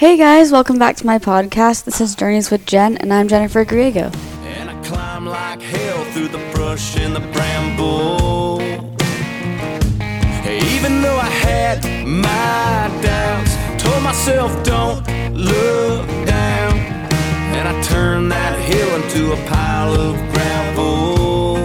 Hey 0.00 0.16
guys, 0.16 0.50
welcome 0.50 0.78
back 0.78 0.96
to 0.96 1.04
my 1.04 1.18
podcast. 1.18 1.84
This 1.84 2.00
is 2.00 2.14
Journeys 2.14 2.50
with 2.50 2.64
Jen, 2.64 2.96
and 2.96 3.12
I'm 3.12 3.28
Jennifer 3.28 3.66
Griego. 3.66 4.10
And 4.44 4.70
I 4.70 4.82
climb 4.82 5.26
like 5.26 5.60
hell 5.60 6.04
through 6.12 6.28
the 6.28 6.38
brush 6.54 6.96
and 6.96 7.14
the 7.14 7.20
bramble. 7.20 8.62
Even 10.48 11.02
though 11.02 11.18
I 11.18 11.28
had 11.28 11.84
my 12.06 12.88
doubts, 13.02 13.54
told 13.82 14.02
myself 14.02 14.50
don't 14.64 15.06
look 15.36 16.06
down. 16.26 16.78
And 17.52 17.68
I 17.68 17.82
turned 17.82 18.32
that 18.32 18.58
hill 18.58 19.02
into 19.02 19.34
a 19.34 19.36
pile 19.50 19.92
of 19.92 20.16
gravel. 20.32 21.58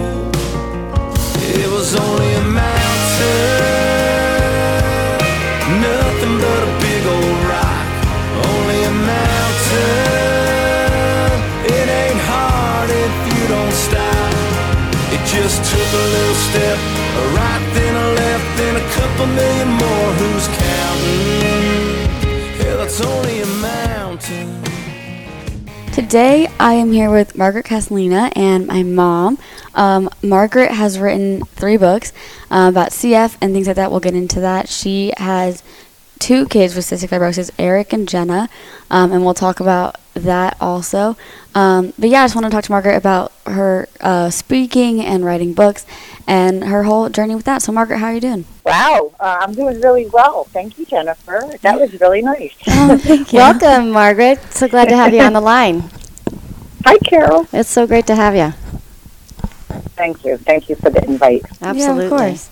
It 1.40 1.70
was 1.70 1.94
only 1.96 2.34
a 2.34 2.42
mountain, 2.42 3.62
nothing 5.80 6.38
but 6.38 6.68
a 6.68 6.75
just 15.42 15.70
took 15.70 15.78
a 15.78 16.04
little 16.14 16.34
step, 16.34 16.78
a 16.78 17.24
right, 17.36 17.70
then 17.74 17.94
a 17.94 18.08
left, 18.14 18.58
then 18.58 18.76
a 18.76 18.86
couple 18.96 19.26
million 19.26 19.68
more. 19.68 20.08
Who's 20.14 20.48
counting? 20.48 21.76
Hell, 22.58 22.80
it's 22.80 23.00
only 23.02 23.42
a 23.42 23.46
mountain. 23.46 24.62
Today 25.92 26.48
I 26.58 26.74
am 26.74 26.90
here 26.90 27.10
with 27.10 27.36
Margaret 27.36 27.66
Castellina 27.66 28.32
and 28.34 28.66
my 28.66 28.82
mom. 28.82 29.38
Um, 29.74 30.08
Margaret 30.22 30.70
has 30.70 30.98
written 30.98 31.44
three 31.44 31.76
books 31.76 32.12
uh, 32.50 32.68
about 32.70 32.90
CF 32.90 33.36
and 33.40 33.52
things 33.52 33.66
like 33.66 33.76
that. 33.76 33.90
We'll 33.90 34.00
get 34.00 34.14
into 34.14 34.40
that. 34.40 34.70
She 34.70 35.12
has 35.18 35.62
two 36.18 36.46
kids 36.46 36.74
with 36.74 36.86
cystic 36.86 37.10
fibrosis, 37.10 37.50
Eric 37.58 37.92
and 37.92 38.08
Jenna, 38.08 38.48
um, 38.90 39.12
and 39.12 39.22
we'll 39.22 39.34
talk 39.34 39.60
about 39.60 39.96
that 40.22 40.56
also. 40.60 41.16
Um, 41.54 41.92
but 41.98 42.08
yeah, 42.10 42.22
I 42.22 42.24
just 42.24 42.34
want 42.34 42.44
to 42.44 42.50
talk 42.50 42.64
to 42.64 42.72
Margaret 42.72 42.96
about 42.96 43.32
her 43.46 43.88
uh, 44.00 44.30
speaking 44.30 45.00
and 45.02 45.24
writing 45.24 45.54
books 45.54 45.86
and 46.26 46.64
her 46.64 46.82
whole 46.84 47.08
journey 47.08 47.34
with 47.34 47.44
that. 47.44 47.62
So, 47.62 47.72
Margaret, 47.72 47.98
how 47.98 48.06
are 48.06 48.14
you 48.14 48.20
doing? 48.20 48.44
Wow, 48.64 49.12
uh, 49.20 49.38
I'm 49.40 49.54
doing 49.54 49.80
really 49.80 50.06
well. 50.06 50.44
Thank 50.44 50.78
you, 50.78 50.84
Jennifer. 50.84 51.54
That 51.62 51.78
was 51.80 51.98
really 52.00 52.22
nice. 52.22 52.54
Oh, 52.68 52.98
thank 52.98 53.32
you. 53.32 53.38
Welcome, 53.38 53.90
Margaret. 53.90 54.38
So 54.52 54.68
glad 54.68 54.88
to 54.90 54.96
have 54.96 55.12
you 55.12 55.20
on 55.20 55.32
the 55.32 55.40
line. 55.40 55.80
Hi, 56.84 56.98
Carol. 56.98 57.46
It's 57.52 57.68
so 57.68 57.86
great 57.86 58.06
to 58.06 58.14
have 58.14 58.36
you. 58.36 58.52
Thank 59.96 60.24
you. 60.24 60.36
Thank 60.36 60.68
you 60.68 60.76
for 60.76 60.90
the 60.90 61.02
invite. 61.04 61.42
Absolutely. 61.62 61.80
Yeah, 61.80 62.02
of 62.02 62.10
course. 62.10 62.50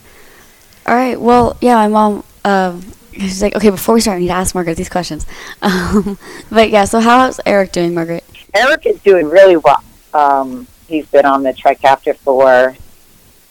All 0.86 0.94
right. 0.94 1.20
Well, 1.20 1.56
yeah, 1.60 1.74
my 1.74 1.88
mom. 1.88 2.24
Um, 2.44 2.82
she's 3.18 3.42
like, 3.42 3.54
okay, 3.56 3.70
before 3.70 3.94
we 3.94 4.00
start, 4.00 4.16
I 4.16 4.20
need 4.20 4.28
to 4.28 4.32
ask 4.34 4.54
Margaret 4.54 4.76
these 4.76 4.88
questions. 4.88 5.26
Um, 5.62 6.18
but 6.50 6.70
yeah, 6.70 6.84
so 6.84 7.00
how's 7.00 7.40
Eric 7.46 7.72
doing, 7.72 7.94
Margaret? 7.94 8.24
Eric 8.54 8.86
is 8.86 9.00
doing 9.00 9.26
really 9.28 9.56
well. 9.56 9.82
Um, 10.12 10.66
he's 10.88 11.06
been 11.06 11.24
on 11.24 11.42
the 11.42 11.52
Trikafta 11.52 12.16
for, 12.18 12.76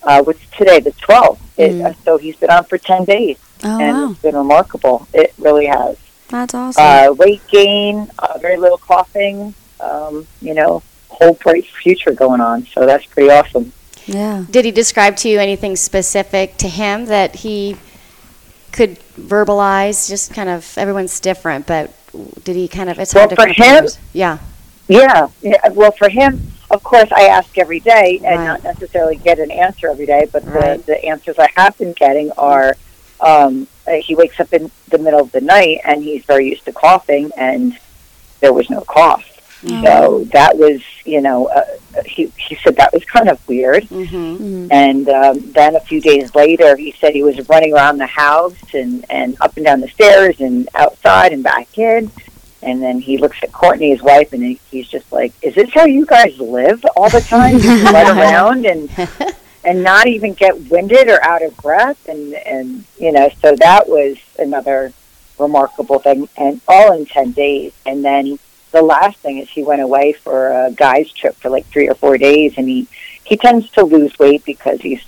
uh, 0.04 0.24
what's 0.24 0.46
today, 0.58 0.80
the 0.80 0.92
12th. 0.92 1.40
It, 1.58 1.72
Mm. 1.74 1.86
uh, 1.86 1.94
so 2.06 2.18
he's 2.18 2.36
been 2.36 2.50
on 2.50 2.64
for 2.66 2.78
10 2.78 3.06
days, 3.06 3.38
Oh 3.64 3.80
and 3.80 3.98
wow, 3.98 4.12
it's 4.12 4.22
been 4.22 4.36
remarkable. 4.36 5.08
It 5.14 5.34
really 5.38 5.66
has. 5.68 5.98
that's 6.30 6.54
awesome. 6.54 6.84
Uh, 6.84 7.14
weight 7.14 7.42
gain, 7.48 8.10
uh, 8.20 8.38
very 8.40 8.58
little 8.58 8.78
coughing, 8.80 9.54
um, 9.80 10.26
you 10.42 10.54
know, 10.56 10.82
whole 11.10 11.34
bright 11.36 11.66
future 11.68 12.12
going 12.12 12.42
on. 12.42 12.66
So 12.74 12.86
that's 12.88 13.06
pretty 13.06 13.30
awesome. 13.30 13.72
yeah. 14.08 14.46
Did 14.50 14.66
he 14.66 14.72
describe 14.72 15.16
to 15.18 15.30
you 15.30 15.40
anything 15.40 15.76
specific 15.76 16.58
to 16.58 16.68
him 16.68 17.06
that 17.06 17.36
he 17.36 17.78
could 18.74 19.00
verbalize? 19.20 20.10
Just 20.10 20.34
kind 20.34 20.50
of, 20.50 20.78
everyone's 20.78 21.20
different, 21.20 21.66
but 21.68 21.94
did 22.44 22.56
he 22.56 22.68
kind 22.68 22.90
of, 22.90 23.00
it's 23.00 23.14
Well, 23.14 23.28
hard 23.28 23.30
to 23.30 23.54
for 23.54 23.64
him- 23.64 23.88
Yeah. 24.12 24.38
Yeah, 24.90 25.30
yeah. 25.42 25.70
Well, 25.72 25.92
for 25.92 26.10
him, 26.10 26.52
of 26.70 26.84
course, 26.84 27.10
I 27.16 27.24
ask 27.28 27.58
every 27.58 27.80
day 27.80 28.20
and 28.26 28.40
Right. 28.40 28.46
not 28.46 28.64
necessarily 28.64 29.16
get 29.16 29.40
an 29.40 29.50
answer 29.52 29.88
every 29.90 30.06
day, 30.06 30.28
but 30.32 30.46
Right. 30.46 30.86
the, 30.86 30.94
the 30.94 31.06
answers 31.06 31.40
I 31.40 31.48
have 31.56 31.78
been 31.78 31.94
getting 31.94 32.32
are 32.34 32.76
um, 33.22 33.68
uh, 33.88 33.92
he 33.94 34.16
wakes 34.16 34.40
up 34.42 34.52
in 34.52 34.70
the 34.90 34.98
middle 34.98 35.22
of 35.22 35.32
the 35.32 35.40
night 35.40 35.80
and 35.86 36.04
he's 36.04 36.26
very 36.26 36.50
used 36.50 36.66
to 36.66 36.74
coughing, 36.74 37.32
and 37.38 37.78
there 38.42 38.52
was 38.52 38.70
no 38.70 38.82
cough. 38.82 39.24
So 39.68 40.24
that 40.34 40.58
was, 40.58 40.82
you 41.06 41.22
know, 41.22 41.48
uh, 41.48 41.64
he, 42.06 42.32
he 42.38 42.56
said 42.64 42.76
that 42.78 42.92
was 42.94 43.04
kind 43.06 43.30
of 43.30 43.46
weird. 43.48 43.84
Mm-hmm. 43.86 44.16
Mhm. 44.16 44.68
And 44.72 45.10
um, 45.10 45.52
then 45.52 45.76
a 45.76 45.80
few 45.80 46.02
days 46.02 46.34
later, 46.36 46.76
he 46.76 46.92
said 47.00 47.14
he 47.14 47.24
was 47.24 47.48
running 47.50 47.74
around 47.74 47.98
the 47.98 48.08
house 48.08 48.56
and, 48.74 49.06
and 49.10 49.38
up 49.42 49.56
and 49.58 49.66
down 49.66 49.80
the 49.82 49.88
stairs 49.88 50.40
and 50.42 50.68
outside 50.76 51.32
and 51.34 51.44
back 51.44 51.78
in. 51.78 52.12
And 52.62 52.82
then 52.82 53.00
he 53.00 53.18
looks 53.18 53.38
at 53.44 53.52
Courtney, 53.52 53.90
his 53.92 54.02
wife, 54.02 54.32
and 54.34 54.58
he's 54.72 54.88
just 54.88 55.12
like, 55.12 55.34
"Is 55.42 55.54
this 55.56 55.70
how 55.74 55.86
you 55.86 56.06
guys 56.06 56.38
live 56.40 56.84
all 56.96 57.10
the 57.10 57.20
time? 57.20 57.60
Just 57.60 57.84
run 57.92 58.18
around 58.18 58.66
and 58.66 58.90
and 59.66 59.84
not 59.84 60.08
even 60.08 60.34
get 60.34 60.58
winded 60.70 61.10
or 61.10 61.22
out 61.26 61.42
of 61.42 61.56
breath?" 61.58 62.08
And 62.08 62.34
and 62.34 62.86
you 62.98 63.12
know, 63.12 63.30
so 63.42 63.56
that 63.58 63.90
was 63.90 64.16
another 64.40 64.94
remarkable 65.38 66.00
thing, 66.00 66.30
and 66.38 66.62
all 66.66 66.94
in 66.94 67.06
ten 67.06 67.32
days. 67.34 67.74
And 67.86 68.02
then 68.04 68.40
the 68.74 68.82
last 68.82 69.18
thing 69.20 69.38
is 69.38 69.50
he 69.50 69.64
went 69.64 69.82
away 69.82 70.12
for 70.14 70.48
a 70.66 70.72
guy's 70.72 71.10
trip 71.14 71.36
for 71.36 71.50
like 71.50 71.66
three 71.68 71.88
or 71.88 71.96
four 71.96 72.18
days, 72.18 72.56
and 72.58 72.68
he 72.68 72.88
he 73.24 73.38
tends 73.38 73.70
to 73.72 73.84
lose 73.86 74.18
weight 74.20 74.44
because 74.44 74.82
he's 74.82 75.02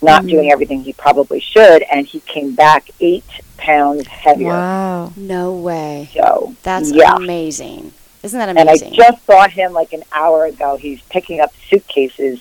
not 0.00 0.22
Mhm. 0.22 0.28
doing 0.30 0.52
everything 0.52 0.82
he 0.84 0.92
probably 0.92 1.40
should, 1.40 1.82
and 1.90 2.06
he 2.06 2.20
came 2.20 2.54
back 2.54 2.88
eight 3.00 3.24
pounds 3.56 4.06
heavier. 4.06 4.50
Wow. 4.50 5.12
No 5.16 5.52
way. 5.54 6.08
So 6.14 6.54
That's 6.62 6.92
yeah. 6.92 7.16
amazing. 7.16 7.92
Isn't 8.22 8.38
that 8.38 8.48
amazing? 8.50 8.88
And 8.88 9.00
I 9.02 9.10
just 9.10 9.24
saw 9.26 9.48
him 9.48 9.72
like 9.72 9.92
an 9.92 10.02
hour 10.12 10.44
ago. 10.44 10.76
He's 10.76 11.00
picking 11.10 11.40
up 11.40 11.52
suitcases 11.70 12.40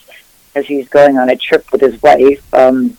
as 0.53 0.65
he's 0.65 0.87
going 0.89 1.17
on 1.17 1.29
a 1.29 1.35
trip 1.35 1.71
with 1.71 1.81
his 1.81 2.01
wife 2.01 2.43
um, 2.53 2.97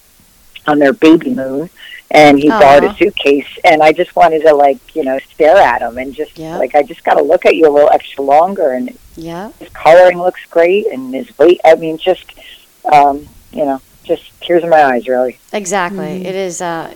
on 0.67 0.79
their 0.79 0.93
baby 0.93 1.31
moon. 1.35 1.69
And 2.11 2.39
he 2.39 2.49
Aw. 2.51 2.61
borrowed 2.61 2.85
a 2.85 2.95
suitcase, 2.95 3.49
and 3.65 3.83
I 3.83 3.93
just 3.93 4.15
wanted 4.15 4.43
to 4.43 4.55
like 4.55 4.95
you 4.95 5.03
know 5.05 5.19
stare 5.35 5.57
at 5.57 5.83
him 5.83 5.99
and 5.99 6.15
just 6.15 6.39
Yeah. 6.39 6.57
like 6.57 6.75
I 6.75 6.83
just 6.83 7.03
got 7.05 7.15
to 7.15 7.23
look 7.23 7.45
at 7.47 7.57
you 7.57 7.67
a 7.69 7.73
little 7.73 7.91
extra 7.91 8.23
longer. 8.23 8.73
And 8.73 8.97
yeah. 9.17 9.51
his 9.59 9.69
coloring 9.71 10.19
looks 10.19 10.45
great, 10.51 10.87
and 10.87 11.13
his 11.15 11.37
weight. 11.39 11.61
I 11.65 11.75
mean, 11.75 11.99
just 11.99 12.25
um, 12.93 13.27
you 13.53 13.65
know, 13.65 13.81
just 14.05 14.23
tears 14.41 14.63
in 14.63 14.71
my 14.71 14.83
eyes, 14.85 15.09
really. 15.09 15.39
Exactly. 15.53 16.21
Mhm. 16.21 16.25
It 16.27 16.35
is, 16.37 16.63
uh, 16.63 16.95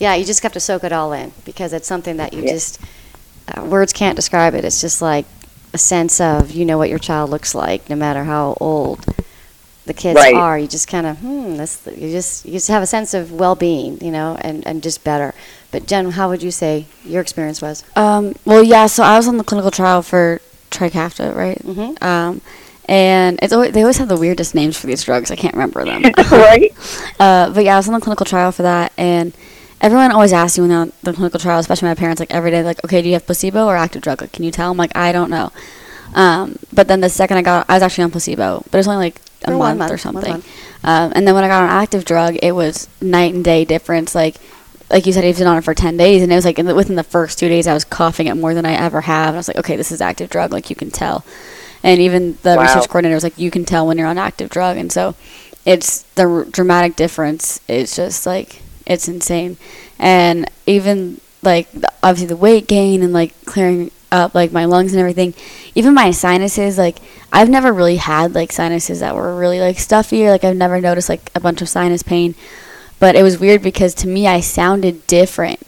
yeah, 0.00 0.14
you 0.14 0.24
just 0.24 0.42
have 0.42 0.52
to 0.54 0.60
soak 0.60 0.82
it 0.82 0.92
all 0.92 1.12
in 1.12 1.32
because 1.44 1.72
it's 1.72 1.86
something 1.86 2.16
that 2.16 2.32
you 2.32 2.42
Yeah. 2.42 2.52
just, 2.54 2.80
uh, 3.54 3.62
words 3.64 3.92
can't 3.92 4.16
describe 4.16 4.54
it. 4.54 4.64
It's 4.64 4.80
just 4.80 5.00
like 5.00 5.26
a 5.72 5.78
sense 5.78 6.20
of, 6.20 6.50
you 6.50 6.64
know 6.64 6.76
what 6.78 6.88
your 6.88 6.98
child 6.98 7.30
looks 7.30 7.54
like 7.54 7.88
no 7.88 7.94
matter 7.94 8.24
how 8.24 8.56
old 8.60 9.04
the 9.88 9.94
kids 9.94 10.16
Right. 10.16 10.34
are. 10.34 10.56
You 10.56 10.68
just 10.68 10.86
kind 10.86 11.06
of, 11.06 11.18
hmm, 11.18 11.56
this, 11.56 11.84
you 11.86 12.10
just, 12.10 12.46
you 12.46 12.52
just 12.52 12.68
have 12.68 12.82
a 12.82 12.86
sense 12.86 13.12
of 13.14 13.32
well 13.32 13.56
being, 13.56 14.00
you 14.00 14.12
know, 14.12 14.38
and, 14.40 14.64
and 14.66 14.82
just 14.82 15.02
better. 15.02 15.34
But 15.72 15.86
Jen, 15.86 16.12
how 16.12 16.28
would 16.28 16.42
you 16.42 16.52
say 16.52 16.86
your 17.04 17.20
experience 17.20 17.60
was? 17.60 17.82
Um, 17.96 18.34
well, 18.44 18.62
yeah. 18.62 18.86
So 18.86 19.02
I 19.02 19.16
was 19.16 19.26
on 19.26 19.36
the 19.36 19.44
clinical 19.44 19.72
trial 19.72 20.02
for 20.02 20.40
Trikafta, 20.70 21.34
right? 21.34 21.58
Mm-hmm. 21.58 22.02
Um, 22.04 22.40
and 22.86 23.38
it's 23.42 23.52
always, 23.52 23.72
they 23.72 23.82
always 23.82 23.98
have 23.98 24.08
the 24.08 24.16
weirdest 24.16 24.54
names 24.54 24.78
for 24.78 24.86
these 24.86 25.02
drugs. 25.02 25.30
I 25.30 25.36
can't 25.36 25.54
remember 25.54 25.84
them. 25.84 26.02
right? 26.30 26.72
Uh, 27.20 27.50
but 27.50 27.64
yeah, 27.64 27.74
I 27.74 27.78
was 27.78 27.88
on 27.88 27.94
the 27.94 28.00
clinical 28.00 28.24
trial 28.24 28.52
for 28.52 28.62
that, 28.62 28.92
and 28.96 29.34
everyone 29.80 30.12
always 30.12 30.32
asks 30.32 30.56
you 30.56 30.62
when 30.62 30.70
they're 30.70 30.78
on 30.78 30.92
the 31.02 31.12
clinical 31.12 31.40
trial, 31.40 31.58
especially 31.58 31.88
my 31.88 31.96
parents, 31.96 32.20
like 32.20 32.32
every 32.32 32.52
day, 32.52 32.62
like, 32.62 32.82
okay, 32.84 33.02
do 33.02 33.08
you 33.08 33.14
have 33.14 33.26
placebo 33.26 33.66
or 33.66 33.76
active 33.76 34.02
drug? 34.02 34.20
Like, 34.20 34.30
can 34.30 34.44
you 34.44 34.52
tell? 34.52 34.70
I'm 34.70 34.76
like, 34.76 34.96
I 34.96 35.10
don't 35.10 35.30
know. 35.30 35.50
Um, 36.14 36.58
but 36.72 36.86
then 36.86 37.00
the 37.00 37.08
second 37.08 37.38
I 37.38 37.42
got, 37.42 37.66
I 37.68 37.74
was 37.74 37.82
actually 37.82 38.04
on 38.04 38.12
placebo, 38.12 38.62
but 38.70 38.74
it 38.74 38.78
was 38.78 38.86
only 38.88 39.06
like 39.06 39.20
a 39.44 39.56
one 39.56 39.78
month, 39.78 39.92
or 39.92 39.98
something. 39.98 40.32
month. 40.32 40.84
Um, 40.84 41.12
and 41.14 41.26
then 41.26 41.34
when 41.34 41.44
I 41.44 41.48
got 41.48 41.62
on 41.64 41.70
active 41.70 42.04
drug, 42.04 42.36
it 42.42 42.52
was 42.52 42.88
night 43.00 43.34
and 43.34 43.44
day 43.44 43.64
difference. 43.64 44.14
Like, 44.14 44.36
like 44.90 45.06
you 45.06 45.12
said, 45.12 45.24
he's 45.24 45.38
been 45.38 45.46
on 45.46 45.58
it 45.58 45.64
for 45.64 45.74
ten 45.74 45.96
days, 45.96 46.22
and 46.22 46.32
it 46.32 46.34
was 46.34 46.44
like 46.44 46.58
in 46.58 46.66
the, 46.66 46.74
within 46.74 46.96
the 46.96 47.02
first 47.04 47.38
two 47.38 47.48
days, 47.48 47.66
I 47.66 47.74
was 47.74 47.84
coughing 47.84 48.26
it 48.26 48.34
more 48.34 48.54
than 48.54 48.64
I 48.66 48.72
ever 48.72 49.02
have. 49.02 49.28
And 49.28 49.36
I 49.36 49.38
was 49.38 49.48
like, 49.48 49.58
okay, 49.58 49.76
this 49.76 49.92
is 49.92 50.00
active 50.00 50.30
drug. 50.30 50.52
Like 50.52 50.70
you 50.70 50.76
can 50.76 50.90
tell. 50.90 51.24
And 51.82 52.00
even 52.00 52.38
the 52.42 52.56
Wow. 52.56 52.62
research 52.62 52.88
coordinator 52.88 53.14
was 53.14 53.22
like, 53.22 53.38
you 53.38 53.50
can 53.50 53.64
tell 53.64 53.86
when 53.86 53.98
you're 53.98 54.06
on 54.08 54.18
active 54.18 54.50
drug, 54.50 54.76
and 54.76 54.90
so 54.90 55.14
it's 55.64 56.02
the 56.14 56.26
r- 56.26 56.44
dramatic 56.44 56.96
difference. 56.96 57.60
It's 57.68 57.94
just 57.96 58.26
like 58.26 58.62
it's 58.86 59.08
insane, 59.08 59.56
and 59.98 60.50
even 60.66 61.20
like 61.42 61.70
the, 61.72 61.92
obviously 62.02 62.26
the 62.26 62.36
weight 62.36 62.66
gain 62.66 63.02
and 63.02 63.12
like 63.12 63.32
clearing 63.44 63.90
up 64.10 64.34
like 64.34 64.52
my 64.52 64.64
lungs 64.64 64.92
and 64.92 65.00
everything, 65.00 65.34
even 65.74 65.94
my 65.94 66.10
sinuses. 66.10 66.78
Like 66.78 66.98
I've 67.32 67.48
never 67.48 67.72
really 67.72 67.96
had 67.96 68.34
like 68.34 68.52
sinuses 68.52 69.00
that 69.00 69.14
were 69.14 69.36
really 69.36 69.60
like 69.60 69.78
stuffy 69.78 70.26
or 70.26 70.30
like 70.30 70.44
I've 70.44 70.56
never 70.56 70.80
noticed 70.80 71.08
like 71.08 71.30
a 71.34 71.40
bunch 71.40 71.62
of 71.62 71.68
sinus 71.68 72.02
pain, 72.02 72.34
but 72.98 73.16
it 73.16 73.22
was 73.22 73.38
weird 73.38 73.62
because 73.62 73.94
to 73.96 74.08
me 74.08 74.26
I 74.26 74.40
sounded 74.40 75.06
different. 75.06 75.60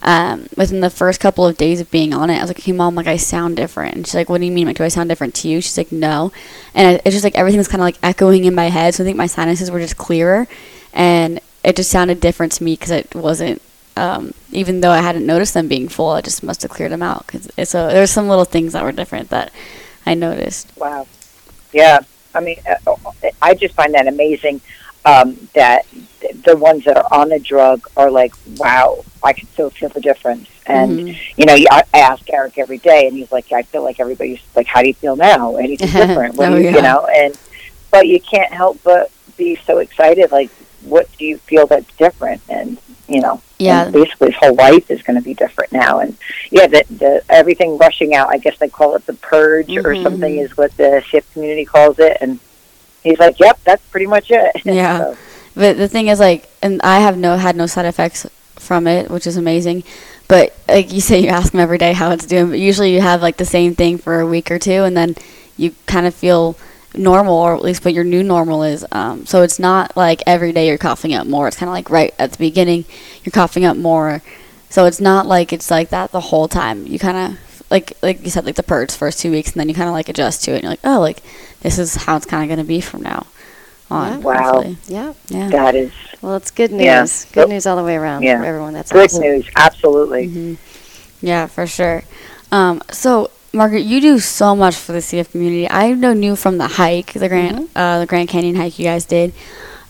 Um, 0.00 0.46
within 0.56 0.80
the 0.80 0.90
first 0.90 1.18
couple 1.18 1.44
of 1.44 1.56
days 1.56 1.80
of 1.80 1.90
being 1.90 2.14
on 2.14 2.30
it, 2.30 2.38
I 2.38 2.40
was 2.40 2.50
like, 2.50 2.62
"Hey, 2.62 2.70
mom, 2.70 2.94
like 2.94 3.08
I 3.08 3.16
sound 3.16 3.56
different." 3.56 3.96
And 3.96 4.06
she's 4.06 4.14
like, 4.14 4.28
"What 4.28 4.38
do 4.38 4.46
you 4.46 4.52
mean? 4.52 4.68
Like, 4.68 4.76
do 4.76 4.84
I 4.84 4.88
sound 4.88 5.08
different 5.08 5.34
to 5.36 5.48
you?" 5.48 5.60
She's 5.60 5.76
like, 5.76 5.90
"No," 5.90 6.30
and 6.72 7.00
it's 7.04 7.16
just 7.16 7.24
like 7.24 7.34
everything 7.34 7.58
was 7.58 7.66
kind 7.66 7.80
of 7.80 7.84
like 7.84 7.98
echoing 8.00 8.44
in 8.44 8.54
my 8.54 8.66
head. 8.66 8.94
So 8.94 9.02
I 9.02 9.06
think 9.06 9.16
my 9.16 9.26
sinuses 9.26 9.72
were 9.72 9.80
just 9.80 9.96
clearer, 9.96 10.46
and 10.92 11.40
it 11.64 11.74
just 11.74 11.90
sounded 11.90 12.20
different 12.20 12.52
to 12.52 12.64
me 12.64 12.74
because 12.74 12.92
it 12.92 13.12
wasn't 13.12 13.60
um, 13.98 14.32
even 14.52 14.80
though 14.80 14.90
I 14.90 15.00
hadn't 15.00 15.26
noticed 15.26 15.54
them 15.54 15.68
being 15.68 15.88
full, 15.88 16.10
I 16.10 16.20
just 16.20 16.42
must 16.42 16.62
have 16.62 16.70
cleared 16.70 16.92
them 16.92 17.02
out. 17.02 17.26
Cause 17.26 17.50
it's 17.56 17.70
so 17.72 17.88
there's 17.88 18.10
some 18.10 18.28
little 18.28 18.44
things 18.44 18.72
that 18.72 18.84
were 18.84 18.92
different 18.92 19.28
that 19.30 19.52
I 20.06 20.14
noticed. 20.14 20.66
Wow. 20.76 21.06
Yeah. 21.72 22.00
I 22.34 22.40
mean, 22.40 22.56
uh, 22.86 22.94
I 23.42 23.54
just 23.54 23.74
find 23.74 23.94
that 23.94 24.06
amazing 24.06 24.60
um, 25.04 25.48
that 25.54 25.86
the 26.44 26.56
ones 26.56 26.84
that 26.84 26.96
are 26.96 27.06
on 27.20 27.28
the 27.30 27.38
drug 27.38 27.88
are 27.96 28.10
like, 28.10 28.34
wow, 28.56 29.04
I 29.22 29.32
can 29.32 29.48
still 29.48 29.70
feel 29.70 29.88
the 29.88 30.00
difference. 30.00 30.48
And, 30.66 31.00
Mhm. 31.00 31.16
you 31.38 31.46
know, 31.46 31.54
I 31.70 31.82
I 31.94 31.98
ask 32.00 32.22
Eric 32.30 32.58
every 32.58 32.78
day, 32.78 33.06
and 33.06 33.16
he's 33.16 33.32
like, 33.32 33.50
I 33.52 33.62
feel 33.62 33.82
like 33.82 33.98
everybody's 34.00 34.40
like, 34.54 34.66
how 34.66 34.82
do 34.82 34.88
you 34.88 34.94
feel 34.94 35.16
now? 35.16 35.56
Anything 35.56 35.88
different? 36.06 36.34
What 36.36 36.52
Oh, 36.52 36.56
you, 36.56 36.64
yeah. 36.64 36.76
you 36.76 36.82
know, 36.82 37.06
and, 37.06 37.32
but 37.90 38.06
you 38.06 38.20
can't 38.20 38.52
help 38.52 38.78
but 38.84 39.10
be 39.38 39.56
so 39.66 39.78
excited. 39.78 40.30
Like, 40.30 40.50
what 40.82 41.08
do 41.16 41.24
you 41.24 41.38
feel 41.38 41.66
that's 41.66 41.90
different? 41.96 42.42
And, 42.50 42.76
you 43.08 43.20
know, 43.20 43.40
Yeah. 43.58 43.88
basically 43.90 44.28
his 44.28 44.36
whole 44.36 44.54
life 44.54 44.90
is 44.90 45.02
going 45.02 45.16
to 45.18 45.22
be 45.24 45.34
different 45.34 45.72
now. 45.72 45.98
And 46.00 46.16
yeah, 46.50 46.66
the, 46.66 46.84
the 46.90 47.22
everything 47.28 47.78
rushing 47.78 48.14
out. 48.14 48.28
I 48.28 48.38
guess 48.38 48.58
they 48.58 48.68
call 48.68 48.94
it 48.96 49.06
the 49.06 49.14
purge 49.14 49.70
or 49.76 49.82
Mhm. 49.94 50.02
something 50.02 50.38
is 50.38 50.56
what 50.56 50.76
the 50.76 51.02
CF 51.10 51.24
community 51.32 51.64
calls 51.64 51.98
it. 51.98 52.18
And 52.20 52.38
he's 53.02 53.18
like, 53.18 53.40
"Yep, 53.40 53.60
that's 53.64 53.82
pretty 53.86 54.06
much 54.06 54.30
it." 54.30 54.52
Yeah. 54.64 54.98
So, 54.98 55.16
But 55.54 55.76
the 55.76 55.88
thing 55.88 56.08
is, 56.08 56.20
like, 56.20 56.48
and 56.62 56.80
I 56.82 57.00
have 57.00 57.16
no 57.18 57.36
had 57.36 57.56
no 57.56 57.66
side 57.66 57.86
effects 57.86 58.26
from 58.56 58.86
it, 58.86 59.10
which 59.10 59.26
is 59.26 59.36
amazing. 59.36 59.82
But 60.28 60.54
like 60.68 60.92
you 60.92 61.00
say, 61.00 61.20
you 61.20 61.28
ask 61.28 61.52
them 61.52 61.60
every 61.60 61.78
day 61.78 61.94
how 61.94 62.10
it's 62.10 62.26
doing. 62.26 62.50
But 62.50 62.58
usually, 62.58 62.92
you 62.94 63.00
have 63.00 63.22
like 63.22 63.38
the 63.38 63.44
same 63.46 63.74
thing 63.74 63.96
for 63.98 64.20
a 64.20 64.26
week 64.26 64.50
or 64.50 64.58
two, 64.58 64.84
and 64.84 64.96
then 64.96 65.16
you 65.56 65.74
kind 65.86 66.06
of 66.06 66.14
feel 66.14 66.54
normal, 66.94 67.34
or 67.34 67.54
at 67.54 67.62
least 67.62 67.84
what 67.84 67.94
your 67.94 68.04
new 68.04 68.22
normal 68.22 68.62
is. 68.62 68.84
Um, 68.92 69.26
so 69.26 69.42
it's 69.42 69.58
not 69.58 69.96
like 69.96 70.22
every 70.26 70.52
day 70.52 70.66
you're 70.68 70.78
coughing 70.78 71.14
up 71.14 71.26
more. 71.26 71.48
It's 71.48 71.56
kind 71.56 71.68
of 71.68 71.74
like 71.74 71.90
right 71.90 72.14
at 72.18 72.32
the 72.32 72.38
beginning, 72.38 72.84
you're 73.24 73.30
coughing 73.32 73.64
up 73.64 73.76
more. 73.76 74.22
So 74.70 74.84
it's 74.86 75.00
not 75.00 75.26
like 75.26 75.52
it's 75.52 75.70
like 75.70 75.90
that 75.90 76.12
the 76.12 76.20
whole 76.20 76.48
time. 76.48 76.86
You 76.86 76.98
kind 76.98 77.32
of 77.34 77.62
like 77.70 77.92
like 78.02 78.22
you 78.24 78.30
said, 78.30 78.44
like 78.46 78.56
the 78.56 78.62
purge 78.62 78.92
first 78.92 79.18
two 79.20 79.30
weeks, 79.30 79.52
and 79.52 79.60
then 79.60 79.68
you 79.68 79.74
kind 79.74 79.88
of 79.88 79.94
like 79.94 80.08
adjust 80.08 80.44
to 80.44 80.52
it. 80.52 80.56
And 80.56 80.62
you're 80.64 80.72
like, 80.72 80.80
oh, 80.84 81.00
like 81.00 81.22
this 81.60 81.78
is 81.78 81.94
how 81.94 82.16
it's 82.16 82.26
kind 82.26 82.42
of 82.42 82.48
going 82.54 82.64
to 82.64 82.68
be 82.68 82.80
from 82.80 83.02
now 83.02 83.26
on. 83.90 84.22
Wow. 84.22 84.34
hopefully. 84.52 84.76
Yeah. 84.86 85.14
Yeah. 85.28 85.48
that 85.48 85.74
is 85.74 85.90
Well, 86.20 86.36
it's 86.36 86.50
good 86.50 86.70
news. 86.72 86.84
Yeah. 86.84 87.06
Good 87.32 87.40
Yep. 87.40 87.48
news 87.48 87.66
all 87.66 87.76
the 87.76 87.84
way 87.84 87.96
around 87.96 88.22
Yeah. 88.22 88.38
for 88.38 88.44
everyone. 88.44 88.74
That's 88.74 88.92
good 88.92 89.04
awesome. 89.04 89.22
news. 89.22 89.46
Absolutely. 89.56 90.26
hmm 90.28 90.54
Yeah, 91.22 91.46
for 91.46 91.66
sure. 91.66 92.02
Um, 92.52 92.82
so, 92.90 93.30
Margaret, 93.52 93.80
you 93.80 94.00
do 94.00 94.18
so 94.18 94.54
much 94.54 94.76
for 94.76 94.92
the 94.92 94.98
CF 94.98 95.30
community. 95.32 95.68
I've 95.68 95.98
known 95.98 96.22
you 96.22 96.36
from 96.36 96.58
the 96.58 96.68
hike, 96.68 97.12
the 97.14 97.28
Grand, 97.28 97.68
uh, 97.74 98.00
the 98.00 98.06
Grand 98.06 98.28
Canyon 98.28 98.56
hike 98.56 98.78
you 98.78 98.84
guys 98.84 99.06
did. 99.06 99.32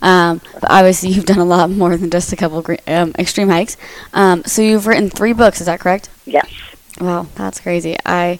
Um, 0.01 0.41
but 0.55 0.71
obviously, 0.71 1.11
you've 1.11 1.25
done 1.27 1.41
a 1.41 1.45
lot 1.45 1.69
more 1.71 1.97
than 1.97 2.09
just 2.11 2.33
a 2.33 2.37
couple 2.37 2.63
gre- 2.63 2.75
um, 2.87 3.13
extreme 3.19 3.49
hikes. 3.49 3.77
Um, 4.15 4.45
so, 4.45 4.63
you've 4.63 4.87
written 4.87 5.11
three 5.11 5.33
books. 5.33 5.61
Is 5.61 5.67
that 5.67 5.81
correct? 5.81 6.09
Yes. 6.25 6.49
Wow, 7.01 7.27
that's 7.35 7.61
crazy. 7.61 7.97
I 8.07 8.39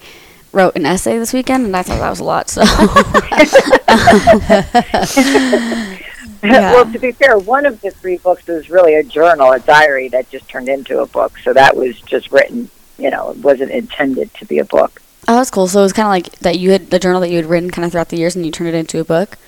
wrote 0.53 0.77
an 0.77 0.87
essay 0.87 1.19
this 1.19 1.33
weekend, 1.33 1.67
and 1.67 1.77
I 1.77 1.83
thought 1.83 1.99
that 1.99 2.11
was 2.11 2.21
a 2.21 2.25
lot. 2.25 2.49
So, 2.49 2.63
Yeah. 6.41 6.73
well, 6.73 6.93
to 6.93 6.99
be 7.01 7.11
fair, 7.11 7.37
one 7.37 7.67
of 7.67 7.81
the 7.81 7.91
three 7.91 8.19
books 8.19 8.47
was 8.47 8.71
really 8.71 8.95
a 8.95 9.03
journal, 9.03 9.51
a 9.51 9.59
diary 9.59 10.07
that 10.11 10.31
just 10.31 10.49
turned 10.49 10.69
into 10.69 11.01
a 11.01 11.07
book. 11.07 11.37
So 11.39 11.53
that 11.53 11.77
was 11.77 12.01
just 12.03 12.31
written. 12.31 12.71
You 12.97 13.11
know, 13.11 13.31
it 13.33 13.39
wasn't 13.39 13.73
intended 13.73 14.33
to 14.35 14.45
be 14.47 14.59
a 14.59 14.65
book. 14.65 15.03
Oh, 15.29 15.37
that's 15.37 15.51
cool. 15.51 15.69
So, 15.69 15.81
it 15.81 15.83
was 15.83 15.93
kind 15.93 16.07
of 16.07 16.11
like 16.11 16.39
that 16.41 16.59
you 16.59 16.73
had 16.73 16.91
the 16.91 16.99
journal 16.99 17.21
that 17.21 17.31
you 17.31 17.37
had 17.37 17.47
written 17.47 17.71
kind 17.71 17.85
of 17.87 17.93
throughout 17.93 18.09
the 18.09 18.17
years, 18.17 18.35
and 18.35 18.45
you 18.45 18.51
turned 18.51 18.71
it 18.71 18.75
into 18.75 18.99
a 18.99 19.05
book. 19.05 19.39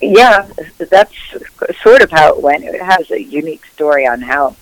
Yeah, 0.00 0.48
that's 0.78 1.14
sort 1.82 2.02
of 2.02 2.10
how 2.10 2.34
it 2.34 2.42
went. 2.42 2.64
It 2.64 2.80
has 2.80 3.10
a 3.10 3.20
unique 3.20 3.64
story 3.66 4.06
on 4.06 4.20
how 4.20 4.54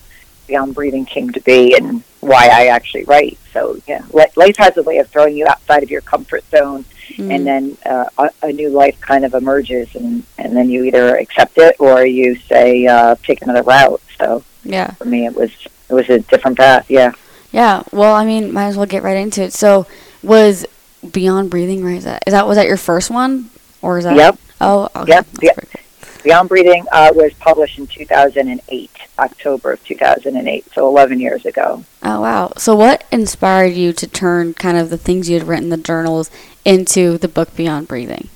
Beyond 0.47 0.75
Breathing 0.75 1.05
came 1.05 1.31
to 1.33 1.41
be 1.41 1.77
and 1.77 2.03
why 2.21 2.49
I 2.53 2.69
actually 2.69 3.05
write. 3.05 3.39
So, 3.53 3.79
yeah, 3.87 4.05
life 4.13 4.57
has 4.59 4.77
a 4.77 4.83
way 4.83 4.99
of 4.99 5.09
throwing 5.09 5.37
you 5.37 5.47
outside 5.47 5.83
of 5.83 5.91
your 5.91 6.01
comfort 6.03 6.45
zone, 6.51 6.85
Mm. 7.17 7.35
and 7.35 7.47
then 7.47 7.77
uh, 7.85 8.07
a, 8.17 8.31
a 8.45 8.53
new 8.53 8.71
life 8.71 8.99
kind 9.01 9.25
of 9.27 9.35
emerges, 9.35 9.95
and, 9.95 10.25
and 10.39 10.57
then 10.57 10.71
you 10.71 10.85
either 10.85 11.17
accept 11.17 11.59
it 11.59 11.77
or 11.79 12.05
you 12.05 12.35
say, 12.37 12.87
uh, 12.87 13.15
take 13.23 13.43
another 13.43 13.63
route. 13.63 14.01
So, 14.19 14.43
yeah. 14.65 14.93
for 14.93 15.05
me, 15.05 15.27
it 15.27 15.35
was 15.35 15.51
it 15.89 15.93
was 15.93 16.09
a 16.09 16.21
different 16.21 16.57
path. 16.57 16.91
Yeah. 16.91 17.13
Yeah, 17.53 17.83
well, 17.93 18.15
I 18.15 18.25
mean, 18.25 18.53
might 18.53 18.67
as 18.67 18.77
well 18.77 18.87
get 18.87 19.03
right 19.03 19.19
into 19.19 19.43
it. 19.43 19.53
So, 19.53 19.87
was 20.25 20.67
Beyond 21.13 21.51
Breathing 21.51 21.85
right? 21.85 21.99
Is 21.99 22.05
that, 22.05 22.25
is 22.27 22.33
that 22.33 22.47
was 22.47 22.57
that 22.57 22.67
your 22.67 22.77
first 22.77 23.11
one, 23.11 23.51
or 23.83 23.99
is 23.99 24.05
that? 24.05 24.17
Yep. 24.17 24.39
Oh, 24.61 24.89
okay. 24.97 25.13
Yep, 25.13 25.27
yep. 25.43 25.57
cool. 25.57 25.81
Beyond 26.23 26.49
Breathing 26.49 26.87
uh, 26.91 27.13
was 27.15 27.35
published 27.35 27.79
in 27.79 27.87
2008, 27.87 28.91
October 29.19 29.73
of 29.73 29.85
2008, 29.85 30.73
so 30.73 30.89
11 30.89 31.21
years 31.21 31.45
ago. 31.45 31.85
Oh, 32.03 32.23
wow. 32.23 32.53
So, 32.57 32.75
what 32.75 33.05
inspired 33.13 33.75
you 33.75 33.93
to 33.93 34.07
turn 34.07 34.55
kind 34.55 34.79
of 34.79 34.89
the 34.89 34.97
things 34.97 35.29
you 35.29 35.39
had 35.39 35.47
written 35.47 35.69
the 35.69 35.77
journals 35.77 36.31
into 36.65 37.19
the 37.19 37.29
book 37.29 37.55
Beyond 37.55 37.89
Breathing? 37.89 38.31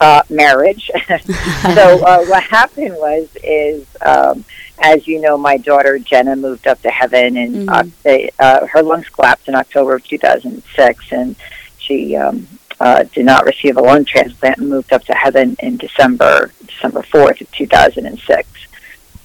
uh, 0.00 0.22
marriage. 0.28 0.90
so 1.08 2.04
uh, 2.04 2.24
what 2.24 2.42
happened 2.42 2.94
was 2.94 3.28
is 3.42 3.86
um, 4.02 4.44
as 4.80 5.06
you 5.06 5.20
know, 5.20 5.36
my 5.36 5.56
daughter 5.56 5.98
Jenna 5.98 6.36
moved 6.36 6.66
up 6.66 6.80
to 6.82 6.90
heaven, 6.90 7.36
and 7.36 7.68
Mhm. 7.68 7.90
uh, 8.38 8.42
uh, 8.42 8.66
her 8.66 8.82
lungs 8.82 9.08
collapsed 9.08 9.48
in 9.48 9.54
October 9.54 9.94
of 9.94 10.06
2006, 10.06 11.04
and 11.12 11.34
she 11.78 12.16
um, 12.16 12.46
uh, 12.80 13.04
did 13.14 13.24
not 13.24 13.44
receive 13.44 13.76
a 13.76 13.80
lung 13.80 14.04
transplant 14.04 14.58
and 14.58 14.68
moved 14.68 14.92
up 14.92 15.04
to 15.04 15.12
heaven 15.14 15.56
in 15.60 15.76
December 15.76 16.52
December 16.66 17.02
4th 17.02 17.40
of 17.40 17.50
2006. 17.52 18.48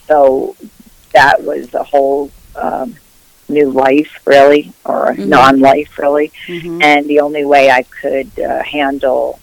So 0.08 0.56
that 1.14 1.44
was 1.44 1.74
a 1.74 1.84
whole 1.84 2.32
um, 2.56 2.96
new 3.50 3.70
life, 3.70 4.20
really, 4.26 4.72
or 4.86 5.10
a 5.10 5.16
Mhm. 5.16 5.28
non-life, 5.28 5.98
really 6.00 6.32
Mm-hmm. 6.48 6.82
and 6.82 7.06
the 7.08 7.20
only 7.20 7.46
way 7.46 7.70
I 7.70 7.84
could 7.84 8.32
uh, 8.40 8.64
handle 8.64 9.40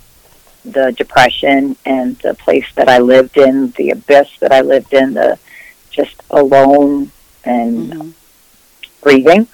the 0.64 0.92
depression 0.92 1.76
and 1.86 2.16
the 2.18 2.34
place 2.34 2.66
that 2.74 2.88
I 2.88 2.98
lived 2.98 3.36
in, 3.38 3.70
the 3.76 3.90
abyss 3.90 4.28
that 4.40 4.52
I 4.52 4.60
lived 4.60 4.92
in, 4.92 5.14
the 5.14 5.38
just 6.00 6.16
alone 6.30 7.10
and 7.44 7.92
Mm-hmm. 7.92 8.10
breathing. 9.02 9.46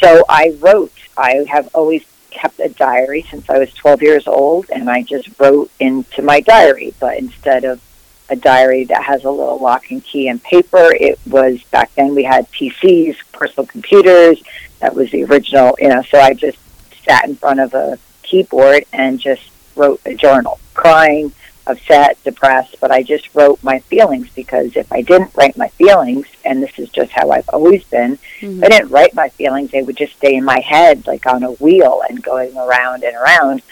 So 0.00 0.24
I 0.28 0.56
wrote. 0.60 0.92
I 1.16 1.44
have 1.48 1.68
always 1.74 2.02
kept 2.30 2.58
a 2.60 2.68
diary 2.70 3.22
since 3.30 3.48
I 3.50 3.58
was 3.58 3.72
12 3.74 4.02
years 4.02 4.26
old, 4.26 4.66
and 4.70 4.88
I 4.90 5.02
just 5.02 5.28
wrote 5.38 5.70
into 5.78 6.22
my 6.22 6.40
diary. 6.40 6.94
But 6.98 7.18
instead 7.18 7.64
of 7.64 7.80
a 8.28 8.36
diary 8.36 8.84
that 8.84 9.02
has 9.04 9.24
a 9.24 9.30
little 9.30 9.58
lock 9.58 9.90
and 9.90 10.02
key 10.02 10.28
and 10.28 10.42
paper, 10.42 10.88
it 11.08 11.18
was 11.26 11.62
back 11.64 11.94
then 11.94 12.14
we 12.14 12.24
had 12.24 12.50
PCs, 12.50 13.16
personal 13.32 13.66
computers. 13.66 14.42
That 14.80 14.94
was 14.94 15.10
the 15.10 15.24
original, 15.24 15.76
you 15.78 15.88
know. 15.88 16.02
So 16.10 16.18
I 16.18 16.34
just 16.34 16.58
sat 17.06 17.24
in 17.28 17.36
front 17.36 17.60
of 17.60 17.74
a 17.74 17.98
keyboard 18.22 18.84
and 18.92 19.20
just 19.20 19.42
wrote 19.76 20.00
a 20.06 20.14
journal, 20.14 20.58
crying, 20.74 21.32
upset, 21.66 22.22
depressed, 22.24 22.76
but 22.80 22.90
I 22.90 23.02
just 23.02 23.28
wrote 23.34 23.62
my 23.62 23.78
feelings 23.80 24.28
because 24.34 24.76
if 24.76 24.90
I 24.92 25.02
didn't 25.02 25.34
write 25.34 25.56
my 25.56 25.68
feelings, 25.68 26.26
and 26.44 26.62
this 26.62 26.78
is 26.78 26.88
just 26.88 27.12
how 27.12 27.30
I've 27.30 27.48
always 27.50 27.84
been, 27.84 28.18
Mhm. 28.40 28.58
if 28.58 28.64
I 28.64 28.68
didn't 28.68 28.90
write 28.90 29.14
my 29.14 29.28
feelings, 29.30 29.70
they 29.70 29.82
would 29.82 29.96
just 29.96 30.14
stay 30.14 30.34
in 30.34 30.44
my 30.44 30.60
head 30.60 31.06
like 31.06 31.26
on 31.26 31.42
a 31.42 31.52
wheel 31.52 32.02
and 32.08 32.22
going 32.22 32.56
around 32.56 33.04
and 33.04 33.14
around. 33.16 33.62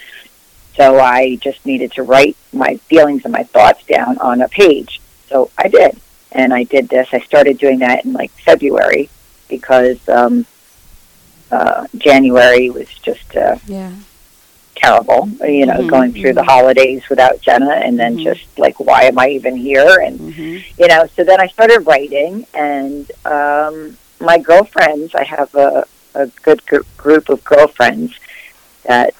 So 0.77 0.99
I 0.99 1.35
just 1.35 1.65
needed 1.65 1.91
to 1.93 2.03
write 2.03 2.37
my 2.53 2.77
feelings 2.89 3.23
and 3.25 3.33
my 3.33 3.43
thoughts 3.43 3.83
down 3.85 4.17
on 4.19 4.41
a 4.41 4.47
page. 4.47 5.01
So 5.29 5.49
I 5.57 5.67
did. 5.67 5.97
And 6.31 6.53
I 6.53 6.63
did 6.63 6.87
this. 6.87 7.09
I 7.11 7.19
started 7.19 7.57
doing 7.57 7.79
that 7.79 8.05
in 8.05 8.13
like 8.13 8.31
February 8.31 9.09
because 9.49 9.97
um, 10.07 10.45
uh, 11.51 11.87
January 11.97 12.69
was 12.69 12.87
just 13.03 13.35
uh, 13.35 13.57
Yeah. 13.67 13.91
Terrible, 14.81 15.29
you 15.43 15.65
know, 15.65 15.73
Mhm, 15.79 15.87
going 15.89 16.11
through 16.13 16.33
the 16.33 16.41
mhm. 16.41 16.45
holidays 16.53 17.03
without 17.09 17.39
Jenna 17.41 17.71
and 17.85 17.99
then 17.99 18.17
Mhm. 18.17 18.23
just 18.23 18.45
like, 18.57 18.79
why 18.79 19.03
am 19.03 19.19
I 19.19 19.29
even 19.29 19.55
here? 19.55 19.99
And, 20.05 20.19
Mm-hmm. 20.19 20.57
you 20.81 20.87
know, 20.87 21.05
so 21.15 21.23
then 21.23 21.39
I 21.39 21.47
started 21.47 21.85
writing 21.85 22.45
and 22.53 23.09
um, 23.25 23.97
my 24.19 24.37
girlfriends, 24.37 25.13
I 25.15 25.23
have 25.23 25.53
a, 25.55 25.85
a 26.15 26.27
good 26.43 26.65
gr- 26.65 26.87
group 26.97 27.29
of 27.29 27.43
girlfriends 27.43 28.13
that 28.85 29.13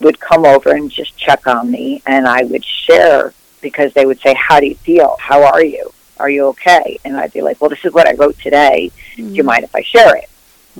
would 0.00 0.20
come 0.20 0.44
over 0.44 0.70
and 0.70 0.90
just 0.90 1.16
check 1.16 1.46
on 1.46 1.70
me 1.70 2.02
and 2.06 2.28
I 2.28 2.42
would 2.44 2.64
share 2.64 3.32
because 3.62 3.92
they 3.94 4.04
would 4.06 4.20
say, 4.20 4.34
how 4.34 4.60
do 4.60 4.66
you 4.66 4.74
feel? 4.76 5.16
How 5.18 5.42
are 5.44 5.64
you? 5.64 5.92
Are 6.18 6.30
you 6.30 6.46
okay? 6.48 6.98
And 7.04 7.16
I'd 7.16 7.32
be 7.32 7.40
like, 7.42 7.60
well, 7.60 7.70
this 7.70 7.84
is 7.84 7.92
what 7.92 8.06
I 8.08 8.12
wrote 8.14 8.38
today. 8.38 8.90
Do 9.16 9.22
you 9.24 9.42
mind 9.42 9.64
if 9.64 9.74
I 9.74 9.82
share 9.82 10.14
it? 10.16 10.28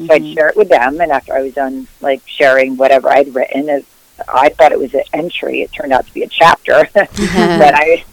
So 0.06 0.12
I'd 0.12 0.26
share 0.34 0.48
it 0.48 0.56
with 0.56 0.68
them, 0.68 1.00
and 1.00 1.10
after 1.10 1.34
I 1.34 1.40
was 1.40 1.54
done, 1.54 1.88
like 2.02 2.20
sharing 2.26 2.76
whatever 2.76 3.08
I'd 3.10 3.34
written, 3.34 3.70
it, 3.70 3.86
I 4.28 4.48
thought 4.50 4.72
it 4.72 4.78
was 4.78 4.94
an 4.94 5.02
entry. 5.12 5.62
It 5.62 5.72
turned 5.72 5.92
out 5.92 6.06
to 6.06 6.14
be 6.14 6.22
a 6.22 6.28
chapter, 6.28 6.88
but 6.94 7.74
I, 7.74 8.04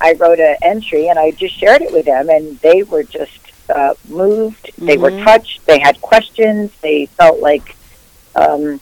I 0.00 0.12
wrote 0.14 0.38
an 0.40 0.56
entry, 0.62 1.08
and 1.08 1.18
I 1.18 1.30
just 1.32 1.54
shared 1.58 1.82
it 1.82 1.92
with 1.92 2.06
them, 2.06 2.28
and 2.30 2.58
they 2.60 2.82
were 2.82 3.02
just 3.02 3.32
uh, 3.68 3.94
moved. 4.08 4.70
They 4.78 4.96
were 4.96 5.10
Mhm. 5.12 5.24
touched. 5.24 5.66
They 5.66 5.78
had 5.78 6.00
questions. 6.00 6.70
They 6.80 7.06
felt 7.06 7.40
like 7.40 7.76
um, 8.34 8.80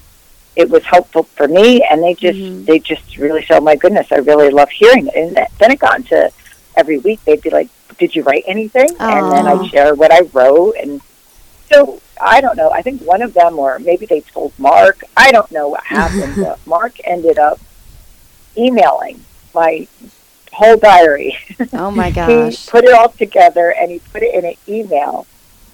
it 0.57 0.69
was 0.71 0.83
helpful 0.85 1.23
for 1.25 1.47
me, 1.49 1.83
and 1.91 2.03
they 2.03 2.15
just 2.15 2.39
Mhm. 2.39 2.67
they 2.67 2.79
just 2.79 3.17
really 3.17 3.43
felt, 3.43 3.63
my 3.65 3.77
goodness, 3.77 4.07
I 4.11 4.17
really 4.17 4.51
love 4.51 4.71
hearing 4.71 5.07
it. 5.09 5.15
And 5.15 5.37
th- 5.37 5.49
then 5.59 5.71
it 5.73 5.79
got 5.79 5.97
into 5.97 6.31
every 6.77 6.99
week 6.99 7.21
they'd 7.25 7.41
be 7.43 7.51
like, 7.51 7.69
"Did 7.99 8.15
you 8.15 8.23
write 8.23 8.45
anything?" 8.47 8.95
And 9.01 9.31
then 9.33 9.47
I'd 9.47 9.65
share 9.67 9.95
what 9.95 10.13
I 10.13 10.21
wrote, 10.33 10.75
and 10.81 11.01
so 11.73 12.01
I 12.21 12.41
don't 12.41 12.57
know. 12.57 12.71
I 12.71 12.83
think 12.83 13.03
one 13.03 13.23
of 13.23 13.35
them, 13.35 13.59
or 13.59 13.79
maybe 13.79 14.07
they 14.07 14.21
told 14.21 14.53
Mark. 14.59 15.03
I 15.17 15.31
don't 15.33 15.51
know 15.51 15.69
what 15.69 15.85
happened, 15.85 16.37
but 16.41 16.65
Mark 16.67 16.95
ended 17.05 17.39
up 17.39 17.61
emailing 18.57 19.25
my 19.55 19.87
whole 20.53 20.77
diary. 20.77 21.39
Oh 21.73 21.91
my 21.91 22.11
gosh! 22.13 22.67
he 22.67 22.71
put 22.71 22.85
it 22.85 22.93
all 22.93 23.11
together 23.11 23.75
and 23.79 23.91
he 23.91 23.99
put 23.99 24.23
it 24.23 24.35
in 24.35 24.45
an 24.45 24.55
email, 24.69 25.27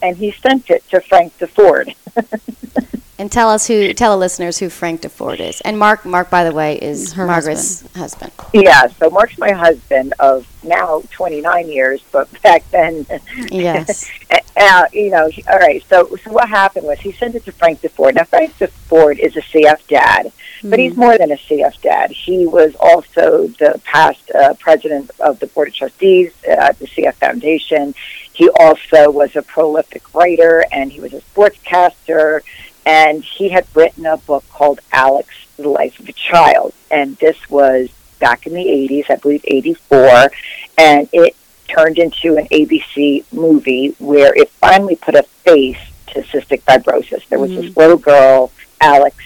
and 0.02 0.16
he 0.16 0.32
sent 0.32 0.70
it 0.70 0.88
to 0.90 1.00
Frank 1.00 1.36
Deford. 1.38 1.94
And 3.24 3.32
tell 3.32 3.48
us 3.48 3.66
who, 3.66 3.94
tell 3.94 4.10
the 4.10 4.18
listeners 4.18 4.58
who 4.58 4.68
Frank 4.68 5.00
Deford 5.00 5.40
is. 5.40 5.62
And 5.62 5.78
Mark, 5.78 6.04
Mark, 6.04 6.28
by 6.28 6.44
the 6.44 6.52
way, 6.52 6.76
is 6.76 7.14
Her 7.14 7.26
Margaret's 7.26 7.80
husband. 7.96 8.32
Yeah, 8.52 8.86
so 8.88 9.08
Mark's 9.08 9.38
my 9.38 9.50
husband 9.50 10.12
of 10.18 10.46
now 10.62 11.02
29 11.10 11.66
years, 11.70 12.02
but 12.12 12.28
back 12.42 12.70
then, 12.70 13.06
Yes. 13.50 14.10
uh, 14.58 14.84
you 14.92 15.08
know, 15.08 15.30
he- 15.30 15.42
all 15.44 15.58
right. 15.58 15.82
So, 15.88 16.14
so 16.22 16.32
what 16.32 16.50
happened 16.50 16.84
was 16.84 17.00
he 17.00 17.12
sent 17.12 17.34
it 17.34 17.46
to 17.46 17.52
Frank 17.52 17.80
Deford. 17.80 18.14
Now, 18.16 18.24
Frank 18.24 18.58
Deford 18.58 19.18
is 19.18 19.34
a 19.38 19.40
CF 19.40 19.86
dad, 19.86 20.30
but 20.62 20.78
he's 20.78 20.94
more 20.94 21.16
than 21.16 21.32
a 21.32 21.36
CF 21.36 21.80
dad. 21.80 22.10
He 22.10 22.46
was 22.46 22.74
also 22.78 23.46
the 23.58 23.80
past 23.84 24.30
uh, 24.32 24.52
president 24.60 25.10
of 25.20 25.40
the 25.40 25.46
board 25.46 25.68
of 25.68 25.74
trustees 25.74 26.30
at 26.46 26.78
the 26.78 26.86
CF 26.88 27.14
Foundation. 27.14 27.94
He 28.34 28.50
also 28.50 29.10
was 29.10 29.34
a 29.34 29.40
prolific 29.40 30.12
writer, 30.14 30.66
and 30.70 30.92
he 30.92 31.00
was 31.00 31.14
a 31.14 31.22
sportscaster. 31.22 32.42
And 32.86 33.24
he 33.24 33.48
had 33.48 33.66
written 33.74 34.06
a 34.06 34.16
book 34.16 34.44
called 34.50 34.80
Alex: 34.92 35.28
The 35.56 35.68
Life 35.68 35.98
of 36.00 36.08
a 36.08 36.12
Child, 36.12 36.74
and 36.90 37.16
this 37.16 37.38
was 37.48 37.88
back 38.18 38.46
in 38.46 38.54
the 38.54 38.64
80s, 38.64 39.10
I 39.10 39.16
believe 39.16 39.44
84, 39.46 40.30
and 40.78 41.08
it 41.12 41.36
turned 41.68 41.98
into 41.98 42.36
an 42.36 42.46
ABC 42.46 43.24
movie 43.32 43.94
where 43.98 44.32
it 44.34 44.48
finally 44.50 44.96
put 44.96 45.14
a 45.14 45.22
face 45.22 45.78
to 46.08 46.22
cystic 46.22 46.62
fibrosis. 46.62 47.26
There 47.28 47.38
was 47.38 47.50
this 47.50 47.76
little 47.76 47.96
girl, 47.96 48.50
Alex, 48.80 49.16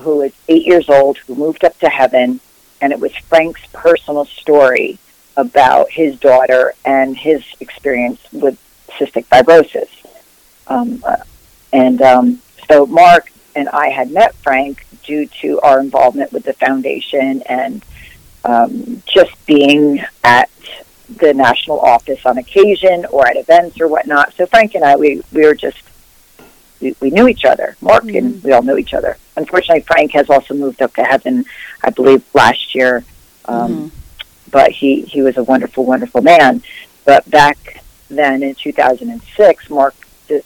who 0.00 0.18
was 0.18 0.32
eight 0.48 0.66
years 0.66 0.88
old, 0.88 1.18
who 1.18 1.34
moved 1.34 1.64
up 1.64 1.78
to 1.80 1.88
heaven, 1.88 2.40
and 2.80 2.92
it 2.92 3.00
was 3.00 3.14
Frank's 3.16 3.62
personal 3.72 4.24
story 4.24 4.98
about 5.36 5.90
his 5.90 6.18
daughter 6.18 6.74
and 6.84 7.16
his 7.16 7.44
experience 7.60 8.20
with 8.32 8.58
cystic 8.88 9.26
fibrosis. 9.26 9.88
Um, 10.66 11.02
uh, 11.06 11.16
and 11.72 12.02
um, 12.02 12.42
so 12.70 12.86
Mark 12.86 13.32
and 13.56 13.68
I 13.68 13.88
had 13.88 14.12
met 14.12 14.34
Frank 14.36 14.86
due 15.02 15.26
to 15.42 15.60
our 15.60 15.80
involvement 15.80 16.32
with 16.32 16.44
the 16.44 16.52
foundation 16.52 17.42
and 17.42 17.84
um, 18.44 19.02
just 19.06 19.34
being 19.44 20.04
at 20.22 20.48
the 21.08 21.34
national 21.34 21.80
office 21.80 22.24
on 22.24 22.38
occasion 22.38 23.06
or 23.06 23.26
at 23.26 23.36
events 23.36 23.80
or 23.80 23.88
whatnot. 23.88 24.34
So 24.34 24.46
Frank 24.46 24.76
and 24.76 24.84
I, 24.84 24.94
we, 24.94 25.20
we 25.32 25.44
were 25.44 25.56
just, 25.56 25.82
we, 26.80 26.94
we 27.00 27.10
knew 27.10 27.26
each 27.26 27.44
other. 27.44 27.76
Mark 27.80 28.04
and 28.04 28.42
we 28.44 28.52
all 28.52 28.62
knew 28.62 28.76
each 28.76 28.94
other. 28.94 29.16
Unfortunately, 29.36 29.82
Frank 29.82 30.12
has 30.12 30.30
also 30.30 30.54
moved 30.54 30.80
up 30.80 30.94
to 30.94 31.02
heaven, 31.02 31.44
I 31.82 31.90
believe, 31.90 32.22
last 32.34 32.74
year. 32.74 33.04
Um, 33.46 33.90
But 34.50 34.70
he, 34.72 35.02
he 35.02 35.22
was 35.22 35.36
a 35.36 35.42
wonderful, 35.42 35.84
wonderful 35.84 36.22
man. 36.22 36.62
But 37.04 37.28
back 37.30 37.82
then 38.08 38.42
in 38.42 38.54
2006, 38.54 39.70
Mark, 39.70 39.94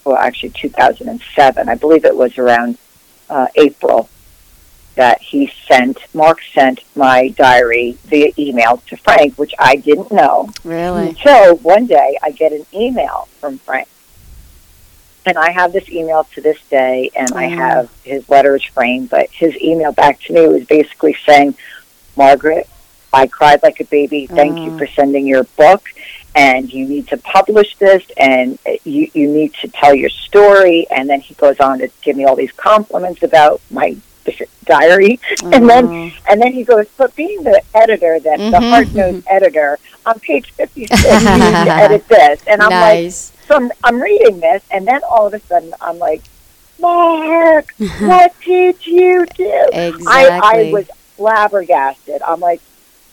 well, 0.04 0.16
actually 0.16 0.50
2007, 0.50 1.68
I 1.68 1.74
believe 1.74 2.04
it 2.04 2.16
was 2.16 2.36
around 2.38 2.78
uh, 3.30 3.46
April, 3.56 4.08
that 4.96 5.20
he 5.20 5.52
sent, 5.66 5.98
Mark 6.14 6.40
sent 6.52 6.80
my 6.94 7.28
diary 7.28 7.98
via 8.04 8.32
email 8.38 8.82
to 8.86 8.96
Frank, 8.96 9.34
which 9.36 9.52
I 9.58 9.76
didn't 9.76 10.12
know. 10.12 10.50
Really? 10.62 11.08
Until 11.10 11.56
one 11.56 11.86
day 11.86 12.16
I 12.22 12.30
get 12.30 12.52
an 12.52 12.64
email 12.72 13.28
from 13.40 13.58
Frank. 13.58 13.88
And 15.26 15.38
I 15.38 15.50
have 15.52 15.72
this 15.72 15.88
email 15.88 16.24
to 16.34 16.40
this 16.40 16.58
day, 16.70 17.10
and 17.16 17.32
I 17.34 17.46
Oh. 17.46 17.56
have 17.56 17.90
his 18.04 18.28
letters 18.28 18.62
framed, 18.62 19.08
but 19.10 19.30
his 19.30 19.56
email 19.60 19.90
back 19.90 20.20
to 20.22 20.32
me 20.34 20.46
was 20.46 20.64
basically 20.64 21.16
saying, 21.26 21.56
Margaret, 22.14 22.68
I 23.12 23.26
cried 23.26 23.62
like 23.62 23.80
a 23.80 23.84
baby. 23.84 24.26
Thank 24.26 24.58
you 24.58 24.72
Oh. 24.74 24.78
for 24.78 24.86
sending 24.86 25.26
your 25.26 25.44
book, 25.44 25.88
and 26.34 26.72
you 26.72 26.86
need 26.86 27.08
to 27.08 27.16
publish 27.18 27.76
this, 27.76 28.02
and 28.16 28.58
you, 28.84 29.08
you 29.14 29.30
need 29.32 29.54
to 29.54 29.68
tell 29.68 29.94
your 29.94 30.10
story. 30.10 30.86
And 30.90 31.08
then 31.08 31.20
he 31.20 31.34
goes 31.34 31.60
on 31.60 31.78
to 31.78 31.88
give 32.02 32.16
me 32.16 32.24
all 32.24 32.36
these 32.36 32.52
compliments 32.52 33.22
about 33.22 33.60
my 33.70 33.96
diary. 34.64 35.20
And 35.52 35.68
then 35.68 35.84
Oh. 35.86 36.10
and 36.30 36.40
then 36.42 36.52
he 36.52 36.64
goes, 36.64 36.86
but 36.96 37.14
being 37.14 37.42
the 37.42 37.60
editor, 37.74 38.18
that 38.20 38.38
the 38.38 38.44
Mhm. 38.58 38.70
hard 38.70 38.94
nosed 38.94 39.24
editor, 39.28 39.78
on 40.06 40.18
page 40.20 40.50
56, 40.52 40.90
you 41.02 41.08
need 41.08 41.20
to 41.66 41.74
edit 41.84 42.08
this. 42.08 42.40
And 42.46 42.62
I'm 42.62 42.70
like, 42.70 43.12
so 43.46 43.56
I'm, 43.56 43.70
I'm 43.84 44.00
reading 44.02 44.40
this, 44.40 44.62
and 44.70 44.86
then 44.88 45.00
all 45.08 45.26
of 45.26 45.34
a 45.34 45.40
sudden 45.40 45.72
I'm 45.80 45.98
like, 45.98 46.22
Mark, 46.80 47.74
what 48.00 48.32
did 48.44 48.84
you 48.86 49.26
do? 49.36 49.52
I, 50.08 50.40
I 50.42 50.56
was 50.72 50.86
flabbergasted. 51.16 52.22
I'm 52.22 52.40
like, 52.40 52.60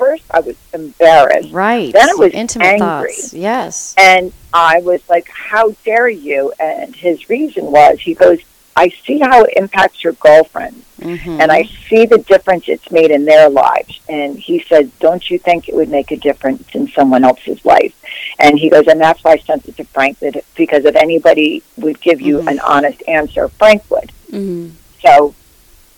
first 0.02 0.24
I 0.32 0.40
was 0.40 0.56
embarrassed. 0.74 1.52
right. 1.54 1.94
then 1.94 2.10
it 2.10 2.18
was 2.18 2.34
intimate 2.34 2.66
angry. 2.66 2.80
thoughts. 3.14 3.34
Yes. 3.36 3.94
And 4.00 4.34
I 4.52 4.80
was 4.82 5.02
like, 5.08 5.28
how 5.30 5.66
dare 5.86 6.10
you? 6.10 6.52
And 6.60 6.96
his 6.96 7.30
reason 7.30 7.66
was, 7.72 8.00
he 8.00 8.16
goes, 8.16 8.40
I 8.76 8.90
see 9.06 9.20
how 9.20 9.44
it 9.44 9.54
impacts 9.58 10.04
your 10.04 10.14
girlfriend 10.14 10.84
Mhm. 11.00 11.40
and 11.42 11.52
I 11.52 11.64
see 11.90 12.06
the 12.06 12.20
difference 12.20 12.64
it's 12.68 12.90
made 12.92 13.12
in 13.12 13.26
their 13.26 13.48
lives. 13.50 14.00
And 14.08 14.38
he 14.40 14.56
said, 14.70 14.92
Don't 15.00 15.24
you 15.32 15.38
think 15.40 15.68
it 15.70 15.76
would 15.76 15.90
make 15.90 16.10
a 16.12 16.16
difference 16.16 16.64
in 16.74 16.88
someone 16.98 17.24
else's 17.24 17.64
life? 17.66 17.94
And 18.40 18.58
he 18.58 18.70
goes, 18.70 18.88
And 18.88 19.00
that's 19.02 19.24
why 19.24 19.32
I 19.34 19.38
sent 19.38 19.68
it 19.68 19.76
to 19.78 19.84
Frank, 19.84 20.20
that 20.20 20.44
because 20.56 20.84
if 20.86 20.96
anybody 20.96 21.62
would 21.78 22.00
give 22.02 22.22
you 22.22 22.38
Mhm. 22.40 22.48
an 22.52 22.60
honest 22.74 23.02
answer, 23.08 23.48
Frank 23.50 23.82
would. 23.92 24.10
hmm 24.32 24.70
So 25.06 25.34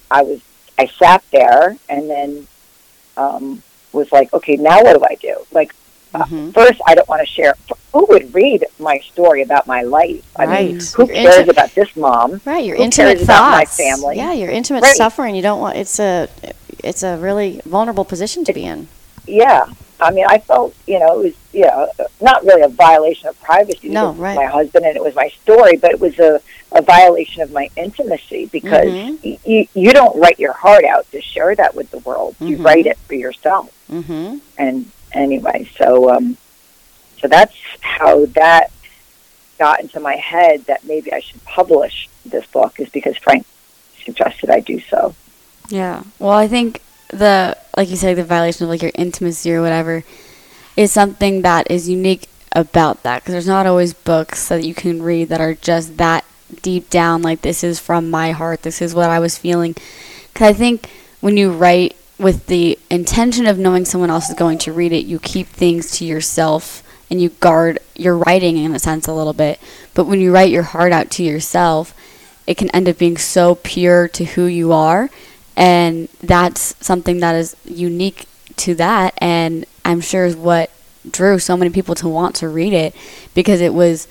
I 0.09 0.21
was, 0.23 0.39
I 0.77 0.85
sat 1.01 1.21
there 1.31 1.77
and 1.89 2.09
then 2.09 2.47
um, 3.17 3.61
was 3.93 4.11
like, 4.11 4.33
Okay, 4.33 4.55
now 4.57 4.81
what 4.83 4.93
do 4.97 5.05
I 5.09 5.15
do? 5.15 5.35
Like, 5.51 5.73
uh, 6.13 6.23
Mhm. 6.25 6.53
first, 6.53 6.79
I 6.87 6.93
don't 6.95 7.07
want 7.09 7.21
to 7.21 7.25
share. 7.27 7.55
Who 7.93 8.05
would 8.09 8.33
read 8.33 8.65
my 8.79 8.99
story 8.99 9.41
about 9.41 9.65
my 9.67 9.81
life? 9.83 10.23
I 10.35 10.45
mean, 10.45 10.79
who 10.95 11.05
You're 11.05 11.15
cares 11.15 11.37
into- 11.37 11.51
about 11.51 11.73
this 11.75 11.95
mom? 11.95 12.41
Right, 12.45 12.63
your 12.65 12.77
Who 12.77 12.83
intimate 12.83 13.17
cares 13.17 13.23
about 13.23 13.51
my 13.51 13.59
thoughts. 13.65 13.77
family? 13.77 14.17
Yeah, 14.17 14.33
your 14.33 14.49
intimate 14.51 14.83
Right. 14.83 14.95
suffering. 14.95 15.35
You 15.35 15.41
don't 15.41 15.59
want. 15.59 15.77
It's 15.77 15.99
a. 15.99 16.27
It's 16.83 17.01
a 17.03 17.15
really 17.17 17.61
vulnerable 17.65 18.03
position 18.05 18.43
to 18.45 18.53
be 18.53 18.65
in. 18.65 18.87
yeah 19.25 19.65
i 20.03 20.11
mean 20.11 20.25
i 20.27 20.37
felt 20.37 20.75
you 20.87 20.99
know 20.99 21.19
it 21.19 21.23
was 21.25 21.33
you 21.53 21.61
know 21.61 21.87
not 22.21 22.43
really 22.43 22.61
a 22.61 22.67
violation 22.67 23.27
of 23.27 23.39
privacy 23.41 23.89
No, 23.89 24.11
right. 24.13 24.35
my 24.35 24.45
husband 24.45 24.85
and 24.85 24.95
it 24.95 25.03
was 25.03 25.15
my 25.15 25.29
story 25.41 25.77
but 25.77 25.91
it 25.91 25.99
was 25.99 26.17
a, 26.19 26.41
a 26.71 26.81
violation 26.81 27.41
of 27.41 27.51
my 27.51 27.69
intimacy 27.75 28.45
because 28.47 28.85
Mhm. 28.87 29.19
y- 29.23 29.39
you 29.45 29.67
you 29.73 29.91
don't 29.93 30.15
write 30.19 30.39
your 30.39 30.53
heart 30.53 30.83
out 30.85 31.09
to 31.11 31.21
share 31.21 31.55
that 31.55 31.75
with 31.75 31.89
the 31.91 31.99
world 31.99 32.35
you 32.39 32.57
Mhm. 32.57 32.65
write 32.65 32.85
it 32.85 32.97
for 33.07 33.15
yourself 33.15 33.69
Mm-hmm. 33.91 34.37
and 34.57 34.91
anyway 35.13 35.67
so 35.77 36.09
um 36.15 36.37
so 37.19 37.27
that's 37.27 37.55
how 37.81 38.25
that 38.41 38.71
got 39.59 39.79
into 39.81 39.99
my 39.99 40.15
head 40.15 40.65
that 40.65 40.83
maybe 40.83 41.13
i 41.13 41.19
should 41.19 41.43
publish 41.45 42.09
this 42.25 42.45
book 42.47 42.79
is 42.79 42.89
because 42.89 43.15
frank 43.17 43.45
suggested 44.05 44.49
i 44.49 44.59
do 44.59 44.79
so 44.93 45.15
Yeah. 45.69 46.03
Well, 46.19 46.37
I 46.45 46.47
think 46.49 46.81
the 47.19 47.57
like 47.75 47.89
you 47.89 47.95
said, 47.95 48.17
the 48.17 48.23
violation 48.23 48.63
of 48.63 48.69
like 48.69 48.81
your 48.81 48.91
intimacy 48.95 49.53
or 49.53 49.61
whatever 49.61 50.03
is 50.75 50.91
something 50.91 51.41
that 51.41 51.69
is 51.69 51.89
unique 51.89 52.27
about 52.55 53.03
that 53.03 53.21
because 53.21 53.33
there's 53.33 53.47
not 53.47 53.65
always 53.65 53.93
books 53.93 54.47
that 54.49 54.63
you 54.63 54.73
can 54.73 55.01
read 55.01 55.29
that 55.29 55.41
are 55.41 55.53
just 55.55 55.97
that 55.97 56.23
deep 56.61 56.89
down. 56.89 57.21
Like 57.21 57.41
this 57.41 57.63
is 57.63 57.79
from 57.79 58.09
my 58.09 58.31
heart. 58.31 58.61
This 58.61 58.81
is 58.81 58.93
what 58.93 59.09
I 59.09 59.19
was 59.19 59.37
feeling. 59.37 59.75
Because 60.31 60.49
I 60.49 60.53
think 60.53 60.89
when 61.21 61.37
you 61.37 61.51
write 61.51 61.95
with 62.19 62.47
the 62.47 62.77
intention 62.89 63.47
of 63.47 63.57
knowing 63.57 63.85
someone 63.85 64.11
else 64.11 64.29
is 64.29 64.35
going 64.35 64.57
to 64.59 64.73
read 64.73 64.91
it, 64.91 65.05
you 65.05 65.19
keep 65.19 65.47
things 65.47 65.91
to 65.91 66.05
yourself 66.05 66.83
and 67.09 67.21
you 67.21 67.29
guard 67.29 67.79
your 67.95 68.17
writing 68.17 68.57
in 68.57 68.73
a 68.73 68.79
sense 68.79 69.07
a 69.07 69.13
little 69.13 69.33
bit. 69.33 69.59
But 69.93 70.05
when 70.05 70.19
you 70.19 70.33
write 70.33 70.51
your 70.51 70.63
heart 70.63 70.91
out 70.91 71.11
to 71.11 71.23
yourself, 71.23 71.93
it 72.45 72.57
can 72.57 72.69
end 72.71 72.89
up 72.89 72.97
being 72.97 73.17
so 73.17 73.55
pure 73.55 74.07
to 74.09 74.25
who 74.25 74.45
you 74.45 74.71
are 74.73 75.09
and 75.55 76.09
that's 76.21 76.75
something 76.85 77.19
that 77.19 77.35
is 77.35 77.55
unique 77.65 78.25
to 78.57 78.75
that. 78.75 79.13
And 79.17 79.65
i'm 79.85 80.01
sure 80.01 80.25
is 80.25 80.35
what 80.35 80.71
drew 81.09 81.37
so 81.37 81.57
many 81.57 81.69
people 81.69 81.95
to 81.95 82.07
want 82.07 82.35
to 82.35 82.47
read 82.47 82.73
it 82.73 82.95
because 83.33 83.59
it 83.59 83.73
was 83.73 84.07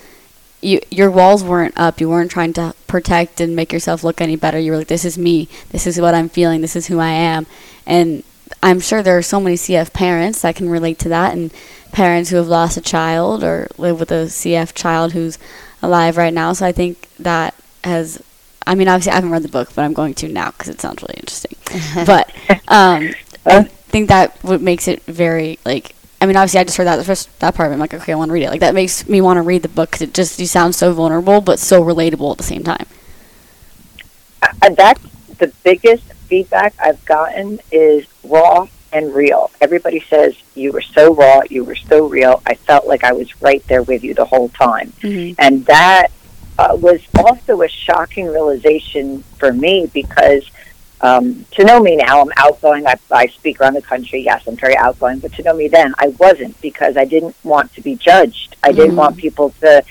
you, 0.62 0.80
your 0.90 1.10
walls 1.10 1.42
weren't 1.42 1.74
up. 1.76 2.00
You 2.00 2.08
weren't 2.08 2.30
trying 2.30 2.52
to 2.54 2.74
protect 2.86 3.40
and 3.40 3.56
make 3.56 3.72
yourself 3.72 4.04
look 4.04 4.20
any 4.20 4.36
better. 4.36 4.58
You 4.58 4.72
were 4.72 4.78
like 4.78 4.86
this 4.86 5.04
is 5.04 5.18
me. 5.18 5.48
This 5.70 5.86
is 5.86 6.00
what 6.00 6.14
i'm 6.14 6.28
feeling. 6.28 6.60
This 6.60 6.76
is 6.76 6.86
who 6.86 6.98
i 6.98 7.10
am. 7.10 7.46
And 7.84 8.22
i'm 8.62 8.80
sure 8.80 9.02
there 9.02 9.18
are 9.18 9.22
so 9.22 9.40
many 9.40 9.56
cf 9.56 9.92
parents 9.92 10.42
that 10.42 10.54
can 10.54 10.68
relate 10.68 10.98
to 11.00 11.08
that 11.08 11.32
and 11.32 11.52
parents 11.90 12.30
who 12.30 12.36
have 12.36 12.46
lost 12.46 12.76
a 12.76 12.80
child 12.80 13.42
or 13.42 13.66
live 13.76 13.98
with 13.98 14.12
a 14.12 14.26
cf 14.26 14.72
child 14.74 15.12
who's 15.12 15.38
alive 15.82 16.16
right 16.16 16.32
now. 16.32 16.52
So 16.52 16.64
i 16.64 16.72
think 16.72 17.08
that 17.16 17.54
has 17.82 18.22
I 18.66 18.74
mean, 18.74 18.88
obviously, 18.88 19.12
I 19.12 19.16
haven't 19.16 19.30
read 19.30 19.42
the 19.42 19.48
book, 19.48 19.70
but 19.74 19.84
I'm 19.84 19.92
going 19.92 20.14
to 20.14 20.28
now 20.28 20.50
because 20.50 20.68
it 20.68 20.80
sounds 20.80 21.02
really 21.02 21.18
interesting. 21.18 21.56
but 22.06 22.30
um, 22.68 23.10
I 23.46 23.62
think 23.64 24.08
that 24.08 24.36
what 24.42 24.60
makes 24.60 24.88
it 24.88 25.02
very 25.04 25.58
like 25.64 25.94
I 26.20 26.26
mean, 26.26 26.36
obviously, 26.36 26.60
I 26.60 26.64
just 26.64 26.76
heard 26.76 26.86
that 26.86 26.96
the 26.96 27.04
first 27.04 27.36
that 27.40 27.54
part. 27.56 27.66
Of 27.66 27.72
it, 27.72 27.74
I'm 27.74 27.80
like, 27.80 27.94
okay, 27.94 28.12
I 28.12 28.16
want 28.16 28.28
to 28.28 28.32
read 28.32 28.44
it. 28.44 28.50
Like 28.50 28.60
that 28.60 28.74
makes 28.74 29.08
me 29.08 29.20
want 29.20 29.38
to 29.38 29.42
read 29.42 29.62
the 29.62 29.68
book 29.68 29.90
because 29.90 30.02
it 30.02 30.14
just 30.14 30.38
you 30.38 30.46
sound 30.46 30.74
so 30.74 30.92
vulnerable 30.92 31.40
but 31.40 31.58
so 31.58 31.82
relatable 31.82 32.30
at 32.30 32.38
the 32.38 32.44
same 32.44 32.62
time. 32.62 32.86
and 34.62 34.76
that's 34.76 35.02
the 35.38 35.52
biggest 35.64 36.04
feedback 36.28 36.74
I've 36.78 37.04
gotten 37.04 37.58
is 37.72 38.06
raw 38.22 38.68
and 38.92 39.12
real. 39.14 39.50
Everybody 39.60 40.00
says 40.00 40.36
you 40.54 40.70
were 40.72 40.82
so 40.82 41.14
raw, 41.14 41.40
you 41.50 41.64
were 41.64 41.74
so 41.74 42.06
real. 42.06 42.40
I 42.46 42.54
felt 42.54 42.86
like 42.86 43.02
I 43.04 43.12
was 43.12 43.40
right 43.42 43.66
there 43.66 43.82
with 43.82 44.04
you 44.04 44.14
the 44.14 44.24
whole 44.26 44.48
time, 44.50 44.92
Mm-hmm. 45.02 45.34
and 45.38 45.66
that 45.66 46.08
uh, 46.58 46.76
was 46.80 47.00
also 47.18 47.62
a 47.62 47.68
shocking 47.68 48.26
realization 48.26 49.22
for 49.38 49.52
me 49.52 49.86
because. 49.92 50.44
Um, 51.04 51.44
to 51.50 51.64
know 51.64 51.80
me 51.80 51.96
now, 51.96 52.20
I'm 52.20 52.30
outgoing. 52.36 52.86
I, 52.86 52.94
I 53.10 53.26
speak 53.26 53.60
around 53.60 53.74
the 53.74 53.82
country. 53.82 54.20
Yes, 54.20 54.46
I'm 54.46 54.54
very 54.54 54.76
outgoing. 54.76 55.18
But 55.18 55.32
to 55.32 55.42
know 55.42 55.52
me 55.52 55.66
then, 55.66 55.92
I 55.98 56.14
wasn't 56.20 56.60
because 56.60 56.96
I 56.96 57.04
didn't 57.06 57.34
want 57.42 57.74
to 57.74 57.80
be 57.80 57.96
judged. 57.96 58.54
I 58.62 58.70
didn't 58.70 58.94
want 58.94 59.16
people 59.16 59.50
to 59.62 59.82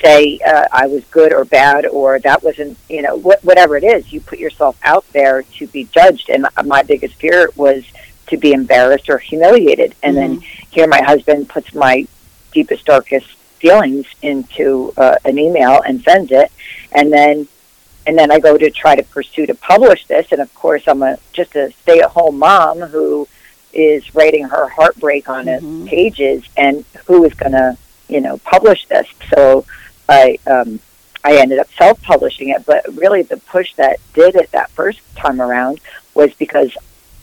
say 0.00 0.38
uh, 0.46 0.66
I 0.70 0.86
was 0.86 1.02
good 1.06 1.32
or 1.32 1.44
bad 1.44 1.86
or 1.86 2.20
that 2.20 2.44
wasn't, 2.44 2.78
you 2.88 3.02
know, 3.02 3.18
wh- 3.18 3.44
whatever 3.44 3.76
it 3.76 3.82
is. 3.82 4.12
You 4.12 4.20
put 4.20 4.38
yourself 4.38 4.78
out 4.84 5.04
there 5.12 5.42
to 5.42 5.66
be 5.66 5.88
judged, 5.92 6.30
and 6.30 6.42
my- 6.44 6.62
my 6.62 6.82
biggest 6.84 7.14
fear 7.16 7.50
was 7.56 7.82
to 8.28 8.36
be 8.36 8.52
embarrassed 8.52 9.08
or 9.10 9.18
humiliated. 9.18 9.96
And 10.04 10.16
then 10.16 10.40
here, 10.70 10.86
my 10.86 11.02
husband 11.02 11.48
puts 11.48 11.74
my 11.74 12.06
deepest, 12.52 12.84
darkest 12.84 13.26
feelings 13.60 14.06
into 14.22 14.92
uh, 14.96 15.16
an 15.24 15.38
email 15.38 15.80
and 15.86 16.02
sends 16.02 16.30
it, 16.32 16.50
and 16.92 17.12
then. 17.12 17.48
And 18.06 18.16
then 18.18 18.32
I 18.32 18.40
go 18.40 18.56
to 18.56 18.70
try 18.70 18.96
to 18.96 19.02
pursue 19.02 19.44
to 19.46 19.54
publish 19.54 20.06
this, 20.06 20.32
and 20.32 20.40
of 20.40 20.52
course 20.54 20.84
I'm 20.88 21.02
a 21.02 21.18
just 21.34 21.54
a 21.54 21.70
stay-at-home 21.82 22.38
mom 22.38 22.80
who 22.80 23.28
is 23.74 24.14
writing 24.14 24.44
her 24.44 24.68
heartbreak 24.68 25.28
on 25.28 25.44
Mhm. 25.44 25.84
it 25.84 25.88
pages, 25.88 26.42
and 26.56 26.84
who 27.06 27.24
is 27.24 27.34
going 27.34 27.52
to, 27.52 27.76
you 28.08 28.22
know, 28.22 28.38
publish 28.38 28.86
this? 28.86 29.06
So 29.32 29.66
I 30.08 30.38
um, 30.46 30.80
I 31.22 31.36
ended 31.36 31.58
up 31.58 31.68
self-publishing 31.76 32.48
it, 32.48 32.64
but 32.64 32.82
really 32.96 33.22
the 33.22 33.36
push 33.36 33.74
that 33.74 34.00
did 34.14 34.34
it 34.34 34.50
that 34.52 34.70
first 34.70 35.00
time 35.14 35.38
around 35.40 35.78
was 36.14 36.32
because 36.34 36.72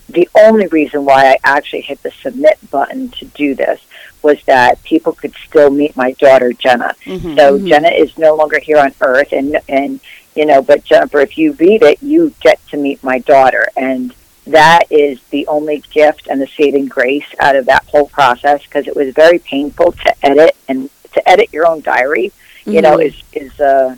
the 0.08 0.30
only 0.36 0.68
reason 0.68 1.06
why 1.06 1.32
I 1.32 1.38
actually 1.44 1.82
hit 1.82 2.04
the 2.04 2.12
submit 2.12 2.60
button 2.70 3.10
to 3.18 3.26
do 3.26 3.56
this 3.56 3.82
was 4.24 4.38
that 4.46 4.84
people 4.84 5.14
could 5.14 5.34
still 5.48 5.70
meet 5.70 5.96
my 5.96 6.12
daughter 6.14 6.52
Jenna. 6.54 6.96
Mhm. 7.06 7.36
So 7.38 7.58
Mhm. 7.60 7.68
Jenna 7.68 7.90
is 7.90 8.18
no 8.18 8.36
longer 8.36 8.60
here 8.60 8.78
on 8.78 8.94
Earth, 9.02 9.32
and 9.32 9.60
and 9.70 10.00
you 10.36 10.46
know, 10.46 10.62
but 10.62 10.84
Jennifer, 10.84 11.20
if 11.20 11.38
you 11.38 11.54
read 11.54 11.82
it, 11.84 11.98
you 12.02 12.34
get 12.42 12.60
to 12.70 12.78
meet 12.78 13.04
my 13.04 13.20
daughter, 13.20 13.68
and 13.76 14.14
that 14.46 14.84
is 14.90 15.20
the 15.32 15.46
only 15.48 15.84
gift 15.94 16.28
and 16.30 16.40
the 16.42 16.48
saving 16.48 16.86
grace 16.88 17.26
out 17.40 17.56
of 17.56 17.66
that 17.66 17.84
whole 17.88 18.08
process 18.08 18.62
because 18.64 18.88
it 18.88 18.96
was 18.96 19.14
very 19.14 19.40
painful 19.40 19.92
to 19.94 20.14
edit 20.26 20.56
and 20.68 20.90
to 21.14 21.30
edit 21.30 21.50
your 21.52 21.66
own 21.68 21.82
diary. 21.82 22.32
You 22.66 22.82
know, 22.82 22.98
Mhm. 22.98 23.06
is 23.08 23.16
is 23.34 23.60
uh 23.60 23.96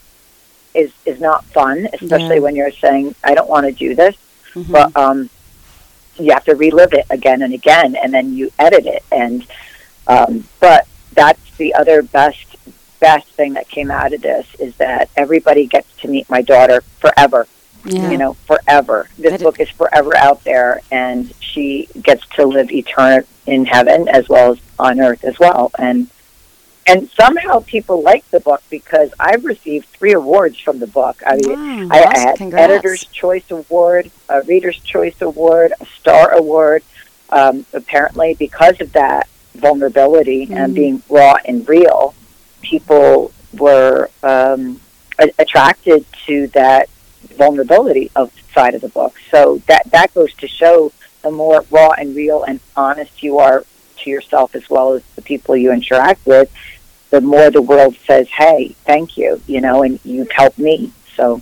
is 0.74 0.92
is 1.06 1.20
not 1.20 1.44
fun, 1.46 1.88
especially 1.94 2.36
Yeah. 2.36 2.42
when 2.42 2.56
you're 2.56 2.72
saying 2.72 3.16
I 3.24 3.34
don't 3.34 3.50
want 3.50 3.66
to 3.66 3.72
do 3.72 3.96
this, 3.96 4.16
Mhm. 4.56 4.72
but 4.72 4.96
um, 4.96 5.30
you 6.18 6.32
have 6.32 6.46
to 6.46 6.56
relive 6.56 6.94
it 6.94 7.06
again 7.10 7.42
and 7.42 7.54
again, 7.54 7.96
and 8.02 8.14
then 8.14 8.34
you 8.36 8.52
edit 8.60 8.86
it. 8.86 9.04
And 9.12 9.46
um, 10.10 10.44
but 10.60 10.86
that's 11.14 11.56
the 11.58 11.74
other 11.76 12.02
best 12.02 12.46
best 13.00 13.28
thing 13.30 13.54
that 13.54 13.70
came 13.70 13.90
out 13.90 14.12
of 14.12 14.22
this 14.22 14.46
is 14.60 14.76
that 14.76 15.10
everybody 15.16 15.66
gets 15.66 15.88
to 16.02 16.10
meet 16.10 16.30
my 16.30 16.42
daughter 16.42 16.82
forever. 17.00 17.48
yeah. 17.86 18.12
You 18.12 18.18
know, 18.18 18.34
forever. 18.46 19.08
This 19.18 19.32
That 19.32 19.42
book 19.42 19.60
is 19.62 19.70
forever 19.70 20.16
out 20.18 20.44
there, 20.44 20.82
and 20.92 21.34
she 21.40 21.88
gets 22.04 22.26
to 22.36 22.46
live 22.46 22.70
eternal 22.72 23.22
in 23.46 23.66
heaven 23.66 24.10
as 24.10 24.28
well 24.28 24.52
as 24.52 24.60
on 24.78 25.00
earth 25.00 25.24
as 25.24 25.40
well. 25.40 25.72
And 25.80 26.10
and 26.88 27.10
somehow 27.12 27.60
people 27.60 28.02
like 28.02 28.30
the 28.32 28.40
book 28.40 28.64
because 28.70 29.12
I've 29.20 29.46
received 29.46 29.86
three 29.90 30.14
awards 30.14 30.60
from 30.60 30.80
the 30.80 30.88
book. 30.88 31.22
I 31.26 31.36
mean, 31.38 31.88
Wow. 31.88 31.96
I, 31.96 32.04
I 32.16 32.20
had 32.20 32.36
Congrats. 32.38 32.72
Editor's 32.72 33.06
Choice 33.06 33.50
Award, 33.52 34.10
a 34.28 34.42
Reader's 34.42 34.80
Choice 34.80 35.22
Award, 35.22 35.72
a 35.80 35.86
Star 35.86 36.32
Award. 36.34 36.84
Um, 37.30 37.66
apparently, 37.74 38.34
because 38.34 38.82
of 38.82 38.92
that 38.94 39.30
vulnerability 39.60 40.44
and 40.52 40.72
Mhm. 40.72 40.76
being 40.76 41.04
raw 41.10 41.36
and 41.46 41.68
real, 41.68 42.14
people 42.62 43.32
were 43.58 44.10
um, 44.24 44.80
a- 45.18 45.32
attracted 45.40 46.06
to 46.28 46.48
that 46.48 46.90
vulnerability 47.38 48.12
of 48.16 48.32
side 48.54 48.76
of 48.76 48.82
the 48.82 48.90
book. 48.90 49.16
So 49.32 49.62
that 49.68 49.84
that 49.92 50.14
goes 50.14 50.34
to 50.36 50.48
show 50.48 50.92
the 51.22 51.32
more 51.32 51.66
raw 51.70 51.92
and 51.92 52.16
real 52.16 52.44
and 52.44 52.60
honest 52.76 53.22
you 53.22 53.40
are 53.40 53.64
to 54.04 54.10
yourself 54.10 54.56
as 54.56 54.70
well 54.70 54.94
as 54.94 55.02
the 55.16 55.22
people 55.22 55.56
you 55.58 55.72
interact 55.72 56.26
with, 56.26 56.50
the 57.10 57.22
more 57.22 57.50
the 57.50 57.62
world 57.62 57.96
says, 58.08 58.28
"Hey, 58.30 58.76
thank 58.86 59.18
you," 59.18 59.42
you 59.48 59.60
know, 59.62 59.84
and 59.84 60.00
you've 60.06 60.32
helped 60.32 60.60
me. 60.60 60.92
So 61.16 61.42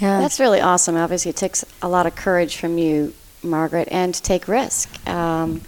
yeah. 0.00 0.18
That's 0.20 0.40
really 0.40 0.62
awesome. 0.62 0.96
Obviously, 0.96 1.28
it 1.30 1.36
takes 1.36 1.62
a 1.82 1.88
lot 1.88 2.06
of 2.06 2.14
courage 2.14 2.56
from 2.56 2.78
you, 2.78 3.12
Margaret, 3.42 3.88
and 3.90 4.14
to 4.14 4.22
take 4.22 4.48
risk. 4.48 4.88
Um, 5.06 5.60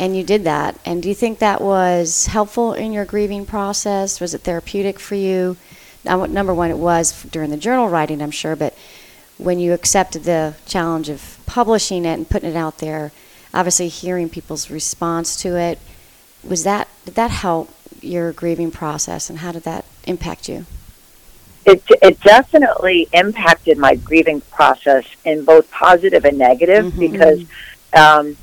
and 0.00 0.16
you 0.16 0.24
did 0.24 0.44
that. 0.44 0.78
And 0.86 1.02
do 1.02 1.08
you 1.10 1.14
think 1.14 1.38
that 1.38 1.60
was 1.60 2.26
helpful 2.26 2.72
in 2.72 2.90
your 2.90 3.04
grieving 3.04 3.44
process? 3.44 4.18
Was 4.18 4.32
it 4.32 4.40
therapeutic 4.40 4.98
for 4.98 5.14
you? 5.14 5.58
Now, 6.04 6.24
number 6.24 6.54
one, 6.54 6.70
it 6.70 6.78
was 6.78 7.22
during 7.24 7.50
the 7.50 7.58
journal 7.58 7.90
writing, 7.90 8.22
I'm 8.22 8.30
sure, 8.30 8.56
but 8.56 8.74
when 9.36 9.60
you 9.60 9.74
accepted 9.74 10.24
the 10.24 10.54
challenge 10.64 11.10
of 11.10 11.38
publishing 11.44 12.06
it 12.06 12.14
and 12.14 12.28
putting 12.28 12.50
it 12.50 12.56
out 12.56 12.78
there, 12.78 13.12
obviously 13.52 13.88
hearing 13.88 14.30
people's 14.30 14.70
response 14.70 15.36
to 15.42 15.56
it, 15.56 15.78
was 16.42 16.64
that 16.64 16.88
did 17.04 17.14
that 17.16 17.30
help 17.30 17.68
your 18.00 18.32
grieving 18.32 18.70
process, 18.70 19.28
and 19.28 19.40
how 19.40 19.52
did 19.52 19.64
that 19.64 19.84
impact 20.06 20.48
you? 20.48 20.64
it 21.66 21.82
it 22.00 22.18
definitely 22.22 23.06
impacted 23.12 23.76
my 23.76 23.94
grieving 23.94 24.40
process 24.40 25.04
in 25.26 25.44
both 25.44 25.70
positive 25.70 26.24
and 26.24 26.38
negative 26.38 26.86
Mhm. 26.86 26.98
because 26.98 27.40
um, 27.92 28.36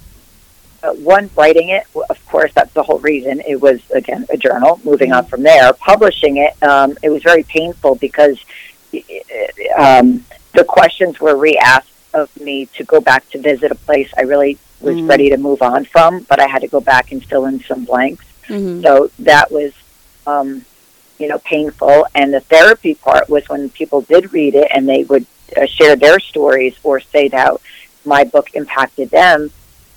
uh, 0.87 0.93
one 0.93 1.29
writing 1.35 1.69
it 1.69 1.83
of 2.09 2.25
course 2.27 2.51
that's 2.53 2.73
the 2.73 2.83
whole 2.83 2.99
reason 2.99 3.41
it 3.47 3.59
was 3.59 3.79
again 3.91 4.25
a 4.29 4.37
journal 4.37 4.79
moving 4.83 5.11
on 5.11 5.25
from 5.25 5.41
there 5.43 5.73
publishing 5.73 6.37
it 6.37 6.53
um, 6.63 6.97
it 7.03 7.09
was 7.09 7.21
very 7.23 7.43
painful 7.43 7.95
because 7.95 8.37
um, 9.77 10.23
the 10.53 10.63
questions 10.63 11.19
were 11.19 11.35
re-asked 11.35 11.91
of 12.13 12.29
me 12.39 12.65
to 12.77 12.83
go 12.83 12.99
back 13.01 13.29
to 13.31 13.37
visit 13.39 13.71
a 13.71 13.75
place 13.75 14.09
I 14.17 14.21
really 14.21 14.57
was 14.79 14.95
Mm. 14.95 15.09
ready 15.09 15.29
to 15.31 15.37
move 15.37 15.61
on 15.61 15.85
from 15.85 16.11
but 16.29 16.39
I 16.39 16.47
had 16.47 16.61
to 16.61 16.67
go 16.67 16.79
back 16.79 17.11
and 17.11 17.23
fill 17.23 17.45
in 17.45 17.59
some 17.63 17.83
blanks 17.85 18.25
Mhm. 18.47 18.81
so 18.83 19.09
that 19.19 19.51
was, 19.51 19.73
um, 20.25 20.63
you 21.19 21.27
know, 21.27 21.39
painful. 21.39 22.05
And 22.15 22.33
the 22.33 22.39
therapy 22.39 22.93
part 22.93 23.27
was 23.27 23.49
when 23.49 23.69
people 23.69 24.01
did 24.01 24.31
read 24.31 24.53
it 24.55 24.67
and 24.73 24.87
they 24.87 25.03
would 25.03 25.25
uh, 25.59 25.65
share 25.65 25.95
their 25.97 26.19
stories 26.19 26.75
or 26.83 26.99
say 27.01 27.27
how 27.29 27.59
my 28.05 28.23
book 28.23 28.47
impacted 28.53 29.09
them. 29.09 29.51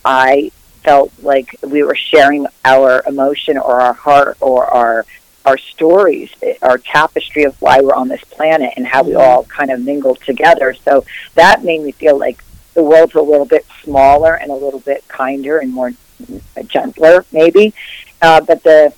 I 0.04 0.50
felt 0.82 1.12
like 1.22 1.54
we 1.62 1.82
were 1.82 1.94
sharing 1.94 2.46
our 2.64 3.02
emotion 3.06 3.56
or 3.58 3.80
our 3.80 3.92
heart 3.94 4.36
or 4.40 4.66
our 4.66 5.04
our 5.46 5.56
stories, 5.56 6.30
our 6.60 6.76
tapestry 6.76 7.44
of 7.44 7.56
why 7.62 7.80
we're 7.80 7.94
on 7.94 8.08
this 8.08 8.22
planet 8.30 8.74
and 8.76 8.86
how 8.86 9.02
we 9.02 9.12
Mhm. 9.12 9.20
all 9.20 9.44
kind 9.44 9.70
of 9.70 9.80
mingled 9.80 10.20
together. 10.20 10.74
So 10.84 11.04
that 11.34 11.64
made 11.64 11.80
me 11.80 11.92
feel 11.92 12.18
like 12.18 12.44
the 12.74 12.82
world's 12.82 13.14
a 13.14 13.22
little 13.22 13.46
bit 13.46 13.64
smaller 13.82 14.34
and 14.34 14.50
a 14.50 14.54
little 14.54 14.80
bit 14.80 15.02
kinder 15.08 15.56
and 15.58 15.72
more 15.72 15.92
uh, 16.58 16.62
gentler, 16.64 17.24
maybe. 17.32 17.72
Uh, 18.20 18.42
but 18.42 18.62
the 18.64 18.92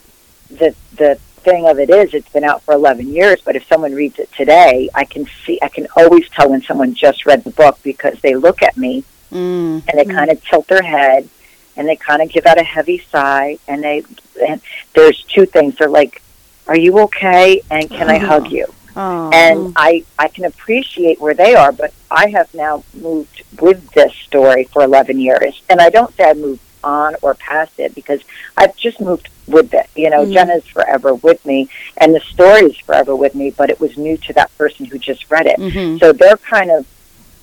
the 0.50 0.74
the 0.96 1.16
thing 1.44 1.66
of 1.68 1.78
it 1.78 1.90
is, 1.90 2.12
it's 2.14 2.28
been 2.28 2.44
out 2.44 2.62
for 2.62 2.74
11 2.74 3.08
years. 3.12 3.40
But 3.44 3.54
if 3.56 3.66
someone 3.68 3.92
reads 3.94 4.18
it 4.18 4.30
today, 4.32 4.88
I 4.94 5.04
can 5.04 5.26
see, 5.44 5.58
I 5.62 5.68
can 5.68 5.86
always 5.96 6.28
tell 6.28 6.50
when 6.50 6.62
someone 6.62 6.94
just 6.94 7.24
read 7.26 7.42
the 7.44 7.50
book 7.50 7.78
because 7.84 8.16
they 8.20 8.34
look 8.34 8.62
at 8.62 8.76
me 8.76 9.04
Mm. 9.32 9.82
and 9.88 9.94
they 9.98 10.04
kind 10.04 10.30
of 10.30 10.44
tilt 10.44 10.68
their 10.68 10.82
head 10.82 11.28
and 11.76 11.88
they 11.88 11.96
kind 11.96 12.22
of 12.22 12.30
give 12.30 12.46
out 12.46 12.58
a 12.58 12.64
heavy 12.64 13.02
sigh. 13.10 13.58
And 13.68 13.82
they, 13.82 14.04
and 14.46 14.60
there's 14.94 15.22
two 15.24 15.46
things. 15.46 15.76
They're 15.76 15.88
like, 15.88 16.22
"Are 16.68 16.76
you 16.76 16.98
okay?" 17.00 17.62
and 17.70 17.88
"Can 17.90 18.08
I 18.10 18.18
hug 18.18 18.50
you?" 18.50 18.66
Oh. 18.94 19.30
and 19.32 19.72
I 19.74 20.04
I 20.18 20.28
can 20.28 20.44
appreciate 20.44 21.18
where 21.20 21.32
they 21.34 21.54
are, 21.54 21.72
but 21.72 21.92
I 22.10 22.28
have 22.28 22.52
now 22.54 22.84
moved 22.92 23.42
with 23.60 23.90
this 23.92 24.12
story 24.14 24.64
for 24.64 24.82
11 24.82 25.18
years, 25.18 25.62
and 25.70 25.80
I 25.80 25.88
don't 25.88 26.14
say 26.14 26.24
I 26.28 26.34
moved 26.34 26.60
on 26.84 27.14
or 27.22 27.32
past 27.34 27.72
it 27.78 27.94
because 27.94 28.20
I've 28.56 28.76
just 28.76 29.00
moved 29.00 29.28
with 29.46 29.72
it. 29.72 29.88
You 29.94 30.10
know, 30.10 30.26
Mhm. 30.26 30.32
Jenna's 30.34 30.66
forever 30.66 31.14
with 31.14 31.44
me, 31.46 31.68
and 31.96 32.14
the 32.14 32.20
story 32.20 32.62
is 32.62 32.76
forever 32.76 33.16
with 33.16 33.34
me, 33.34 33.50
but 33.50 33.70
it 33.70 33.80
was 33.80 33.96
new 33.96 34.16
to 34.18 34.32
that 34.34 34.50
person 34.58 34.84
who 34.86 34.98
just 34.98 35.30
read 35.30 35.46
it. 35.46 35.58
Mhm. 35.58 35.98
So 36.00 36.12
they're 36.12 36.36
kind 36.36 36.70
of, 36.70 36.84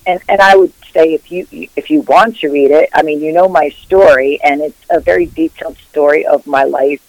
and 0.06 0.20
and 0.28 0.40
I 0.40 0.54
would 0.56 0.72
say 0.92 1.14
if 1.14 1.30
you 1.30 1.46
if 1.50 1.90
you 1.90 2.00
want 2.02 2.38
to 2.38 2.48
read 2.50 2.70
it, 2.70 2.90
I 2.94 3.02
mean, 3.02 3.20
you 3.20 3.32
know 3.32 3.48
my 3.48 3.68
story, 3.70 4.40
and 4.42 4.60
it's 4.60 4.80
a 4.90 5.00
very 5.00 5.26
detailed 5.26 5.76
story 5.90 6.26
of 6.26 6.46
my 6.46 6.64
life. 6.64 7.00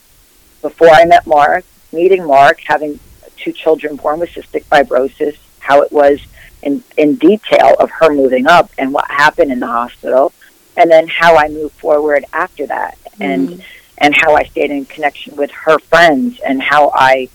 Before 0.61 0.89
I 0.89 1.05
met 1.05 1.25
Mark, 1.25 1.65
meeting 1.91 2.25
Mark, 2.25 2.59
having 2.65 2.99
two 3.37 3.51
children 3.51 3.95
born 3.95 4.19
with 4.19 4.29
cystic 4.29 4.65
fibrosis, 4.65 5.37
how 5.59 5.81
it 5.81 5.91
was 5.91 6.19
in 6.61 6.83
in 6.97 7.15
detail 7.15 7.75
of 7.79 7.89
her 7.89 8.13
moving 8.13 8.47
up 8.47 8.69
and 8.77 8.93
what 8.93 9.09
happened 9.09 9.51
in 9.51 9.59
the 9.59 9.67
hospital, 9.67 10.33
and 10.77 10.89
then 10.89 11.07
how 11.07 11.35
I 11.35 11.47
moved 11.49 11.75
forward 11.75 12.25
after 12.33 12.67
that, 12.67 12.97
and 13.19 13.49
mm-hmm. 13.49 13.61
and 13.97 14.15
how 14.15 14.35
I 14.35 14.43
stayed 14.43 14.71
in 14.71 14.85
connection 14.85 15.35
with 15.35 15.51
her 15.51 15.79
friends 15.79 16.39
and 16.39 16.61
how 16.61 16.91
I 16.93 17.29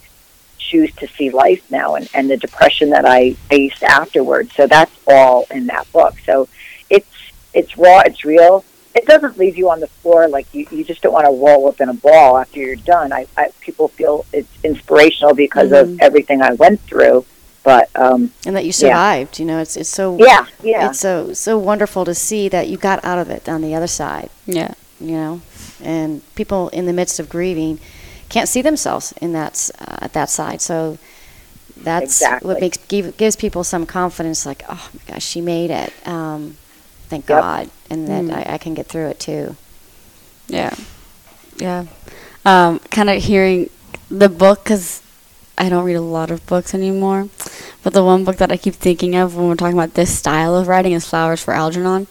choose 0.70 0.92
to 0.96 1.06
see 1.16 1.28
life 1.30 1.62
now 1.70 1.88
and, 1.96 2.08
and 2.14 2.28
the 2.30 2.36
depression 2.36 2.90
that 2.90 3.04
I 3.06 3.32
faced 3.50 3.82
afterwards. 3.82 4.50
So 4.54 4.66
that's 4.66 4.92
all 5.06 5.46
in 5.50 5.66
that 5.72 5.90
book. 5.92 6.14
So 6.24 6.48
it's 6.96 7.08
it's 7.54 7.72
raw, 7.78 8.00
it's 8.08 8.24
real. 8.24 8.64
It 8.94 9.04
doesn't 9.06 9.36
leave 9.42 9.56
you 9.60 9.68
on 9.70 9.80
the 9.80 9.88
floor 10.00 10.26
like 10.36 10.46
you, 10.54 10.66
you 10.70 10.82
just 10.82 11.02
don't 11.02 11.12
want 11.12 11.26
to 11.26 11.32
roll 11.46 11.68
up 11.68 11.80
in 11.82 11.88
a 11.90 11.94
ball 11.94 12.38
after 12.38 12.58
you're 12.60 12.76
done. 12.76 13.12
I, 13.12 13.26
I 13.36 13.50
people 13.60 13.88
feel 13.88 14.24
it's 14.32 14.48
inspirational 14.64 15.34
because 15.34 15.70
Mhm. 15.70 15.80
of 15.82 16.00
everything 16.00 16.40
I 16.40 16.52
went 16.54 16.80
through. 16.80 17.24
But 17.62 17.90
um, 17.96 18.30
And 18.46 18.54
that 18.56 18.64
you 18.64 18.72
survived. 18.72 19.38
You 19.40 19.44
know, 19.44 19.58
it's 19.58 19.76
it's 19.76 19.88
so 20.00 20.16
yeah, 20.18 20.46
yeah, 20.62 20.88
it's 20.88 21.00
so 21.00 21.32
so 21.34 21.58
wonderful 21.58 22.04
to 22.04 22.14
see 22.14 22.48
that 22.48 22.68
you 22.68 22.76
got 22.76 23.04
out 23.04 23.18
of 23.18 23.28
it 23.28 23.48
on 23.48 23.60
the 23.60 23.74
other 23.74 23.88
side. 23.88 24.30
Yeah. 24.46 24.72
You 25.00 25.16
know, 25.22 25.40
and 25.82 26.22
people 26.36 26.68
in 26.70 26.86
the 26.86 26.92
midst 26.92 27.18
of 27.20 27.28
grieving 27.28 27.80
can't 28.28 28.48
see 28.48 28.62
themselves 28.62 29.12
in 29.20 29.32
that 29.32 29.70
uh, 29.80 29.98
at 30.02 30.12
that 30.14 30.30
side. 30.30 30.60
So 30.60 30.98
that's 31.76 32.20
Exactly. 32.22 32.48
what 32.48 32.60
makes 32.60 32.78
give, 32.88 33.16
gives 33.16 33.36
people 33.36 33.64
some 33.64 33.86
confidence. 33.86 34.46
Like, 34.46 34.62
oh 34.68 34.90
my 34.94 35.14
gosh, 35.14 35.24
she 35.24 35.40
made 35.40 35.70
it. 35.70 35.92
Um, 36.06 36.56
thank 37.08 37.28
Yep. 37.28 37.40
God, 37.40 37.70
and 37.90 38.08
that 38.08 38.24
Mm. 38.24 38.32
I, 38.50 38.54
I 38.54 38.58
can 38.58 38.74
get 38.74 38.86
through 38.86 39.08
it 39.08 39.20
too. 39.20 39.56
Yeah. 40.48 40.74
Yeah. 41.58 41.86
Um, 42.44 42.78
kind 42.90 43.10
of 43.10 43.22
hearing 43.22 43.70
the 44.10 44.28
book 44.28 44.62
because 44.64 45.02
I 45.58 45.68
don't 45.68 45.84
read 45.84 45.94
a 45.94 46.00
lot 46.00 46.30
of 46.30 46.46
books 46.46 46.74
anymore. 46.74 47.28
But 47.82 47.92
the 47.92 48.04
one 48.04 48.24
book 48.24 48.36
that 48.36 48.50
I 48.52 48.56
keep 48.56 48.74
thinking 48.74 49.14
of 49.16 49.36
when 49.36 49.48
we're 49.48 49.54
talking 49.56 49.76
about 49.78 49.94
this 49.94 50.16
style 50.16 50.54
of 50.56 50.68
writing 50.68 50.92
is 50.92 51.06
Flowers 51.08 51.42
for 51.42 51.54
Algernon. 51.54 52.06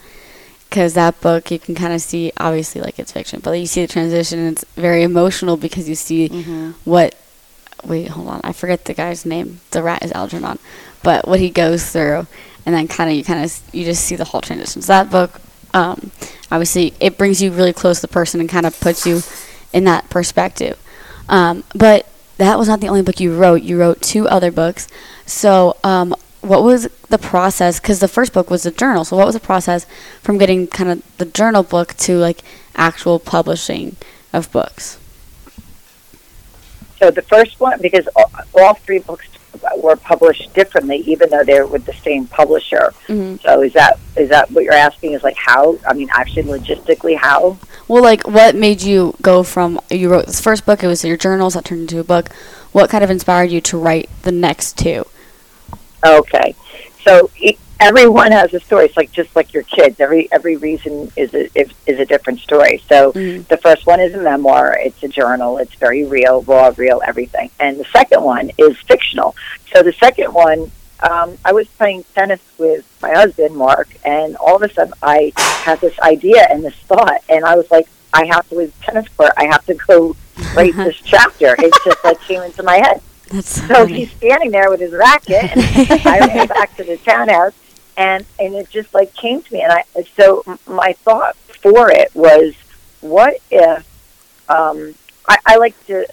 Because 0.69 0.93
that 0.95 1.21
book, 1.21 1.51
you 1.51 1.60
can 1.60 1.73
kind 1.75 1.93
of 1.93 2.01
see, 2.01 2.34
obviously, 2.38 2.82
like 2.82 2.99
it's 2.99 3.12
fiction, 3.13 3.39
but 3.41 3.51
you 3.51 3.65
see 3.65 3.82
the 3.86 3.88
transition 3.91 4.39
and 4.39 4.58
it's 4.58 4.65
very 4.75 5.04
emotional 5.04 5.56
because 5.58 5.88
you 5.88 5.95
see 5.95 6.30
Mm-hmm. 6.30 6.71
what. 6.84 7.15
Wait, 7.86 8.08
hold 8.08 8.28
on. 8.28 8.41
I 8.43 8.51
forget 8.51 8.86
the 8.86 8.93
guy's 8.95 9.25
name. 9.28 9.60
The 9.71 9.84
rat 9.84 10.04
is 10.04 10.12
Algernon. 10.12 10.58
But 11.04 11.28
what 11.28 11.39
he 11.39 11.49
goes 11.51 11.91
through. 11.91 12.25
And 12.65 12.73
then 12.73 12.88
kind 12.88 13.12
of, 13.12 13.15
you 13.15 13.23
kind 13.23 13.43
of, 13.45 13.62
you 13.71 13.86
just 13.86 14.04
see 14.04 14.15
the 14.15 14.23
whole 14.25 14.41
transition. 14.41 14.82
So 14.82 14.88
that 14.93 15.12
book, 15.12 15.39
um, 15.73 16.10
obviously, 16.51 16.95
it 16.99 17.15
brings 17.15 17.43
you 17.43 17.51
really 17.51 17.73
close 17.73 17.97
to 18.01 18.08
the 18.08 18.12
person 18.12 18.39
and 18.39 18.49
kind 18.49 18.65
of 18.65 18.80
puts 18.80 19.06
you 19.06 19.21
in 19.71 19.84
that 19.84 20.10
perspective. 20.10 20.82
Um, 21.30 21.63
but 21.75 22.08
that 22.38 22.58
was 22.58 22.67
not 22.67 22.80
the 22.82 22.88
only 22.88 23.04
book 23.04 23.19
you 23.19 23.38
wrote. 23.38 23.62
You 23.62 23.80
wrote 23.80 24.01
two 24.01 24.28
other 24.28 24.51
books. 24.51 24.88
So, 25.28 25.78
um, 25.84 26.15
what 26.45 26.63
was 26.63 26.88
the 27.10 27.17
process? 27.17 27.79
Because 27.79 27.99
the 27.99 28.08
first 28.08 28.34
book 28.34 28.49
was 28.49 28.65
a 28.65 28.71
journal. 28.71 29.05
So, 29.05 29.17
what 29.17 29.25
was 29.25 29.36
the 29.36 29.41
process 29.41 29.86
from 30.21 30.38
getting 30.38 30.67
kind 30.67 30.89
of 30.89 31.17
the 31.17 31.25
journal 31.25 31.63
book 31.63 31.93
to 31.97 32.17
like 32.17 32.41
actual 32.75 33.19
publishing 33.19 33.95
of 34.34 34.51
books? 34.51 34.97
So 36.99 37.12
the 37.12 37.21
first 37.21 37.60
one, 37.60 37.79
because 37.81 38.08
all, 38.15 38.31
all 38.53 38.73
three 38.75 38.99
books 38.99 39.27
were 39.77 39.95
published 39.95 40.53
differently, 40.53 40.97
even 40.97 41.29
though 41.29 41.43
they 41.43 41.60
were 41.60 41.67
with 41.67 41.86
the 41.86 41.93
same 41.93 42.27
publisher. 42.27 42.93
Mhm. 43.08 43.41
So 43.41 43.62
is 43.62 43.73
that 43.73 43.99
is 44.15 44.29
that 44.29 44.51
what 44.51 44.63
you're 44.63 44.73
asking? 44.73 45.13
Is 45.13 45.23
like 45.23 45.36
how? 45.38 45.77
I 45.88 45.93
mean, 45.93 46.10
actually, 46.12 46.43
logistically, 46.43 47.17
how? 47.17 47.58
Well, 47.88 48.01
like, 48.01 48.27
what 48.27 48.55
made 48.55 48.81
you 48.81 49.15
go 49.21 49.43
from 49.43 49.79
you 49.89 50.10
wrote 50.10 50.25
this 50.27 50.41
first 50.41 50.65
book? 50.65 50.84
It 50.84 50.88
was 50.88 51.03
your 51.03 51.17
journals 51.17 51.53
that 51.53 51.65
turned 51.65 51.81
into 51.81 51.99
a 51.99 52.03
book. 52.03 52.29
What 52.71 52.89
kind 52.89 53.03
of 53.03 53.10
inspired 53.10 53.51
you 53.51 53.62
to 53.62 53.77
write 53.77 54.10
the 54.23 54.31
next 54.31 54.77
two? 54.77 55.05
Okay, 56.06 56.54
so 57.04 57.30
e- 57.39 57.58
everyone 57.80 58.32
has 58.32 58.54
a 58.54 58.60
story. 58.60 58.86
It's 58.86 58.96
like 58.98 59.12
just 59.12 59.36
like 59.36 59.54
your 59.54 59.63
kids. 59.63 60.00
Every 60.00 60.32
every 60.32 60.56
reason 60.56 61.12
is 61.15 61.34
a 61.34 61.46
is, 61.60 61.70
is 61.88 62.00
a 62.00 62.06
different 62.06 62.39
story. 62.41 62.84
So 62.88 63.12
Mhm. 63.13 63.48
the 63.48 63.58
first 63.58 63.86
one 63.88 64.00
is 64.00 64.13
a 64.13 64.20
memoir. 64.20 64.78
It's 64.80 65.02
a 65.04 65.08
journal. 65.08 65.58
It's 65.58 65.74
very 65.76 66.06
real, 66.06 66.44
raw, 66.44 66.72
real, 66.78 67.02
everything. 67.06 67.50
And 67.60 67.80
the 67.80 67.86
second 67.86 68.24
one 68.24 68.52
is 68.58 68.78
fictional. 68.88 69.36
So 69.74 69.82
the 69.82 69.94
second 69.94 70.32
one, 70.34 70.72
um, 71.02 71.38
I 71.44 71.52
was 71.54 71.68
playing 71.70 72.06
tennis 72.13 72.39
with 72.58 72.86
my 73.02 73.12
husband 73.13 73.56
Mark, 73.56 73.89
and 74.06 74.36
all 74.38 74.56
of 74.58 74.62
a 74.62 74.72
sudden 74.74 74.94
I 75.02 75.34
had 75.36 75.82
this 75.82 75.98
idea 76.00 76.46
and 76.50 76.63
this 76.63 76.76
thought, 76.88 77.22
and 77.30 77.44
I 77.44 77.56
was 77.56 77.70
like, 77.72 77.88
I 78.13 78.26
have 78.28 78.48
to 78.50 78.56
with 78.56 78.80
tennis 78.82 79.08
court. 79.18 79.32
I 79.38 79.46
have 79.46 79.65
to 79.65 79.74
go 79.74 80.15
write 80.54 80.76
this 80.86 80.96
chapter. 81.04 81.56
It 81.58 81.74
just 81.84 82.04
like 82.04 82.22
came 82.22 82.41
into 82.44 82.62
my 82.63 82.78
head. 82.78 83.02
That's 83.29 83.61
So 83.61 83.73
funny. 83.73 83.93
he's 83.99 84.11
standing 84.11 84.51
there 84.51 84.69
with 84.69 84.79
his 84.79 84.91
racket, 84.93 85.43
and 85.55 85.61
I 86.05 86.19
ran 86.19 86.47
back 86.47 86.75
to 86.77 86.83
the 86.83 86.97
townhouse, 86.97 87.53
and 87.97 88.25
and 88.39 88.53
it 88.55 88.69
just 88.69 88.93
like 88.93 89.13
came 89.15 89.41
to 89.41 89.53
me, 89.53 89.61
and 89.61 89.71
I 89.73 89.83
so 90.15 90.43
my 90.67 90.93
thought 90.93 91.35
for 91.35 91.89
it 91.91 92.11
was, 92.13 92.53
what 93.01 93.38
if, 93.49 93.83
um, 94.49 94.93
I, 95.27 95.38
I 95.45 95.55
like 95.57 95.88
to, 95.88 96.05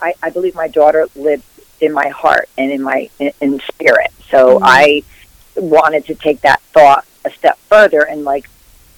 I, 0.00 0.14
I 0.22 0.30
believe 0.30 0.54
my 0.54 0.68
daughter 0.68 1.06
lives 1.14 1.44
in 1.80 1.92
my 1.92 2.08
heart 2.08 2.48
and 2.56 2.70
in 2.72 2.82
my 2.82 3.10
in, 3.18 3.32
in 3.40 3.60
spirit, 3.60 4.10
so 4.30 4.58
Mhm. 4.58 4.62
I 4.64 5.02
wanted 5.56 6.06
to 6.06 6.14
take 6.14 6.40
that 6.42 6.60
thought 6.72 7.04
a 7.24 7.30
step 7.30 7.58
further 7.68 8.02
and 8.02 8.24
like, 8.24 8.48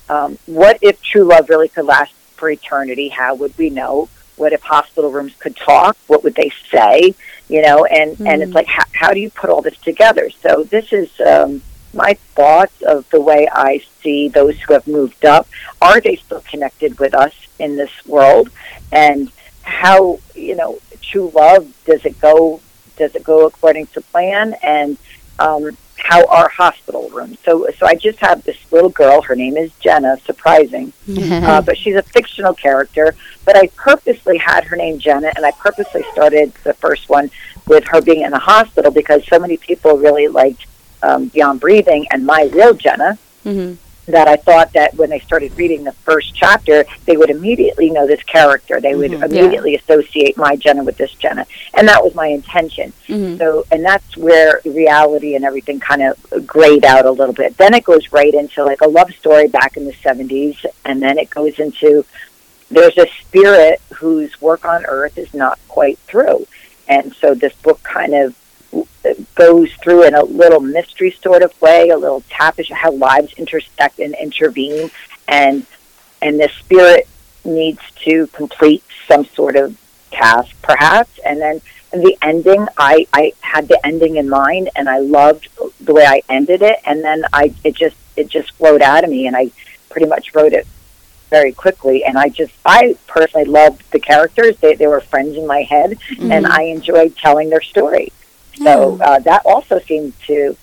um, 0.09 0.39
what 0.47 0.79
if 0.83 1.01
true 1.03 1.25
love 1.25 1.49
really 1.49 1.69
could 1.69 1.87
last 1.87 2.13
for 2.37 2.49
eternity? 2.51 3.09
How 3.09 3.35
would 3.35 3.57
we 3.59 3.71
know? 3.71 4.09
What 4.37 4.53
if 4.53 4.63
hospital 4.63 5.11
rooms 5.11 5.35
could 5.39 5.57
talk? 5.57 5.97
What 6.07 6.23
would 6.23 6.35
they 6.37 6.53
say? 6.71 7.15
You 7.49 7.63
know, 7.63 7.85
and 7.87 8.11
and 8.21 8.43
it's 8.43 8.53
Mm. 8.53 8.55
like, 8.55 8.67
how, 8.67 8.85
how 8.93 9.11
do 9.13 9.21
you 9.21 9.31
put 9.31 9.49
all 9.51 9.63
this 9.63 9.79
together? 9.79 10.31
So 10.43 10.65
this 10.65 10.93
is 10.93 11.09
um, 11.21 11.63
my 11.95 12.15
thoughts 12.35 12.83
of 12.83 13.09
the 13.11 13.21
way 13.21 13.49
I 13.51 13.83
see 14.03 14.29
those 14.29 14.61
who 14.61 14.75
have 14.75 14.87
moved 14.87 15.25
up. 15.25 15.49
Are 15.81 16.01
they 16.01 16.17
still 16.17 16.43
connected 16.43 16.99
with 16.99 17.15
us 17.15 17.33
in 17.59 17.77
this 17.77 17.91
world? 18.07 18.51
And 18.93 19.31
how 19.63 20.19
you 20.35 20.55
know 20.57 20.79
true 21.01 21.31
love 21.35 21.73
does 21.87 22.05
it 22.05 22.21
go? 22.21 22.61
Does 22.97 23.15
it 23.15 23.25
go 23.25 23.47
according 23.47 23.87
to 23.89 24.01
plan? 24.03 24.55
And 24.63 24.99
um, 25.39 25.77
how 25.99 26.25
our 26.27 26.49
hospital 26.49 27.09
room. 27.11 27.37
So 27.45 27.69
so 27.79 27.87
I 27.87 27.95
just 27.95 28.19
have 28.21 28.43
this 28.45 28.59
little 28.73 28.91
girl. 28.91 29.23
Her 29.23 29.37
name 29.37 29.57
is 29.57 29.71
Jenna. 29.81 30.19
Surprising 30.25 30.93
uh, 31.43 31.63
but 31.63 31.77
she's 31.79 31.97
a 31.97 32.03
fictional 32.03 32.55
character. 32.55 33.15
But 33.45 33.57
I 33.57 33.69
purposely 33.69 34.37
had 34.39 34.65
her 34.65 34.77
name 34.77 34.99
Jenna, 34.99 35.33
and 35.37 35.45
I 35.45 35.53
purposely 35.53 36.05
started 36.13 36.53
the 36.65 36.75
first 36.75 37.09
one 37.09 37.31
with 37.67 37.85
her 37.89 38.01
being 38.01 38.23
in 38.23 38.31
the 38.31 38.39
hospital 38.39 38.91
because 38.91 39.27
so 39.27 39.39
many 39.39 39.57
people 39.57 39.97
really 39.97 40.29
liked 40.29 40.67
um, 41.03 41.29
Beyond 41.29 41.61
Breathing 41.61 42.07
and 42.11 42.27
my 42.27 42.51
real 42.53 42.75
Jenna 42.75 43.19
hmm 43.43 43.75
that 44.09 44.27
I 44.27 44.37
thought 44.37 44.73
that 44.73 44.95
when 44.95 45.11
they 45.11 45.21
started 45.21 45.57
reading 45.57 45.85
the 45.85 45.93
first 45.93 46.35
chapter, 46.35 46.85
they 47.07 47.17
would 47.17 47.31
immediately 47.31 47.91
know 47.91 48.07
this 48.07 48.23
character. 48.23 48.81
They 48.81 48.95
would 48.95 49.11
Mhm. 49.13 49.21
Yeah. 49.21 49.27
immediately 49.43 49.77
associate 49.77 50.37
my 50.37 50.57
Jenna 50.57 50.83
with 50.83 50.97
this 50.97 51.13
Jenna, 51.13 51.47
and 51.75 51.87
that 51.89 52.03
was 52.03 52.15
my 52.15 52.27
intention. 52.29 52.93
hmm 53.07 53.37
So, 53.37 53.67
and 53.71 53.85
that's 53.85 54.17
where 54.17 54.61
reality 54.65 55.35
and 55.35 55.45
everything 55.45 55.79
kind 55.79 56.03
of 56.03 56.47
grayed 56.47 56.85
out 56.85 57.05
a 57.07 57.11
little 57.11 57.35
bit. 57.35 57.57
Then 57.57 57.75
it 57.75 57.85
goes 57.85 58.11
right 58.13 58.33
into 58.35 58.65
like 58.65 58.81
a 58.81 58.89
love 58.89 59.13
story 59.15 59.47
back 59.49 59.77
in 59.77 59.85
the 59.85 59.93
70s, 60.03 60.57
and 60.85 61.03
then 61.03 61.19
it 61.19 61.31
goes 61.31 61.59
into 61.59 62.05
there's 62.71 62.99
a 62.99 63.07
spirit 63.21 63.81
whose 63.95 64.41
work 64.43 64.65
on 64.67 64.85
earth 64.87 65.17
is 65.17 65.33
not 65.33 65.59
quite 65.69 65.99
through. 66.01 66.47
And 66.87 67.15
so 67.21 67.35
this 67.35 67.55
book 67.63 67.83
kind 67.83 68.15
of 68.15 68.35
goes 69.35 69.73
through 69.75 70.05
in 70.05 70.15
a 70.15 70.25
little 70.25 70.61
mystery 70.61 71.11
sort 71.23 71.43
of 71.43 71.61
way, 71.61 71.89
a 71.91 71.97
little 71.97 72.23
tapestry, 72.29 72.77
how 72.77 72.93
lives 72.93 73.33
intersect 73.35 73.99
and 73.99 74.15
intervene, 74.15 74.91
and 75.27 75.67
and 76.21 76.41
the 76.41 76.49
spirit 76.59 77.09
needs 77.45 77.81
to 78.05 78.27
complete 78.29 78.83
some 79.07 79.25
sort 79.25 79.57
of 79.57 79.77
task, 80.11 80.55
perhaps, 80.63 81.19
and 81.25 81.41
then 81.41 81.61
and 81.93 82.03
the 82.03 82.17
ending 82.21 82.67
I, 82.77 83.07
I 83.13 83.33
had 83.41 83.69
the 83.69 83.85
ending 83.87 84.17
in 84.17 84.29
mind 84.29 84.69
and 84.77 84.89
I 84.89 84.99
loved 84.99 85.49
the 85.81 85.95
way 85.95 86.05
I 86.05 86.23
ended 86.29 86.63
it. 86.63 86.79
And 86.85 87.03
then 87.03 87.25
I 87.33 87.55
it 87.65 87.75
just 87.75 87.97
it 88.17 88.29
just 88.29 88.53
flowed 88.53 88.83
out 88.83 89.05
of 89.05 89.11
me 89.11 89.27
and 89.27 89.37
I 89.37 89.51
pretty 89.89 90.07
much 90.07 90.35
wrote 90.35 90.53
it 90.53 90.67
very 91.31 91.53
quickly. 91.53 92.05
And 92.05 92.19
I 92.19 92.29
just 92.29 92.53
I 92.65 92.97
personally 93.07 93.47
loved 93.47 93.91
the 93.91 94.01
characters. 94.01 94.59
They, 94.59 94.75
they 94.75 94.87
were 94.87 95.01
friends 95.01 95.37
in 95.37 95.47
my 95.47 95.63
head 95.63 95.93
and 96.11 96.45
mm-hmm. 96.45 96.53
I 96.53 96.65
enjoyed 96.65 97.17
telling 97.17 97.49
their 97.49 97.63
story 97.63 98.13
so 98.63 98.99
uh, 99.01 99.19
that 99.21 99.43
also 99.45 99.79
seemed 99.81 100.19
to 100.27 100.57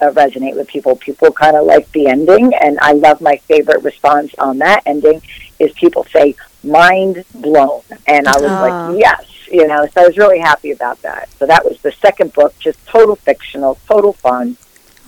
uh, 0.00 0.10
resonate 0.10 0.56
with 0.56 0.68
people. 0.68 0.96
People 0.96 1.32
kind 1.32 1.56
of 1.56 1.66
like 1.66 1.90
the 1.92 2.06
ending 2.06 2.52
and 2.54 2.78
I 2.80 2.92
love 2.92 3.20
my 3.20 3.36
favorite 3.38 3.82
response 3.82 4.34
on 4.38 4.58
that 4.58 4.82
ending 4.86 5.22
is 5.58 5.72
people 5.72 6.04
say 6.04 6.34
mind 6.62 7.24
blown. 7.34 7.82
And 8.06 8.28
I 8.28 8.38
was 8.38 8.50
like 8.60 8.98
yes 8.98 9.24
you 9.50 9.66
know 9.66 9.86
so 9.86 10.02
I 10.02 10.06
was 10.06 10.16
really 10.18 10.38
happy 10.38 10.70
about 10.72 11.00
that. 11.02 11.30
So 11.38 11.46
that 11.46 11.64
was 11.64 11.80
the 11.80 11.92
second 11.92 12.32
book 12.32 12.58
just 12.58 12.84
total 12.86 13.16
fictional 13.16 13.78
total 13.88 14.12
fun. 14.12 14.56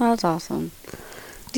Oh, 0.00 0.10
that's 0.10 0.24
awesome. 0.24 0.70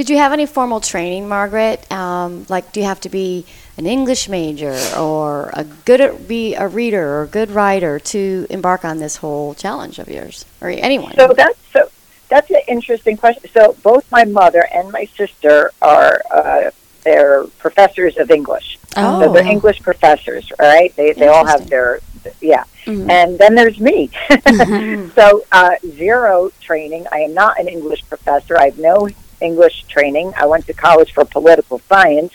Did 0.00 0.08
you 0.08 0.16
have 0.16 0.32
any 0.32 0.46
formal 0.46 0.80
training, 0.80 1.28
Margaret? 1.28 1.92
Um, 1.92 2.46
like, 2.48 2.72
do 2.72 2.80
you 2.80 2.86
have 2.86 3.00
to 3.00 3.10
be 3.10 3.44
an 3.76 3.84
English 3.84 4.30
major 4.30 4.74
or 4.96 5.50
a 5.52 5.64
good 5.64 6.26
be 6.26 6.54
a 6.54 6.68
reader 6.68 7.06
or 7.06 7.24
a 7.24 7.26
good 7.26 7.50
writer 7.50 7.98
to 7.98 8.46
embark 8.48 8.82
on 8.82 8.96
this 8.96 9.16
whole 9.16 9.52
challenge 9.52 9.98
of 9.98 10.08
yours, 10.08 10.46
or 10.62 10.70
anyone? 10.70 11.12
So 11.16 11.34
that's 11.36 11.58
so 11.70 11.90
that's 12.30 12.48
an 12.48 12.62
interesting 12.66 13.18
question. 13.18 13.50
So 13.52 13.76
both 13.82 14.10
my 14.10 14.24
mother 14.24 14.66
and 14.72 14.90
my 14.90 15.04
sister 15.04 15.70
are 15.82 16.22
uh, 16.30 16.70
they're 17.02 17.44
professors 17.58 18.16
of 18.16 18.30
English. 18.30 18.78
Oh. 18.96 19.20
So 19.20 19.32
they're 19.34 19.44
English 19.44 19.82
professors, 19.82 20.50
all 20.58 20.66
right? 20.66 20.96
They 20.96 21.12
they 21.12 21.28
all 21.28 21.44
have 21.44 21.68
their 21.68 22.00
yeah. 22.40 22.64
Mhm. 22.86 23.10
And 23.10 23.38
then 23.38 23.54
there's 23.54 23.78
me. 23.78 24.08
so 25.14 25.44
uh, 25.52 25.72
zero 25.84 26.50
training. 26.62 27.06
I 27.12 27.18
am 27.18 27.34
not 27.34 27.60
an 27.60 27.68
English 27.68 28.08
professor. 28.08 28.56
I 28.56 28.64
have 28.64 28.78
no 28.78 29.06
English 29.40 29.84
training. 29.84 30.32
I 30.36 30.46
went 30.46 30.66
to 30.66 30.72
college 30.72 31.12
for 31.12 31.24
political 31.24 31.78
science, 31.88 32.32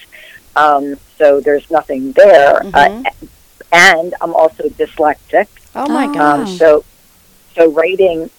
um, 0.56 0.98
so 1.18 1.40
there's 1.40 1.70
nothing 1.70 2.12
there. 2.14 2.62
Uh, 2.74 3.04
and 3.72 4.14
I'm 4.22 4.34
also 4.34 4.64
dyslexic. 4.70 5.48
Oh 5.76 5.88
my 5.90 6.08
gosh. 6.08 6.50
Um, 6.50 6.58
so, 6.58 6.86
so 7.56 7.72
writing, 7.72 8.30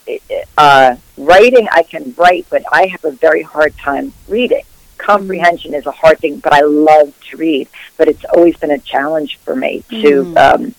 uh, 0.57 0.97
writing 1.17 1.69
I 1.71 1.83
can 1.83 2.15
write, 2.17 2.47
but 2.51 2.63
I 2.73 2.87
have 2.87 3.05
a 3.05 3.11
very 3.11 3.43
hard 3.43 3.77
time 3.79 4.13
reading. 4.29 4.63
Comprehension 4.99 5.75
is 5.75 5.87
a 5.87 5.91
hard 5.91 6.19
thing, 6.19 6.39
but 6.39 6.53
I 6.53 6.61
love 6.61 7.13
to 7.31 7.37
read. 7.37 7.69
But 7.99 8.09
it's 8.09 8.25
always 8.25 8.57
been 8.57 8.71
a 8.71 8.79
challenge 8.79 9.37
for 9.45 9.55
me 9.55 9.85
to, 9.91 10.25
Mm. 10.25 10.37
um, 10.39 10.75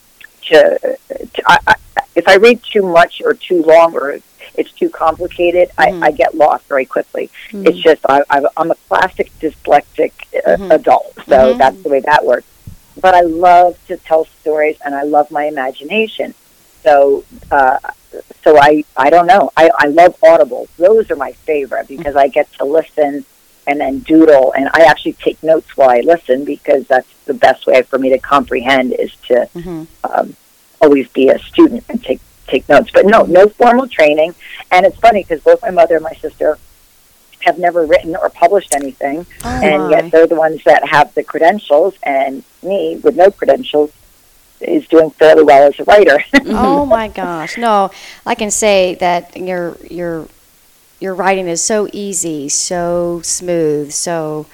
to, 0.47 0.97
to 1.33 1.43
I, 1.45 1.57
I, 1.67 1.75
if 2.15 2.27
I 2.27 2.35
read 2.37 2.61
too 2.63 2.81
much 2.81 3.21
or 3.23 3.33
too 3.35 3.61
long 3.63 3.95
or 3.95 4.19
it's 4.57 4.71
too 4.71 4.89
complicated, 4.89 5.69
Mhm. 5.77 6.03
I, 6.03 6.07
I 6.07 6.11
get 6.11 6.35
lost 6.35 6.65
very 6.67 6.85
quickly. 6.85 7.29
Mm. 7.51 7.67
It's 7.67 7.77
just 7.77 8.01
I, 8.09 8.21
I'm 8.57 8.71
a 8.71 8.75
classic 8.89 9.31
dyslexic 9.39 10.11
uh, 10.45 10.57
Mhm. 10.57 10.71
adult, 10.73 11.13
so 11.29 11.37
Mhm. 11.53 11.57
that's 11.57 11.81
the 11.83 11.89
way 11.89 11.99
that 12.01 12.25
works. 12.25 12.47
But 12.99 13.13
I 13.13 13.21
love 13.21 13.77
to 13.87 13.97
tell 13.97 14.25
stories, 14.41 14.77
and 14.83 14.95
I 14.95 15.03
love 15.03 15.29
my 15.31 15.45
imagination. 15.45 16.33
So, 16.83 17.23
uh, 17.51 17.77
so 18.43 18.57
I, 18.57 18.83
I 18.95 19.09
don't 19.09 19.27
know. 19.27 19.51
I, 19.55 19.69
I 19.77 19.87
love 19.87 20.15
Audible. 20.23 20.67
Those 20.77 21.11
are 21.11 21.15
my 21.15 21.33
favorite 21.33 21.87
because 21.87 22.15
I 22.15 22.27
get 22.27 22.51
to 22.53 22.65
listen 22.65 23.23
and 23.67 23.79
then 23.81 23.99
doodle, 23.99 24.53
and 24.53 24.69
I 24.73 24.83
actually 24.83 25.13
take 25.13 25.41
notes 25.43 25.75
while 25.75 25.89
I 25.89 25.99
listen 25.99 26.45
because 26.45 26.87
that's 26.87 27.07
the 27.25 27.33
best 27.33 27.67
way 27.67 27.81
for 27.83 27.99
me 27.99 28.09
to 28.09 28.17
comprehend 28.17 28.93
is 28.93 29.11
to 29.27 29.47
Mhm. 29.55 29.87
um, 30.05 30.35
always 30.81 31.07
be 31.09 31.27
a 31.29 31.37
student 31.39 31.83
and 31.89 32.01
take 32.01 32.21
take 32.47 32.67
notes. 32.69 32.91
But 32.91 33.05
no, 33.05 33.23
no 33.23 33.47
formal 33.47 33.87
training. 33.87 34.35
And 34.71 34.85
it's 34.85 34.97
funny 34.97 35.23
because 35.23 35.41
both 35.41 35.61
my 35.61 35.71
mother 35.71 35.95
and 35.95 36.03
my 36.03 36.13
sister 36.13 36.57
have 37.41 37.59
never 37.59 37.85
written 37.85 38.15
or 38.15 38.29
published 38.29 38.73
anything, 38.73 39.25
Oh 39.43 39.61
and 39.63 39.91
yet 39.91 40.11
they're 40.11 40.27
the 40.27 40.35
ones 40.35 40.63
that 40.65 40.87
have 40.89 41.13
the 41.13 41.23
credentials. 41.23 41.95
And 42.03 42.43
me, 42.63 42.99
with 43.03 43.15
no 43.15 43.31
credentials, 43.31 43.91
is 44.59 44.87
doing 44.87 45.11
fairly 45.11 45.43
well 45.43 45.67
as 45.67 45.79
a 45.79 45.83
writer. 45.83 46.23
Oh 46.49 46.85
my 46.85 47.09
gosh. 47.09 47.57
No, 47.57 47.91
I 48.25 48.35
can 48.35 48.51
say 48.51 48.95
that 48.95 49.35
your 49.37 49.77
your 49.89 50.27
your 50.99 51.13
writing 51.13 51.47
is 51.47 51.61
so 51.61 51.87
easy, 51.93 52.49
so 52.49 53.21
smooth, 53.23 53.91
so 53.91 54.47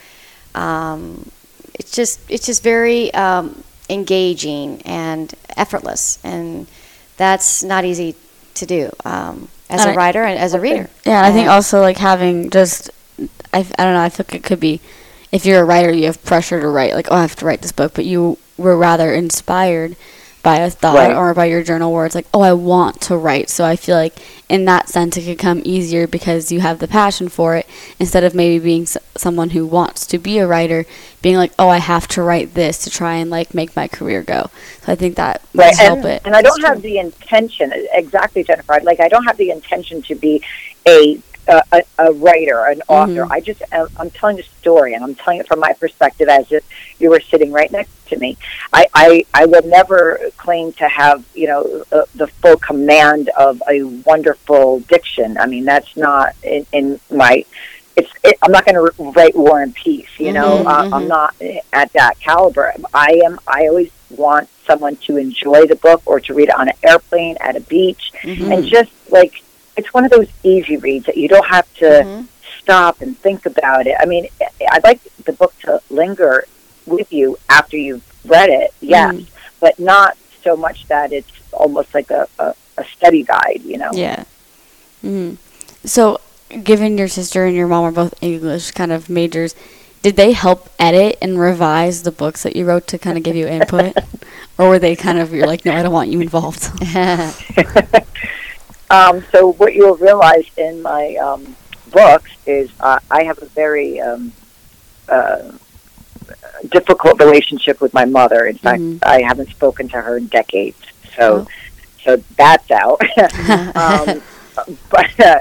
um, 0.56 1.30
it's 1.74 1.92
just 1.92 2.20
it's 2.30 2.46
just 2.46 2.64
very 2.64 3.14
um, 3.14 3.64
engaging 3.90 4.82
and 4.84 5.34
effortless, 5.56 6.20
and 6.24 6.68
that's 7.18 7.64
not 7.64 7.86
easy 7.86 8.16
to 8.56 8.66
do 8.66 8.92
um, 9.06 9.48
as 9.70 9.82
And 9.82 9.90
a 9.92 9.94
I- 9.94 9.96
writer 9.96 10.24
and 10.24 10.38
as 10.40 10.54
a 10.54 10.60
reader. 10.60 10.90
Yeah, 11.06 11.18
and 11.20 11.26
I 11.28 11.32
think 11.32 11.48
also 11.50 11.82
like 11.82 11.98
having 11.98 12.50
just, 12.50 12.90
I, 13.54 13.60
I 13.60 13.84
don't 13.84 13.94
know, 13.94 14.02
I 14.02 14.10
think 14.10 14.34
it 14.36 14.44
could 14.44 14.60
be, 14.60 14.80
if 15.32 15.46
you're 15.46 15.62
a 15.62 15.66
writer, 15.66 15.92
you 15.92 16.06
have 16.06 16.24
pressure 16.24 16.60
to 16.62 16.68
write, 16.68 16.94
like, 16.94 17.08
oh, 17.10 17.16
I 17.16 17.22
have 17.22 17.36
to 17.38 17.46
write 17.46 17.62
this 17.62 17.72
book, 17.72 17.94
but 17.96 18.06
you 18.06 18.38
were 18.58 18.78
rather 18.78 19.14
inspired 19.14 19.96
by 20.44 20.58
a 20.58 20.70
thought 20.70 20.96
Right. 20.96 21.16
or 21.16 21.34
by 21.34 21.46
your 21.46 21.64
journal 21.64 21.92
where 21.94 22.06
it's 22.06 22.16
like, 22.16 22.28
oh, 22.34 22.42
I 22.42 22.52
want 22.54 23.00
to 23.02 23.16
write. 23.18 23.50
So 23.50 23.64
I 23.64 23.76
feel 23.78 23.96
like 23.96 24.14
in 24.50 24.66
that 24.66 24.90
sense, 24.90 25.16
it 25.16 25.24
could 25.24 25.40
come 25.40 25.62
easier 25.64 26.06
because 26.06 26.52
you 26.52 26.60
have 26.60 26.80
the 26.80 26.88
passion 26.88 27.30
for 27.30 27.56
it 27.56 27.66
instead 27.98 28.26
of 28.26 28.36
maybe 28.36 28.62
being 28.62 28.82
s- 28.84 28.98
someone 29.16 29.52
who 29.52 29.66
wants 29.66 30.06
to 30.08 30.18
be 30.20 30.38
a 30.40 30.46
writer, 30.46 30.86
being 31.22 31.38
like, 31.38 31.54
oh, 31.58 31.70
I 31.70 31.78
have 31.78 32.10
to 32.10 32.22
write 32.22 32.54
this 32.56 32.78
to 32.80 32.90
try 32.90 33.16
and 33.16 33.32
like 33.32 33.54
make 33.54 33.74
my 33.74 33.88
career 33.88 34.22
go. 34.22 34.50
So 34.86 34.92
I 34.92 34.96
think 34.96 35.16
that 35.16 35.42
right 35.54 35.76
help 35.78 36.04
it. 36.04 36.22
and 36.26 36.36
i 36.36 36.42
don't 36.42 36.62
have 36.62 36.82
the 36.82 36.98
intention 36.98 37.72
exactly 37.94 38.44
jennifer 38.44 38.80
like 38.84 39.00
i 39.00 39.08
don't 39.08 39.24
have 39.24 39.38
the 39.38 39.50
intention 39.50 40.02
to 40.02 40.14
be 40.16 40.44
a 40.86 41.18
a, 41.48 41.62
a, 41.72 41.82
a 42.00 42.12
writer 42.14 42.66
an 42.66 42.82
author 42.88 43.24
Mhm. 43.26 43.32
i 43.32 43.40
just 43.40 43.62
uh, 43.72 43.88
i'm 43.98 44.10
telling 44.12 44.40
a 44.40 44.44
story 44.44 44.94
and 44.94 45.04
i'm 45.04 45.16
telling 45.16 45.40
it 45.40 45.48
from 45.48 45.60
my 45.60 45.74
perspective 45.74 46.28
as 46.30 46.52
if 46.52 46.64
you 47.00 47.10
were 47.10 47.20
sitting 47.20 47.52
right 47.52 47.72
next 47.72 47.92
to 48.08 48.18
me 48.18 48.38
i 48.72 48.86
i, 48.94 49.26
I 49.34 49.46
would 49.46 49.66
never 49.66 50.20
claim 50.38 50.74
to 50.74 50.88
have 50.88 51.24
you 51.34 51.48
know 51.48 51.84
uh, 51.92 52.04
the 52.16 52.28
full 52.28 52.58
command 52.58 53.30
of 53.38 53.62
a 53.70 53.84
wonderful 53.84 54.80
diction 54.82 55.38
i 55.38 55.46
mean 55.46 55.66
that's 55.66 55.96
not 55.98 56.36
in, 56.44 56.66
in 56.72 57.00
my 57.12 57.46
it's 57.96 58.12
it, 58.24 58.40
I'm 58.42 58.52
not 58.52 58.66
going 58.66 58.74
to 58.74 59.04
write 59.12 59.36
War 59.36 59.62
and 59.62 59.72
Peace. 59.76 60.10
You 60.18 60.34
know, 60.34 60.64
Mhm, 60.64 60.68
uh, 60.68 60.84
mhm. 60.86 60.94
I'm 60.94 61.08
not 61.08 61.36
at 61.72 61.94
that 61.94 62.20
caliber. 62.20 62.74
I 62.92 63.22
am. 63.24 63.40
I 63.46 63.68
always 63.68 63.92
want 64.10 64.50
someone 64.66 64.96
to 65.06 65.18
enjoy 65.18 65.68
the 65.68 65.76
book 65.76 66.02
or 66.08 66.20
to 66.22 66.34
read 66.34 66.50
it 66.50 66.56
on 66.56 66.70
an 66.70 66.74
airplane, 66.82 67.38
at 67.40 67.56
a 67.56 67.60
beach, 67.60 68.12
Mhm. 68.24 68.52
and 68.52 68.66
just 68.66 68.90
like 69.12 69.43
it's 69.78 69.94
one 69.94 70.06
of 70.06 70.12
those 70.12 70.28
easy 70.44 70.78
reads 70.78 71.06
that 71.06 71.18
you 71.18 71.28
don't 71.28 71.48
have 71.48 71.72
to 71.76 71.86
Mhm. 71.86 72.28
stop 72.60 73.02
and 73.02 73.18
think 73.18 73.46
about 73.46 73.88
it. 73.88 73.96
I 74.00 74.06
mean, 74.06 74.28
I'd 74.72 74.84
like 74.84 75.00
the 75.26 75.34
book 75.34 75.54
to 75.62 75.82
linger 75.90 76.46
with 76.86 77.12
you 77.12 77.38
after 77.50 77.78
you've 77.78 78.04
read 78.26 78.50
it, 78.50 78.74
yes, 78.82 79.14
Mhm. 79.16 79.26
but 79.60 79.80
not 79.80 80.18
so 80.44 80.56
much 80.56 80.88
that 80.88 81.12
it's 81.12 81.32
almost 81.52 81.94
like 81.94 82.10
a, 82.12 82.28
a, 82.40 82.54
a 82.78 82.84
study 82.96 83.24
guide. 83.24 83.62
You 83.66 83.78
know. 83.78 83.92
Yeah. 83.94 84.24
hmm 85.02 85.36
So, 85.86 86.20
given 86.64 86.98
your 86.98 87.08
sister 87.08 87.46
and 87.46 87.56
your 87.56 87.68
mom 87.68 87.84
are 87.86 87.92
both 87.92 88.14
English 88.22 88.72
kind 88.72 88.92
of 88.92 89.10
majors, 89.10 89.56
did 90.02 90.16
they 90.18 90.32
help 90.34 90.70
edit 90.80 91.18
and 91.22 91.40
revise 91.40 92.04
the 92.04 92.12
books 92.12 92.44
that 92.44 92.56
you 92.56 92.66
wrote 92.66 92.88
to 92.88 92.98
kind 92.98 93.18
of 93.18 93.24
give 93.24 93.36
you 93.36 93.48
input? 93.48 93.96
or 94.58 94.70
were 94.70 94.80
they 94.80 94.96
kind 94.96 95.18
of, 95.18 95.34
you're 95.34 95.48
like, 95.48 95.66
no, 95.66 95.74
I 95.74 95.82
don't 95.84 95.92
want 95.94 96.10
you 96.10 96.22
involved? 96.22 96.70
Um, 98.94 99.26
so 99.32 99.54
what 99.54 99.74
you'll 99.74 99.98
realize 99.98 100.46
in 100.56 100.82
my 100.82 101.16
um, 101.16 101.56
books 101.92 102.32
is 102.46 102.70
uh, 102.80 103.00
I 103.10 103.24
have 103.24 103.42
a 103.42 103.46
very 103.48 104.00
um, 104.00 104.32
uh, 105.10 105.52
difficult 106.70 107.20
relationship 107.20 107.82
with 107.82 107.94
my 107.94 108.06
mother. 108.06 108.46
In 108.46 108.58
fact, 108.58 108.82
Mhm. 108.82 109.00
I 109.04 109.22
haven't 109.24 109.50
spoken 109.50 109.90
to 109.90 110.02
her 110.02 110.18
in 110.18 110.28
decades. 110.28 110.78
So, 111.18 111.26
Oh. 111.26 111.48
so 112.06 112.24
that's 112.38 112.70
out. 112.72 113.02
um, 113.76 114.22
but 114.90 115.20
uh, 115.20 115.40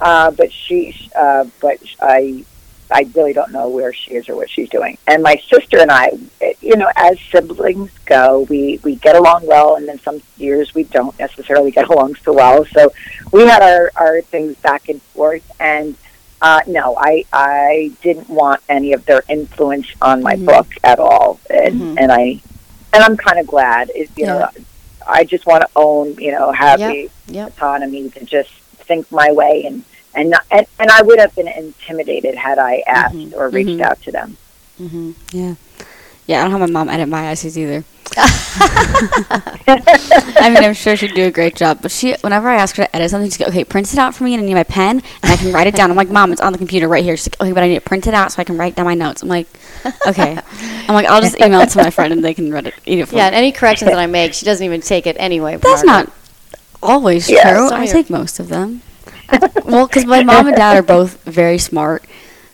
uh, 0.00 0.30
but 0.30 0.50
she, 0.52 0.78
uh, 1.14 1.44
but 1.60 1.78
I, 2.00 2.44
I 2.94 3.08
really 3.14 3.32
don't 3.32 3.50
know 3.50 3.68
where 3.68 3.92
she 3.92 4.12
is 4.14 4.28
or 4.28 4.36
what 4.36 4.48
she's 4.48 4.68
doing. 4.68 4.96
And 5.08 5.20
my 5.22 5.34
sister 5.52 5.80
and 5.80 5.90
I, 5.90 6.12
you 6.60 6.76
know, 6.76 6.88
as 6.94 7.18
siblings 7.32 7.90
go, 8.06 8.46
we 8.48 8.78
we 8.84 8.94
get 8.94 9.16
along 9.16 9.46
well, 9.46 9.74
and 9.74 9.88
then 9.88 9.98
some 9.98 10.22
years 10.36 10.72
we 10.76 10.84
don't 10.84 11.18
necessarily 11.18 11.72
get 11.72 11.88
along 11.88 12.14
so 12.24 12.32
well. 12.32 12.64
So 12.66 12.92
we 13.32 13.42
had 13.42 13.62
our 13.62 13.90
our 13.96 14.20
things 14.22 14.56
back 14.58 14.88
and 14.88 15.02
forth, 15.02 15.44
and. 15.60 15.96
Uh, 16.42 16.60
no, 16.66 16.94
I 16.98 17.24
I 17.32 17.90
didn't 18.02 18.28
want 18.28 18.60
any 18.68 18.92
of 18.92 19.06
their 19.06 19.22
influence 19.30 19.86
on 20.02 20.22
my 20.22 20.34
Mhm. 20.34 20.44
book 20.44 20.66
at 20.84 20.98
all, 20.98 21.40
and 21.48 21.80
Mhm. 21.80 21.94
and 22.00 22.12
I 22.12 22.22
and 22.92 23.02
I'm 23.02 23.16
kind 23.16 23.38
of 23.38 23.46
glad. 23.46 23.90
It, 23.94 24.10
you 24.14 24.26
know, 24.26 24.48
I 25.06 25.24
just 25.24 25.46
want 25.46 25.62
to 25.62 25.68
own, 25.74 26.16
you 26.16 26.32
know, 26.32 26.52
have 26.52 26.80
Yep. 26.80 26.90
the 26.92 27.10
Yep. 27.32 27.48
autonomy 27.52 28.10
to 28.10 28.24
just 28.26 28.50
think 28.88 29.10
my 29.10 29.32
way 29.32 29.64
and 29.64 29.84
and 30.14 30.30
not, 30.30 30.42
and, 30.50 30.66
and 30.78 30.90
I 30.90 31.02
would 31.02 31.18
have 31.18 31.34
been 31.34 31.48
intimidated 31.48 32.34
had 32.34 32.58
I 32.58 32.82
asked 32.86 33.14
Mhm. 33.14 33.34
or 33.36 33.48
reached 33.48 33.70
Mhm. 33.70 33.80
out 33.82 34.00
to 34.02 34.12
them. 34.12 34.36
hmm 34.78 35.12
yeah. 35.32 35.54
Yeah, 36.26 36.40
I 36.40 36.42
don't 36.42 36.52
have 36.52 36.60
my 36.60 36.66
mom 36.66 36.88
edit 36.88 37.08
my 37.08 37.26
essays 37.26 37.58
either. 37.58 37.84
I 38.16 38.30
mean, 40.52 40.64
I'm 40.64 40.72
sure 40.74 40.96
she'd 40.96 41.14
do 41.14 41.26
a 41.26 41.30
great 41.30 41.54
job, 41.56 41.80
but 41.82 41.90
she, 41.90 42.14
whenever 42.22 42.48
I 42.48 42.56
ask 42.56 42.76
her 42.76 42.84
to 42.84 42.96
edit 42.96 43.10
something, 43.10 43.30
she's 43.30 43.40
like, 43.40 43.48
okay, 43.50 43.64
print 43.64 43.92
it 43.92 43.98
out 43.98 44.14
for 44.14 44.24
me, 44.24 44.34
and 44.34 44.42
I 44.42 44.46
need 44.46 44.54
my 44.54 44.62
pen, 44.64 45.02
and 45.22 45.32
I 45.32 45.36
can 45.36 45.52
write 45.52 45.66
it 45.66 45.74
down. 45.74 45.90
I'm 45.90 45.96
like, 45.96 46.08
mom, 46.10 46.32
it's 46.32 46.40
on 46.40 46.52
the 46.52 46.58
computer 46.58 46.88
right 46.88 47.04
here. 47.04 47.16
She's 47.16 47.28
like, 47.28 47.40
okay, 47.42 47.52
but 47.52 47.62
I 47.62 47.68
need 47.68 47.74
to 47.74 47.80
print 47.80 48.04
it 48.04 48.10
printed 48.10 48.14
out 48.14 48.32
so 48.32 48.40
I 48.40 48.44
can 48.44 48.56
write 48.56 48.74
down 48.74 48.86
my 48.86 48.94
notes. 48.94 49.22
I'm 49.22 49.28
like, 49.28 49.46
okay. 50.06 50.38
I'm 50.88 50.94
like, 50.94 51.06
I'll 51.06 51.20
just 51.20 51.38
email 51.40 51.60
it 51.60 51.68
to 51.70 51.78
my 51.78 51.90
friend, 51.90 52.12
and 52.12 52.24
they 52.24 52.34
can 52.34 52.50
read 52.52 52.66
it, 52.68 52.74
eat 52.86 53.00
it 53.00 53.08
for 53.08 53.16
Yeah, 53.16 53.22
me. 53.22 53.26
and 53.26 53.34
any 53.36 53.52
corrections 53.52 53.90
that 53.90 53.98
I 53.98 54.06
make, 54.06 54.32
she 54.34 54.46
doesn't 54.46 54.64
even 54.64 54.80
take 54.80 55.06
it 55.06 55.16
anyway. 55.18 55.56
That's 55.58 55.84
Margaret. 55.84 56.08
not 56.08 56.12
always 56.82 57.28
Yeah, 57.30 57.52
true. 57.52 57.70
I 57.70 57.86
take 57.86 58.08
most 58.10 58.40
of 58.40 58.48
them. 58.48 58.82
well, 59.64 59.86
because 59.86 60.04
my 60.06 60.22
mom 60.22 60.46
and 60.46 60.56
dad 60.56 60.76
are 60.76 60.82
both 60.82 61.22
very 61.24 61.58
smart. 61.58 62.04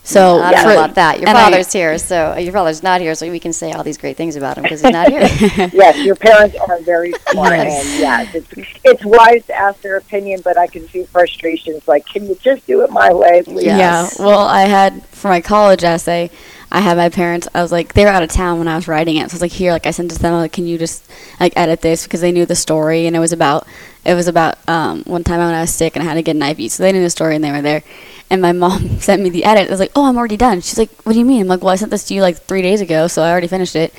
So 0.03 0.39
I 0.39 0.51
don't 0.51 0.61
for- 0.63 0.67
know 0.69 0.83
about 0.83 0.95
that. 0.95 1.19
Your 1.19 1.29
and 1.29 1.37
I- 1.37 1.43
father's 1.43 1.71
here, 1.71 1.95
so 1.99 2.31
uh, 2.31 2.37
your 2.37 2.53
father's 2.53 2.81
not 2.81 3.01
here, 3.01 3.13
so 3.13 3.29
we 3.29 3.39
can 3.39 3.53
say 3.53 3.71
all 3.71 3.83
these 3.83 3.99
great 3.99 4.17
things 4.17 4.35
about 4.35 4.57
him 4.57 4.63
because 4.63 4.81
he's 4.81 4.91
not 4.91 5.09
here. 5.09 5.21
yes, 5.73 6.03
your 6.03 6.15
parents 6.15 6.55
are 6.57 6.79
very 6.81 7.13
smart, 7.29 7.53
Yes. 7.53 7.85
and 7.85 7.99
yes, 7.99 8.35
it's 8.35 8.71
it's 8.83 9.05
wise 9.05 9.45
to 9.45 9.53
ask 9.55 9.79
their 9.81 9.97
opinion, 9.97 10.41
but 10.43 10.57
I 10.57 10.65
can 10.65 10.87
see 10.89 11.03
frustrations. 11.05 11.87
Like, 11.87 12.07
can 12.07 12.25
you 12.27 12.33
just 12.41 12.65
do 12.65 12.81
it 12.81 12.89
my 12.89 13.13
way, 13.13 13.43
please? 13.43 13.65
Yes. 13.65 14.15
Yeah. 14.19 14.25
Well, 14.25 14.39
I 14.39 14.61
had 14.63 15.05
for 15.05 15.27
my 15.27 15.39
college 15.39 15.83
essay, 15.83 16.31
I 16.71 16.79
had 16.79 16.95
my 16.95 17.09
parents. 17.09 17.49
I 17.53 17.61
was 17.61 17.71
like, 17.71 17.93
they 17.93 18.05
were 18.05 18.11
out 18.11 18.23
of 18.23 18.29
town 18.29 18.57
when 18.57 18.67
I 18.69 18.75
was 18.75 18.87
writing 18.87 19.17
it, 19.17 19.29
so 19.29 19.33
I 19.33 19.35
was 19.35 19.41
like, 19.41 19.51
here, 19.51 19.73
like 19.73 19.85
I 19.85 19.91
sent 19.91 20.11
it 20.11 20.15
to 20.15 20.21
them. 20.21 20.33
Like, 20.33 20.53
can 20.53 20.65
you 20.65 20.77
just 20.77 21.05
like 21.39 21.53
edit 21.57 21.81
this 21.81 22.03
because 22.03 22.21
they 22.21 22.31
knew 22.31 22.45
the 22.45 22.55
story 22.55 23.07
and 23.07 23.15
it 23.15 23.19
was 23.19 23.33
about 23.33 23.67
it 24.05 24.13
was 24.13 24.27
about 24.27 24.57
um, 24.69 25.03
one 25.03 25.23
time 25.23 25.39
when 25.39 25.53
I 25.53 25.61
was 25.61 25.73
sick 25.73 25.95
and 25.95 26.03
I 26.03 26.07
had 26.07 26.15
to 26.15 26.21
get 26.21 26.35
an 26.35 26.41
IV, 26.41 26.71
so 26.71 26.83
they 26.83 26.91
knew 26.91 27.01
the 27.01 27.09
story 27.09 27.35
and 27.35 27.43
they 27.43 27.51
were 27.51 27.61
there. 27.61 27.83
And 28.29 28.41
my 28.41 28.51
mom 28.63 28.99
sent 28.99 29.21
me 29.21 29.29
the 29.29 29.43
edit. 29.43 29.67
I 29.67 29.71
was 29.71 29.79
like, 29.79 29.91
oh, 29.95 30.05
I'm 30.05 30.17
already 30.17 30.37
done. 30.37 30.61
She's 30.61 30.77
like, 30.77 30.91
what 31.03 31.13
do 31.13 31.19
you 31.19 31.25
mean? 31.25 31.41
I'm 31.41 31.47
like, 31.47 31.61
well, 31.61 31.69
I 31.69 31.75
sent 31.75 31.91
this 31.91 32.05
to 32.05 32.13
you 32.13 32.21
like 32.21 32.37
three 32.37 32.61
days 32.61 32.81
ago, 32.81 33.07
so 33.07 33.21
I 33.21 33.31
already 33.31 33.47
finished 33.47 33.75
it. 33.75 33.93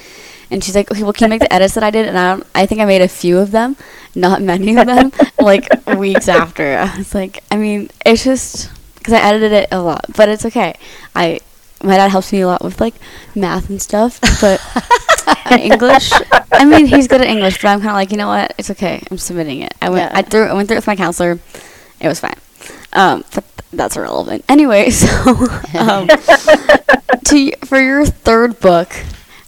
And 0.50 0.62
she's 0.62 0.74
like, 0.74 0.90
okay, 0.90 1.02
well, 1.02 1.12
can 1.12 1.26
you 1.26 1.30
make 1.30 1.40
the 1.40 1.52
edits 1.52 1.74
that 1.74 1.84
I 1.84 1.90
did? 1.90 2.08
And 2.08 2.18
I, 2.18 2.34
don't, 2.34 2.46
I 2.54 2.66
think 2.66 2.80
I 2.80 2.84
made 2.86 3.02
a 3.02 3.08
few 3.08 3.38
of 3.38 3.50
them, 3.50 3.76
not 4.14 4.42
many 4.42 4.76
of 4.76 4.86
them, 4.86 5.12
like 5.38 5.68
weeks 5.96 6.28
after. 6.28 6.78
I 6.78 6.96
was 6.96 7.14
like, 7.14 7.44
I 7.50 7.56
mean, 7.56 7.90
it's 8.04 8.24
just 8.24 8.70
because 8.94 9.14
I 9.14 9.20
edited 9.20 9.52
it 9.52 9.68
a 9.72 9.80
lot, 9.80 10.06
but 10.16 10.28
it's 10.28 10.46
okay. 10.46 10.74
I 11.14 11.40
my 11.82 11.96
dad 11.96 12.10
helps 12.10 12.32
me 12.32 12.40
a 12.42 12.46
lot 12.46 12.62
with 12.64 12.80
like 12.80 12.94
math 13.34 13.68
and 13.70 13.80
stuff, 13.80 14.20
but 14.40 14.60
and 15.50 15.60
English. 15.60 16.10
I 16.52 16.64
mean, 16.64 16.86
he's 16.86 17.08
good 17.08 17.20
at 17.20 17.26
English, 17.26 17.60
but 17.62 17.68
I'm 17.68 17.78
kind 17.80 17.90
of 17.90 17.94
like, 17.96 18.10
you 18.10 18.16
know 18.16 18.28
what? 18.28 18.54
It's 18.58 18.70
okay. 18.70 19.02
I'm 19.10 19.18
submitting 19.18 19.62
it. 19.62 19.74
I 19.82 19.90
went. 19.90 20.12
Yeah. 20.12 20.18
I 20.18 20.22
through. 20.22 20.44
I 20.46 20.54
went 20.54 20.68
through 20.68 20.76
it 20.76 20.78
with 20.78 20.86
my 20.86 20.96
counselor. 20.96 21.38
It 22.00 22.08
was 22.08 22.20
fine. 22.20 22.34
Um, 22.92 23.24
but 23.34 23.44
that's 23.72 23.96
irrelevant. 23.96 24.44
Anyway, 24.48 24.90
so 24.90 25.08
um, 25.78 26.08
to 27.24 27.52
for 27.64 27.80
your 27.80 28.04
third 28.04 28.60
book, 28.60 28.92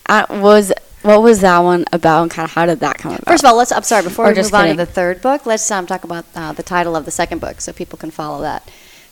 uh, 0.06 0.26
was 0.30 0.72
what 1.02 1.22
was 1.22 1.40
that 1.42 1.58
one 1.58 1.84
about, 1.92 2.22
and 2.22 2.30
kind 2.30 2.44
of 2.48 2.52
how 2.52 2.66
did 2.66 2.80
that 2.80 2.98
come 2.98 3.12
about? 3.12 3.26
First 3.26 3.44
of 3.44 3.48
all, 3.50 3.56
let's. 3.56 3.72
I'm 3.72 3.82
sorry. 3.82 4.02
Before 4.04 4.26
Or 4.26 4.28
we 4.30 4.34
just 4.34 4.52
move 4.52 4.60
on 4.62 4.68
to 4.68 4.74
the 4.74 4.86
third 4.86 5.20
book, 5.20 5.46
let's 5.46 5.70
um, 5.70 5.86
talk 5.86 6.04
about 6.04 6.24
uh, 6.34 6.52
the 6.52 6.62
title 6.62 6.96
of 6.96 7.04
the 7.04 7.10
second 7.10 7.40
book, 7.40 7.60
so 7.60 7.72
people 7.72 7.98
can 7.98 8.10
follow 8.10 8.40
that. 8.42 8.70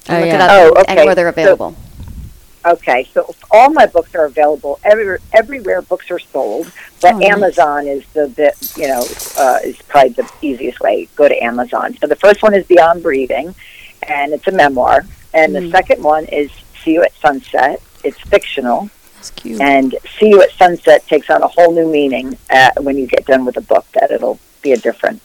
Oh, 0.08 0.14
look 0.14 0.24
it 0.24 0.26
yeah. 0.28 0.44
up 0.44 0.50
Oh, 0.50 0.74
and- 0.78 0.88
and 0.88 0.98
okay. 0.98 1.06
where 1.06 1.14
they're 1.14 1.26
So- 1.32 1.40
available. 1.42 1.76
Okay, 2.64 3.08
so 3.12 3.34
all 3.50 3.70
my 3.70 3.86
books 3.86 4.14
are 4.14 4.24
available 4.26 4.78
everywhere. 4.84 5.18
Everywhere 5.32 5.82
books 5.82 6.10
are 6.10 6.18
sold, 6.20 6.70
but 7.00 7.14
Oh, 7.14 7.18
nice. 7.18 7.30
Amazon 7.32 7.86
is 7.88 8.04
the 8.14 8.28
bit, 8.28 8.54
you 8.76 8.86
know, 8.86 9.04
uh, 9.36 9.58
is 9.64 9.76
probably 9.88 10.10
the 10.10 10.28
easiest 10.42 10.78
way. 10.80 11.08
Go 11.16 11.26
to 11.28 11.36
Amazon. 11.42 11.96
So 12.00 12.06
the 12.06 12.14
first 12.16 12.42
one 12.42 12.54
is 12.54 12.64
Beyond 12.66 13.02
Breathing, 13.02 13.54
and 14.06 14.32
it's 14.32 14.46
a 14.46 14.52
memoir. 14.52 15.04
And 15.34 15.54
the 15.54 15.60
Mm. 15.60 15.70
second 15.72 16.02
one 16.04 16.26
is 16.26 16.50
See 16.84 16.92
You 16.92 17.02
at 17.02 17.12
Sunset. 17.20 17.80
It's 18.04 18.18
fictional, 18.20 18.90
That's 19.16 19.30
cute. 19.30 19.60
and 19.60 19.96
See 20.20 20.28
You 20.28 20.42
at 20.42 20.52
Sunset 20.52 21.04
takes 21.08 21.30
on 21.30 21.42
a 21.42 21.48
whole 21.48 21.72
new 21.72 21.86
meaning 21.90 22.36
uh, 22.50 22.70
when 22.80 22.96
you 22.96 23.06
get 23.08 23.24
done 23.26 23.44
with 23.44 23.56
the 23.56 23.60
book. 23.60 23.86
That 23.94 24.10
it'll 24.12 24.38
be 24.62 24.70
a 24.72 24.76
different 24.76 25.20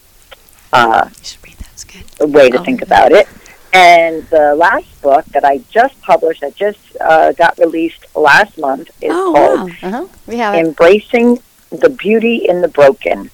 uh, 0.72 1.08
You 1.08 1.24
should 1.24 1.44
read 1.46 1.56
that. 1.58 1.68
It's 1.72 1.84
good. 1.84 2.32
way 2.32 2.50
to 2.50 2.58
Oh, 2.58 2.64
think 2.64 2.82
about 2.82 3.12
it. 3.12 3.28
And 3.72 4.26
the 4.30 4.54
last 4.54 5.00
book 5.02 5.24
that 5.26 5.44
I 5.44 5.58
just 5.70 6.00
published, 6.00 6.40
that 6.40 6.56
just 6.56 6.78
uh, 7.00 7.32
got 7.32 7.58
released 7.58 8.06
last 8.16 8.56
month, 8.58 8.88
is 9.02 9.10
oh 9.12 9.32
called 9.34 9.70
wow. 9.70 9.76
Uh 9.82 9.90
huh. 9.90 10.06
We 10.26 10.36
have 10.38 10.54
it. 10.54 10.66
Embracing 10.66 11.38
the 11.70 11.90
Beauty 11.90 12.48
in 12.48 12.60
the 12.62 12.68
Broken. 12.68 13.30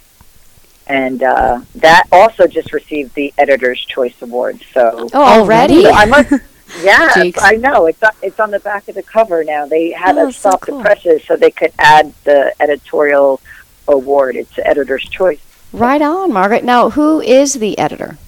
And 0.86 1.22
uh, 1.22 1.60
that 1.76 2.04
also 2.12 2.46
just 2.46 2.72
received 2.72 3.14
the 3.14 3.32
Editor's 3.38 3.80
Choice 3.86 4.20
Award. 4.20 4.60
So, 4.74 5.08
Oh, 5.14 5.40
already? 5.40 5.84
so 5.84 5.90
I 5.92 6.04
must, 6.04 6.30
yeah. 6.82 7.08
I 7.40 7.56
know. 7.56 7.86
It's 7.86 8.02
on, 8.02 8.10
it's 8.20 8.38
on 8.40 8.50
the 8.50 8.60
back 8.60 8.86
of 8.88 8.94
the 8.96 9.02
cover 9.02 9.44
now. 9.44 9.64
They 9.66 9.92
had 9.92 10.18
Oh, 10.18 10.26
to 10.26 10.32
so 10.32 10.50
stop 10.50 10.60
cool. 10.62 10.78
the 10.78 10.82
presses 10.84 11.24
so 11.24 11.36
they 11.36 11.50
could 11.52 11.72
add 11.78 12.12
the 12.24 12.52
editorial 12.60 13.40
award. 13.88 14.36
It's 14.36 14.58
Editor's 14.58 15.08
Choice. 15.08 15.40
Right 15.72 16.02
on, 16.02 16.32
Margaret. 16.32 16.64
Now, 16.64 16.90
who 16.90 17.20
is 17.20 17.54
the 17.54 17.78
editor? 17.78 18.18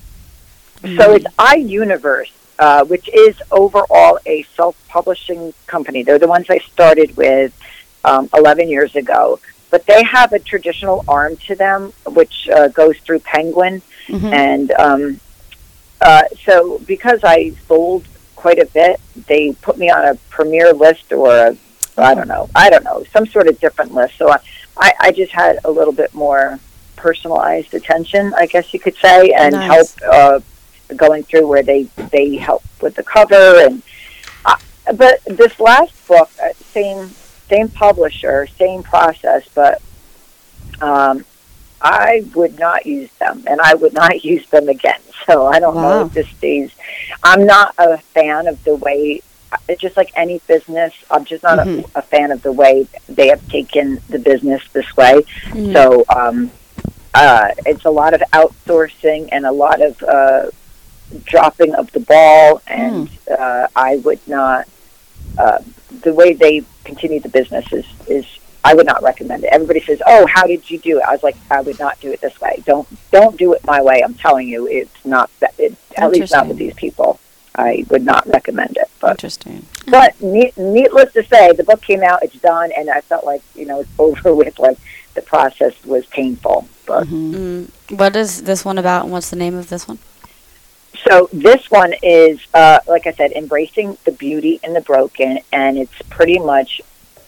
So 0.83 1.15
it's 1.15 1.27
iUniverse, 1.39 2.31
uh, 2.59 2.85
which 2.85 3.09
is 3.09 3.35
overall 3.51 4.19
a 4.27 4.45
self-publishing 4.55 5.53
company. 5.67 6.03
They're 6.03 6.19
the 6.19 6.29
ones 6.29 6.47
I 6.49 6.59
started 6.59 7.17
with 7.17 7.53
um, 8.05 8.29
11 8.35 8.69
years 8.69 8.95
ago. 8.97 9.41
But 9.71 9.85
they 9.87 10.05
have 10.05 10.33
a 10.33 10.39
traditional 10.39 11.05
arm 11.09 11.37
to 11.49 11.55
them, 11.57 11.93
which 12.07 12.49
uh, 12.49 12.69
goes 12.69 12.97
through 12.99 13.19
Penguin. 13.21 13.83
Mhm. 14.07 14.33
And 14.33 14.71
um, 14.73 15.21
uh, 16.01 16.23
so 16.45 16.79
because 16.87 17.21
I 17.25 17.51
sold 17.67 18.05
quite 18.37 18.61
a 18.61 18.67
bit, 18.67 19.01
they 19.27 19.53
put 19.61 19.77
me 19.77 19.91
on 19.91 20.05
a 20.05 20.15
premier 20.31 20.73
list 20.73 21.12
or 21.12 21.35
a, 21.35 21.57
I 21.99 22.15
don't 22.15 22.29
know, 22.29 22.49
I 22.55 22.71
don't 22.71 22.85
know, 22.85 23.05
some 23.12 23.27
sort 23.27 23.49
of 23.49 23.59
different 23.59 23.93
list. 23.93 24.17
So 24.19 24.31
I, 24.31 24.39
I, 24.77 24.93
I 25.01 25.12
just 25.12 25.33
had 25.33 25.59
a 25.65 25.71
little 25.71 25.93
bit 25.93 26.15
more 26.15 26.61
personalized 26.95 27.75
attention, 27.75 28.33
I 28.35 28.47
guess 28.47 28.73
you 28.73 28.79
could 28.81 28.97
say, 28.97 29.31
and 29.33 29.53
Nice. 29.53 29.95
help 29.99 30.12
uh, 30.15 30.41
going 30.94 31.22
through 31.25 31.46
where 31.46 31.62
they 31.62 31.85
they 32.12 32.37
help 32.37 32.62
with 32.81 32.94
the 32.94 33.03
cover 33.03 33.59
and. 33.66 33.83
Uh, 34.44 34.57
but 34.94 35.20
this 35.25 35.59
last 35.59 36.07
book, 36.07 36.31
uh, 36.42 36.53
same 36.72 37.11
same 37.49 37.68
publisher, 37.68 38.46
same 38.59 38.83
process, 38.83 39.49
but 39.55 39.81
um, 40.81 41.25
I 41.81 42.25
would 42.35 42.59
not 42.59 42.87
use 42.87 43.11
them, 43.18 43.44
and 43.46 43.61
I 43.61 43.75
would 43.75 43.92
not 44.05 44.25
use 44.25 44.46
them 44.51 44.68
again. 44.68 45.01
So 45.27 45.46
I 45.46 45.59
don't 45.59 45.75
know 45.77 46.07
if 46.07 46.12
this 46.12 46.29
stays. 46.29 46.70
I'm 47.22 47.46
not 47.46 47.75
a 47.79 47.99
fan 47.99 48.46
of 48.46 48.62
the 48.64 48.77
way. 48.77 49.22
It's 49.68 49.81
just 49.81 49.96
like 49.96 50.12
any 50.14 50.40
business. 50.46 50.92
I'm 51.11 51.25
just 51.25 51.42
not 51.42 51.59
Mhm. 51.59 51.85
a, 51.94 51.99
a 51.99 52.03
fan 52.03 52.31
of 52.31 52.42
the 52.42 52.53
way 52.53 52.87
they 53.09 53.29
have 53.29 53.46
taken 53.49 54.01
the 54.09 54.18
business 54.18 54.62
this 54.72 54.96
way. 54.96 55.22
Mm. 55.51 55.72
So 55.72 56.05
um, 56.14 56.51
uh, 57.14 57.49
it's 57.64 57.85
a 57.87 57.90
lot 57.90 58.12
of 58.14 58.20
outsourcing 58.33 59.29
and 59.33 59.46
a 59.46 59.53
lot 59.53 59.81
of 59.83 60.01
uh, 60.03 60.51
dropping 61.25 61.75
of 61.75 61.90
the 61.92 62.01
ball, 62.01 62.62
and 62.66 63.09
uh, 63.38 63.69
I 63.75 63.97
would 63.99 64.21
not. 64.27 64.69
Uh, 65.38 65.59
the 66.03 66.12
way 66.14 66.33
they 66.33 66.62
continue 66.85 67.21
the 67.21 67.29
business 67.29 67.73
is 67.73 67.85
is 68.09 68.27
I 68.64 68.75
would 68.75 68.87
not 68.87 69.03
recommend 69.03 69.45
it. 69.45 69.49
Everybody 69.53 69.81
says, 69.81 70.01
"Oh, 70.07 70.27
how 70.27 70.47
did 70.47 70.69
you 70.71 70.79
do 70.79 70.99
it?" 70.99 71.05
I 71.05 71.12
was 71.12 71.23
like, 71.23 71.37
"I 71.51 71.61
would 71.61 71.79
not 71.79 72.01
do 72.01 72.11
it 72.11 72.21
this 72.21 72.40
way. 72.40 72.62
Don't 72.64 72.88
don't 73.11 73.37
do 73.37 73.53
it 73.53 73.64
my 73.64 73.81
way." 73.83 74.03
I'm 74.03 74.14
telling 74.14 74.49
you, 74.49 74.66
it's 74.66 75.05
not 75.05 75.31
that. 75.40 75.55
It, 75.59 75.77
at 75.97 76.11
least 76.11 76.33
not 76.33 76.47
with 76.49 76.59
these 76.59 76.75
people. 76.75 77.19
I 77.55 77.87
would 77.88 78.05
not 78.05 78.27
recommend 78.27 78.77
it. 78.77 78.90
But 79.01 79.12
Interesting. 79.12 79.64
but 79.88 80.21
ne- 80.21 80.53
needless 80.59 81.12
to 81.14 81.25
say, 81.25 81.53
the 81.53 81.64
book 81.64 81.81
came 81.81 82.03
out. 82.03 82.23
It's 82.23 82.35
done, 82.40 82.71
and 82.77 82.90
I 82.90 83.01
felt 83.01 83.25
like 83.25 83.42
you 83.55 83.66
know 83.66 83.81
it's 83.81 83.90
over 83.99 84.35
with. 84.35 84.59
Like 84.59 84.79
the 85.14 85.23
process 85.23 85.73
was 85.85 86.05
painful, 86.07 86.69
but 86.87 87.07
Mhm. 87.07 87.35
Mm, 87.88 87.99
what 87.99 88.14
is 88.16 88.42
this 88.42 88.64
one 88.64 88.77
about, 88.79 89.05
and 89.05 89.12
what's 89.12 89.31
the 89.31 89.37
name 89.37 89.55
of 89.57 89.69
this 89.71 89.88
one? 89.88 89.99
So 91.05 91.29
this 91.33 91.71
one 91.71 91.95
is, 92.03 92.41
uh, 92.55 92.81
like 92.87 93.07
I 93.07 93.13
said, 93.13 93.33
embracing 93.33 93.99
the 94.05 94.13
beauty 94.13 94.61
in 94.63 94.73
the 94.73 94.81
broken, 94.81 95.41
and 95.53 95.79
it's 95.79 96.03
pretty 96.11 96.39
much 96.39 96.81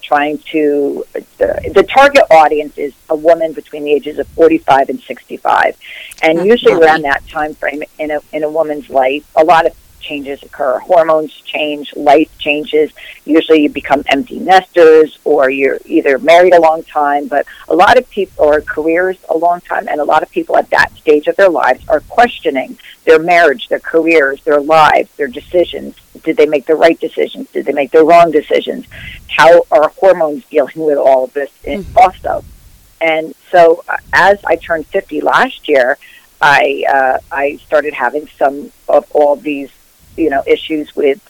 trying 0.02 0.38
to. 0.52 1.04
The, 1.38 1.70
the 1.74 1.83
target 1.83 2.24
audience 2.31 2.78
is 2.78 2.94
a 3.09 3.16
woman 3.16 3.52
between 3.52 3.85
the 3.85 3.92
ages 3.92 4.18
of 4.18 4.26
45 4.28 4.88
and 4.88 5.00
65, 5.00 5.76
and 6.22 6.46
usually 6.46 6.74
around 6.74 7.02
that 7.02 7.26
time 7.28 7.54
frame 7.54 7.83
in 7.98 8.11
a 8.11 8.20
in 8.33 8.42
a 8.42 8.50
woman's 8.50 8.88
life, 8.88 9.24
a 9.37 9.44
lot 9.44 9.66
of 9.66 9.74
changes 10.00 10.42
occur. 10.42 10.78
Hormones 10.78 11.32
change, 11.32 11.94
life 11.96 12.30
changes. 12.38 12.90
Usually, 13.24 13.62
you 13.62 13.68
become 13.68 14.04
empty 14.06 14.38
nesters, 14.38 15.18
or 15.24 15.50
you're 15.50 15.78
either 15.84 16.18
married 16.18 16.54
a 16.54 16.61
long 16.61 16.82
time, 16.84 17.28
but 17.28 17.46
a 17.68 17.74
lot 17.74 17.98
of 17.98 18.08
people, 18.11 18.44
or 18.44 18.61
careers 18.61 19.16
a 19.28 19.37
long 19.37 19.61
time, 19.61 19.88
and 19.88 20.00
a 20.00 20.04
lot 20.04 20.22
of 20.22 20.30
people 20.30 20.56
at 20.56 20.70
that 20.70 20.94
stage 20.96 21.26
of 21.26 21.37
their 21.37 21.48
lives 21.48 21.87
are 21.88 22.00
questioning 22.00 22.78
their 23.04 23.18
marriage, 23.18 23.68
their 23.68 23.80
careers, 23.80 24.42
their 24.44 24.61
lives, 24.61 25.11
their 25.16 25.28
decisions. 25.28 25.96
Did 26.22 26.37
they 26.37 26.46
make 26.46 26.66
the 26.66 26.74
right 26.74 26.98
decisions? 26.98 27.48
Did 27.50 27.66
they 27.66 27.72
make 27.72 27.90
the 27.90 28.04
wrong 28.04 28.30
decisions? 28.30 28.87
How 29.28 29.62
are 29.70 29.88
hormones 29.90 30.44
dealing 30.46 30.76
with 30.76 30.98
all 30.98 31.24
of 31.24 31.32
this 31.32 31.50
in- 31.64 31.87
also? 31.96 32.44
And 33.00 33.34
so, 33.50 33.84
uh, 33.88 33.96
as 34.12 34.38
I 34.44 34.56
turned 34.56 34.87
50 34.87 35.20
last 35.20 35.68
year, 35.68 35.98
I 36.40 36.84
uh, 36.88 37.18
I 37.32 37.56
started 37.56 37.94
having 37.94 38.28
some 38.38 38.72
of 38.88 39.11
all 39.12 39.37
these, 39.37 39.70
you 40.18 40.31
know, 40.31 40.42
issues 40.46 40.94
with 40.96 41.20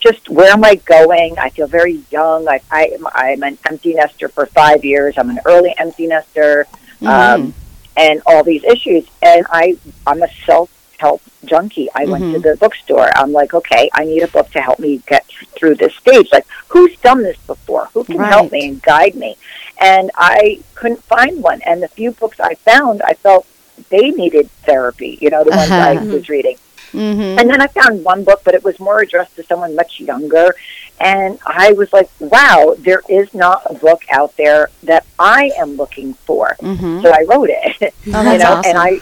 just 0.00 0.28
where 0.28 0.52
am 0.52 0.64
I 0.64 0.76
going? 0.76 1.38
I 1.38 1.50
feel 1.50 1.66
very 1.66 2.00
young. 2.10 2.48
I, 2.48 2.60
I 2.70 2.96
I'm 3.14 3.42
an 3.42 3.58
empty 3.68 3.94
nester 3.94 4.28
for 4.28 4.46
five 4.46 4.84
years. 4.84 5.14
I'm 5.18 5.30
an 5.30 5.40
early 5.44 5.74
empty 5.76 6.06
nester, 6.06 6.66
um, 7.06 7.54
and 7.96 8.22
all 8.26 8.44
these 8.44 8.62
issues. 8.64 9.04
And 9.22 9.44
I 9.50 9.76
I'm 10.06 10.22
a 10.22 10.28
self 10.46 10.70
help 10.98 11.20
junkie. 11.44 11.88
I 11.94 12.06
went 12.06 12.24
to 12.32 12.38
Mhm. 12.38 12.42
the 12.42 12.56
bookstore. 12.56 13.10
I'm 13.16 13.32
like, 13.32 13.54
okay, 13.54 13.88
I 13.92 14.04
need 14.04 14.22
a 14.22 14.28
book 14.28 14.50
to 14.52 14.60
help 14.60 14.78
me 14.80 15.00
get 15.06 15.24
through 15.56 15.76
this 15.76 15.94
stage. 15.96 16.28
Like, 16.32 16.46
who's 16.68 16.96
done 16.98 17.22
this 17.22 17.36
before? 17.46 17.88
Who 17.94 18.02
can 18.04 18.18
help 18.24 18.50
me 18.52 18.68
and 18.68 18.82
guide 18.82 19.14
me? 19.14 19.36
And 19.80 20.10
I 20.16 20.60
couldn't 20.74 21.02
find 21.04 21.40
one. 21.42 21.60
And 21.62 21.82
the 21.82 21.88
few 21.88 22.10
books 22.12 22.40
I 22.40 22.54
found, 22.54 23.00
I 23.02 23.14
felt 23.14 23.46
they 23.90 24.10
needed 24.10 24.50
therapy. 24.64 25.18
You 25.20 25.30
know, 25.30 25.44
the 25.44 25.50
ones 25.52 25.70
I 25.72 25.94
Uh-huh. 25.96 26.06
was 26.16 26.28
reading. 26.28 26.56
Mm-hmm. 26.92 27.38
And 27.38 27.50
then 27.50 27.60
I 27.60 27.66
found 27.66 28.04
one 28.04 28.24
book, 28.24 28.42
but 28.44 28.54
it 28.54 28.64
was 28.64 28.78
more 28.80 29.00
addressed 29.00 29.36
to 29.36 29.42
someone 29.42 29.74
much 29.74 30.00
younger. 30.00 30.54
And 31.00 31.38
I 31.46 31.72
was 31.72 31.92
like, 31.92 32.10
wow, 32.18 32.74
there 32.78 33.02
is 33.08 33.32
not 33.32 33.62
a 33.70 33.74
book 33.74 34.02
out 34.10 34.36
there 34.36 34.70
that 34.82 35.06
I 35.18 35.52
am 35.56 35.76
looking 35.76 36.14
for. 36.14 36.56
Mm-hmm. 36.60 37.02
So 37.02 37.10
I 37.10 37.24
wrote 37.28 37.50
it. 37.50 37.94
Oh, 38.10 38.32
you 38.32 38.38
know, 38.38 38.52
awesome. 38.52 38.70
and 38.70 38.78
I, 38.78 39.00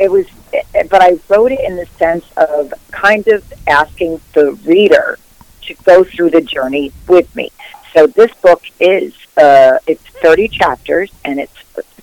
it 0.00 0.10
was, 0.10 0.26
but 0.90 1.00
I 1.00 1.20
wrote 1.28 1.52
it 1.52 1.60
in 1.60 1.76
the 1.76 1.86
sense 1.96 2.24
of 2.36 2.74
kind 2.90 3.26
of 3.28 3.52
asking 3.68 4.20
the 4.32 4.52
reader 4.64 5.16
to 5.62 5.74
go 5.84 6.02
through 6.02 6.30
the 6.30 6.40
journey 6.40 6.92
with 7.06 7.34
me. 7.36 7.52
So 7.94 8.08
this 8.08 8.32
book 8.42 8.64
is, 8.80 9.14
uh, 9.36 9.78
it's 9.86 10.02
30 10.02 10.48
chapters 10.48 11.12
and 11.24 11.38
it's 11.38 11.56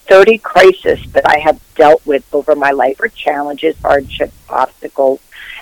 30 0.07 0.37
crises 0.37 0.99
that 1.11 1.27
I 1.27 1.39
have 1.39 1.59
dealt 1.75 2.05
with 2.05 2.23
over 2.33 2.55
my 2.55 2.71
life 2.71 2.99
or 2.99 3.07
challenges, 3.07 3.75
hardships, 3.79 4.35
obstacles, 4.49 5.19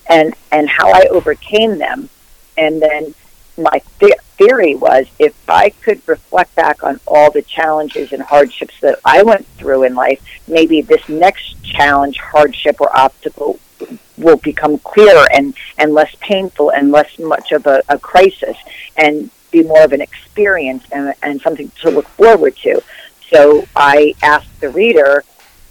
and, 0.09 0.33
and 0.51 0.69
how 0.69 0.89
I 0.91 1.07
overcame 1.09 1.77
them. 1.77 2.09
And 2.57 2.81
then 2.81 3.15
my 3.57 3.79
fe- 3.99 4.15
theory 4.37 4.75
was 4.75 5.07
if 5.19 5.33
I 5.49 5.69
could 5.69 6.01
reflect 6.07 6.55
back 6.55 6.83
on 6.83 6.99
all 7.07 7.31
the 7.31 7.41
challenges 7.41 8.11
and 8.11 8.21
hardships 8.21 8.79
that 8.81 8.99
I 9.05 9.23
went 9.23 9.45
through 9.57 9.83
in 9.83 9.95
life, 9.95 10.23
maybe 10.47 10.81
this 10.81 11.07
next 11.07 11.63
challenge, 11.63 12.17
hardship, 12.19 12.81
or 12.81 12.95
obstacle 12.95 13.59
will 14.17 14.37
become 14.37 14.77
clearer 14.79 15.25
and, 15.33 15.53
and 15.77 15.93
less 15.93 16.13
painful 16.19 16.71
and 16.71 16.91
less 16.91 17.17
much 17.19 17.51
of 17.51 17.65
a, 17.67 17.83
a 17.89 17.97
crisis 17.97 18.57
and 18.97 19.29
be 19.51 19.63
more 19.63 19.83
of 19.83 19.93
an 19.93 20.01
experience 20.01 20.83
and, 20.91 21.13
and 21.21 21.41
something 21.41 21.71
to 21.81 21.89
look 21.89 22.07
forward 22.09 22.55
to. 22.57 22.81
So 23.31 23.65
I 23.75 24.13
asked 24.21 24.61
the 24.61 24.69
reader, 24.69 25.23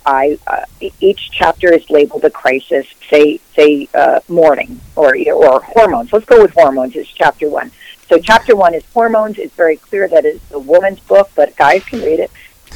I 0.06 0.38
uh, 0.46 0.64
each 1.00 1.30
chapter 1.30 1.72
is 1.72 1.88
labeled 1.90 2.24
a 2.24 2.30
crisis, 2.30 2.86
say 3.10 3.38
say 3.54 3.88
uh, 3.94 4.20
mourning 4.28 4.80
or 4.96 5.14
or 5.32 5.62
hormones. 5.62 6.12
Let's 6.12 6.26
go 6.26 6.42
with 6.42 6.52
hormones. 6.52 6.96
It's 6.96 7.10
chapter 7.10 7.48
one. 7.48 7.70
So 8.08 8.18
chapter 8.18 8.54
one 8.56 8.74
is 8.74 8.84
hormones. 8.92 9.38
It's 9.38 9.54
very 9.54 9.76
clear 9.76 10.08
that 10.08 10.24
it's 10.24 10.50
a 10.50 10.58
woman's 10.58 11.00
book, 11.00 11.30
but 11.34 11.56
guys 11.56 11.84
can 11.84 12.00
read 12.00 12.20
it. 12.20 12.30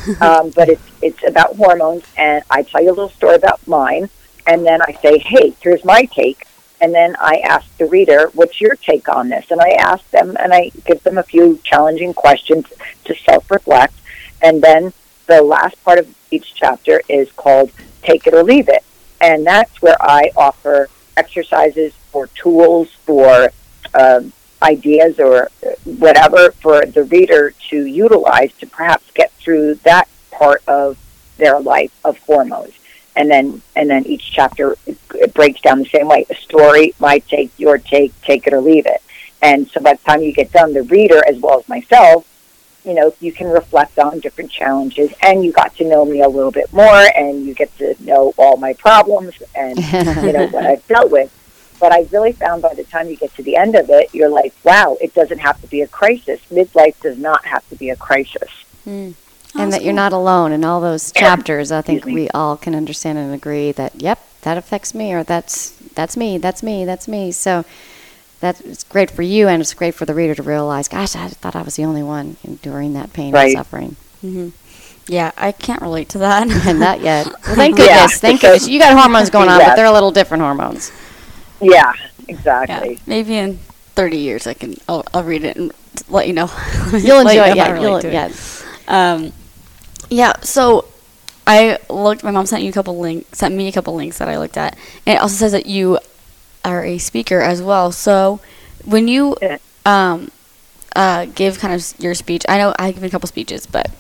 um, 0.21 0.51
but 0.51 0.69
it's 0.69 0.83
it's 1.03 1.27
about 1.27 1.57
hormones, 1.57 2.05
and 2.17 2.43
I 2.51 2.63
tell 2.63 2.83
you 2.83 2.91
a 2.91 2.97
little 2.97 3.11
story 3.11 3.35
about 3.35 3.67
mine, 3.67 4.09
and 4.47 4.65
then 4.65 4.83
I 4.83 4.93
say, 5.03 5.19
hey, 5.19 5.55
here's 5.61 5.85
my 5.85 6.05
take, 6.05 6.47
and 6.81 6.95
then 6.95 7.17
I 7.19 7.37
ask 7.45 7.77
the 7.79 7.87
reader, 7.87 8.31
what's 8.35 8.61
your 8.61 8.77
take 8.77 9.09
on 9.09 9.29
this? 9.29 9.51
And 9.51 9.61
I 9.61 9.71
ask 9.71 10.09
them, 10.11 10.37
and 10.39 10.53
I 10.53 10.71
give 10.85 11.03
them 11.03 11.19
a 11.19 11.23
few 11.23 11.59
challenging 11.65 12.13
questions 12.13 12.67
to 13.05 13.15
self-reflect, 13.15 13.95
and 14.43 14.63
then 14.63 14.93
the 15.27 15.43
last 15.43 15.83
part 15.85 15.99
of 15.99 16.15
each 16.31 16.55
chapter 16.55 17.03
is 17.09 17.31
called 17.33 17.71
Take 18.03 18.27
It 18.27 18.35
or 18.35 18.43
Leave 18.43 18.69
It. 18.69 18.85
And 19.21 19.47
that's 19.47 19.81
where 19.83 19.97
I 20.01 20.31
offer 20.37 20.89
exercises 21.17 21.93
or 22.13 22.29
tools 22.29 22.89
or 23.07 23.51
um, 23.95 24.33
ideas 24.63 25.19
or 25.19 25.51
whatever 25.85 26.51
for 26.53 26.87
the 26.87 27.05
reader 27.05 27.53
to 27.71 27.85
utilize 27.85 28.53
to 28.55 28.67
perhaps 28.67 29.11
get 29.13 29.33
through 29.33 29.77
that 29.77 30.09
part 30.31 30.63
of 30.67 30.99
their 31.39 31.61
life 31.61 31.93
of 32.05 32.19
hormones. 32.21 32.73
And 33.15 33.31
then, 33.31 33.63
and 33.75 33.89
then 33.89 34.07
each 34.07 34.31
chapter 34.31 34.77
it 34.87 35.33
breaks 35.33 35.61
down 35.63 35.79
the 35.79 35.87
same 35.87 36.09
way. 36.09 36.27
A 36.29 36.35
story, 36.35 36.95
my 36.99 37.19
take, 37.21 37.51
your 37.57 37.79
take, 37.79 38.19
take 38.21 38.47
it 38.47 38.53
or 38.53 38.61
leave 38.61 38.87
it. 38.87 39.03
And 39.41 39.69
so 39.69 39.81
by 39.81 39.95
the 39.95 40.03
time 40.03 40.23
you 40.23 40.33
get 40.33 40.53
done, 40.53 40.75
the 40.75 40.83
reader 40.83 41.23
as 41.27 41.39
well 41.39 41.61
as 41.61 41.69
myself 41.69 42.27
you 42.87 42.95
know, 42.95 43.13
you 43.21 43.33
can 43.33 43.49
reflect 43.49 43.99
on 43.99 44.21
different 44.21 44.51
challenges 44.51 45.13
and 45.21 45.45
you 45.45 45.51
got 45.51 45.75
to 45.77 45.85
know 45.85 46.05
me 46.05 46.23
a 46.23 46.29
little 46.29 46.53
bit 46.53 46.73
more 46.73 47.09
and 47.17 47.45
you 47.45 47.53
get 47.53 47.77
to 47.79 47.97
know 48.01 48.33
all 48.39 48.57
my 48.57 48.73
problems 48.75 49.35
and, 49.57 49.77
you 49.79 50.33
know, 50.33 50.47
what 50.47 50.65
I've 50.65 50.87
dealt 50.87 51.11
with. 51.11 51.33
But 51.81 51.93
I 51.93 52.07
really 52.13 52.33
found 52.33 52.63
by 52.63 52.75
the 52.75 52.85
time 52.85 53.09
you 53.09 53.17
get 53.17 53.35
to 53.35 53.43
the 53.43 53.57
end 53.57 53.75
of 53.75 53.91
it, 53.91 54.15
you're 54.15 54.31
like, 54.31 54.55
wow, 54.63 54.97
it 55.01 55.13
doesn't 55.15 55.41
have 55.41 55.61
to 55.63 55.67
be 55.67 55.83
a 55.83 55.89
crisis. 55.89 56.41
Midlife 56.51 56.99
does 57.03 57.19
not 57.19 57.45
have 57.45 57.69
to 57.71 57.77
be 57.77 57.91
a 57.91 57.97
crisis. 57.97 58.49
Mm. 58.87 59.15
And 59.59 59.73
that 59.73 59.83
you're 59.83 59.93
not 59.93 60.13
alone 60.13 60.53
in 60.53 60.65
all 60.65 60.81
those 60.81 61.11
chapters. 61.13 61.73
I 61.73 61.83
think 61.83 62.05
we 62.05 62.29
all 62.31 62.57
can 62.57 62.75
understand 62.75 63.19
and 63.19 63.35
agree 63.35 63.73
that, 63.73 64.01
yep, 64.01 64.21
that 64.43 64.57
affects 64.57 64.95
me, 64.95 65.13
or 65.13 65.25
that's 65.25 65.71
that's 65.95 66.17
me, 66.17 66.39
that's 66.39 66.63
me, 66.63 66.85
that's 66.85 67.09
me. 67.09 67.33
So, 67.33 67.65
that's 68.41 68.85
great 68.85 69.11
for 69.11 69.23
you 69.23 69.49
and 69.49 69.61
it's 69.63 69.75
great 69.75 69.95
for 69.95 70.05
the 70.05 70.15
reader 70.15 70.35
to 70.35 70.43
realize, 70.43 70.89
gosh, 70.89 71.17
I 71.17 71.29
thought 71.29 71.57
I 71.57 71.63
was 71.63 71.77
the 71.77 71.85
only 71.85 72.03
one 72.03 72.37
enduring 72.45 72.95
that 72.95 73.13
pain 73.13 73.33
right. 73.33 73.47
and 73.47 73.53
suffering. 73.53 73.97
Mm-hmm. 74.25 74.49
Yeah, 75.09 75.33
I 75.37 75.53
can't 75.53 75.81
relate 75.81 76.09
to 76.11 76.19
that. 76.19 76.49
and 76.67 76.81
not 76.81 77.01
yet. 77.01 77.27
Well, 77.27 77.37
thank 77.43 77.77
goodness. 77.77 77.89
Yeah, 77.89 78.07
thank 78.07 78.41
goodness. 78.41 78.69
You 78.69 78.79
got 78.79 78.99
hormones 78.99 79.31
going 79.31 79.49
on, 79.49 79.59
yes. 79.59 79.71
but 79.71 79.77
they're 79.77 79.87
a 79.87 79.93
little 79.93 80.11
different 80.11 80.43
hormones. 80.43 80.93
Yeah, 81.61 81.93
exactly. 82.29 82.95
Yeah, 82.95 83.01
maybe 83.07 83.37
in 83.37 83.59
30 83.95 84.17
years 84.19 84.47
I 84.47 84.55
can, 84.55 84.77
I'll, 84.89 85.05
I'll 85.15 85.25
read 85.25 85.45
it 85.45 85.57
and 85.57 85.73
let 86.09 86.27
you 86.27 86.33
know. 86.33 86.51
You'll 86.93 87.21
enjoy 87.21 87.51
it. 87.51 87.57
Yeah, 87.57 87.81
you'll, 87.81 88.05
yeah. 88.05 88.31
Um, 88.89 89.33
yeah, 90.11 90.35
so 90.41 90.87
I 91.47 91.79
looked, 91.89 92.23
my 92.23 92.31
mom 92.31 92.47
sent 92.47 92.63
you 92.63 92.71
a 92.71 92.73
couple 92.73 92.99
links, 92.99 93.39
sent 93.39 93.55
me 93.55 93.69
a 93.69 93.73
couple 93.73 93.95
links 93.95 94.19
that 94.19 94.29
I 94.29 94.37
looked 94.39 94.57
at. 94.57 94.77
And 95.07 95.17
it 95.17 95.23
also 95.23 95.35
says 95.35 95.53
that 95.53 95.67
you 95.67 95.99
are 96.67 96.85
a 96.85 96.99
speaker 96.99 97.41
as 97.41 97.63
well. 97.63 97.93
So 97.93 98.41
when 98.85 99.09
you 99.09 99.37
um, 99.87 100.31
uh, 100.95 101.27
give 101.27 101.59
kind 101.59 101.73
of 101.73 101.95
your 101.99 102.15
speech, 102.15 102.45
I 102.49 102.59
know 102.59 102.75
I 102.79 102.93
give 102.93 103.05
a 103.05 103.09
couple 103.09 103.29
speeches, 103.29 103.67
but 103.67 103.91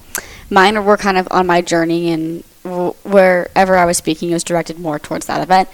mine 0.50 0.84
were 0.84 0.96
kind 0.96 1.16
of 1.16 1.28
on 1.30 1.46
my 1.46 1.62
journey, 1.62 2.10
and 2.10 2.42
wherever 2.64 3.76
I 3.76 3.84
was 3.84 3.96
speaking, 3.96 4.30
it 4.30 4.34
was 4.34 4.44
directed 4.44 4.78
more 4.78 4.98
towards 4.98 5.26
that 5.26 5.40
event. 5.40 5.68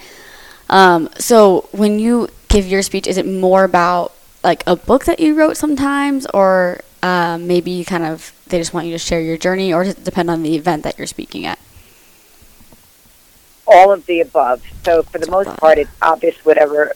Um, 0.69 1.09
so 1.19 1.69
when 1.73 1.99
you 1.99 2.29
give 2.49 2.67
your 2.67 2.83
speech, 2.83 3.07
is 3.07 3.17
it 3.17 3.27
more 3.27 3.65
about 3.65 4.13
like 4.45 4.63
a 4.67 4.77
book 4.77 5.05
that 5.07 5.19
you 5.19 5.35
wrote 5.35 5.57
sometimes, 5.57 6.27
or 6.35 6.81
um, 7.03 7.47
maybe 7.47 7.85
kind 7.85 8.05
of 8.05 8.33
they 8.49 8.59
just 8.59 8.75
want 8.75 8.87
you 8.87 8.93
to 8.93 8.99
share 8.99 9.21
your 9.21 9.39
journey, 9.39 9.73
or 9.73 9.85
does 9.85 9.95
it 9.95 10.05
depend 10.05 10.29
on 10.29 10.43
the 10.43 10.55
event 10.57 10.83
that 10.85 10.99
you're 10.99 11.07
speaking 11.07 11.47
at? 11.47 11.59
All 13.73 13.93
of 13.93 14.05
the 14.07 14.21
above. 14.21 14.63
So 14.85 15.03
for 15.03 15.19
the 15.19 15.31
most 15.31 15.57
part, 15.59 15.79
it's 15.79 15.91
obvious 16.01 16.37
whatever. 16.45 16.93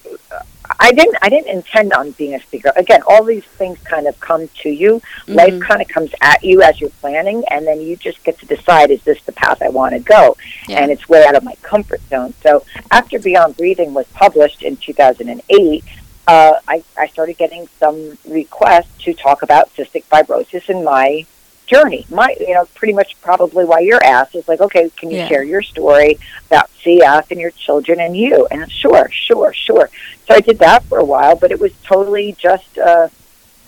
I 0.81 0.93
didn't. 0.93 1.17
I 1.23 1.29
didn't 1.29 1.49
intend 1.49 1.93
on 1.93 2.11
being 2.13 2.35
a 2.35 2.41
speaker. 2.41 2.73
Again, 2.77 3.01
all 3.07 3.25
these 3.25 3.45
things 3.45 3.79
kind 3.81 4.07
of 4.07 4.19
come 4.21 4.49
to 4.63 4.69
you. 4.69 5.01
Mm-hmm. 5.01 5.35
Life 5.35 5.61
kind 5.61 5.81
of 5.81 5.89
comes 5.89 6.11
at 6.21 6.43
you 6.43 6.63
as 6.63 6.81
you're 6.81 6.91
planning, 6.91 7.45
and 7.51 7.67
then 7.67 7.81
you 7.81 7.97
just 7.97 8.23
get 8.25 8.39
to 8.41 8.47
decide: 8.47 8.91
is 8.91 9.03
this 9.05 9.23
the 9.23 9.33
path 9.33 9.63
I 9.63 9.69
want 9.69 9.95
to 9.95 10.01
go? 10.01 10.37
Yeah. 10.69 10.81
And 10.81 10.91
it's 10.91 11.09
way 11.09 11.25
out 11.25 11.35
of 11.35 11.45
my 11.45 11.55
comfort 11.63 12.01
zone. 12.09 12.35
So 12.43 12.65
after 12.91 13.19
Beyond 13.19 13.57
Breathing 13.57 13.95
was 13.95 14.07
published 14.09 14.63
in 14.63 14.77
2008. 14.77 15.85
Uh, 16.29 16.59
I, 16.67 16.83
I 16.99 17.07
started 17.07 17.39
getting 17.39 17.69
some 17.79 18.19
requests 18.29 19.05
to 19.05 19.15
talk 19.15 19.43
about 19.43 19.73
cystic 19.77 20.03
fibrosis 20.07 20.69
in 20.69 20.83
my 20.83 21.25
journey. 21.67 22.07
My, 22.11 22.35
you 22.41 22.55
know, 22.55 22.67
pretty 22.75 22.95
much 22.95 23.21
probably 23.21 23.65
why 23.65 23.81
you're 23.81 24.03
asked 24.03 24.35
is 24.35 24.49
like, 24.49 24.61
okay, 24.61 24.91
can 24.97 25.11
you 25.11 25.19
yeah. 25.19 25.29
share 25.29 25.43
your 25.43 25.63
story 25.63 26.19
about 26.47 26.71
CF 26.83 27.31
and 27.31 27.41
your 27.41 27.51
children 27.51 28.01
and 28.01 28.17
you? 28.17 28.47
And 28.51 28.71
sure, 28.71 29.09
sure, 29.11 29.53
sure. 29.53 29.91
So 30.27 30.35
I 30.35 30.41
did 30.41 30.59
that 30.61 30.85
for 30.85 30.99
a 30.99 31.05
while, 31.05 31.37
but 31.37 31.51
it 31.51 31.61
was 31.61 31.73
totally 31.85 32.33
just 32.39 32.79
uh, 32.79 33.09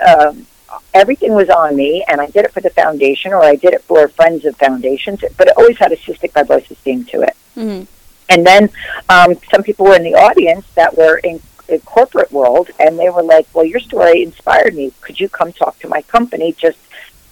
um, 0.06 0.46
everything 0.94 1.34
was 1.34 1.48
on 1.48 1.76
me, 1.76 2.04
and 2.08 2.20
I 2.20 2.26
did 2.26 2.44
it 2.44 2.52
for 2.52 2.60
the 2.60 2.70
foundation, 2.70 3.32
or 3.32 3.42
I 3.42 3.56
did 3.56 3.74
it 3.74 3.82
for 3.82 4.08
friends 4.08 4.44
of 4.44 4.56
foundations. 4.56 5.20
But 5.36 5.48
it 5.48 5.56
always 5.56 5.78
had 5.78 5.92
a 5.92 5.96
cystic 5.96 6.32
fibrosis 6.32 6.76
theme 6.78 7.04
to 7.06 7.22
it. 7.22 7.36
Mm-hmm. 7.56 7.84
And 8.30 8.46
then 8.46 8.70
um, 9.08 9.36
some 9.50 9.62
people 9.62 9.86
were 9.86 9.96
in 9.96 10.02
the 10.02 10.14
audience 10.14 10.66
that 10.74 10.96
were 10.96 11.18
in 11.18 11.40
the 11.66 11.78
corporate 11.80 12.32
world, 12.32 12.70
and 12.78 12.98
they 12.98 13.10
were 13.10 13.22
like, 13.22 13.46
"Well, 13.54 13.64
your 13.64 13.80
story 13.80 14.22
inspired 14.22 14.74
me. 14.74 14.92
Could 15.00 15.20
you 15.20 15.28
come 15.28 15.52
talk 15.52 15.78
to 15.80 15.88
my 15.88 16.02
company 16.02 16.52
just 16.52 16.78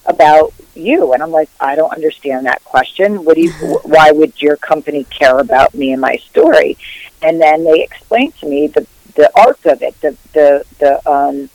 about 0.07 0.53
you. 0.75 1.13
And 1.13 1.21
i'm 1.21 1.31
like 1.31 1.49
i 1.59 1.75
don't 1.75 1.93
understand 1.93 2.45
that 2.45 2.63
question. 2.63 3.23
What 3.25 3.35
do 3.35 3.41
you 3.41 3.51
why 3.83 4.11
would 4.11 4.41
your 4.41 4.57
company 4.57 5.03
care 5.05 5.39
about 5.39 5.73
me 5.73 5.91
and 5.91 6.01
my 6.01 6.15
story? 6.17 6.77
And 7.21 7.41
then 7.41 7.63
they 7.63 7.83
explained 7.83 8.35
to 8.37 8.47
me 8.47 8.67
the 8.67 8.87
the 9.15 9.31
arc 9.37 9.65
of 9.65 9.81
it 9.81 9.99
the 10.01 10.15
the 10.33 10.65
the 10.79 11.09
um 11.09 11.49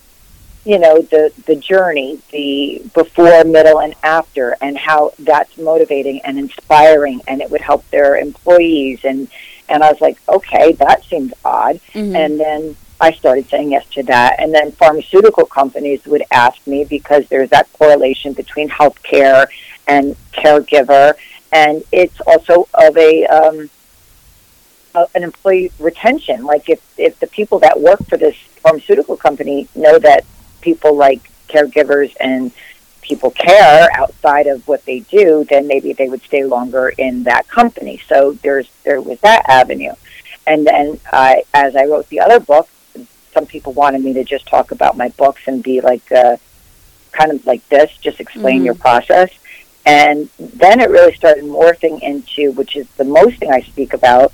you 0.64 0.78
know 0.78 1.00
the 1.02 1.32
the 1.46 1.56
journey 1.56 2.20
the 2.30 2.82
before 2.94 3.44
middle 3.44 3.80
and 3.80 3.94
after 4.02 4.56
and 4.60 4.76
how 4.78 5.12
that's 5.20 5.56
motivating 5.58 6.20
and 6.22 6.38
inspiring 6.38 7.20
and 7.26 7.40
it 7.40 7.50
would 7.50 7.60
help 7.60 7.88
their 7.90 8.16
employees. 8.16 9.04
And 9.04 9.28
and 9.68 9.82
i 9.82 9.90
was 9.90 10.00
like 10.00 10.18
okay 10.28 10.72
that 10.72 11.04
seems 11.04 11.32
odd. 11.44 11.80
Mm-hmm. 11.94 12.16
and 12.16 12.38
then 12.38 12.76
I 13.02 13.10
started 13.10 13.48
saying 13.48 13.72
yes 13.72 13.84
to 13.94 14.04
that. 14.04 14.38
And 14.38 14.54
then 14.54 14.70
pharmaceutical 14.70 15.44
companies 15.44 16.04
would 16.06 16.22
ask 16.30 16.64
me 16.68 16.84
because 16.84 17.26
there's 17.28 17.50
that 17.50 17.70
correlation 17.72 18.32
between 18.32 18.68
healthcare 18.68 19.48
and 19.88 20.14
caregiver, 20.32 21.14
and 21.50 21.82
it's 21.90 22.20
also 22.20 22.68
of 22.72 22.96
a 22.96 23.26
um, 23.26 23.68
an 25.16 25.24
employee 25.24 25.72
retention. 25.80 26.44
Like 26.44 26.70
if 26.70 26.80
if 26.96 27.18
the 27.18 27.26
people 27.26 27.58
that 27.58 27.80
work 27.80 27.98
for 28.08 28.16
this 28.16 28.36
pharmaceutical 28.62 29.16
company 29.16 29.68
know 29.74 29.98
that 29.98 30.24
people 30.60 30.96
like 30.96 31.28
caregivers 31.48 32.14
and 32.20 32.52
people 33.00 33.32
care 33.32 33.88
outside 33.94 34.46
of 34.46 34.66
what 34.68 34.84
they 34.84 35.00
do, 35.00 35.44
then 35.50 35.66
maybe 35.66 35.92
they 35.92 36.08
would 36.08 36.22
stay 36.22 36.44
longer 36.44 36.90
in 36.96 37.24
that 37.24 37.48
company. 37.48 38.00
So 38.08 38.34
there's 38.44 38.70
there 38.84 39.00
was 39.00 39.18
that 39.20 39.42
avenue. 39.48 39.94
And 40.46 40.64
then 40.64 41.00
I, 41.12 41.42
as 41.52 41.74
I 41.74 41.84
wrote 41.84 42.08
the 42.08 42.20
other 42.20 42.40
book, 42.40 42.68
some 43.32 43.46
people 43.46 43.72
wanted 43.72 44.02
me 44.02 44.12
to 44.14 44.24
just 44.24 44.46
talk 44.46 44.70
about 44.70 44.96
my 44.96 45.08
books 45.10 45.42
and 45.46 45.62
be 45.62 45.80
like 45.80 46.10
uh, 46.12 46.36
kind 47.12 47.30
of 47.30 47.46
like 47.46 47.66
this, 47.68 47.96
just 47.98 48.20
explain 48.20 48.58
mm-hmm. 48.58 48.66
your 48.66 48.74
process. 48.74 49.30
And 49.84 50.28
then 50.38 50.80
it 50.80 50.90
really 50.90 51.14
started 51.14 51.44
morphing 51.44 52.00
into, 52.02 52.52
which 52.52 52.76
is 52.76 52.86
the 52.96 53.04
most 53.04 53.38
thing 53.38 53.50
I 53.50 53.62
speak 53.62 53.92
about, 53.94 54.32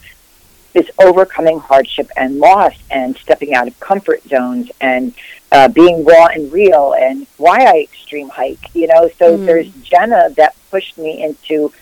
is 0.74 0.90
overcoming 0.99 1.59
hardship 1.59 2.11
and 2.16 2.38
loss 2.38 2.74
and 2.90 3.16
stepping 3.16 3.55
out 3.55 3.66
of 3.66 3.78
comfort 3.80 4.22
zones 4.28 4.70
and 4.80 5.14
uh, 5.51 5.68
being 5.68 6.05
raw 6.05 6.26
and 6.26 6.53
real 6.53 6.94
and 6.99 7.26
why 7.38 7.64
I 7.64 7.80
extreme 7.80 8.28
hike, 8.28 8.74
you 8.74 8.86
know. 8.86 9.11
So 9.18 9.34
mm-hmm. 9.34 9.46
there's 9.46 9.72
Jenna 9.82 10.30
that 10.36 10.55
pushed 10.70 10.99
me 10.99 11.22
into 11.22 11.72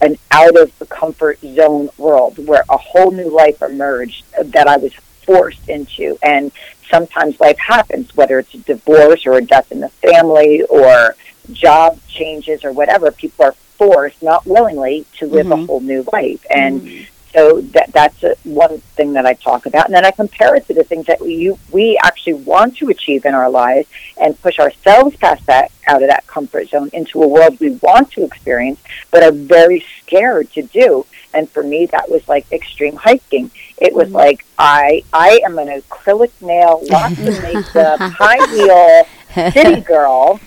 an 0.00 0.18
out 0.32 0.58
of 0.58 0.76
the 0.80 0.86
comfort 0.86 1.38
zone 1.40 1.88
world 1.96 2.44
where 2.44 2.64
a 2.68 2.76
whole 2.76 3.12
new 3.12 3.30
life 3.30 3.62
emerged 3.62 4.24
that 4.42 4.66
I 4.66 4.76
was 4.76 4.92
forced 5.32 5.68
into. 5.68 6.18
And 6.22 6.52
sometimes 6.90 7.40
life 7.40 7.58
happens, 7.58 8.14
whether 8.14 8.38
it's 8.38 8.54
a 8.54 8.58
divorce 8.58 9.26
or 9.26 9.34
a 9.34 9.44
death 9.44 9.72
in 9.72 9.80
the 9.80 9.88
family 9.88 10.62
or 10.62 11.16
job 11.52 11.98
changes 12.08 12.64
or 12.64 12.72
whatever. 12.72 13.10
People 13.10 13.46
are 13.46 13.52
forced, 13.78 14.22
not 14.22 14.46
willingly, 14.46 15.04
to 15.18 15.26
live 15.26 15.50
a 15.50 15.56
Mhm. 15.56 15.66
whole 15.66 15.80
new 15.80 16.04
life. 16.12 16.44
And 16.50 17.06
so 17.34 17.62
that 17.74 17.90
that's 17.92 18.22
a, 18.22 18.36
one 18.44 18.78
thing 18.96 19.14
that 19.14 19.24
I 19.24 19.32
talk 19.32 19.64
about, 19.64 19.86
and 19.86 19.94
then 19.94 20.04
I 20.04 20.10
compare 20.10 20.54
it 20.54 20.66
to 20.66 20.74
the 20.74 20.84
things 20.84 21.06
that 21.06 21.20
we 21.20 21.50
we 21.70 21.98
actually 22.02 22.34
want 22.34 22.76
to 22.76 22.90
achieve 22.90 23.24
in 23.24 23.34
our 23.34 23.48
lives, 23.48 23.88
and 24.18 24.40
push 24.42 24.58
ourselves 24.58 25.16
past 25.16 25.46
that 25.46 25.72
out 25.86 26.02
of 26.02 26.08
that 26.08 26.26
comfort 26.26 26.68
zone 26.68 26.90
into 26.92 27.22
a 27.22 27.26
world 27.26 27.58
we 27.58 27.70
want 27.88 28.10
to 28.12 28.24
experience, 28.24 28.80
but 29.10 29.22
are 29.22 29.32
very 29.32 29.82
scared 30.00 30.52
to 30.52 30.62
do. 30.62 31.06
And 31.34 31.48
for 31.48 31.62
me, 31.62 31.86
that 31.86 32.10
was 32.10 32.28
like 32.28 32.44
extreme 32.52 32.96
hiking. 32.96 33.50
It 33.86 33.92
was 33.94 34.10
like 34.12 34.44
I 34.58 35.02
I 35.12 35.40
am 35.44 35.58
an 35.58 35.68
acrylic 35.80 36.30
nail, 36.40 36.80
lots 36.90 37.18
of 37.18 37.42
makeup, 37.42 37.98
high 38.00 38.42
heel 38.54 39.50
city 39.52 39.80
girl, 39.80 40.40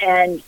and 0.00 0.42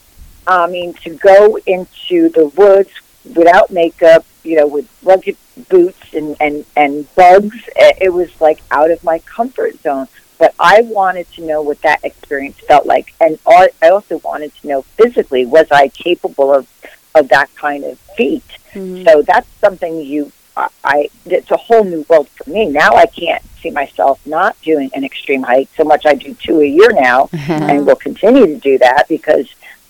I 0.46 0.66
mean 0.66 0.94
to 1.04 1.10
go 1.10 1.56
into 1.66 2.28
the 2.30 2.46
woods 2.56 2.90
without 3.34 3.70
makeup, 3.70 4.24
you 4.42 4.56
know, 4.56 4.66
with 4.66 4.86
rugged 5.02 5.36
boots 5.68 6.12
and 6.14 6.36
and 6.40 6.64
and 6.76 6.92
bugs. 7.14 7.56
eh, 7.76 7.92
It 8.00 8.12
was 8.12 8.30
like 8.40 8.60
out 8.70 8.90
of 8.90 9.02
my 9.04 9.18
comfort 9.20 9.80
zone. 9.82 10.08
But 10.36 10.52
I 10.58 10.80
wanted 10.82 11.30
to 11.34 11.42
know 11.46 11.62
what 11.62 11.80
that 11.82 12.00
experience 12.02 12.58
felt 12.66 12.86
like, 12.86 13.14
and 13.20 13.38
I 13.46 13.70
also 13.88 14.18
wanted 14.18 14.52
to 14.60 14.66
know 14.68 14.82
physically 14.82 15.46
was 15.46 15.66
I 15.70 15.88
capable 15.88 16.52
of 16.52 16.66
of 17.14 17.28
that 17.28 17.54
kind 17.54 17.84
of 17.84 17.98
feat. 18.16 18.44
Mhm. 18.74 19.04
So 19.08 19.22
that's 19.22 19.48
something 19.60 20.00
you. 20.00 20.32
I- 20.56 20.68
I 20.84 21.08
it's 21.26 21.50
a 21.50 21.56
whole 21.56 21.84
new 21.84 22.04
world 22.08 22.28
for 22.28 22.48
me 22.50 22.66
now. 22.66 22.92
I 22.94 23.06
can't 23.06 23.42
see 23.60 23.70
myself 23.70 24.20
not 24.26 24.56
doing 24.62 24.90
an 24.94 25.04
extreme 25.04 25.42
hike 25.42 25.68
so 25.76 25.84
much. 25.84 26.06
I 26.06 26.14
do 26.14 26.34
two 26.34 26.60
a 26.60 26.66
year 26.66 26.92
now, 26.92 27.28
and 27.70 27.86
will 27.86 27.96
continue 27.96 28.46
to 28.46 28.56
do 28.56 28.78
that 28.78 29.08
because 29.08 29.48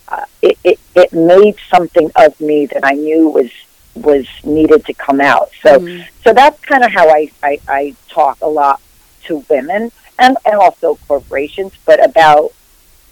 uh, 0.09 0.25
it, 0.43 0.57
it 0.65 0.79
it 0.95 1.13
made 1.13 1.57
something 1.71 2.11
of 2.17 2.39
me 2.41 2.67
that 2.67 2.85
I 2.85 2.93
knew 2.93 3.29
was 3.29 3.51
was 3.95 4.27
needed 4.45 4.85
to 4.87 4.95
come 4.95 5.21
out. 5.21 5.51
So 5.63 5.79
Mhm. 5.81 6.07
so 6.25 6.33
that's 6.33 6.61
kind 6.65 6.83
of 6.85 6.91
how 6.93 7.09
I, 7.09 7.31
I 7.43 7.61
I 7.69 7.95
talk 8.09 8.39
a 8.43 8.49
lot 8.49 8.81
to 9.27 9.45
women 9.49 9.93
and 10.19 10.37
and 10.45 10.55
also 10.57 10.99
corporations, 11.09 11.73
but 11.85 12.03
about 12.05 12.53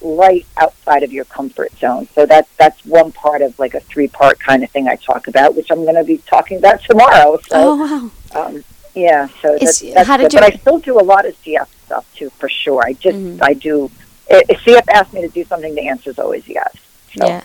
life 0.03 0.47
outside 0.57 1.03
of 1.03 1.13
your 1.13 1.25
comfort 1.25 1.73
zone. 1.79 2.09
So 2.15 2.27
that's 2.27 2.49
that's 2.57 2.85
one 2.85 3.13
part 3.13 3.43
of 3.43 3.59
like 3.59 3.75
a 3.75 3.81
three 3.81 4.09
part 4.09 4.39
kind 4.39 4.63
of 4.63 4.71
thing 4.71 4.89
I 4.89 4.97
talk 4.97 5.29
about, 5.29 5.55
which 5.55 5.71
I'm 5.71 5.83
going 5.85 5.95
to 5.97 6.05
be 6.05 6.19
talking 6.19 6.59
about 6.59 6.83
tomorrow. 6.83 7.39
So 7.49 7.57
oh 7.57 8.11
wow. 8.35 8.47
um, 8.47 8.65
yeah, 8.95 9.29
so 9.41 9.57
that's, 9.59 9.81
that's 9.81 10.07
how 10.09 10.17
did 10.19 10.31
good. 10.31 10.41
But 10.41 10.53
I 10.53 10.57
still 10.57 10.79
do 10.79 11.01
a 11.01 11.03
lot 11.03 11.25
of 11.27 11.35
CF 11.43 11.67
stuff 11.87 12.07
too, 12.15 12.31
for 12.31 12.49
sure. 12.49 12.83
I 12.85 12.93
just 12.93 13.17
Mhm. 13.17 13.39
I 13.43 13.55
do. 13.55 13.91
If 14.29 14.61
CF 14.61 14.85
asks 14.89 15.13
me 15.13 15.23
to 15.23 15.29
do 15.29 15.45
something, 15.45 15.75
the 15.75 15.89
answer 15.89 16.11
is 16.11 16.19
always 16.19 16.47
yes. 16.49 16.73
So, 17.19 17.27
Yeah. 17.27 17.43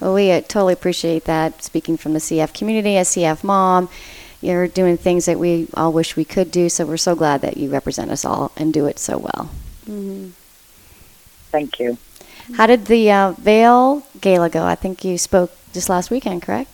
Well, 0.00 0.14
we 0.14 0.30
uh, 0.30 0.42
totally 0.42 0.72
appreciate 0.74 1.24
that. 1.24 1.62
Speaking 1.64 1.96
from 1.96 2.12
the 2.12 2.20
CF 2.20 2.52
community, 2.52 2.96
as 2.96 3.08
CF 3.08 3.42
mom, 3.42 3.88
you're 4.42 4.68
doing 4.68 4.96
things 4.98 5.24
that 5.24 5.38
we 5.38 5.68
all 5.74 5.92
wish 5.92 6.16
we 6.16 6.24
could 6.24 6.50
do. 6.50 6.68
So 6.68 6.84
we're 6.84 6.96
so 6.98 7.14
glad 7.14 7.40
that 7.40 7.56
you 7.56 7.70
represent 7.70 8.10
us 8.10 8.24
all 8.24 8.52
and 8.56 8.72
do 8.72 8.86
it 8.86 8.98
so 8.98 9.16
well. 9.18 9.50
Mhm. 9.88 10.32
Thank 11.56 11.78
you. 11.80 11.96
How 12.58 12.66
did 12.66 12.84
the 12.84 13.10
uh, 13.10 13.32
Vail 13.32 14.06
Gala 14.20 14.50
go? 14.50 14.62
I 14.66 14.74
think 14.74 15.04
you 15.06 15.16
spoke 15.16 15.50
just 15.72 15.88
last 15.88 16.10
weekend, 16.10 16.42
correct? 16.42 16.70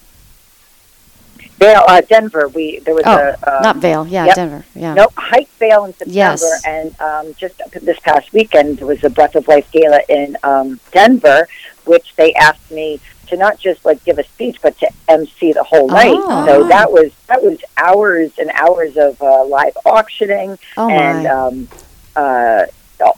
Vail, 1.58 1.84
uh, 1.86 2.00
Denver. 2.00 2.48
We 2.48 2.80
there 2.80 2.96
was 2.96 3.04
Oh, 3.06 3.16
a 3.16 3.56
um, 3.58 3.62
not 3.62 3.76
Vail. 3.76 4.04
Yeah, 4.04 4.26
yep. 4.26 4.34
Denver. 4.34 4.64
Yeah. 4.74 4.94
Nope, 4.94 5.12
Hike 5.16 5.48
Vail 5.60 5.84
in 5.84 5.92
September, 5.94 6.16
Yes. 6.16 6.64
and 6.66 7.00
um, 7.00 7.32
just 7.38 7.62
this 7.80 7.96
past 8.00 8.32
weekend 8.32 8.78
there 8.78 8.88
was 8.88 9.04
a 9.04 9.10
Breath 9.10 9.36
of 9.36 9.46
Life 9.46 9.70
Gala 9.70 10.00
in 10.08 10.36
um, 10.42 10.80
Denver, 10.90 11.46
which 11.84 12.16
they 12.16 12.34
asked 12.34 12.68
me 12.72 12.98
to 13.28 13.36
not 13.36 13.60
just 13.60 13.84
like 13.84 14.02
give 14.02 14.18
a 14.18 14.24
speech, 14.24 14.56
but 14.62 14.76
to 14.78 14.90
MC 15.08 15.52
the 15.52 15.62
whole 15.62 15.86
night. 15.86 16.18
Oh. 16.18 16.44
So 16.44 16.66
that 16.66 16.90
was 16.90 17.12
that 17.28 17.40
was 17.40 17.58
hours 17.76 18.32
and 18.36 18.50
hours 18.50 18.96
of 18.96 19.22
uh, 19.22 19.44
live 19.44 19.76
auctioning, 19.86 20.58
Oh 20.76 20.90
and 20.90 21.22
my. 21.22 21.30
um, 21.30 21.68
uh, 22.16 22.66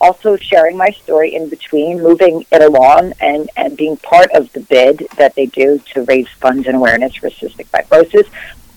also 0.01 0.37
sharing 0.37 0.77
my 0.77 0.91
story 0.91 1.35
in 1.35 1.49
between, 1.49 2.03
moving 2.03 2.45
it 2.51 2.63
along, 2.63 3.13
and 3.21 3.49
and 3.57 3.77
being 3.77 3.97
part 3.99 4.31
of 4.33 4.53
the 4.53 4.61
bid 4.61 5.07
that 5.17 5.35
they 5.35 5.47
do 5.47 5.79
to 5.93 6.03
raise 6.05 6.29
funds 6.29 6.67
and 6.67 6.77
awareness 6.77 7.15
for 7.17 7.31
cystic 7.31 7.67
fibrosis. 7.69 8.27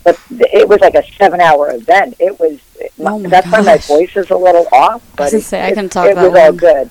But 0.03 0.19
it 0.29 0.69
was 0.69 0.79
like 0.79 0.95
a 0.95 1.03
seven-hour 1.13 1.71
event. 1.75 2.15
It 2.19 2.39
was. 2.39 2.59
Oh 2.99 3.19
my 3.19 3.29
that's 3.29 3.51
why 3.51 3.61
my 3.61 3.77
voice 3.77 4.15
is 4.15 4.29
a 4.29 4.37
little 4.37 4.67
off. 4.71 5.01
But 5.15 5.31
gonna 5.31 5.37
it, 5.39 5.43
say, 5.43 5.61
I 5.61 5.67
it- 5.67 5.75
couldn't 5.75 5.89
talk 5.89 6.07
it 6.09 6.15
that 6.15 6.31
was 6.31 6.39
all 6.39 6.51
good. 6.53 6.89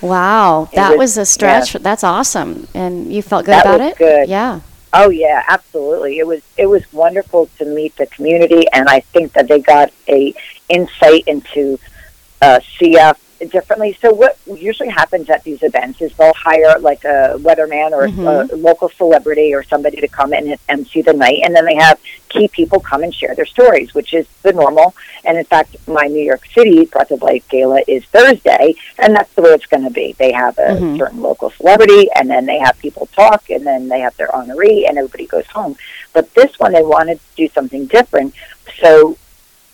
wow, 0.00 0.68
that 0.74 0.90
was, 0.90 0.98
was- 0.98 1.18
a 1.18 1.26
stretch. 1.26 1.72
That's 1.74 2.04
awesome. 2.04 2.68
And 2.74 3.12
you 3.12 3.22
felt 3.22 3.44
good 3.46 3.52
That 3.52 3.66
about 3.66 3.80
was 3.80 3.92
it? 3.92 3.98
good. 3.98 4.28
Yeah. 4.28 4.60
Oh 4.92 5.10
yeah, 5.10 5.42
absolutely. 5.48 6.18
It 6.18 6.26
was 6.26 6.42
it 6.56 6.66
was 6.66 6.90
wonderful 6.92 7.48
to 7.58 7.64
meet 7.66 7.96
the 7.96 8.06
community, 8.06 8.64
and 8.72 8.88
I 8.88 9.00
think 9.00 9.32
that 9.34 9.46
they 9.48 9.60
got 9.60 9.92
a 10.08 10.34
insight 10.68 11.24
into 11.26 11.78
uh, 12.40 12.60
CF 12.78 13.16
differently. 13.46 13.96
So 14.00 14.12
what 14.12 14.36
usually 14.46 14.88
happens 14.88 15.30
at 15.30 15.44
these 15.44 15.62
events 15.62 16.00
is 16.00 16.12
they'll 16.14 16.32
hire 16.34 16.78
like 16.80 17.04
a 17.04 17.36
weatherman 17.38 17.92
or 17.92 18.08
Mhm. 18.08 18.52
a 18.52 18.56
local 18.56 18.88
celebrity 18.88 19.54
or 19.54 19.62
somebody 19.62 19.98
to 20.00 20.08
come 20.08 20.32
in 20.32 20.50
and 20.50 20.58
MC 20.68 21.02
the 21.02 21.12
night, 21.12 21.40
and 21.44 21.54
then 21.54 21.64
they 21.64 21.76
have 21.76 21.98
key 22.28 22.48
people 22.48 22.80
come 22.80 23.02
and 23.02 23.14
share 23.14 23.34
their 23.34 23.46
stories, 23.46 23.94
which 23.94 24.12
is 24.12 24.26
the 24.42 24.52
normal. 24.52 24.94
And 25.24 25.38
in 25.38 25.44
fact, 25.44 25.76
my 25.86 26.06
New 26.06 26.22
York 26.22 26.42
City 26.54 26.84
Breath 26.86 27.10
of 27.10 27.22
Life 27.22 27.48
Gala 27.48 27.82
is 27.86 28.04
Thursday, 28.06 28.74
and 28.98 29.14
that's 29.14 29.32
the 29.34 29.42
way 29.42 29.50
it's 29.50 29.66
going 29.66 29.84
to 29.84 29.90
be. 29.90 30.14
They 30.18 30.32
have 30.32 30.58
a 30.58 30.72
Mhm. 30.76 30.98
certain 30.98 31.22
local 31.22 31.50
celebrity, 31.50 32.10
and 32.14 32.28
then 32.28 32.46
they 32.46 32.58
have 32.58 32.78
people 32.78 33.08
talk, 33.14 33.48
and 33.50 33.66
then 33.66 33.88
they 33.88 34.00
have 34.00 34.16
their 34.16 34.28
honoree, 34.28 34.88
and 34.88 34.98
everybody 34.98 35.26
goes 35.26 35.46
home. 35.46 35.76
But 36.12 36.34
this 36.34 36.58
one, 36.58 36.72
they 36.72 36.82
wanted 36.82 37.18
to 37.20 37.36
do 37.36 37.48
something 37.54 37.86
different, 37.86 38.34
so 38.80 39.16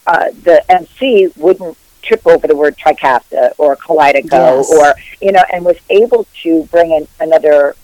uh, 0.06 0.26
the 0.42 0.62
MC 0.70 1.28
wouldn't 1.36 1.78
trip 2.04 2.22
over 2.26 2.46
the 2.46 2.56
word 2.56 2.76
Trikafta 2.76 3.52
or 3.58 3.76
Kalydeco 3.76 4.30
Yes. 4.30 4.70
or 4.72 4.94
you 5.20 5.32
know, 5.32 5.44
and 5.52 5.64
was 5.64 5.78
able 5.90 6.26
to 6.42 6.64
bring 6.64 6.90
in 6.92 7.06
another 7.20 7.74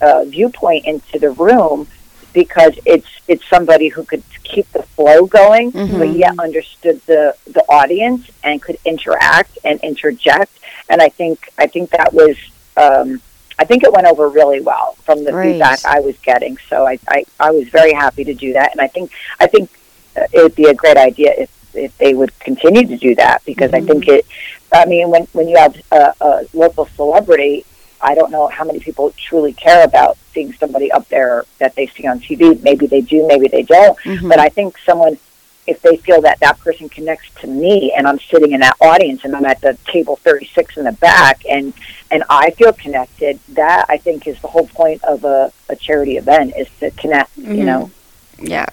uh, 0.00 0.24
viewpoint 0.24 0.86
into 0.86 1.18
the 1.18 1.30
room 1.30 1.86
because 2.32 2.74
it's 2.86 3.08
it's 3.28 3.44
somebody 3.48 3.88
who 3.88 4.02
could 4.04 4.22
keep 4.44 4.70
the 4.72 4.82
flow 4.82 5.26
going, 5.26 5.70
but 5.70 5.80
Mhm. 6.08 6.18
yet 6.18 6.34
understood 6.38 7.00
the 7.06 7.34
the 7.46 7.62
audience 7.68 8.22
and 8.42 8.60
could 8.62 8.78
interact 8.84 9.58
and 9.64 9.80
interject. 9.80 10.52
And 10.88 11.00
I 11.02 11.08
think 11.08 11.36
I 11.58 11.66
think 11.66 11.90
that 11.90 12.12
was. 12.12 12.36
Um, 12.76 13.20
I 13.58 13.64
think 13.64 13.82
it 13.84 13.92
went 13.92 14.06
over 14.06 14.26
really 14.30 14.60
well 14.62 14.96
from 15.04 15.22
the 15.22 15.32
Great. 15.32 15.52
feedback 15.52 15.84
I 15.84 16.00
was 16.00 16.16
getting. 16.22 16.56
So 16.70 16.86
I, 16.86 16.98
I, 17.08 17.24
I 17.38 17.50
was 17.50 17.68
very 17.68 17.92
happy 17.92 18.24
to 18.24 18.32
do 18.32 18.54
that, 18.54 18.72
and 18.72 18.80
I 18.80 18.86
think 18.86 19.10
I 19.38 19.46
think 19.48 19.68
uh, 20.16 20.22
it 20.32 20.42
would 20.42 20.54
be 20.54 20.64
a 20.64 20.72
great 20.72 20.96
idea 20.96 21.34
if 21.36 21.50
if 21.74 21.96
they 21.98 22.14
would 22.14 22.36
continue 22.40 22.86
to 22.86 22.96
do 22.96 23.14
that 23.16 23.42
because 23.44 23.72
I 23.72 23.80
think 23.80 24.08
it. 24.08 24.26
I 24.72 24.84
mean, 24.86 25.10
when 25.10 25.24
when 25.32 25.48
you 25.48 25.56
have 25.56 25.76
a, 25.90 26.14
a 26.20 26.46
local 26.54 26.86
celebrity, 26.96 27.64
I 28.00 28.14
don't 28.14 28.30
know 28.30 28.46
how 28.48 28.64
many 28.64 28.80
people 28.80 29.12
truly 29.16 29.52
care 29.52 29.84
about 29.84 30.16
seeing 30.32 30.52
somebody 30.54 30.90
up 30.92 31.08
there 31.08 31.44
that 31.58 31.74
they 31.74 31.86
see 31.88 32.06
on 32.06 32.20
TV. 32.20 32.60
Maybe 32.62 32.86
they 32.86 33.00
do, 33.00 33.26
maybe 33.26 33.48
they 33.48 33.62
don't. 33.62 33.98
Mhm. 34.00 34.28
But 34.28 34.38
I 34.38 34.48
think 34.48 34.78
someone, 34.86 35.18
if 35.66 35.82
they 35.82 35.96
feel 35.96 36.20
that 36.22 36.38
that 36.40 36.58
person 36.60 36.88
connects 36.88 37.28
to 37.40 37.46
me, 37.48 37.92
and 37.96 38.06
I'm 38.06 38.18
sitting 38.20 38.52
in 38.52 38.60
that 38.60 38.76
audience, 38.80 39.24
and 39.24 39.34
I'm 39.36 39.44
at 39.44 39.60
the 39.60 39.76
table 39.86 40.16
36 40.16 40.76
in 40.76 40.84
the 40.84 40.92
back, 40.92 41.42
and 41.50 41.72
and 42.12 42.22
I 42.30 42.50
feel 42.50 42.72
connected, 42.72 43.38
that 43.50 43.86
I 43.88 43.96
think 43.96 44.26
is 44.26 44.40
the 44.40 44.48
whole 44.48 44.66
point 44.68 45.02
of 45.04 45.24
a, 45.24 45.52
a 45.68 45.76
charity 45.76 46.16
event 46.16 46.54
is 46.56 46.68
to 46.80 46.90
connect. 46.92 47.36
You 47.36 47.44
Mhm. 47.44 47.64
know. 47.64 47.90
Yeah. 48.38 48.66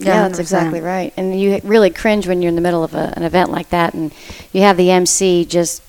Yeah, 0.00 0.26
that's 0.28 0.38
100%. 0.38 0.40
exactly 0.40 0.80
right. 0.80 1.12
And 1.16 1.38
you 1.38 1.60
really 1.62 1.90
cringe 1.90 2.26
when 2.26 2.40
you're 2.42 2.48
in 2.48 2.54
the 2.54 2.60
middle 2.60 2.82
of 2.82 2.94
a, 2.94 3.12
an 3.16 3.22
event 3.22 3.50
like 3.50 3.70
that, 3.70 3.94
and 3.94 4.12
you 4.52 4.62
have 4.62 4.76
the 4.76 4.90
MC 4.90 5.44
just 5.44 5.82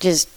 just 0.00 0.28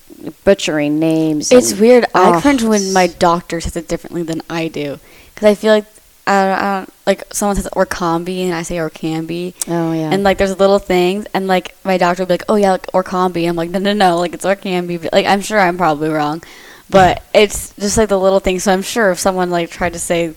butchering 0.46 0.98
names. 1.00 1.52
It's 1.52 1.74
weird. 1.80 2.06
Oh, 2.16 2.34
I 2.34 2.42
cringe 2.42 2.64
when 2.64 2.94
my 2.94 3.08
doctor 3.08 3.60
says 3.62 3.76
it 3.76 3.88
differently 3.88 4.24
than 4.24 4.42
I 4.50 4.68
do, 4.70 5.00
because 5.34 5.46
I 5.46 5.56
feel 5.56 5.74
like 5.74 5.86
I 6.26 6.46
don't, 6.46 6.60
I 6.60 6.78
don't 6.80 6.94
like 7.06 7.24
someone 7.34 7.56
says 7.56 7.68
Orkambi 7.74 8.46
and 8.46 8.54
I 8.54 8.62
say 8.64 8.76
Orkambi, 8.78 9.54
Oh 9.68 9.94
yeah. 9.94 10.10
and 10.12 10.24
like 10.24 10.38
there's 10.38 10.58
little 10.60 10.80
things, 10.80 11.26
and 11.34 11.48
like 11.48 11.76
my 11.84 11.98
doctor 11.98 12.24
will 12.24 12.28
be 12.28 12.34
like, 12.36 12.44
"Oh 12.50 12.56
yeah, 12.56 12.72
like 12.72 12.88
Orkambi." 12.88 13.48
I'm 13.48 13.56
like, 13.56 13.70
"No, 13.70 13.80
no, 13.80 13.94
no, 13.94 14.18
like 14.18 14.34
it's 14.34 14.46
Orkambi." 14.46 15.02
But, 15.04 15.14
like 15.14 15.26
I'm 15.26 15.42
sure 15.42 15.60
I'm 15.60 15.78
probably 15.78 16.10
wrong, 16.10 16.44
but 16.90 17.24
it's 17.34 17.74
just 17.76 17.98
like 17.98 18.10
the 18.10 18.20
little 18.20 18.40
things. 18.40 18.64
So 18.64 18.72
I'm 18.74 18.82
sure 18.82 19.12
if 19.12 19.20
someone 19.20 19.50
like 19.50 19.70
tried 19.70 19.94
to 19.94 20.00
say 20.00 20.34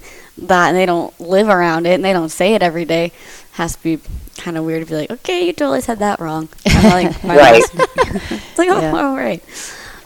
that 0.48 0.68
and 0.68 0.76
they 0.76 0.86
don't 0.86 1.18
live 1.20 1.48
around 1.48 1.86
it 1.86 1.94
and 1.94 2.04
they 2.04 2.12
don't 2.12 2.28
say 2.30 2.54
it 2.54 2.62
every 2.62 2.84
day, 2.84 3.12
has 3.52 3.76
to 3.76 3.82
be 3.82 3.98
kind 4.38 4.56
of 4.56 4.64
weird 4.64 4.82
to 4.86 4.90
be 4.90 4.96
like, 4.96 5.10
"Okay, 5.10 5.46
you 5.46 5.52
totally 5.52 5.80
said 5.80 5.98
that 5.98 6.20
wrong." 6.20 6.48
Like, 6.66 7.22
my 7.24 7.36
Right. 7.36 7.62
it's 7.74 8.58
like, 8.58 8.68
oh, 8.70 8.80
Yeah. 8.80 8.92
all 8.96 9.14
right. 9.16 9.42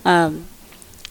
Um, 0.05 0.47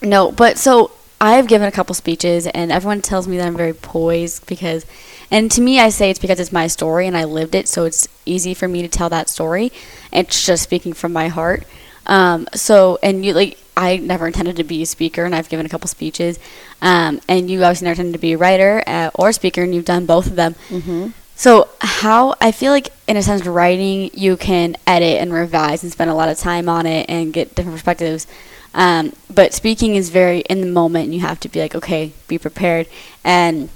no, 0.02 0.30
but 0.30 0.58
so 0.58 0.90
I've 1.20 1.46
given 1.46 1.66
a 1.66 1.72
couple 1.72 1.94
speeches, 1.94 2.46
and 2.48 2.70
everyone 2.70 3.00
tells 3.00 3.26
me 3.26 3.38
that 3.38 3.46
I'm 3.46 3.56
very 3.56 3.72
poised 3.72 4.46
because, 4.46 4.84
and 5.30 5.50
to 5.52 5.60
me, 5.62 5.80
I 5.80 5.88
say 5.88 6.10
it's 6.10 6.18
because 6.18 6.38
it's 6.38 6.52
my 6.52 6.66
story 6.66 7.06
and 7.06 7.16
I 7.16 7.24
lived 7.24 7.54
it, 7.54 7.66
so 7.68 7.84
it's 7.84 8.06
easy 8.26 8.52
for 8.52 8.68
me 8.68 8.82
to 8.82 8.88
tell 8.88 9.08
that 9.08 9.28
story. 9.30 9.72
It's 10.12 10.44
just 10.44 10.62
speaking 10.62 10.92
from 10.92 11.12
my 11.12 11.28
heart. 11.28 11.64
Um, 12.06 12.46
so 12.54 12.98
and 13.02 13.24
you 13.24 13.32
like 13.32 13.56
I 13.76 13.96
never 13.96 14.26
intended 14.26 14.56
to 14.56 14.64
be 14.64 14.82
a 14.82 14.86
speaker, 14.86 15.24
and 15.24 15.34
I've 15.34 15.48
given 15.48 15.66
a 15.66 15.68
couple 15.68 15.88
speeches. 15.88 16.38
Um, 16.80 17.20
and 17.28 17.50
you 17.50 17.62
obviously 17.62 17.86
never 17.86 17.92
intended 17.92 18.12
to 18.14 18.18
be 18.20 18.32
a 18.32 18.38
writer 18.38 18.82
uh, 18.86 19.10
or 19.14 19.30
a 19.30 19.32
speaker, 19.32 19.62
and 19.62 19.74
you've 19.74 19.84
done 19.84 20.06
both 20.06 20.26
of 20.26 20.36
them. 20.36 20.54
Mm-hmm. 20.68 21.08
So 21.36 21.68
how 21.80 22.34
I 22.40 22.52
feel 22.52 22.72
like 22.72 22.90
in 23.08 23.16
a 23.16 23.22
sense 23.22 23.44
writing 23.44 24.10
you 24.14 24.36
can 24.36 24.76
edit 24.86 25.20
and 25.20 25.32
revise 25.32 25.82
and 25.82 25.90
spend 25.90 26.10
a 26.10 26.14
lot 26.14 26.28
of 26.28 26.38
time 26.38 26.68
on 26.68 26.86
it 26.86 27.06
and 27.08 27.32
get 27.32 27.54
different 27.54 27.74
perspectives. 27.74 28.26
Um, 28.72 29.12
but 29.32 29.52
speaking 29.52 29.94
is 29.96 30.10
very 30.10 30.40
in 30.40 30.60
the 30.60 30.66
moment 30.66 31.06
and 31.06 31.14
you 31.14 31.20
have 31.20 31.40
to 31.40 31.48
be 31.48 31.60
like, 31.60 31.74
okay, 31.74 32.12
be 32.28 32.38
prepared. 32.38 32.88
And 33.24 33.68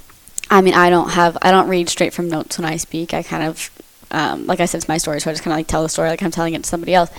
I 0.50 0.60
mean, 0.60 0.74
I 0.74 0.88
don't 0.88 1.10
have, 1.10 1.36
I 1.42 1.50
don't 1.50 1.68
read 1.68 1.88
straight 1.88 2.12
from 2.12 2.28
notes 2.28 2.58
when 2.58 2.64
I 2.64 2.76
speak. 2.76 3.12
I 3.12 3.22
kind 3.22 3.42
of, 3.42 3.70
um, 4.10 4.46
like 4.46 4.60
I 4.60 4.64
said, 4.64 4.78
it's 4.78 4.88
my 4.88 4.98
story, 4.98 5.20
so 5.20 5.30
I 5.30 5.34
just 5.34 5.42
kind 5.42 5.52
of 5.52 5.58
like 5.58 5.66
tell 5.66 5.82
the 5.82 5.88
story 5.88 6.08
like 6.08 6.22
I'm 6.22 6.30
telling 6.30 6.54
it 6.54 6.62
to 6.62 6.68
somebody 6.68 6.94
else. 6.94 7.10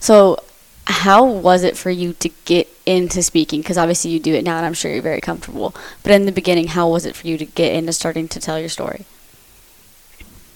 So 0.00 0.42
how 0.86 1.24
was 1.24 1.62
it 1.62 1.76
for 1.76 1.90
you 1.90 2.12
to 2.14 2.28
get 2.44 2.68
into 2.86 3.22
speaking? 3.22 3.60
Because 3.60 3.78
obviously 3.78 4.10
you 4.10 4.20
do 4.20 4.34
it 4.34 4.44
now 4.44 4.56
and 4.56 4.66
I'm 4.66 4.74
sure 4.74 4.92
you're 4.92 5.02
very 5.02 5.20
comfortable. 5.20 5.74
But 6.02 6.12
in 6.12 6.26
the 6.26 6.32
beginning, 6.32 6.68
how 6.68 6.88
was 6.88 7.06
it 7.06 7.16
for 7.16 7.26
you 7.26 7.38
to 7.38 7.44
get 7.44 7.72
into 7.72 7.92
starting 7.92 8.28
to 8.28 8.40
tell 8.40 8.58
your 8.58 8.68
story? 8.68 9.06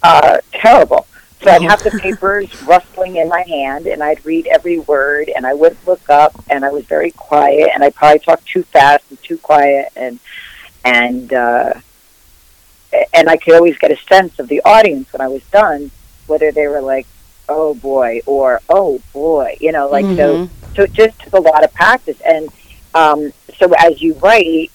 uh, 0.07 0.39
terrible. 0.53 1.07
So 1.43 1.51
I'd 1.51 1.62
have 1.62 1.83
the 1.83 1.91
papers 2.03 2.62
rustling 2.62 3.16
in 3.16 3.29
my 3.29 3.43
hand, 3.43 3.87
and 3.87 4.03
I'd 4.03 4.24
read 4.24 4.47
every 4.47 4.79
word, 4.79 5.31
and 5.35 5.47
I 5.47 5.55
wouldn't 5.55 5.87
look 5.87 6.09
up, 6.09 6.33
and 6.49 6.64
I 6.64 6.70
was 6.70 6.85
very 6.87 7.11
quiet, 7.11 7.70
and 7.74 7.83
I 7.83 7.91
probably 7.91 8.20
talked 8.20 8.47
too 8.47 8.62
fast 8.62 9.05
and 9.11 9.22
too 9.22 9.39
quiet, 9.39 9.93
and 9.97 10.18
and 10.85 11.33
uh, 11.33 11.74
and 13.12 13.29
I 13.29 13.37
could 13.37 13.55
always 13.55 13.77
get 13.79 13.91
a 13.91 13.97
sense 14.09 14.39
of 14.39 14.49
the 14.49 14.62
audience 14.64 15.12
when 15.12 15.20
I 15.20 15.29
was 15.29 15.43
done, 15.45 15.91
whether 16.27 16.53
they 16.53 16.68
were 16.68 16.81
like, 16.81 17.07
"Oh 17.49 17.74
boy," 17.74 18.20
or 18.26 18.61
"Oh 18.68 19.01
boy," 19.12 19.57
you 19.61 19.72
know, 19.72 19.88
like 19.88 20.05
so. 20.16 20.49
So 20.74 20.82
it 20.82 20.92
just 20.92 21.18
took 21.20 21.32
a 21.32 21.40
lot 21.40 21.64
of 21.64 21.72
practice, 21.72 22.20
and 22.20 22.49
um, 22.94 23.32
so 23.59 23.72
as 23.78 24.03
you 24.03 24.14
write, 24.14 24.70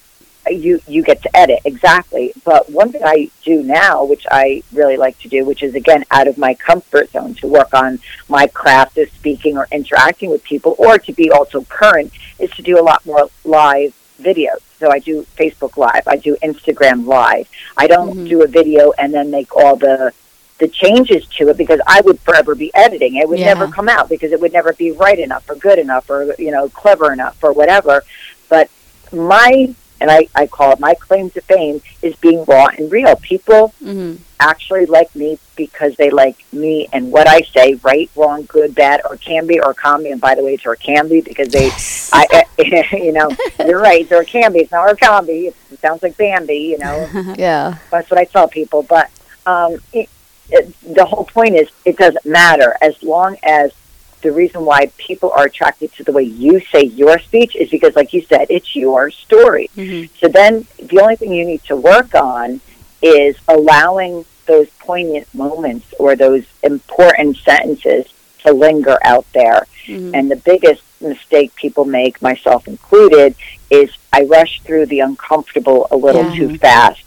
you 0.49 0.82
you 0.88 1.03
get 1.03 1.22
to 1.22 1.38
edit 1.38 1.59
exactly. 1.65 2.34
But 2.43 2.69
one 2.72 2.91
thing 2.91 3.03
I 3.03 3.30
do 3.43 3.61
now, 3.61 4.03
which 4.03 4.26
I 4.32 4.63
really 4.74 4.97
like 4.97 5.19
to 5.19 5.30
do, 5.30 5.45
which 5.45 5.61
is 5.61 5.76
again 5.76 6.03
out 6.09 6.28
of 6.28 6.38
my 6.38 6.55
comfort 6.55 7.11
zone 7.11 7.36
to 7.36 7.47
work 7.47 7.74
on 7.74 7.99
my 8.28 8.47
craft 8.47 8.97
of 8.97 9.09
speaking 9.11 9.57
or 9.57 9.67
interacting 9.72 10.32
with 10.32 10.43
people, 10.43 10.76
or 10.80 10.97
to 10.97 11.13
be 11.13 11.30
also 11.32 11.61
current, 11.65 12.11
is 12.39 12.49
to 12.51 12.63
do 12.63 12.80
a 12.80 12.84
lot 12.84 13.05
more 13.05 13.30
live 13.43 13.93
videos. 14.19 14.61
So 14.80 14.91
I 14.91 14.97
do 14.97 15.28
Facebook 15.38 15.78
Live, 15.78 16.07
I 16.07 16.15
do 16.15 16.36
Instagram 16.41 17.05
Live. 17.05 17.47
I 17.78 17.86
don't 17.86 18.17
Mhm. 18.17 18.30
do 18.30 18.41
a 18.41 18.47
video 18.47 18.91
and 18.97 19.13
then 19.13 19.30
make 19.30 19.55
all 19.55 19.76
the 19.76 20.11
the 20.62 20.68
changes 20.70 21.26
to 21.38 21.49
it 21.49 21.57
because 21.57 21.82
I 21.88 21.99
would 22.01 22.20
forever 22.22 22.53
be 22.55 22.72
editing. 22.74 23.16
It 23.16 23.28
would 23.28 23.39
Yeah. 23.39 23.53
never 23.53 23.68
come 23.68 23.89
out 23.89 24.07
because 24.07 24.32
it 24.32 24.39
would 24.39 24.53
never 24.53 24.72
be 24.74 24.91
right 24.91 25.20
enough 25.20 25.49
or 25.49 25.55
good 25.55 25.80
enough 25.80 26.09
or 26.09 26.34
you 26.39 26.51
know 26.51 26.70
clever 26.70 27.12
enough 27.12 27.38
or 27.43 27.51
whatever. 27.51 28.03
But 28.47 28.70
my 29.12 29.74
and 29.99 30.09
I, 30.09 30.28
I 30.34 30.47
call 30.47 30.72
it 30.74 30.80
my 30.80 30.93
claim 30.95 31.30
to 31.32 31.41
fame 31.41 31.82
is 32.01 32.16
being 32.16 32.43
raw 32.45 32.68
and 32.78 32.91
real. 32.91 33.16
People 33.18 33.74
Mm-hmm. 33.84 34.16
actually 34.39 34.86
like 34.88 35.16
me 35.16 35.38
because 35.55 35.95
they 35.95 36.09
like 36.09 36.38
me 36.51 36.88
and 36.93 37.12
what 37.12 37.28
I 37.28 37.41
say, 37.41 37.76
right, 37.84 38.09
wrong, 38.16 38.43
good, 38.47 38.74
bad, 38.74 39.01
or 39.07 39.16
can 39.18 39.45
be, 39.45 39.59
or 39.59 39.74
can 39.76 40.01
be. 40.03 40.09
And 40.12 40.20
by 40.22 40.34
the 40.36 40.43
way, 40.43 40.53
it's 40.55 40.66
or 40.66 40.76
can 40.76 41.07
be 41.07 41.22
because 41.22 41.49
they, 41.49 41.70
I, 42.14 42.45
you 42.93 43.12
know, 43.12 43.30
you're 43.68 43.80
right, 43.80 44.01
it's 44.01 44.12
or 44.12 44.24
can 44.24 44.53
be. 44.53 44.59
It's 44.59 44.72
not 44.72 44.89
or 44.89 44.95
can 44.95 45.26
be. 45.28 45.39
It 45.72 45.80
sounds 45.80 46.01
like 46.01 46.18
Bambi, 46.18 46.57
you 46.74 46.78
know. 46.80 47.07
Yeah. 47.38 47.78
That's 47.91 48.09
what 48.09 48.20
I 48.20 48.26
tell 48.26 48.47
people. 48.47 48.82
But 48.84 49.09
um, 49.45 49.78
it, 49.93 50.09
it, 50.50 50.74
the 50.96 51.06
whole 51.06 51.26
point 51.26 51.56
is, 51.56 51.70
it 51.86 51.98
doesn't 51.98 52.26
matter 52.26 52.76
as 52.82 53.02
long 53.04 53.38
as 53.44 53.72
the 54.22 54.32
reason 54.32 54.66
why 54.66 54.92
people 54.98 55.32
are 55.32 55.46
attracted 55.46 55.92
to 55.94 56.04
the 56.04 56.12
way 56.12 56.24
you 56.24 56.60
say 56.72 56.84
your 56.84 57.18
speech 57.20 57.56
is 57.56 57.70
because, 57.70 57.96
like 57.96 58.14
you 58.14 58.22
said, 58.22 58.48
it's 58.50 58.76
your 58.76 59.10
story. 59.10 59.70
Mm-hmm. 59.76 60.14
So 60.20 60.28
then, 60.28 60.68
the 60.78 61.00
only 61.02 61.16
thing 61.16 61.34
you 61.34 61.46
need 61.46 61.64
to 61.66 61.76
work 61.76 62.14
on 62.14 62.62
is 63.02 63.36
allowing 63.48 64.26
those 64.46 64.70
poignant 64.80 65.34
moments 65.34 65.94
or 65.98 66.16
those 66.16 66.44
important 66.62 67.38
sentences 67.38 68.06
to 68.44 68.54
linger 68.54 68.98
out 69.04 69.26
there. 69.34 69.66
Mm-hmm. 69.86 70.14
And 70.14 70.30
the 70.30 70.36
biggest 70.36 70.84
mistake 71.02 71.56
people 71.56 71.86
make, 71.86 72.22
myself 72.22 72.68
included, 72.68 73.36
is 73.70 73.89
I 74.14 74.24
rush 74.24 74.62
through 74.62 74.88
the 74.88 75.00
uncomfortable 75.00 75.88
a 75.89 75.98
little 75.98 76.26
Yeah. 76.26 76.36
too 76.36 76.58
fast. 76.58 77.04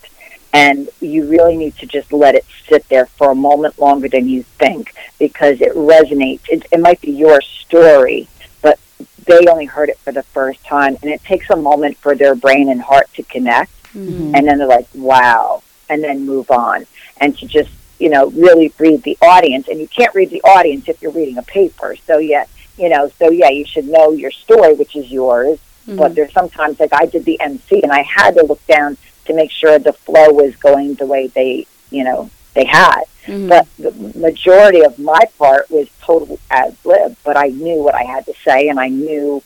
And 0.54 0.88
you 1.00 1.28
really 1.28 1.56
need 1.56 1.76
to 1.78 1.86
just 1.86 2.12
let 2.12 2.36
it 2.36 2.44
sit 2.68 2.88
there 2.88 3.06
for 3.06 3.32
a 3.32 3.34
moment 3.34 3.76
longer 3.80 4.08
than 4.08 4.28
you 4.28 4.44
think 4.44 4.94
because 5.18 5.60
it 5.60 5.72
resonates. 5.74 6.48
It, 6.48 6.64
it 6.70 6.78
might 6.78 7.00
be 7.00 7.10
your 7.10 7.40
story, 7.40 8.28
but 8.62 8.78
they 9.26 9.48
only 9.48 9.64
heard 9.64 9.88
it 9.88 9.98
for 9.98 10.12
the 10.12 10.22
first 10.22 10.64
time. 10.64 10.96
And 11.02 11.10
it 11.10 11.24
takes 11.24 11.50
a 11.50 11.56
moment 11.56 11.98
for 11.98 12.14
their 12.14 12.36
brain 12.36 12.68
and 12.68 12.80
heart 12.80 13.12
to 13.14 13.24
connect. 13.24 13.72
Mm-hmm. 13.94 14.36
And 14.36 14.46
then 14.46 14.58
they're 14.58 14.68
like, 14.68 14.86
wow. 14.94 15.64
And 15.88 16.04
then 16.04 16.24
move 16.24 16.52
on. 16.52 16.86
And 17.20 17.36
to 17.38 17.48
just, 17.48 17.72
you 17.98 18.08
know, 18.08 18.30
really 18.30 18.72
read 18.78 19.02
the 19.02 19.18
audience. 19.20 19.66
And 19.66 19.80
you 19.80 19.88
can't 19.88 20.14
read 20.14 20.30
the 20.30 20.42
audience 20.42 20.88
if 20.88 21.02
you're 21.02 21.10
reading 21.10 21.36
a 21.36 21.42
paper. 21.42 21.96
So, 22.06 22.18
yeah, 22.18 22.44
you 22.78 22.88
know, 22.88 23.10
so 23.18 23.28
yeah, 23.28 23.50
you 23.50 23.64
should 23.64 23.88
know 23.88 24.12
your 24.12 24.30
story, 24.30 24.74
which 24.74 24.94
is 24.94 25.10
yours. 25.10 25.58
Mm-hmm. 25.88 25.98
But 25.98 26.14
there's 26.14 26.32
sometimes, 26.32 26.78
like 26.78 26.92
I 26.92 27.06
did 27.06 27.24
the 27.24 27.40
MC, 27.40 27.82
and 27.82 27.90
I 27.90 28.02
had 28.02 28.36
to 28.36 28.44
look 28.44 28.64
down 28.68 28.96
to 29.26 29.34
make 29.34 29.50
sure 29.50 29.78
the 29.78 29.92
flow 29.92 30.30
was 30.30 30.54
going 30.56 30.94
the 30.94 31.06
way 31.06 31.26
they, 31.28 31.66
you 31.90 32.04
know, 32.04 32.30
they 32.54 32.64
had. 32.64 33.02
Mhm. 33.26 33.48
But 33.48 33.66
the 33.78 33.90
majority 34.18 34.82
of 34.82 34.98
my 34.98 35.20
part 35.38 35.70
was 35.70 35.88
total 36.02 36.38
ad 36.50 36.76
lib. 36.84 37.16
But 37.24 37.36
I 37.36 37.48
knew 37.48 37.82
what 37.82 37.94
I 37.94 38.02
had 38.04 38.26
to 38.26 38.34
say, 38.44 38.68
and 38.68 38.78
I 38.78 38.88
knew 38.88 39.42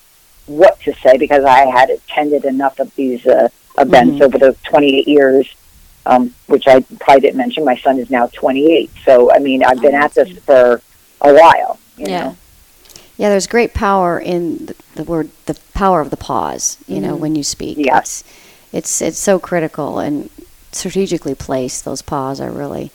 what 0.46 0.80
to 0.80 0.92
say 1.02 1.16
because 1.16 1.44
I 1.44 1.66
had 1.66 1.90
attended 1.90 2.44
enough 2.44 2.78
of 2.80 2.94
these 2.96 3.24
uh, 3.26 3.48
events 3.78 4.18
Mhm. 4.18 4.22
over 4.22 4.38
the 4.38 4.56
28 4.64 5.06
years. 5.08 5.46
Um, 6.06 6.32
which 6.46 6.66
I 6.66 6.80
probably 7.00 7.20
didn't 7.20 7.36
mention. 7.36 7.66
My 7.66 7.76
son 7.76 7.98
is 7.98 8.08
now 8.08 8.28
28, 8.32 8.88
so 9.04 9.30
I 9.30 9.40
mean 9.40 9.62
I've 9.62 9.82
been 9.82 9.94
Oh, 9.94 9.98
at 10.04 10.14
this 10.14 10.30
for 10.46 10.80
a 11.20 11.34
while. 11.34 11.78
You 11.98 12.06
Yeah. 12.08 12.20
know? 12.24 12.36
Yeah, 13.18 13.28
there's 13.28 13.46
great 13.46 13.74
power 13.74 14.18
in 14.18 14.66
the, 14.66 14.74
the 14.94 15.04
word, 15.04 15.28
the 15.44 15.58
power 15.74 16.00
of 16.00 16.08
the 16.08 16.16
pause. 16.16 16.78
You 16.86 17.00
know, 17.02 17.14
Mhm. 17.16 17.18
when 17.18 17.36
you 17.36 17.42
speak, 17.42 17.76
Yeah. 17.76 18.00
It's 18.72 19.00
it's 19.02 19.18
so 19.18 19.38
critical 19.38 19.98
and 19.98 20.30
strategically 20.72 21.34
placed. 21.34 21.84
Those 21.84 22.02
pause 22.02 22.40
are 22.40 22.50
really 22.50 22.90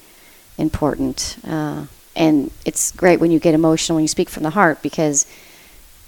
important, 0.57 1.38
uh, 1.47 1.86
and 2.15 2.51
it's 2.65 2.91
great 2.91 3.19
when 3.19 3.32
you 3.32 3.39
get 3.39 3.53
emotional 3.53 3.95
when 3.95 4.03
you 4.03 4.07
speak 4.07 4.30
from 4.30 4.43
the 4.43 4.51
heart 4.51 4.82
because 4.82 5.26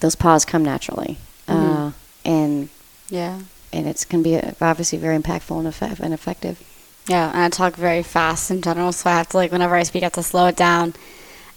those 0.02 0.16
pause 0.16 0.46
come 0.46 0.64
naturally, 0.64 1.18
uh, 1.48 1.54
Mhm. 1.56 1.94
and 2.26 2.70
yeah. 3.10 3.40
and 3.74 3.88
it's 3.88 4.06
can 4.06 4.22
be 4.22 4.36
uh, 4.38 4.52
obviously 4.62 4.98
very 4.98 5.18
impactful 5.18 5.58
and, 5.58 5.68
effect- 5.68 6.00
and 6.00 6.14
effective. 6.14 6.60
Yeah, 7.08 7.30
and 7.32 7.42
I 7.42 7.50
talk 7.50 7.76
very 7.76 8.04
fast 8.04 8.50
in 8.52 8.62
general, 8.62 8.92
so 8.92 9.10
I 9.10 9.14
have 9.14 9.30
to 9.30 9.38
like 9.38 9.52
whenever 9.52 9.76
I 9.76 9.84
speak, 9.84 10.04
I 10.04 10.06
have 10.08 10.14
to 10.14 10.24
slow 10.24 10.48
it 10.48 10.56
down. 10.56 10.94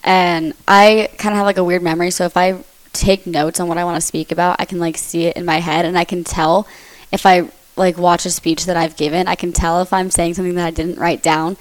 And 0.05 0.55
I 0.69 1.09
kind 1.19 1.33
of 1.33 1.39
have 1.39 1.47
like 1.47 1.57
a 1.59 1.65
weird 1.65 1.83
memory, 1.83 2.11
so 2.11 2.25
if 2.25 2.37
I 2.37 2.59
take 2.93 3.27
notes 3.27 3.61
on 3.61 3.69
what 3.69 3.79
I 3.79 3.85
want 3.85 3.97
to 3.97 4.01
speak 4.01 4.31
about, 4.33 4.57
I 4.61 4.65
can 4.65 4.79
like 4.79 4.97
see 4.97 5.25
it 5.27 5.37
in 5.37 5.45
my 5.45 5.59
head, 5.61 5.85
and 5.85 5.99
I 5.99 6.05
can 6.05 6.23
tell 6.25 6.67
if 7.13 7.27
I 7.27 7.49
like 7.79 7.97
watch 7.99 8.27
a 8.27 8.31
speech 8.31 8.67
that 8.67 8.77
I've 8.77 8.97
given, 8.97 9.29
I 9.29 9.35
can 9.35 9.53
tell 9.53 9.81
if 9.81 9.93
I'm 9.93 10.11
saying 10.11 10.35
something 10.35 10.55
that 10.57 10.67
I 10.67 10.71
didn't 10.71 10.99
write 10.99 11.23
down 11.23 11.57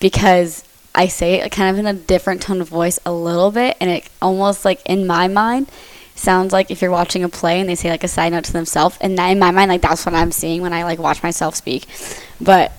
because 0.00 0.64
I 0.94 1.08
say 1.08 1.40
it 1.40 1.50
kind 1.50 1.70
of 1.70 1.78
in 1.78 1.86
a 1.86 1.98
different 1.98 2.42
tone 2.42 2.60
of 2.60 2.68
voice 2.68 2.98
a 3.06 3.12
little 3.12 3.50
bit, 3.50 3.76
and 3.80 3.90
it 3.90 4.08
almost 4.20 4.64
like 4.64 4.82
in 4.84 5.06
my 5.06 5.28
mind 5.28 5.70
sounds 6.14 6.52
like 6.52 6.70
if 6.70 6.82
you're 6.82 6.90
watching 6.90 7.24
a 7.24 7.28
play 7.28 7.60
and 7.60 7.68
they 7.68 7.74
say 7.74 7.90
like 7.90 8.04
a 8.04 8.08
side 8.08 8.32
note 8.32 8.44
to 8.44 8.52
themselves, 8.52 8.98
and 9.00 9.16
that, 9.18 9.28
in 9.28 9.38
my 9.38 9.50
mind, 9.50 9.70
like 9.70 9.80
that's 9.80 10.04
what 10.04 10.14
I'm 10.14 10.32
seeing 10.32 10.60
when 10.60 10.72
I 10.72 10.84
like 10.84 10.98
watch 10.98 11.22
myself 11.22 11.54
speak. 11.54 11.86
But 12.40 12.72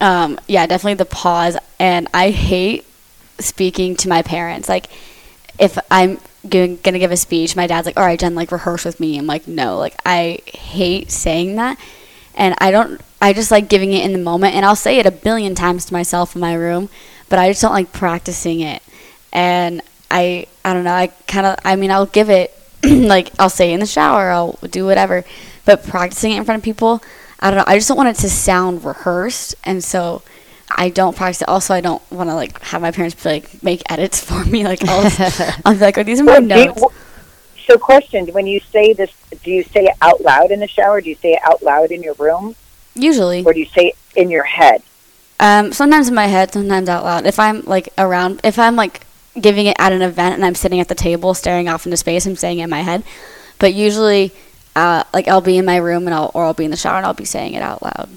um, 0.00 0.38
yeah, 0.48 0.66
definitely 0.66 0.94
the 0.94 1.04
pause, 1.04 1.56
and 1.78 2.08
I 2.12 2.30
hate 2.30 2.84
speaking 3.38 3.96
to 3.96 4.08
my 4.08 4.22
parents. 4.22 4.68
Like 4.68 4.88
if 5.58 5.78
I'm 5.90 6.18
gonna, 6.48 6.74
gonna 6.76 6.98
give 6.98 7.12
a 7.12 7.16
speech, 7.16 7.54
my 7.54 7.66
dad's 7.66 7.86
like, 7.86 7.96
"All 7.96 8.04
right, 8.04 8.18
Jen, 8.18 8.34
like 8.34 8.50
rehearse 8.50 8.84
with 8.84 8.98
me." 8.98 9.18
I'm 9.18 9.26
like, 9.26 9.46
"No," 9.46 9.78
like 9.78 9.94
I 10.04 10.40
hate 10.46 11.10
saying 11.10 11.56
that, 11.56 11.78
and 12.34 12.54
I 12.58 12.70
don't. 12.70 13.00
I 13.20 13.32
just 13.32 13.50
like 13.50 13.68
giving 13.68 13.92
it 13.92 14.04
in 14.04 14.12
the 14.12 14.18
moment, 14.18 14.54
and 14.54 14.64
I'll 14.66 14.74
say 14.76 14.98
it 14.98 15.06
a 15.06 15.10
billion 15.12 15.54
times 15.54 15.84
to 15.86 15.92
myself 15.92 16.34
in 16.34 16.40
my 16.40 16.54
room, 16.54 16.88
but 17.28 17.38
I 17.38 17.48
just 17.50 17.62
don't 17.62 17.72
like 17.72 17.92
practicing 17.92 18.60
it. 18.60 18.82
And 19.32 19.80
I, 20.10 20.46
I 20.64 20.72
don't 20.74 20.84
know. 20.84 20.92
I 20.92 21.06
kind 21.28 21.46
of. 21.46 21.56
I 21.64 21.76
mean, 21.76 21.90
I'll 21.90 22.06
give 22.06 22.30
it 22.30 22.52
like 22.84 23.30
I'll 23.38 23.48
say 23.50 23.70
it 23.70 23.74
in 23.74 23.80
the 23.80 23.86
shower. 23.86 24.30
I'll 24.30 24.58
do 24.70 24.84
whatever, 24.84 25.24
but 25.64 25.84
practicing 25.84 26.32
it 26.32 26.38
in 26.38 26.44
front 26.44 26.58
of 26.60 26.64
people, 26.64 27.02
I 27.40 27.50
don't 27.50 27.58
know. 27.58 27.64
I 27.66 27.76
just 27.76 27.88
don't 27.88 27.96
want 27.96 28.08
it 28.10 28.16
to 28.22 28.28
sound 28.30 28.84
rehearsed, 28.84 29.54
and 29.64 29.82
so. 29.82 30.22
I 30.74 30.88
don't 30.88 31.14
practice 31.14 31.42
it. 31.42 31.48
Also, 31.48 31.74
I 31.74 31.82
don't 31.82 32.00
want 32.10 32.30
to 32.30 32.34
like 32.34 32.58
have 32.62 32.80
my 32.80 32.92
parents 32.92 33.22
be 33.22 33.28
like 33.28 33.62
make 33.62 33.82
edits 33.92 34.20
for 34.24 34.42
me. 34.46 34.64
Like 34.64 34.82
I'll, 34.88 35.04
I'll 35.66 35.74
be 35.74 35.80
like, 35.80 35.98
oh, 35.98 36.02
these 36.02 36.18
are 36.18 36.24
my 36.24 36.38
Well, 36.38 36.48
do 36.48 36.58
you- 36.58 36.66
notes. 36.68 36.82
So, 37.66 37.78
question: 37.78 38.26
When 38.28 38.46
you 38.46 38.60
say 38.60 38.92
this, 38.92 39.10
do 39.42 39.50
you 39.50 39.62
say 39.62 39.84
it 39.84 39.96
out 40.00 40.20
loud 40.20 40.50
in 40.50 40.60
the 40.60 40.68
shower? 40.68 41.00
Do 41.00 41.08
you 41.08 41.16
say 41.16 41.32
it 41.32 41.40
out 41.44 41.62
loud 41.62 41.90
in 41.90 42.02
your 42.02 42.14
room, 42.14 42.54
Usually, 42.94 43.44
or 43.44 43.52
do 43.52 43.60
you 43.60 43.66
say 43.66 43.88
it 43.88 43.96
in 44.16 44.30
your 44.30 44.44
head? 44.44 44.82
um, 45.40 45.72
sometimes 45.72 46.08
in 46.08 46.14
my 46.14 46.26
head, 46.26 46.52
sometimes 46.52 46.88
out 46.88 47.04
loud. 47.04 47.26
If 47.26 47.38
I'm 47.40 47.62
like 47.62 47.88
around, 47.98 48.40
if 48.44 48.58
I'm 48.58 48.76
like 48.76 49.04
giving 49.40 49.66
it 49.66 49.76
at 49.78 49.92
an 49.92 50.02
event 50.02 50.36
and 50.36 50.44
I'm 50.44 50.54
sitting 50.54 50.78
at 50.78 50.88
the 50.88 50.94
table 50.94 51.34
staring 51.34 51.68
off 51.68 51.84
into 51.84 51.96
space, 51.96 52.26
I'm 52.26 52.36
saying 52.36 52.60
it 52.60 52.64
in 52.64 52.70
my 52.70 52.82
head. 52.82 53.02
But 53.58 53.74
usually, 53.74 54.32
uh, 54.76 55.04
like 55.12 55.26
I'll 55.28 55.40
be 55.40 55.58
in 55.58 55.64
my 55.64 55.76
room 55.78 56.06
and 56.06 56.14
I'll 56.14 56.30
or 56.34 56.44
I'll 56.44 56.54
be 56.54 56.64
in 56.64 56.70
the 56.70 56.76
shower 56.76 56.96
and 56.96 57.06
I'll 57.06 57.14
be 57.14 57.24
saying 57.24 57.54
it 57.54 57.62
out 57.62 57.82
loud. 57.82 58.08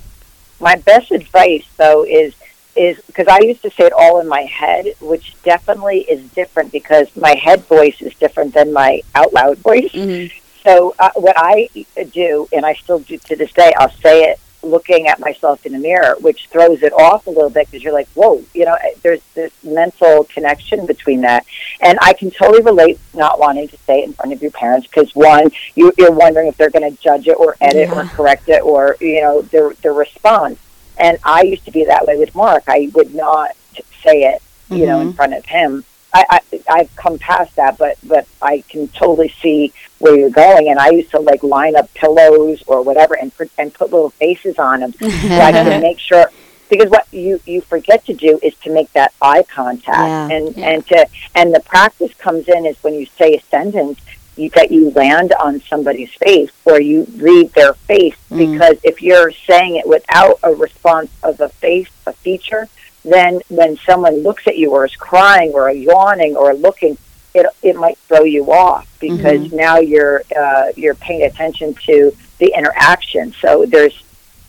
My 0.60 0.76
best 0.76 1.12
advice, 1.12 1.66
though, 1.78 2.06
is 2.06 2.34
is 2.76 3.00
because 3.08 3.28
I 3.28 3.40
used 3.40 3.62
to 3.64 3.70
say 3.72 3.86
it 3.86 3.94
all 3.94 4.20
in 4.20 4.28
my 4.28 4.42
head, 4.42 4.94
which 5.00 5.36
definitely 5.44 6.02
is 6.02 6.30
different 6.32 6.72
because 6.72 7.14
my 7.16 7.36
head 7.36 7.62
voice 7.66 8.02
is 8.02 8.14
different 8.16 8.54
than 8.54 8.74
my 8.74 9.02
out 9.14 9.34
loud 9.34 9.58
voice. 9.60 9.92
Mm-hmm. 9.92 10.38
So 10.64 10.96
uh, 10.98 11.12
what 11.16 11.36
I 11.38 11.70
do, 12.12 12.48
and 12.52 12.66
I 12.66 12.74
still 12.74 13.00
do 13.00 13.18
to 13.18 13.36
this 13.36 13.52
day, 13.54 13.74
I'll 13.78 13.92
say 13.92 14.24
it 14.24 14.40
looking 14.66 15.08
at 15.08 15.20
myself 15.20 15.66
in 15.66 15.74
the 15.74 15.80
mirror, 15.80 16.16
which 16.20 16.48
throws 16.48 16.82
it 16.82 16.92
off 16.94 17.28
a 17.28 17.30
little 17.30 17.50
bit 17.50 17.68
because 17.68 17.84
you're 17.84 17.94
like, 17.94 18.08
whoa, 18.10 18.44
you 18.54 18.66
know, 18.66 18.76
there's 19.04 19.22
this 19.36 19.52
mental 19.64 20.24
connection 20.26 20.86
between 20.86 21.22
that. 21.22 21.46
And 21.82 21.98
I 22.02 22.14
can 22.14 22.32
totally 22.32 22.64
relate 22.64 23.00
not 23.14 23.40
wanting 23.40 23.68
to 23.70 23.78
say 23.78 24.00
it 24.00 24.06
in 24.06 24.14
front 24.14 24.34
of 24.34 24.42
your 24.42 24.52
parents 24.52 24.88
because 24.88 25.14
one, 25.16 25.52
you, 25.76 25.94
you're 25.98 26.12
wondering 26.12 26.48
if 26.48 26.58
they're 26.58 26.72
going 26.72 26.92
to 26.92 27.02
judge 27.02 27.28
it 27.28 27.38
or 27.40 27.56
edit 27.62 27.90
Yeah. 27.90 28.02
or 28.02 28.06
correct 28.06 28.50
it 28.50 28.64
or, 28.64 28.98
you 29.00 29.22
know, 29.22 29.42
their, 29.44 29.74
their 29.76 29.94
response. 29.94 30.60
And 30.98 31.18
I 31.24 31.44
used 31.44 31.66
to 31.66 31.72
be 31.72 31.86
that 31.86 32.06
way 32.06 32.18
with 32.18 32.34
Mark. 32.36 32.64
I 32.68 32.90
would 32.94 33.14
not 33.14 33.52
say 34.04 34.24
it, 34.24 34.42
you 34.70 34.86
know, 34.86 35.00
in 35.02 35.08
mm-hmm. 35.08 35.16
front 35.16 35.34
of 35.34 35.46
him. 35.46 35.84
I, 36.14 36.26
I 36.30 36.62
I've 36.70 36.96
come 36.96 37.20
past 37.20 37.56
that, 37.58 37.78
but 37.78 37.98
but 38.04 38.26
I 38.42 38.64
can 38.70 38.88
totally 38.90 39.34
see 39.42 39.74
where 40.00 40.18
you're 40.18 40.30
going. 40.30 40.70
And 40.70 40.80
I 40.80 40.90
used 40.90 41.12
to 41.12 41.20
like 41.20 41.44
line 41.44 41.76
up 41.76 41.94
pillows 41.94 42.64
or 42.68 42.82
whatever 42.82 43.18
and 43.18 43.36
put, 43.36 43.52
and 43.58 43.74
put 43.74 43.92
little 43.92 44.12
faces 44.12 44.58
on 44.58 44.80
them 44.80 44.94
so 44.94 45.08
I 45.08 45.52
can 45.52 45.82
make 45.90 46.00
sure. 46.00 46.32
Because 46.70 46.90
what 46.90 47.08
you 47.12 47.42
you 47.46 47.62
forget 47.62 48.06
to 48.06 48.14
do 48.14 48.40
is 48.42 48.56
to 48.64 48.74
make 48.74 48.92
that 48.94 49.14
eye 49.22 49.44
contact, 49.44 50.32
Yeah. 50.32 50.38
and 50.38 50.58
Yeah. 50.58 50.70
and 50.70 50.88
to 50.88 51.08
and 51.36 51.54
the 51.54 51.60
practice 51.60 52.14
comes 52.14 52.48
in 52.48 52.66
is 52.66 52.78
when 52.82 52.94
you 52.94 53.06
say 53.18 53.36
a 53.36 53.42
sentence. 53.42 54.00
You, 54.36 54.50
that 54.52 54.72
you 54.72 54.92
land 54.92 55.34
on 55.34 55.62
somebody's 55.62 56.14
face 56.14 56.52
or 56.66 56.82
you 56.82 57.08
read 57.16 57.54
their 57.54 57.74
face. 57.74 58.16
Because 58.38 58.78
if 58.84 59.02
you're 59.02 59.32
saying 59.32 59.78
it 59.78 59.88
without 59.88 60.40
a 60.44 60.54
response 60.54 61.10
of 61.24 61.40
a 61.40 61.50
face, 61.50 61.90
a 62.06 62.14
feature, 62.14 62.68
then 63.04 63.40
when 63.50 63.78
someone 63.78 64.24
looks 64.24 64.48
at 64.48 64.58
you 64.58 64.72
or 64.72 64.86
is 64.86 64.96
crying 64.96 65.52
or 65.54 65.70
yawning 65.70 66.36
or 66.36 66.54
looking, 66.54 66.98
it 67.34 67.46
it 67.62 67.76
might 67.76 67.98
throw 68.00 68.24
you 68.24 68.52
off 68.52 68.88
because 69.00 69.52
now 69.52 69.78
you're 69.78 70.24
uh, 70.36 70.72
you're 70.76 70.96
paying 70.96 71.24
attention 71.24 71.74
to 71.86 72.16
the 72.40 72.54
interaction. 72.58 73.34
So 73.34 73.66
there's 73.66 74.04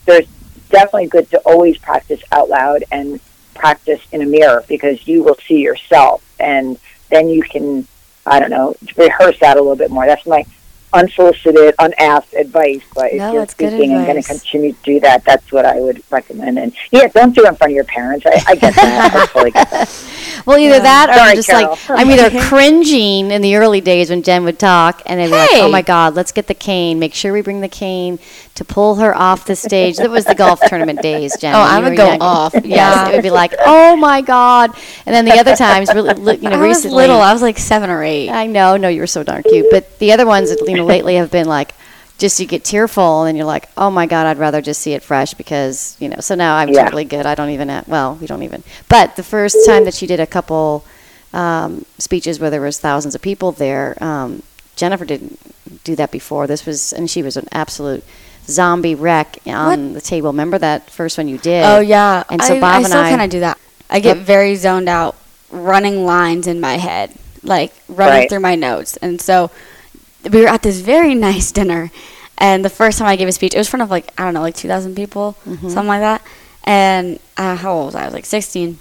there's 0.07 0.27
definitely 0.71 1.09
good 1.09 1.31
to 1.31 1.39
always 1.41 1.79
practice 1.79 2.23
out 2.33 2.49
loud 2.49 2.85
and 2.91 3.21
practice 3.55 4.01
in 4.13 4.23
a 4.23 4.27
mirror 4.27 4.65
because 4.69 5.07
you 5.07 5.23
will 5.23 5.39
see 5.47 5.61
yourself 5.61 6.23
and 6.39 6.79
then 7.11 7.29
you 7.29 7.43
can 7.43 7.87
I 8.27 8.41
don't 8.41 8.51
know 8.51 8.75
rehearse 8.97 9.39
that 9.41 9.57
a 9.57 9.61
little 9.61 9.77
bit 9.77 9.91
more. 9.91 10.07
That's 10.07 10.27
my 10.27 10.45
unsolicited, 10.93 11.75
unasked 11.79 12.35
advice. 12.35 12.83
But 12.95 13.13
if 13.13 13.19
No, 13.19 13.33
you're 13.33 13.47
speaking 13.47 13.93
and 13.93 14.07
going 14.07 14.21
to 14.21 14.27
continue 14.27 14.73
to 14.73 14.79
do 14.83 15.01
that, 15.01 15.25
that's 15.25 15.53
what 15.53 15.65
I 15.65 15.81
would 15.81 16.03
recommend. 16.11 16.59
And 16.59 16.73
yeah, 16.91 17.09
don't 17.09 17.35
do 17.35 17.45
it 17.45 17.49
in 17.49 17.55
front 17.57 17.73
of 17.73 17.75
your 17.75 17.85
parents. 17.85 18.25
I, 18.27 18.43
I 18.47 18.55
get 18.55 18.75
that. 18.75 19.15
I 19.15 19.27
totally 19.33 19.51
get 19.51 19.71
that. 19.71 20.05
Well, 20.47 20.59
either 20.59 20.81
that 20.81 21.11
or 21.11 21.15
Sorry, 21.15 21.31
I'm 21.31 21.37
just 21.37 21.49
Carol. 21.49 21.71
like 21.71 21.91
I'm 21.91 22.11
either 22.11 22.41
cringing 22.49 23.31
in 23.31 23.43
the 23.43 23.57
early 23.57 23.81
days 23.81 24.11
when 24.11 24.23
Jen 24.23 24.45
would 24.45 24.59
talk, 24.59 25.03
and 25.07 25.21
they'd 25.21 25.27
be 25.27 25.33
like, 25.33 25.51
"Oh 25.55 25.71
my 25.71 25.83
God, 25.83 26.15
let's 26.15 26.33
get 26.33 26.47
the 26.47 26.55
cane. 26.55 26.99
Make 26.99 27.15
sure 27.15 27.33
we 27.33 27.43
bring 27.43 27.61
the 27.61 27.69
cane 27.69 28.19
to 28.57 28.65
pull 28.65 28.97
her 28.97 29.17
off 29.17 29.47
the 29.47 29.57
stage." 29.57 29.97
That 29.99 30.11
was 30.11 30.25
the 30.25 30.35
golf 30.35 30.61
tournament 30.67 31.01
days, 31.03 31.37
Jen. 31.39 31.55
Oh, 31.55 31.59
I 31.59 31.81
would 31.81 31.97
go 31.97 32.07
young. 32.09 32.21
off. 32.21 32.53
Yes, 32.65 32.65
Yeah. 32.65 33.09
it 33.09 33.13
would 33.15 33.23
be 33.23 33.31
like, 33.31 33.55
"Oh 33.65 33.97
my 33.97 34.21
God," 34.21 34.71
and 35.07 35.15
then 35.15 35.25
the 35.25 35.39
other 35.39 35.55
times, 35.57 35.93
really, 35.95 36.15
you 36.37 36.51
know, 36.51 36.57
I 36.57 36.59
was 36.59 36.77
recently, 36.77 36.97
little. 36.97 37.21
I 37.21 37.33
was 37.33 37.43
like 37.43 37.59
seven 37.59 37.89
or 37.91 38.03
eight. 38.03 38.29
I 38.31 38.47
know, 38.47 38.77
no, 38.77 38.89
you 38.89 39.01
were 39.01 39.07
so 39.07 39.23
darn 39.23 39.43
cute. 39.45 39.67
But 39.71 39.99
the 40.01 40.13
other 40.13 40.27
ones, 40.27 40.51
you 40.67 40.75
know, 40.75 40.85
lately 40.85 41.15
have 41.17 41.31
been 41.31 41.47
like, 41.47 41.75
just 42.19 42.41
you 42.41 42.47
get 42.47 42.65
tearful, 42.65 43.25
and 43.25 43.37
you're 43.37 43.47
like, 43.47 43.69
oh 43.77 43.91
my 43.91 44.07
god, 44.07 44.27
I'd 44.27 44.39
rather 44.39 44.61
just 44.63 44.81
see 44.81 44.95
it 44.95 45.03
fresh 45.03 45.35
because 45.35 45.97
you 46.01 46.09
know. 46.09 46.21
So 46.21 46.35
now 46.35 46.57
I'm 46.57 46.71
Yeah. 46.71 46.85
totally 46.85 47.05
good. 47.05 47.27
I 47.27 47.35
don't 47.35 47.51
even. 47.51 47.69
Have, 47.69 47.87
well, 47.89 48.15
we 48.21 48.27
don't 48.27 48.43
even. 48.43 48.63
But 48.89 49.17
the 49.17 49.23
first 49.23 49.57
time 49.67 49.85
that 49.85 49.95
she 49.95 50.07
did 50.07 50.19
a 50.21 50.27
couple 50.27 50.85
um, 51.35 51.85
speeches 51.99 52.41
where 52.41 52.49
there 52.51 52.61
was 52.63 52.79
thousands 52.81 53.15
of 53.15 53.21
people 53.21 53.53
there, 53.53 54.03
um, 54.03 54.43
Jennifer 54.77 55.05
didn't 55.05 55.39
do 55.85 55.95
that 55.97 56.11
before. 56.11 56.47
This 56.47 56.65
was, 56.65 56.93
and 56.95 57.11
she 57.11 57.23
was 57.23 57.37
an 57.37 57.47
absolute 57.53 58.03
zombie 58.49 58.95
wreck 58.95 59.39
on 59.47 59.93
the 59.93 60.01
table. 60.01 60.31
Remember 60.31 60.59
that 60.59 60.91
first 60.91 61.19
one 61.19 61.29
you 61.29 61.39
did? 61.39 61.65
Oh 61.65 61.81
yeah, 61.81 62.23
And 62.31 62.43
so 62.43 62.57
I, 62.57 62.61
Bob 62.61 62.73
I 62.73 62.77
and 62.79 62.87
still 62.87 63.01
I- 63.01 63.11
kind 63.11 63.23
of 63.23 63.31
do 63.31 63.41
that. 63.41 63.59
I 63.89 64.01
get 64.01 64.17
Yep. 64.19 64.27
very 64.27 64.57
zoned 64.57 64.89
out, 64.89 65.15
running 65.51 66.05
lines 66.05 66.47
in 66.47 66.61
my 66.61 66.75
head, 66.77 67.13
like 67.43 67.73
running 67.89 68.21
Right. 68.21 68.29
through 68.29 68.41
my 68.41 68.55
notes. 68.57 68.97
And 68.99 69.21
so 69.21 69.51
we 70.31 70.41
were 70.43 70.49
at 70.49 70.63
this 70.63 70.81
very 70.81 71.15
nice 71.29 71.53
dinner, 71.53 71.91
and 72.39 72.65
the 72.65 72.71
first 72.71 72.99
time 72.99 73.07
I 73.09 73.17
gave 73.17 73.29
a 73.29 73.33
speech, 73.33 73.55
it 73.55 73.59
was 73.59 73.69
in 73.69 73.71
front 73.71 73.83
of 73.83 73.91
like 73.91 74.13
I 74.19 74.25
don't 74.25 74.35
know, 74.35 74.41
like 74.43 74.57
two 74.57 74.69
thousand 74.69 74.95
people, 74.97 75.37
Mm-hmm. 75.47 75.69
something 75.69 75.87
like 75.89 76.01
that. 76.01 76.23
And 76.65 77.21
uh, 77.37 77.55
how 77.57 77.73
old 77.75 77.87
was 77.87 77.95
I? 77.95 78.03
I 78.03 78.05
was 78.07 78.15
like 78.15 78.27
sixteen, 78.27 78.79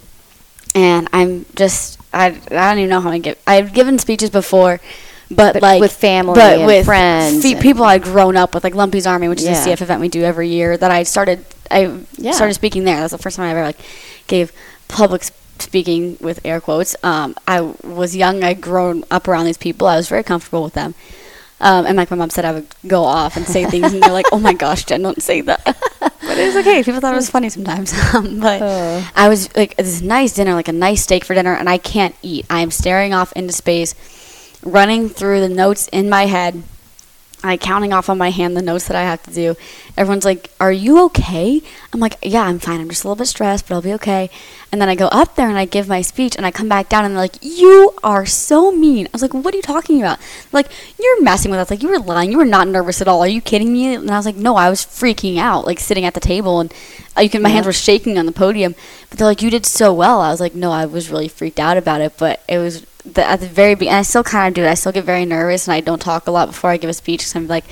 and 0.74 1.08
I'm 1.12 1.46
just 1.54 2.00
I 2.12 2.26
I 2.50 2.68
don't 2.70 2.78
even 2.78 2.90
know 2.90 3.00
how 3.00 3.10
I 3.10 3.18
give. 3.18 3.38
I've 3.46 3.72
given 3.72 3.98
speeches 3.98 4.30
before. 4.30 4.80
But, 5.30 5.54
But 5.54 5.62
like 5.62 5.80
with 5.80 5.92
family 5.92 6.34
but 6.34 6.58
and 6.58 6.66
with 6.66 6.84
friends 6.86 7.42
fe- 7.42 7.52
and- 7.52 7.60
people 7.60 7.82
I'd 7.84 8.02
grown 8.02 8.36
up 8.36 8.54
with, 8.54 8.62
like 8.62 8.74
Lumpy's 8.76 9.06
Army, 9.08 9.26
which 9.28 9.40
is 9.40 9.46
Yeah. 9.46 9.60
a 9.60 9.64
CF 9.76 9.82
event 9.82 10.00
we 10.00 10.08
do 10.08 10.22
every 10.22 10.48
year. 10.48 10.76
That 10.76 10.90
I 10.92 11.02
started, 11.02 11.44
I 11.70 11.90
Yeah. 12.16 12.30
started 12.30 12.54
speaking 12.54 12.84
there. 12.84 13.00
That's 13.00 13.10
the 13.12 13.18
first 13.18 13.36
time 13.36 13.46
I 13.46 13.50
ever 13.50 13.64
like 13.64 13.78
gave 14.28 14.52
public 14.86 15.24
speaking 15.58 16.16
with 16.20 16.38
air 16.44 16.60
quotes. 16.60 16.94
Um, 17.02 17.34
I 17.48 17.60
was 17.82 18.14
young. 18.14 18.44
I'd 18.44 18.60
grown 18.60 19.02
up 19.10 19.26
around 19.26 19.46
these 19.46 19.56
people. 19.56 19.88
I 19.88 19.96
was 19.96 20.08
very 20.08 20.22
comfortable 20.22 20.62
with 20.62 20.74
them. 20.74 20.94
Um, 21.60 21.86
and 21.86 21.96
like 21.96 22.10
my 22.10 22.16
mom 22.18 22.28
said, 22.30 22.44
I 22.44 22.52
would 22.52 22.66
go 22.86 23.02
off 23.04 23.36
and 23.36 23.46
say 23.46 23.64
things, 23.64 23.90
and 23.92 24.02
they're 24.02 24.12
like, 24.12 24.26
"Oh 24.30 24.38
my 24.38 24.52
gosh, 24.52 24.84
Jen, 24.84 25.00
don't 25.00 25.22
say 25.22 25.40
that." 25.40 25.64
but 26.00 26.38
it 26.38 26.46
was 26.48 26.56
okay. 26.56 26.82
People 26.84 27.00
thought 27.00 27.14
it 27.14 27.16
was 27.16 27.30
funny 27.30 27.48
sometimes. 27.48 27.94
Um, 28.14 28.40
but 28.40 28.60
I 29.16 29.28
was 29.30 29.48
like 29.56 29.74
this 29.76 30.02
nice 30.02 30.34
dinner, 30.34 30.52
like 30.52 30.68
a 30.68 30.72
nice 30.72 31.02
steak 31.02 31.24
for 31.24 31.32
dinner, 31.34 31.54
and 31.54 31.66
I 31.68 31.78
can't 31.78 32.14
eat. 32.22 32.44
I 32.50 32.60
am 32.60 32.70
staring 32.70 33.14
off 33.14 33.32
into 33.32 33.54
space, 33.54 33.94
running 34.66 35.08
through 35.08 35.40
the 35.40 35.48
notes 35.48 35.88
in 35.88 36.10
my 36.10 36.26
head, 36.26 36.62
like 37.44 37.60
counting 37.60 37.92
off 37.92 38.08
on 38.08 38.18
my 38.18 38.30
hand 38.30 38.56
the 38.56 38.62
notes 38.62 38.88
that 38.88 38.96
I 38.96 39.02
have 39.02 39.22
to 39.24 39.32
do. 39.32 39.56
Everyone's 39.96 40.24
like, 40.24 40.50
"Are 40.58 40.72
you 40.72 41.04
okay?" 41.04 41.62
I'm 41.92 42.00
like, 42.00 42.16
"Yeah, 42.22 42.42
I'm 42.42 42.58
fine. 42.58 42.80
I'm 42.80 42.88
just 42.88 43.04
a 43.04 43.08
little 43.08 43.16
bit 43.16 43.28
stressed, 43.28 43.68
but 43.68 43.74
I'll 43.74 43.82
be 43.82 43.92
okay." 43.94 44.30
And 44.72 44.80
then 44.80 44.88
I 44.88 44.94
go 44.94 45.06
up 45.08 45.36
there 45.36 45.48
and 45.48 45.56
I 45.56 45.64
give 45.64 45.86
my 45.86 46.02
speech, 46.02 46.34
and 46.36 46.44
I 46.44 46.50
come 46.50 46.68
back 46.68 46.88
down, 46.88 47.04
and 47.04 47.14
they're 47.14 47.22
like, 47.22 47.38
"You 47.40 47.94
are 48.02 48.26
so 48.26 48.72
mean." 48.72 49.06
I 49.06 49.10
was 49.12 49.22
like, 49.22 49.32
"What 49.32 49.54
are 49.54 49.56
you 49.56 49.62
talking 49.62 50.00
about?" 50.00 50.18
Like, 50.50 50.68
you're 51.00 51.22
messing 51.22 51.50
with 51.50 51.60
us. 51.60 51.70
Like, 51.70 51.82
you 51.82 51.88
were 51.88 51.98
lying. 51.98 52.32
You 52.32 52.38
were 52.38 52.44
not 52.44 52.68
nervous 52.68 53.00
at 53.00 53.08
all. 53.08 53.20
Are 53.20 53.28
you 53.28 53.40
kidding 53.40 53.72
me? 53.72 53.94
And 53.94 54.10
I 54.10 54.16
was 54.16 54.26
like, 54.26 54.36
"No, 54.36 54.56
I 54.56 54.68
was 54.68 54.84
freaking 54.84 55.38
out, 55.38 55.66
like 55.66 55.78
sitting 55.78 56.04
at 56.04 56.14
the 56.14 56.20
table, 56.20 56.58
and 56.60 56.74
uh, 57.16 57.20
you 57.20 57.30
can. 57.30 57.42
My 57.42 57.50
hands 57.50 57.66
were 57.66 57.72
shaking 57.72 58.18
on 58.18 58.26
the 58.26 58.32
podium." 58.32 58.74
But 59.08 59.18
they're 59.18 59.28
like, 59.28 59.42
"You 59.42 59.50
did 59.50 59.66
so 59.66 59.92
well." 59.94 60.20
I 60.20 60.30
was 60.30 60.40
like, 60.40 60.54
"No, 60.54 60.72
I 60.72 60.84
was 60.86 61.10
really 61.10 61.28
freaked 61.28 61.60
out 61.60 61.76
about 61.76 62.00
it, 62.00 62.14
but 62.18 62.42
it 62.48 62.58
was." 62.58 62.84
The, 63.14 63.24
at 63.24 63.40
the 63.40 63.46
very 63.48 63.74
beginning, 63.74 63.98
I 63.98 64.02
still 64.02 64.24
kind 64.24 64.48
of 64.48 64.54
do 64.54 64.64
it. 64.66 64.70
I 64.70 64.74
still 64.74 64.92
get 64.92 65.04
very 65.04 65.24
nervous, 65.24 65.66
and 65.66 65.74
I 65.74 65.80
don't 65.80 66.00
talk 66.00 66.26
a 66.26 66.30
lot 66.30 66.46
before 66.46 66.70
I 66.70 66.76
give 66.76 66.90
a 66.90 66.94
speech 66.94 67.20
because 67.20 67.36
I'm 67.36 67.46
like 67.46 67.64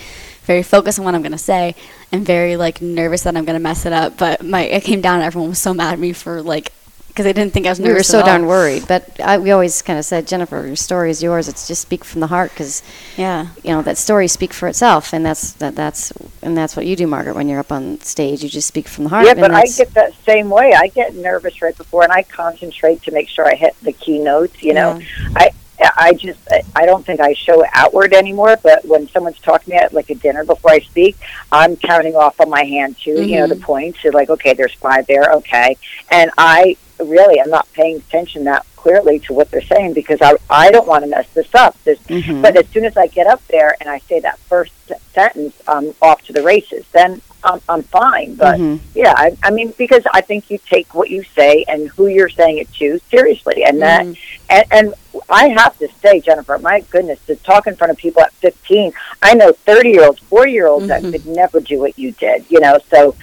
very 0.44 0.62
focused 0.62 0.98
on 0.98 1.04
what 1.04 1.14
I'm 1.14 1.22
gonna 1.22 1.38
say 1.38 1.74
and 2.12 2.24
very 2.24 2.56
like 2.56 2.80
nervous 2.80 3.22
that 3.22 3.36
I'm 3.36 3.44
gonna 3.44 3.58
mess 3.58 3.86
it 3.86 3.92
up. 3.92 4.16
But 4.16 4.44
my 4.44 4.62
it 4.62 4.84
came 4.84 5.00
down 5.00 5.16
and 5.16 5.24
everyone 5.24 5.50
was 5.50 5.58
so 5.58 5.74
mad 5.74 5.94
at 5.94 5.98
me 5.98 6.12
for 6.12 6.42
like 6.42 6.72
because 7.14 7.26
I 7.26 7.32
didn't 7.32 7.52
think 7.52 7.64
I 7.66 7.68
was 7.68 7.78
nervous. 7.78 7.86
We 7.86 7.90
were 7.90 7.94
nervous. 7.94 8.08
so 8.08 8.18
at 8.18 8.22
all. 8.22 8.26
darn 8.26 8.46
worried, 8.46 8.88
but 8.88 9.20
I, 9.20 9.38
we 9.38 9.52
always 9.52 9.82
kind 9.82 10.00
of 10.00 10.04
said, 10.04 10.26
Jennifer, 10.26 10.66
your 10.66 10.74
story 10.74 11.10
is 11.10 11.22
yours. 11.22 11.46
It's 11.46 11.68
just 11.68 11.80
speak 11.80 12.04
from 12.04 12.20
the 12.20 12.26
heart, 12.26 12.50
because 12.50 12.82
Yeah. 13.16 13.48
you 13.62 13.70
know 13.70 13.82
that 13.82 13.98
story 13.98 14.26
speak 14.26 14.52
for 14.52 14.66
itself, 14.66 15.12
and 15.12 15.24
that's 15.24 15.52
that 15.52 15.76
that's 15.76 16.12
and 16.42 16.56
that's 16.56 16.74
what 16.74 16.86
you 16.86 16.96
do, 16.96 17.06
Margaret. 17.06 17.36
When 17.36 17.48
you're 17.48 17.60
up 17.60 17.70
on 17.70 18.00
stage, 18.00 18.42
you 18.42 18.48
just 18.48 18.66
speak 18.66 18.88
from 18.88 19.04
the 19.04 19.10
heart. 19.10 19.26
Yeah, 19.26 19.34
but 19.34 19.52
I 19.52 19.66
get 19.66 19.94
that 19.94 20.12
same 20.26 20.50
way. 20.50 20.72
I 20.72 20.88
get 20.88 21.14
nervous 21.14 21.62
right 21.62 21.76
before, 21.76 22.02
and 22.02 22.12
I 22.12 22.24
concentrate 22.24 23.02
to 23.04 23.12
make 23.12 23.28
sure 23.28 23.46
I 23.46 23.54
hit 23.54 23.76
the 23.82 23.92
keynotes. 23.92 24.60
You 24.60 24.74
know, 24.74 25.00
I 25.36 25.50
I 25.96 26.14
just 26.14 26.40
I 26.74 26.84
don't 26.84 27.06
think 27.06 27.20
I 27.20 27.34
show 27.34 27.64
outward 27.74 28.12
anymore. 28.12 28.58
But 28.60 28.84
when 28.84 29.06
someone's 29.08 29.38
talking 29.38 29.66
to 29.66 29.70
me 29.70 29.76
at 29.76 29.92
like 29.92 30.10
a 30.10 30.16
dinner 30.16 30.44
before 30.44 30.72
I 30.72 30.80
speak, 30.80 31.16
I'm 31.52 31.76
counting 31.76 32.16
off 32.16 32.40
on 32.40 32.50
my 32.50 32.64
hand 32.64 32.96
too. 32.98 33.22
You 33.24 33.38
know, 33.38 33.46
the 33.46 33.54
mm-hmm. 33.54 33.62
points. 33.62 34.02
So 34.02 34.08
like, 34.08 34.30
okay, 34.30 34.54
there's 34.54 34.74
five 34.74 35.06
there. 35.06 35.32
Okay, 35.34 35.76
and 36.10 36.32
I 36.36 36.76
really 36.98 37.40
I'm 37.40 37.50
not 37.50 37.70
paying 37.72 37.96
attention 37.96 38.44
that 38.44 38.66
clearly 38.76 39.18
to 39.20 39.32
what 39.32 39.50
they're 39.50 39.62
saying 39.62 39.94
because 39.94 40.20
I 40.20 40.34
I 40.50 40.70
don't 40.70 40.86
want 40.86 41.04
to 41.04 41.10
mess 41.10 41.26
this 41.34 41.54
up. 41.54 41.76
Mhm. 41.86 42.42
But 42.42 42.56
as 42.56 42.66
soon 42.68 42.84
as 42.84 42.96
I 42.96 43.06
get 43.06 43.26
up 43.26 43.40
there 43.48 43.76
and 43.80 43.88
I 43.88 43.98
say 44.00 44.20
that 44.20 44.38
first 44.40 44.72
sentence, 45.14 45.54
I'm 45.66 45.94
off 46.02 46.22
to 46.24 46.32
the 46.32 46.42
races. 46.42 46.84
Then 46.92 47.20
I'm, 47.42 47.60
I'm 47.68 47.82
fine. 47.82 48.34
But 48.36 48.58
Mhm. 48.58 48.80
yeah, 48.94 49.14
I, 49.16 49.36
I 49.42 49.50
mean, 49.50 49.72
because 49.76 50.02
I 50.12 50.20
think 50.22 50.50
you 50.50 50.58
take 50.70 50.94
what 50.94 51.10
you 51.10 51.24
say 51.36 51.64
and 51.68 51.88
who 51.88 52.06
you're 52.06 52.28
saying 52.30 52.58
it 52.58 52.72
to 52.74 53.00
seriously, 53.10 53.64
and 53.64 53.80
that, 53.82 54.06
and, 54.50 54.64
and 54.70 54.94
I 55.28 55.48
have 55.48 55.78
to 55.78 55.88
say, 56.02 56.20
Jennifer, 56.20 56.58
my 56.58 56.80
goodness, 56.90 57.18
to 57.26 57.36
talk 57.36 57.66
in 57.66 57.76
front 57.76 57.90
of 57.90 57.96
people 57.96 58.22
at 58.22 58.32
15, 58.34 58.92
I 59.22 59.34
know 59.34 59.52
30 59.52 59.90
year 59.90 60.04
olds, 60.06 60.20
40 60.20 60.52
year 60.52 60.66
olds 60.66 60.88
that 60.88 61.02
could 61.02 61.26
never 61.26 61.60
do 61.60 61.78
what 61.80 61.98
you 61.98 62.12
did, 62.12 62.46
you 62.50 62.60
know. 62.60 62.78
So 62.90 63.14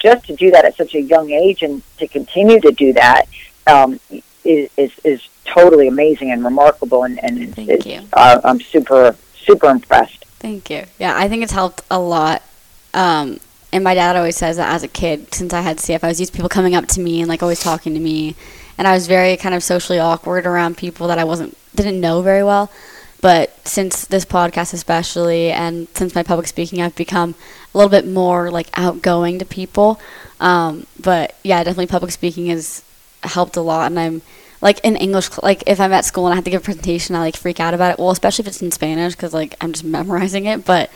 just 0.00 0.26
to 0.26 0.34
do 0.34 0.50
that 0.50 0.64
at 0.64 0.76
such 0.76 0.94
a 0.94 1.00
young 1.00 1.30
age 1.30 1.62
and 1.62 1.82
to 1.98 2.08
continue 2.08 2.60
to 2.60 2.72
do 2.72 2.92
that, 2.94 3.26
um, 3.66 4.00
is 4.44 4.70
is, 4.76 4.92
is 5.04 5.28
totally 5.44 5.88
amazing 5.88 6.30
and 6.30 6.44
remarkable, 6.44 7.04
and 7.04 7.22
and 7.22 7.54
Thank 7.54 7.86
you. 7.86 8.02
Uh, 8.12 8.40
I'm 8.42 8.60
super 8.60 9.16
super 9.34 9.68
impressed. 9.68 10.24
Thank 10.40 10.70
you. 10.70 10.84
Yeah, 10.98 11.16
I 11.16 11.28
think 11.28 11.42
it's 11.42 11.52
helped 11.52 11.82
a 11.90 11.98
lot. 11.98 12.42
Um, 12.94 13.38
and 13.72 13.84
my 13.84 13.94
dad 13.94 14.16
always 14.16 14.36
says 14.36 14.56
that 14.56 14.74
as 14.74 14.82
a 14.82 14.88
kid, 14.88 15.32
since 15.32 15.52
I 15.52 15.60
had 15.60 15.76
CF, 15.76 16.02
I 16.02 16.08
was 16.08 16.18
used 16.18 16.32
to 16.32 16.36
people 16.36 16.48
coming 16.48 16.74
up 16.74 16.86
to 16.88 17.00
me 17.00 17.20
and 17.20 17.28
like 17.28 17.42
always 17.42 17.60
talking 17.60 17.94
to 17.94 18.00
me, 18.00 18.34
and 18.78 18.88
I 18.88 18.92
was 18.92 19.06
very 19.06 19.36
kind 19.36 19.54
of 19.54 19.62
socially 19.62 19.98
awkward 19.98 20.46
around 20.46 20.76
people 20.76 21.06
that 21.08 21.18
I 21.18 21.24
wasn't 21.24 21.56
didn't 21.74 22.00
know 22.00 22.22
very 22.22 22.42
well. 22.42 22.70
But 23.20 23.66
since 23.66 24.06
this 24.06 24.24
podcast, 24.24 24.72
especially, 24.72 25.50
and 25.50 25.88
since 25.94 26.14
my 26.14 26.22
public 26.22 26.46
speaking, 26.46 26.80
I've 26.80 26.96
become 26.96 27.34
a 27.74 27.78
little 27.78 27.90
bit 27.90 28.06
more 28.06 28.50
like 28.50 28.68
outgoing 28.74 29.38
to 29.38 29.44
people. 29.44 30.00
Um, 30.40 30.86
but 30.98 31.34
yeah, 31.44 31.62
definitely 31.62 31.86
public 31.86 32.12
speaking 32.12 32.46
has 32.46 32.82
helped 33.22 33.56
a 33.56 33.60
lot, 33.60 33.90
and 33.90 34.00
I'm 34.00 34.22
like 34.62 34.80
in 34.80 34.96
English, 34.96 35.30
like 35.42 35.62
if 35.66 35.80
I'm 35.80 35.92
at 35.92 36.04
school 36.04 36.26
and 36.26 36.32
I 36.32 36.36
have 36.36 36.44
to 36.44 36.50
give 36.50 36.62
a 36.62 36.64
presentation, 36.64 37.14
I 37.14 37.20
like 37.20 37.36
freak 37.36 37.60
out 37.60 37.74
about 37.74 37.92
it. 37.92 37.98
Well, 37.98 38.10
especially 38.10 38.44
if 38.44 38.48
it's 38.48 38.62
in 38.62 38.70
Spanish, 38.70 39.14
because 39.14 39.34
like 39.34 39.54
I'm 39.60 39.72
just 39.72 39.84
memorizing 39.98 40.46
it. 40.46 40.64
But 40.64 40.90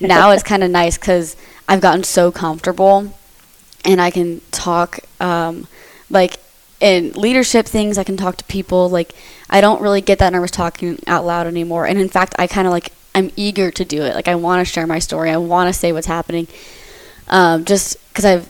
now 0.00 0.30
it's 0.30 0.42
kind 0.42 0.64
of 0.64 0.70
nice 0.70 0.98
because 0.98 1.36
I've 1.68 1.80
gotten 1.80 2.02
so 2.02 2.32
comfortable, 2.32 3.14
and 3.84 4.00
I 4.00 4.10
can 4.10 4.40
talk 4.50 4.98
um, 5.20 5.68
like 6.08 6.38
in 6.80 7.12
leadership 7.12 7.66
things. 7.66 7.98
I 7.98 8.04
can 8.04 8.16
talk 8.16 8.36
to 8.38 8.44
people. 8.44 8.88
Like 8.88 9.14
I 9.48 9.60
don't 9.60 9.82
really 9.82 10.00
get 10.00 10.18
that 10.18 10.32
nervous 10.32 10.50
talking 10.50 10.98
out 11.06 11.24
loud 11.24 11.46
anymore. 11.46 11.86
And 11.86 11.98
in 11.98 12.08
fact, 12.08 12.34
I 12.38 12.46
kind 12.46 12.66
of 12.66 12.72
like 12.72 12.92
I'm 13.14 13.30
eager 13.36 13.70
to 13.70 13.84
do 13.84 14.02
it. 14.02 14.14
Like 14.14 14.28
I 14.28 14.34
want 14.34 14.66
to 14.66 14.70
share 14.70 14.86
my 14.86 14.98
story. 14.98 15.30
I 15.30 15.36
want 15.36 15.72
to 15.72 15.78
say 15.78 15.92
what's 15.92 16.06
happening. 16.06 16.48
Um, 17.28 17.64
just 17.64 17.96
because 18.08 18.24
I've 18.24 18.48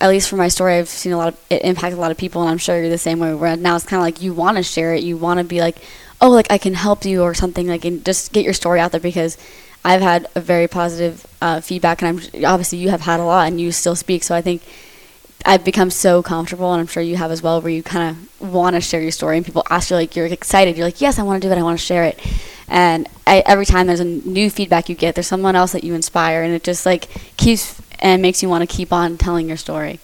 at 0.00 0.08
least 0.08 0.28
for 0.28 0.36
my 0.36 0.48
story, 0.48 0.74
I've 0.74 0.88
seen 0.88 1.12
a 1.12 1.16
lot 1.16 1.28
of 1.28 1.38
it 1.48 1.62
impact 1.62 1.94
a 1.94 1.98
lot 1.98 2.10
of 2.10 2.16
people, 2.16 2.42
and 2.42 2.50
I'm 2.50 2.58
sure 2.58 2.78
you're 2.78 2.88
the 2.88 2.98
same 2.98 3.20
way. 3.20 3.34
Where 3.34 3.56
now 3.56 3.76
it's 3.76 3.86
kind 3.86 4.00
of 4.00 4.04
like 4.04 4.20
you 4.20 4.34
want 4.34 4.56
to 4.56 4.62
share 4.62 4.94
it, 4.94 5.04
you 5.04 5.16
want 5.16 5.38
to 5.38 5.44
be 5.44 5.60
like, 5.60 5.76
oh, 6.20 6.30
like 6.30 6.50
I 6.50 6.58
can 6.58 6.74
help 6.74 7.04
you 7.04 7.22
or 7.22 7.34
something, 7.34 7.68
like 7.68 7.84
and 7.84 8.04
just 8.04 8.32
get 8.32 8.44
your 8.44 8.52
story 8.52 8.80
out 8.80 8.90
there 8.90 9.00
because 9.00 9.38
I've 9.84 10.00
had 10.00 10.26
a 10.34 10.40
very 10.40 10.66
positive 10.66 11.26
uh, 11.40 11.60
feedback, 11.60 12.02
and 12.02 12.08
I'm 12.08 12.44
obviously 12.44 12.78
you 12.78 12.90
have 12.90 13.02
had 13.02 13.20
a 13.20 13.24
lot, 13.24 13.46
and 13.46 13.60
you 13.60 13.70
still 13.70 13.94
speak. 13.94 14.24
So 14.24 14.34
I 14.34 14.42
think 14.42 14.62
I've 15.44 15.64
become 15.64 15.90
so 15.90 16.22
comfortable, 16.22 16.72
and 16.72 16.80
I'm 16.80 16.86
sure 16.86 17.02
you 17.02 17.16
have 17.16 17.30
as 17.30 17.42
well, 17.42 17.60
where 17.60 17.72
you 17.72 17.82
kind 17.82 18.16
of 18.40 18.52
want 18.52 18.74
to 18.74 18.80
share 18.80 19.00
your 19.00 19.10
story, 19.10 19.36
and 19.36 19.44
people 19.46 19.64
ask 19.70 19.90
you 19.90 19.96
like 19.96 20.14
you're 20.14 20.26
excited, 20.26 20.76
you're 20.76 20.86
like, 20.86 21.00
yes, 21.00 21.18
I 21.18 21.22
want 21.22 21.42
to 21.42 21.48
do 21.48 21.52
it, 21.52 21.58
I 21.58 21.62
want 21.62 21.78
to 21.78 21.84
share 21.84 22.04
it, 22.04 22.18
and 22.68 23.08
I, 23.26 23.42
every 23.46 23.66
time 23.66 23.86
there's 23.86 24.00
a 24.00 24.04
new 24.04 24.50
feedback 24.50 24.88
you 24.88 24.94
get, 24.94 25.14
there's 25.14 25.26
someone 25.26 25.56
else 25.56 25.72
that 25.72 25.84
you 25.84 25.94
inspire, 25.94 26.42
and 26.42 26.54
it 26.54 26.62
just 26.62 26.86
like 26.86 27.08
keeps 27.36 27.80
and 27.98 28.22
makes 28.22 28.42
you 28.42 28.48
want 28.48 28.68
to 28.68 28.76
keep 28.76 28.92
on 28.92 29.16
telling 29.16 29.48
your 29.48 29.56
story. 29.56 30.00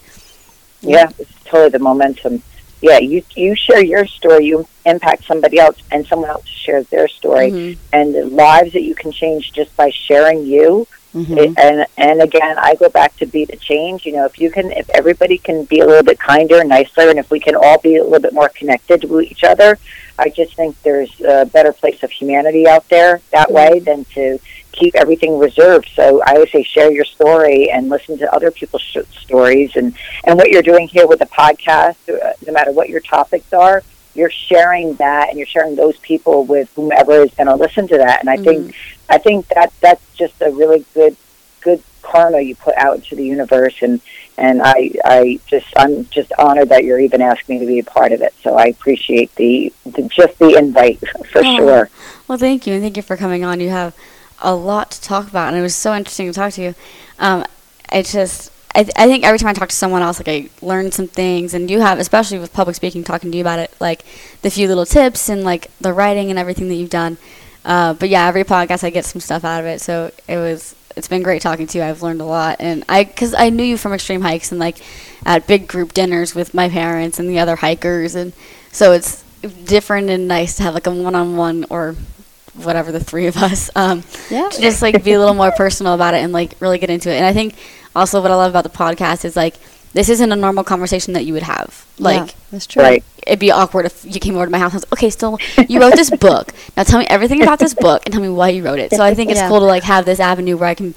Yeah, 0.81 1.11
it's 1.19 1.33
totally 1.45 1.71
the 1.71 1.79
momentum. 1.81 2.43
Yeah, 2.81 2.99
you 2.99 3.23
you 3.35 3.57
share 3.57 3.83
your 3.83 4.07
story, 4.07 4.47
you 4.47 4.67
impact 4.87 5.25
somebody 5.25 5.59
else, 5.59 5.77
and 5.91 6.07
someone 6.07 6.31
else 6.31 6.47
shares 6.47 6.87
their 6.89 7.09
story, 7.09 7.51
Mhm. 7.51 7.77
and 7.93 8.15
the 8.15 8.25
lives 8.27 8.73
that 8.73 8.83
you 8.83 8.95
can 8.95 9.11
change 9.11 9.53
just 9.53 9.77
by 9.77 9.91
sharing 9.91 10.47
you. 10.47 10.87
Mhm. 11.15 11.39
It, 11.39 11.59
and 11.59 11.87
and 11.97 12.23
again, 12.23 12.57
I 12.59 12.75
go 12.75 12.89
back 12.89 13.17
to 13.17 13.27
be 13.27 13.45
the 13.45 13.57
change. 13.57 14.05
You 14.05 14.13
know, 14.13 14.27
if 14.27 14.39
you 14.39 14.51
can, 14.51 14.71
if 14.73 14.89
everybody 14.91 15.39
can 15.39 15.65
be 15.65 15.81
a 15.81 15.87
little 15.87 16.03
bit 16.03 16.19
kinder, 16.19 16.63
nicer, 16.65 17.09
and 17.09 17.19
if 17.19 17.31
we 17.31 17.41
can 17.41 17.55
all 17.57 17.79
be 17.79 17.97
a 17.97 18.05
little 18.05 18.21
bit 18.21 18.35
more 18.35 18.51
connected 18.51 19.03
to 19.03 19.21
each 19.21 19.43
other, 19.43 19.79
I 20.19 20.29
just 20.29 20.55
think 20.55 20.81
there's 20.83 21.21
a 21.21 21.47
better 21.47 21.73
place 21.73 22.03
of 22.03 22.11
humanity 22.11 22.69
out 22.69 22.89
there 22.89 23.21
that 23.33 23.51
way 23.51 23.79
than 23.79 24.05
to 24.15 24.39
keep 24.73 24.95
everything 24.95 25.39
reserved. 25.39 25.89
So 25.95 26.23
I 26.25 26.35
always 26.35 26.53
say 26.53 26.63
share 26.63 26.93
your 26.93 27.05
story 27.05 27.71
and 27.71 27.89
listen 27.89 28.19
to 28.19 28.33
other 28.33 28.51
people's 28.51 28.83
sh- 28.83 28.99
stories 29.23 29.73
and 29.77 29.95
and 30.25 30.37
what 30.37 30.51
you're 30.51 30.63
doing 30.63 30.89
here 30.89 31.07
with 31.07 31.21
the 31.21 31.27
podcast, 31.27 31.97
uh, 32.09 32.33
no 32.47 32.53
matter 32.53 32.71
what 32.73 32.89
your 32.91 33.01
topics 33.01 33.53
are. 33.53 33.83
You're 34.15 34.31
sharing 34.31 34.95
that, 34.95 35.29
and 35.29 35.39
you're 35.39 35.47
sharing 35.47 35.77
those 35.77 35.97
people 35.99 36.45
with 36.45 36.69
whomever 36.75 37.23
is 37.23 37.31
going 37.35 37.47
to 37.47 37.55
listen 37.55 37.87
to 37.89 37.99
that. 37.99 38.21
And 38.21 38.29
I 38.29 38.37
think, 38.37 38.75
I 39.09 39.19
think 39.19 39.49
that 39.49 39.73
that's 39.81 40.03
just 40.17 40.41
a 40.43 40.51
really 40.51 40.85
good, 40.95 41.17
good 41.61 41.83
karma 42.03 42.41
you 42.41 42.55
put 42.57 42.75
out 42.77 42.97
into 42.97 43.17
the 43.17 43.25
universe. 43.25 43.77
And 43.83 44.01
and 44.37 44.63
I, 44.63 44.93
I 45.05 45.41
just, 45.49 45.67
I'm 45.77 46.05
just 46.11 46.33
honored 46.39 46.69
that 46.69 46.85
you're 46.85 47.01
even 47.01 47.21
asking 47.21 47.57
me 47.59 47.67
to 47.67 47.67
be 47.67 47.79
a 47.81 47.85
part 47.85 48.13
of 48.13 48.23
it. 48.23 48.33
So 48.43 48.55
I 48.55 48.67
appreciate 48.67 49.35
the, 49.35 49.73
the 49.85 50.03
just 50.03 50.39
the 50.39 50.57
invite 50.57 51.01
for 51.33 51.41
Oh. 51.45 51.57
sure. 51.57 51.91
Well, 52.29 52.39
thank 52.39 52.65
you, 52.67 52.75
and 52.75 52.83
thank 52.83 52.97
you 52.97 53.03
for 53.03 53.17
coming 53.17 53.45
on. 53.45 53.59
You 53.59 53.71
have 53.71 53.97
a 54.41 54.55
lot 54.55 54.93
to 54.93 55.01
talk 55.03 55.27
about, 55.29 55.49
and 55.49 55.57
it 55.57 55.63
was 55.63 55.75
so 55.75 55.93
interesting 55.95 56.29
to 56.29 56.33
talk 56.33 56.53
to 56.53 56.63
you. 56.63 56.75
Um, 57.19 57.45
I 57.91 58.03
just, 58.03 58.53
I, 58.77 58.85
th- 58.85 58.95
I 58.97 59.07
think 59.09 59.25
every 59.25 59.41
time 59.41 59.49
I 59.49 59.55
talk 59.55 59.71
to 59.71 59.75
someone 59.75 60.03
else, 60.03 60.21
like 60.21 60.29
I 60.29 60.49
learn 60.65 60.93
some 60.93 61.09
things, 61.09 61.53
and 61.53 61.69
you 61.69 61.81
have, 61.81 61.99
especially 61.99 62.39
with 62.39 62.53
public 62.53 62.77
speaking, 62.77 63.03
talking 63.03 63.33
to 63.33 63.37
you 63.37 63.43
about 63.43 63.59
it, 63.59 63.73
like 63.81 64.05
the 64.43 64.51
few 64.51 64.69
little 64.69 64.87
tips 64.87 65.29
and 65.29 65.43
like 65.43 65.69
the 65.81 65.93
writing 65.93 66.31
and 66.31 66.39
everything 66.39 66.69
that 66.69 66.75
you've 66.77 66.91
done. 66.91 67.17
Uh, 67.69 67.93
but 67.95 68.09
yeah, 68.09 68.27
every 68.27 68.43
podcast 68.45 68.83
I 68.83 68.91
get 68.91 69.05
some 69.05 69.21
stuff 69.21 69.45
out 69.45 69.61
of 69.61 69.67
it, 69.67 69.81
so 69.81 70.11
it 70.27 70.37
was. 70.39 70.75
It's 70.97 71.07
been 71.07 71.23
great 71.23 71.43
talking 71.43 71.69
to 71.69 71.79
you. 71.79 71.85
I've 71.85 72.03
learned 72.03 72.21
a 72.21 72.25
lot, 72.25 72.57
and 72.59 72.83
I, 72.89 73.05
cause 73.05 73.33
I 73.33 73.51
knew 73.51 73.63
you 73.63 73.77
from 73.77 73.93
extreme 73.93 74.21
hikes 74.23 74.51
and 74.51 74.59
like 74.59 74.79
at 75.25 75.47
big 75.47 75.69
group 75.69 75.93
dinners 75.93 76.35
with 76.35 76.55
my 76.55 76.69
parents 76.69 77.21
and 77.21 77.29
the 77.31 77.39
other 77.39 77.55
hikers, 77.57 78.17
and 78.17 78.33
so 78.73 78.91
it's 78.93 79.23
different 79.65 80.11
and 80.11 80.27
nice 80.27 80.57
to 80.57 80.65
have 80.65 80.75
like 80.75 80.89
a 80.89 80.91
one-on-one 80.91 81.67
or 81.71 81.95
whatever 82.55 82.91
the 82.91 82.99
three 82.99 83.29
of 83.29 83.37
us 83.37 83.71
um 83.77 84.03
Yeah. 84.31 84.49
to 84.49 84.61
just 84.61 84.83
like 84.83 85.05
be 85.05 85.13
a 85.13 85.19
little 85.21 85.35
more 85.35 85.53
personal 85.53 85.95
about 85.95 86.15
it 86.15 86.25
and 86.25 86.33
like 86.33 86.55
really 86.59 86.79
get 86.79 86.91
into 86.91 87.09
it 87.09 87.15
and 87.15 87.25
i 87.25 87.33
think 87.33 87.55
also 87.95 88.21
what 88.21 88.33
i 88.33 88.35
love 88.35 88.51
about 88.51 88.65
the 88.65 88.71
podcast 88.77 89.25
is 89.25 89.37
like 89.37 89.55
this 89.95 90.09
isn't 90.09 90.31
a 90.33 90.37
normal 90.37 90.65
conversation 90.65 91.15
that 91.15 91.25
you 91.25 91.33
would 91.35 91.43
have. 91.43 91.87
Like 91.99 92.29
yeah, 92.29 92.35
that's 92.51 92.67
true. 92.67 92.83
Right. 92.83 93.05
it'd 93.27 93.39
be 93.39 93.51
awkward 93.51 93.87
if 93.87 94.05
you 94.05 94.21
came 94.21 94.35
over 94.37 94.45
to 94.45 94.51
my 94.51 94.59
house 94.59 94.73
and 94.73 94.83
was 94.83 94.93
okay 94.93 95.11
still 95.11 95.39
you 95.69 95.81
wrote 95.81 95.95
this 95.97 96.11
book. 96.11 96.53
Now 96.77 96.83
tell 96.85 96.99
me 97.01 97.07
everything 97.09 97.43
about 97.43 97.59
this 97.59 97.75
book 97.75 98.03
and 98.07 98.13
tell 98.13 98.23
me 98.23 98.29
why 98.29 98.51
you 98.51 98.63
wrote 98.65 98.79
it. 98.79 98.93
So 98.93 99.03
i 99.03 99.15
think 99.15 99.31
it's 99.31 99.41
Yeah. 99.41 99.49
cool 99.49 99.61
to 99.61 99.65
like 99.67 99.83
have 99.85 100.05
this 100.05 100.21
avenue 100.21 100.57
where 100.57 100.69
i 100.69 100.75
can 100.75 100.95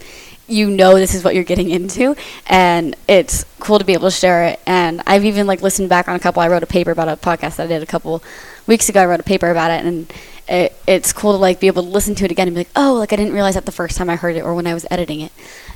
you 0.47 0.69
know 0.69 0.95
this 0.95 1.15
is 1.15 1.23
what 1.23 1.33
you're 1.33 1.45
getting 1.45 1.69
into 1.69 2.13
and 2.47 2.95
it's 3.07 3.45
cool 3.59 3.79
to 3.79 3.85
be 3.85 3.93
able 3.93 4.09
to 4.09 4.15
share 4.15 4.43
it. 4.45 4.59
And 4.65 5.01
i've 5.07 5.23
even 5.25 5.47
like 5.47 5.61
listened 5.61 5.89
back 5.89 6.07
on 6.07 6.15
a 6.15 6.19
couple. 6.19 6.41
I 6.41 6.47
wrote 6.49 6.63
a 6.63 6.67
paper 6.67 6.91
about 6.91 7.07
a 7.07 7.15
podcast 7.15 7.55
that 7.55 7.61
i 7.63 7.67
did 7.67 7.81
a 7.81 7.85
couple 7.85 8.21
weeks 8.67 8.89
ago. 8.89 9.01
I 9.01 9.05
wrote 9.05 9.19
a 9.19 9.23
paper 9.23 9.49
about 9.49 9.71
it 9.71 9.85
and 9.85 10.11
it, 10.47 10.75
it's 10.85 11.13
cool 11.13 11.31
to 11.31 11.37
like 11.37 11.59
be 11.61 11.67
able 11.67 11.83
to 11.83 11.87
listen 11.89 12.13
to 12.15 12.25
it 12.25 12.31
again 12.31 12.47
and 12.47 12.55
be 12.55 12.61
like 12.61 12.69
oh 12.75 12.93
like 12.95 13.13
i 13.13 13.15
didn't 13.15 13.33
realize 13.33 13.53
that 13.53 13.65
the 13.65 13.71
first 13.71 13.95
time 13.95 14.09
i 14.09 14.15
heard 14.17 14.35
it 14.35 14.41
or 14.41 14.53
when 14.53 14.67
i 14.67 14.73
was 14.73 14.85
editing 14.91 15.21
it 15.21 15.31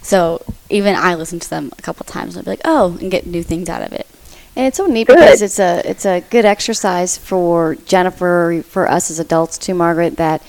so 0.05 0.41
even 0.69 0.93
i 0.95 1.15
listen 1.15 1.39
to 1.39 1.49
them 1.49 1.71
a 1.77 1.81
couple 1.81 2.03
times 2.05 2.35
and 2.35 2.39
i'll 2.39 2.43
be 2.45 2.51
like 2.51 2.61
oh 2.65 2.97
and 3.01 3.09
get 3.11 3.25
new 3.25 3.43
things 3.43 3.67
out 3.69 3.81
of 3.81 3.91
it 3.93 4.07
And 4.55 4.65
it's 4.67 4.77
so 4.77 4.85
neat 4.85 5.07
Good. 5.07 5.17
because 5.17 5.41
it's 5.41 5.59
a 5.59 5.81
it's 5.91 6.05
a 6.05 6.21
good 6.29 6.45
exercise 6.45 7.17
for 7.17 7.75
Jennifer, 7.91 8.63
for 8.73 8.83
us 8.89 9.11
as 9.11 9.19
adults 9.19 9.57
too, 9.57 9.73
Margaret, 9.75 10.15
that 10.15 10.39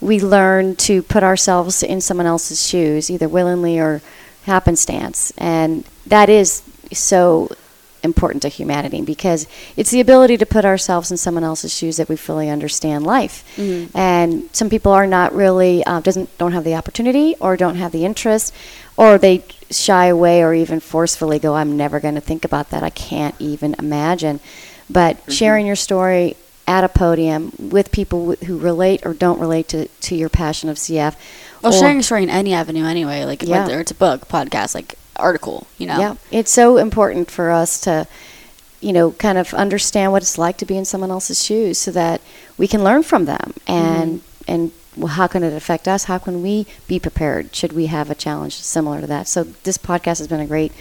we 0.00 0.20
learn 0.20 0.76
to 0.88 0.94
put 1.02 1.22
ourselves 1.22 1.82
in 1.82 2.00
someone 2.02 2.26
else's 2.26 2.60
shoes, 2.68 3.08
either 3.10 3.28
willingly 3.28 3.78
or 3.78 4.02
happenstance, 4.44 5.32
and 5.38 5.84
that 6.06 6.28
is 6.28 6.62
so 6.92 7.48
important 8.02 8.42
to 8.42 8.48
humanity 8.48 9.00
because 9.02 9.48
it's 9.76 9.90
the 9.90 10.00
ability 10.00 10.36
to 10.36 10.46
put 10.46 10.64
ourselves 10.64 11.10
in 11.10 11.16
someone 11.16 11.42
else's 11.42 11.72
shoes 11.74 11.96
that 11.96 12.08
we 12.08 12.16
fully 12.16 12.48
understand 12.50 13.04
life. 13.04 13.42
And 13.94 14.48
some 14.52 14.68
people 14.70 14.92
are 14.92 15.06
not 15.06 15.34
really 15.34 15.82
uh, 15.84 16.00
doesn't 16.00 16.28
don't 16.38 16.52
have 16.52 16.64
the 16.64 16.74
opportunity 16.76 17.34
or 17.40 17.56
don't 17.56 17.76
have 17.76 17.90
the 17.92 18.04
interest, 18.04 18.52
or 18.96 19.18
they 19.18 19.44
shy 19.70 20.06
away 20.06 20.42
or 20.42 20.54
even 20.54 20.80
forcefully 20.80 21.38
go, 21.38 21.54
"I'm 21.54 21.76
never 21.76 22.00
going 22.00 22.14
to 22.14 22.20
think 22.20 22.44
about 22.44 22.70
that. 22.70 22.82
I 22.82 22.90
can't 22.90 23.34
even 23.38 23.74
imagine." 23.78 24.40
But 24.88 25.16
mm-hmm. 25.16 25.32
sharing 25.32 25.66
your 25.66 25.76
story 25.76 26.36
at 26.66 26.84
a 26.84 26.88
podium 26.88 27.52
with 27.58 27.92
people 27.92 28.32
who 28.46 28.58
relate 28.58 29.04
or 29.06 29.14
don't 29.14 29.38
relate 29.38 29.68
to, 29.68 29.86
to 29.86 30.16
your 30.16 30.28
passion 30.28 30.68
of 30.68 30.76
CF. 30.76 31.14
well 31.62 31.72
or- 31.72 31.78
sharing 31.78 31.96
your 31.96 32.02
story 32.02 32.22
in 32.24 32.30
any 32.30 32.52
avenue 32.52 32.84
anyway 32.84 33.24
like 33.24 33.42
Yeah. 33.42 33.62
whether 33.62 33.80
it's 33.80 33.92
a 33.92 33.94
book 33.94 34.26
podcast 34.28 34.74
like 34.74 34.96
article 35.14 35.66
you 35.78 35.86
know 35.86 35.98
Yeah, 35.98 36.14
it's 36.30 36.50
so 36.50 36.76
important 36.76 37.30
for 37.30 37.50
us 37.50 37.80
to, 37.82 38.06
you 38.80 38.92
know, 38.92 39.12
kind 39.12 39.38
of 39.38 39.54
understand 39.54 40.12
what 40.12 40.22
it's 40.22 40.38
like 40.38 40.56
to 40.58 40.66
be 40.66 40.76
in 40.76 40.84
someone 40.84 41.10
else's 41.10 41.42
shoes, 41.42 41.78
so 41.78 41.90
that 41.92 42.20
we 42.58 42.66
can 42.68 42.82
learn 42.84 43.02
from 43.02 43.24
them 43.26 43.54
and 43.66 44.20
mm-hmm. 44.20 44.52
and 44.52 44.72
well, 44.96 45.08
how 45.08 45.26
can 45.26 45.42
it 45.42 45.52
affect 45.52 45.86
us? 45.88 46.04
How 46.04 46.18
can 46.18 46.42
we 46.42 46.66
be 46.88 46.98
prepared 46.98 47.54
should 47.54 47.72
we 47.72 47.86
have 47.86 48.10
a 48.10 48.14
challenge 48.14 48.54
similar 48.54 49.00
to 49.00 49.06
that? 49.06 49.28
So 49.28 49.44
this 49.44 49.78
podcast 49.78 50.18
has 50.18 50.28
been 50.28 50.40
a 50.40 50.46
great 50.46 50.72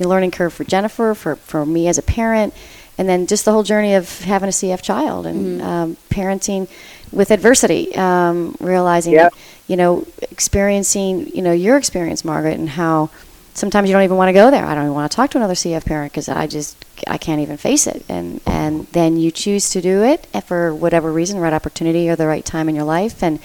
learning 0.00 0.30
curve 0.30 0.52
for 0.52 0.64
Jennifer, 0.64 1.14
for 1.14 1.36
for 1.36 1.66
me 1.66 1.88
as 1.88 1.98
a 1.98 2.02
parent, 2.02 2.54
and 2.96 3.08
then 3.08 3.26
just 3.26 3.44
the 3.44 3.52
whole 3.52 3.62
journey 3.64 3.94
of 3.94 4.20
having 4.20 4.48
a 4.48 4.52
CF 4.52 4.80
child 4.82 5.26
and 5.26 5.60
um, 5.62 5.96
parenting 6.10 6.68
with 7.12 7.30
adversity, 7.30 7.94
um, 7.96 8.56
realizing, 8.60 9.14
Yeah. 9.14 9.30
you 9.66 9.76
know, 9.76 10.06
experiencing, 10.30 11.28
you 11.28 11.42
know, 11.42 11.52
your 11.52 11.76
experience, 11.76 12.24
Margaret, 12.24 12.58
and 12.58 12.68
how 12.70 13.10
sometimes 13.54 13.88
you 13.88 13.92
don't 13.94 14.02
even 14.04 14.16
want 14.16 14.28
to 14.28 14.32
go 14.32 14.50
there. 14.50 14.64
I 14.64 14.74
don't 14.74 14.84
even 14.84 14.94
want 14.94 15.10
to 15.10 15.16
talk 15.16 15.30
to 15.32 15.38
another 15.38 15.54
CF 15.54 15.84
parent 15.84 16.12
because 16.12 16.28
I 16.28 16.46
just 16.46 16.76
I 17.06 17.18
can't 17.18 17.40
even 17.40 17.56
face 17.56 17.86
it. 17.86 18.04
And 18.08 18.40
and 18.46 18.86
then 18.88 19.16
you 19.16 19.30
choose 19.30 19.70
to 19.70 19.80
do 19.80 20.02
it 20.02 20.26
for 20.44 20.74
whatever 20.74 21.12
reason, 21.12 21.38
right 21.38 21.52
opportunity 21.52 22.08
or 22.08 22.16
the 22.16 22.26
right 22.26 22.44
time 22.44 22.68
in 22.68 22.74
your 22.74 22.84
life, 22.84 23.22
and 23.22 23.38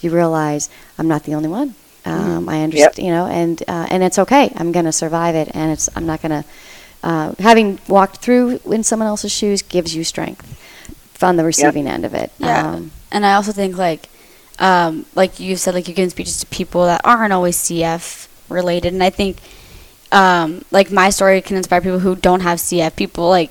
you 0.00 0.10
realize 0.10 0.68
I'm 0.98 1.08
not 1.08 1.24
the 1.24 1.34
only 1.34 1.48
one. 1.48 1.74
Um, 2.06 2.48
I 2.50 2.62
understand, 2.62 2.98
you 2.98 3.10
know, 3.10 3.26
and 3.26 3.62
uh, 3.66 3.86
and 3.90 4.02
it's 4.02 4.18
okay. 4.18 4.52
I'm 4.56 4.72
going 4.72 4.84
to 4.84 4.92
survive 4.92 5.34
it, 5.34 5.50
and 5.54 5.72
it's 5.72 5.88
I'm 5.96 6.06
not 6.06 6.20
going 6.22 6.42
to. 6.42 6.48
Uh, 7.02 7.34
having 7.38 7.78
walked 7.86 8.18
through 8.18 8.60
in 8.64 8.82
someone 8.82 9.06
else's 9.06 9.30
shoes 9.30 9.60
gives 9.60 9.94
you 9.94 10.04
strength 10.04 11.22
on 11.22 11.36
the 11.36 11.44
receiving 11.44 11.86
end 11.86 12.04
of 12.04 12.14
it. 12.14 12.32
Yeah. 12.38 12.72
Um, 12.72 12.92
and 13.10 13.26
I 13.26 13.34
also 13.34 13.52
think 13.52 13.76
like 13.76 14.08
um, 14.58 15.06
like 15.14 15.40
you 15.40 15.56
said, 15.56 15.74
like 15.74 15.88
you're 15.88 15.94
giving 15.94 16.10
speeches 16.10 16.40
to 16.40 16.46
people 16.46 16.84
that 16.84 17.00
aren't 17.04 17.32
always 17.32 17.56
CF 17.56 18.28
related, 18.48 18.92
and 18.92 19.02
I 19.02 19.10
think 19.10 19.38
um, 20.12 20.64
like 20.70 20.90
my 20.90 21.10
story 21.10 21.40
can 21.42 21.56
inspire 21.56 21.80
people 21.80 22.00
who 22.00 22.16
don't 22.16 22.40
have 22.40 22.58
CF. 22.58 22.96
People 22.96 23.28
like 23.28 23.50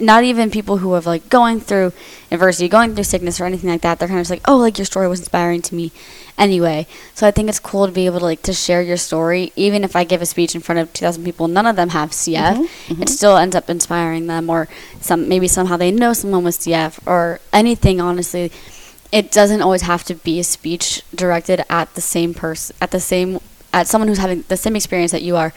not 0.00 0.22
even 0.22 0.50
people 0.50 0.78
who 0.78 0.92
have 0.92 1.06
like 1.06 1.28
going 1.28 1.60
through 1.60 1.92
adversity, 2.30 2.68
going 2.68 2.94
through 2.94 3.04
sickness 3.04 3.40
or 3.40 3.44
anything 3.46 3.70
like 3.70 3.80
that. 3.82 3.98
They're 3.98 4.08
kind 4.08 4.20
of 4.20 4.22
just 4.22 4.30
like, 4.30 4.46
oh, 4.46 4.56
like 4.56 4.78
your 4.78 4.84
story 4.84 5.08
was 5.08 5.18
inspiring 5.20 5.62
to 5.62 5.74
me, 5.74 5.90
anyway. 6.36 6.86
So 7.14 7.26
I 7.26 7.30
think 7.30 7.48
it's 7.48 7.58
cool 7.58 7.86
to 7.86 7.92
be 7.92 8.06
able 8.06 8.20
to 8.20 8.24
like 8.24 8.42
to 8.42 8.52
share 8.52 8.80
your 8.82 8.96
story, 8.96 9.52
even 9.56 9.82
if 9.82 9.96
I 9.96 10.04
give 10.04 10.22
a 10.22 10.26
speech 10.26 10.54
in 10.54 10.60
front 10.60 10.78
of 10.78 10.92
2,000 10.92 11.24
people, 11.24 11.48
none 11.48 11.66
of 11.66 11.76
them 11.76 11.90
have 11.90 12.10
CF. 12.10 12.68
It 13.02 13.08
still 13.08 13.36
ends 13.36 13.56
up 13.56 13.68
inspiring 13.68 14.26
them, 14.28 14.48
or 14.48 14.68
some 15.00 15.28
maybe 15.28 15.48
somehow 15.48 15.76
they 15.76 15.90
know 15.90 16.12
someone 16.12 16.44
with 16.44 16.58
CF 16.58 17.00
or 17.06 17.40
anything. 17.52 18.00
Honestly, 18.00 18.52
it 19.10 19.32
doesn't 19.32 19.62
always 19.62 19.82
have 19.82 20.04
to 20.04 20.14
be 20.14 20.38
a 20.38 20.44
speech 20.44 21.02
directed 21.14 21.64
at 21.68 21.94
the 21.94 22.00
same 22.00 22.34
person, 22.34 22.76
at 22.80 22.92
the 22.92 23.00
same 23.00 23.40
at 23.72 23.86
someone 23.86 24.08
who's 24.08 24.18
having 24.18 24.44
the 24.48 24.56
same 24.56 24.76
experience 24.76 25.12
that 25.12 25.22
you 25.22 25.36
are. 25.36 25.52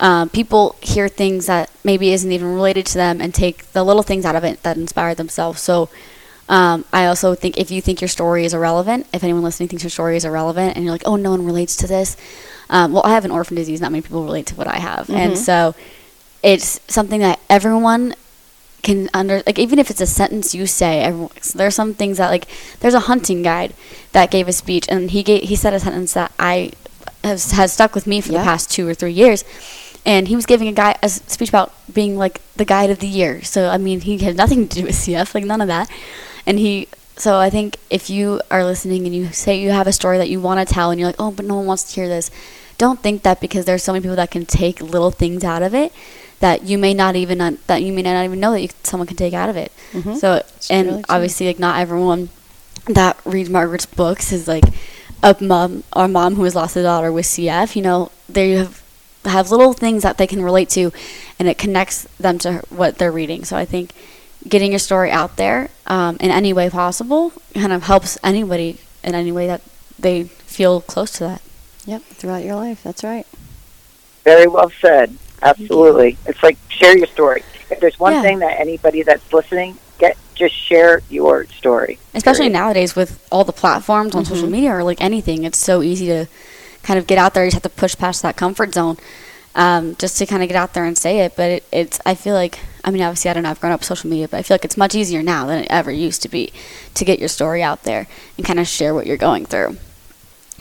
Um, 0.00 0.28
people 0.28 0.76
hear 0.80 1.08
things 1.08 1.46
that 1.46 1.70
maybe 1.84 2.12
isn't 2.12 2.30
even 2.30 2.52
related 2.52 2.84
to 2.86 2.94
them 2.94 3.20
and 3.20 3.32
take 3.32 3.70
the 3.72 3.84
little 3.84 4.02
things 4.02 4.24
out 4.24 4.34
of 4.34 4.42
it 4.42 4.62
that 4.64 4.76
inspire 4.76 5.14
themselves. 5.14 5.60
So 5.60 5.88
um, 6.48 6.84
I 6.92 7.06
also 7.06 7.34
think 7.34 7.56
if 7.56 7.70
you 7.70 7.80
think 7.80 8.00
your 8.00 8.08
story 8.08 8.44
is 8.44 8.52
irrelevant, 8.52 9.06
if 9.12 9.22
anyone 9.22 9.42
listening 9.42 9.68
thinks 9.68 9.84
your 9.84 9.90
story 9.90 10.16
is 10.16 10.24
irrelevant, 10.24 10.76
and 10.76 10.84
you're 10.84 10.92
like, 10.92 11.06
oh, 11.06 11.16
no 11.16 11.30
one 11.30 11.46
relates 11.46 11.76
to 11.76 11.86
this. 11.86 12.16
Um, 12.68 12.92
well, 12.92 13.02
I 13.04 13.10
have 13.10 13.24
an 13.24 13.30
orphan 13.30 13.56
disease. 13.56 13.80
Not 13.80 13.92
many 13.92 14.02
people 14.02 14.24
relate 14.24 14.46
to 14.46 14.54
what 14.54 14.66
I 14.66 14.78
have, 14.78 15.08
and 15.10 15.38
so 15.38 15.74
it's 16.42 16.80
something 16.86 17.20
that 17.20 17.40
everyone 17.48 18.14
can 18.82 19.08
under 19.14 19.42
like 19.46 19.58
even 19.58 19.78
if 19.78 19.90
it's 19.90 20.02
a 20.02 20.06
sentence 20.06 20.54
you 20.54 20.66
say 20.66 21.00
everyone, 21.00 21.30
there's 21.54 21.74
some 21.74 21.94
things 21.94 22.18
that 22.18 22.28
like 22.28 22.46
there's 22.80 22.92
a 22.92 23.00
hunting 23.00 23.42
guide 23.42 23.72
that 24.12 24.30
gave 24.30 24.46
a 24.46 24.52
speech 24.52 24.86
and 24.90 25.10
he 25.10 25.22
gave 25.22 25.42
he 25.44 25.56
said 25.56 25.72
a 25.72 25.80
sentence 25.80 26.12
that 26.12 26.30
i 26.38 26.70
has, 27.24 27.50
has 27.52 27.72
stuck 27.72 27.94
with 27.94 28.06
me 28.06 28.20
for 28.20 28.32
Yeah. 28.32 28.38
the 28.38 28.44
past 28.44 28.70
two 28.70 28.86
or 28.88 28.94
three 28.94 29.12
years 29.12 29.42
and 30.06 30.28
he 30.28 30.36
was 30.36 30.44
giving 30.46 30.68
a 30.68 30.72
guy 30.72 30.96
a 31.02 31.08
speech 31.08 31.48
about 31.48 31.72
being 31.92 32.16
like 32.18 32.40
the 32.56 32.64
guide 32.64 32.90
of 32.90 32.98
the 33.00 33.06
year 33.08 33.42
so 33.42 33.68
i 33.68 33.78
mean 33.78 34.00
he 34.02 34.18
had 34.18 34.36
nothing 34.36 34.68
to 34.68 34.76
do 34.80 34.84
with 34.84 34.94
cf 34.94 35.34
like 35.34 35.44
none 35.44 35.60
of 35.60 35.66
that 35.68 35.90
and 36.46 36.58
he 36.58 36.86
so 37.16 37.38
i 37.38 37.48
think 37.48 37.76
if 37.90 38.10
you 38.10 38.40
are 38.50 38.64
listening 38.64 39.06
and 39.06 39.14
you 39.14 39.32
say 39.32 39.58
you 39.58 39.70
have 39.70 39.86
a 39.86 39.92
story 39.92 40.18
that 40.18 40.28
you 40.28 40.40
want 40.40 40.58
to 40.66 40.74
tell 40.74 40.90
and 40.90 41.00
you're 41.00 41.08
like 41.08 41.16
oh 41.18 41.30
but 41.30 41.44
no 41.46 41.56
one 41.56 41.66
wants 41.66 41.84
to 41.84 41.94
hear 41.94 42.08
this 42.08 42.30
don't 42.76 43.00
think 43.00 43.22
that 43.22 43.40
because 43.40 43.64
there's 43.64 43.82
so 43.82 43.92
many 43.92 44.02
people 44.02 44.16
that 44.16 44.30
can 44.30 44.44
take 44.44 44.80
little 44.82 45.10
things 45.12 45.42
out 45.44 45.62
of 45.62 45.74
it 45.74 45.92
that 46.40 46.64
you 46.64 46.76
may 46.76 46.92
not 46.92 47.14
even 47.16 47.40
un- 47.40 47.58
that 47.68 47.82
you 47.82 47.92
may 47.92 48.02
not 48.02 48.24
even 48.24 48.38
know 48.40 48.50
that 48.52 48.60
you, 48.60 48.68
someone 48.82 49.06
can 49.06 49.16
take 49.16 49.32
out 49.32 49.48
of 49.48 49.56
it. 49.56 49.70
Mhm. 49.92 50.18
So 50.18 50.42
and 50.68 50.88
really 50.88 51.04
obviously 51.08 51.46
like 51.46 51.60
not 51.60 51.78
everyone 51.78 52.28
that 52.86 53.16
reads 53.24 53.48
Margaret's 53.48 53.86
books 53.86 54.32
is 54.32 54.46
like 54.48 54.64
a 55.24 55.34
mom 55.42 55.82
or 55.96 56.06
mom 56.06 56.34
who 56.36 56.44
has 56.44 56.54
lost 56.54 56.76
a 56.76 56.82
daughter 56.82 57.10
with 57.10 57.24
CF. 57.26 57.74
You 57.74 57.82
know 57.82 58.12
they 58.28 58.50
have 58.52 58.82
have 59.24 59.50
little 59.50 59.72
things 59.72 60.02
that 60.02 60.18
they 60.18 60.26
can 60.26 60.42
relate 60.42 60.68
to, 60.70 60.92
and 61.38 61.48
it 61.48 61.56
connects 61.58 62.04
them 62.18 62.38
to 62.40 62.62
what 62.68 62.98
they're 62.98 63.10
reading. 63.12 63.44
So 63.44 63.56
I 63.56 63.64
think 63.64 63.90
getting 64.46 64.70
your 64.72 64.78
story 64.78 65.10
out 65.10 65.36
there 65.36 65.70
um, 65.86 66.16
in 66.20 66.30
any 66.30 66.52
way 66.52 66.68
possible 66.68 67.32
kind 67.54 67.72
of 67.72 67.84
helps 67.84 68.18
anybody 68.22 68.78
in 69.02 69.14
any 69.14 69.32
way 69.32 69.46
that 69.46 69.62
they 69.98 70.24
feel 70.24 70.80
close 70.82 71.12
to 71.12 71.24
that. 71.24 71.42
yep, 71.86 72.02
throughout 72.02 72.44
your 72.44 72.56
life. 72.56 72.82
That's 72.82 73.02
right. 73.02 73.26
Very 74.24 74.46
well 74.46 74.70
said. 74.80 75.16
Absolutely. 75.42 76.16
It's 76.26 76.42
like 76.42 76.56
share 76.68 76.96
your 76.96 77.06
story. 77.06 77.42
If 77.70 77.80
there's 77.80 77.98
one 77.98 78.12
Yeah. 78.14 78.22
thing 78.22 78.38
that 78.40 78.60
anybody 78.60 79.02
that's 79.02 79.32
listening 79.32 79.72
get, 79.72 79.83
just 80.34 80.54
share 80.54 81.02
your 81.10 81.46
story. 81.46 81.98
especially 82.14 82.46
Period. 82.48 82.52
nowadays 82.52 82.96
with 82.96 83.26
all 83.30 83.44
the 83.44 83.52
platforms 83.52 84.14
on 84.14 84.24
social 84.24 84.48
media 84.48 84.70
or 84.74 84.82
like 84.82 85.00
anything 85.00 85.44
it's 85.44 85.58
so 85.58 85.82
easy 85.82 86.06
to 86.06 86.26
kind 86.82 86.98
of 86.98 87.06
get 87.06 87.18
out 87.18 87.34
there 87.34 87.44
you 87.44 87.50
just 87.50 87.62
have 87.62 87.72
to 87.72 87.78
push 87.80 87.96
past 87.96 88.22
that 88.22 88.36
comfort 88.36 88.74
zone 88.74 88.96
um, 89.56 89.94
just 89.96 90.18
to 90.18 90.26
kind 90.26 90.42
of 90.42 90.48
get 90.48 90.56
out 90.56 90.74
there 90.74 90.84
and 90.84 90.98
say 90.98 91.20
it 91.20 91.36
but 91.36 91.50
it, 91.50 91.64
it's 91.72 92.00
i 92.04 92.14
feel 92.14 92.34
like 92.34 92.58
i 92.84 92.90
mean 92.90 93.00
obviously 93.02 93.30
i 93.30 93.34
don't 93.34 93.44
know 93.44 93.50
i've 93.50 93.60
grown 93.60 93.72
up 93.72 93.80
with 93.80 93.86
social 93.86 94.10
media 94.10 94.26
but 94.28 94.38
i 94.38 94.42
feel 94.42 94.54
like 94.54 94.64
it's 94.64 94.76
much 94.76 94.94
easier 94.94 95.22
now 95.22 95.46
than 95.46 95.60
it 95.62 95.66
ever 95.70 95.90
used 95.92 96.20
to 96.22 96.28
be 96.28 96.52
to 96.94 97.04
get 97.04 97.18
your 97.20 97.28
story 97.28 97.62
out 97.62 97.84
there 97.84 98.06
and 98.36 98.44
kind 98.46 98.58
of 98.58 98.66
share 98.66 98.92
what 98.94 99.06
you're 99.06 99.16
going 99.16 99.46
through 99.46 99.76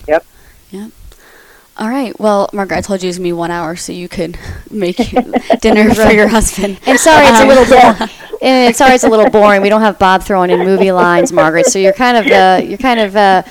Yep. 0.08 0.26
Yep. 0.72 0.92
All 1.76 1.90
right. 1.90 2.18
Well, 2.20 2.50
Margaret, 2.54 2.78
I 2.78 2.82
told 2.82 3.02
you 3.02 3.08
it 3.08 3.10
was 3.10 3.18
gonna 3.18 3.28
be 3.30 3.34
one 3.34 3.50
hour, 3.52 3.76
so 3.76 3.92
you 3.92 4.08
could 4.08 4.38
make 4.72 4.98
dinner 5.62 5.94
for 5.94 6.12
your 6.12 6.28
husband. 6.28 6.80
And 6.86 7.00
sorry, 7.00 7.26
it's 7.26 7.40
a 7.40 7.44
Um, 7.44 7.48
little 7.48 7.66
boring. 7.66 8.10
And 8.44 8.76
sorry, 8.76 8.96
it's 8.96 9.06
a 9.06 9.10
little 9.10 9.30
boring. 9.30 9.62
We 9.62 9.70
don't 9.70 9.80
have 9.80 9.98
Bob 9.98 10.22
throwing 10.24 10.50
in 10.50 10.60
movie 10.66 10.92
lines, 10.92 11.32
Margaret. 11.32 11.66
So 11.68 11.80
you're 11.80 11.94
kind 11.94 12.18
of 12.18 12.28
uh, 12.30 12.62
you're 12.62 12.78
kind 12.78 13.00
of 13.00 13.16
uh, 13.16 13.44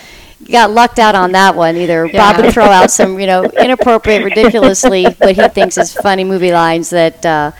got 0.50 0.70
lucked 0.70 0.98
out 0.98 1.14
on 1.14 1.32
that 1.32 1.56
one. 1.56 1.78
Either 1.78 2.08
Bob 2.12 2.36
would 2.36 2.52
throw 2.52 2.66
out 2.66 2.90
some 2.90 3.18
you 3.18 3.26
know 3.26 3.44
inappropriate, 3.44 4.22
ridiculously 4.22 5.04
what 5.04 5.34
he 5.34 5.48
thinks 5.48 5.78
is 5.78 5.94
funny 5.94 6.24
movie 6.24 6.52
lines 6.52 6.90
that 6.90 7.24
uh, 7.24 7.52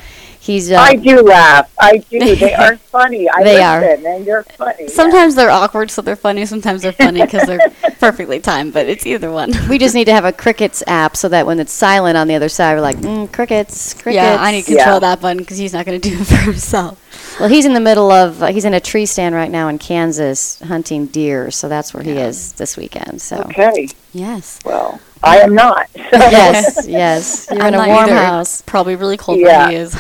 he's. 0.43 0.71
Uh, 0.73 0.77
I 0.77 0.97
do 0.97 1.23
laugh. 1.23 1.71
I 1.79 1.99
do. 1.99 2.19
They 2.43 2.53
are 2.55 2.77
funny. 2.77 3.29
I 3.31 3.43
They 3.45 3.63
are. 3.63 3.81
and 3.83 4.27
you're 4.27 4.43
funny. 4.43 4.89
Sometimes 4.89 5.35
they're 5.37 5.51
awkward, 5.51 5.91
so 5.91 6.03
they're 6.03 6.17
funny. 6.17 6.45
Sometimes 6.47 6.83
they're 6.83 6.93
funny 6.93 7.23
because 7.23 7.47
they're 7.47 7.71
perfectly 8.01 8.41
timed. 8.41 8.73
But 8.73 8.87
it's 8.89 9.07
either 9.07 9.31
one. 9.31 9.53
we 9.69 9.79
just 9.79 9.95
need 9.95 10.07
to 10.07 10.13
have 10.13 10.25
a 10.25 10.33
crickets 10.33 10.83
app 10.87 11.17
so 11.17 11.29
that 11.29 11.47
when 11.47 11.61
it's 11.61 11.73
silent 11.73 12.17
on 12.17 12.27
the 12.29 12.35
other 12.35 12.49
side, 12.49 12.75
we're 12.75 12.81
like, 12.81 12.97
mm, 12.99 13.33
crickets, 13.33 13.95
crickets. 13.95 14.17
Yeah, 14.17 14.37
I 14.41 14.51
need 14.53 14.63
to 14.65 14.75
control 14.75 14.97
Yeah. 14.97 15.01
that 15.01 15.21
button 15.21 15.39
because 15.39 15.59
he's 15.59 15.73
not 15.73 15.87
going 15.87 16.01
to 16.01 16.09
do 16.11 16.21
it 16.21 16.25
for 16.27 16.37
himself. 16.37 16.99
Well, 17.41 17.49
he's 17.49 17.65
in 17.65 17.73
the 17.75 17.81
middle 17.81 18.11
of, 18.11 18.43
uh, 18.43 18.47
he's 18.49 18.65
in 18.65 18.75
a 18.75 18.81
tree 18.81 19.07
stand 19.07 19.35
right 19.35 19.51
now 19.51 19.69
in 19.69 19.79
Kansas 19.79 20.61
hunting 20.61 21.07
deer, 21.07 21.51
so 21.51 21.69
that's 21.69 21.95
where 21.95 22.03
he 22.03 22.13
is 22.13 22.53
this 22.55 22.77
weekend. 22.77 23.23
So, 23.23 23.37
Okay. 23.47 23.89
Yes. 24.13 24.59
Well, 24.65 25.01
I 25.23 25.39
am 25.39 25.55
not. 25.55 25.89
yes, 25.95 26.87
yes. 26.87 27.49
You're 27.51 27.63
I'm 27.63 27.75
in 27.75 27.81
a 27.81 27.87
warm 27.89 28.05
either. 28.11 28.15
house. 28.17 28.63
Probably 28.63 28.97
really 28.97 29.17
cold 29.17 29.39
Yeah. 29.41 29.63
where 29.63 29.71
he 29.71 29.77
is. 29.77 29.97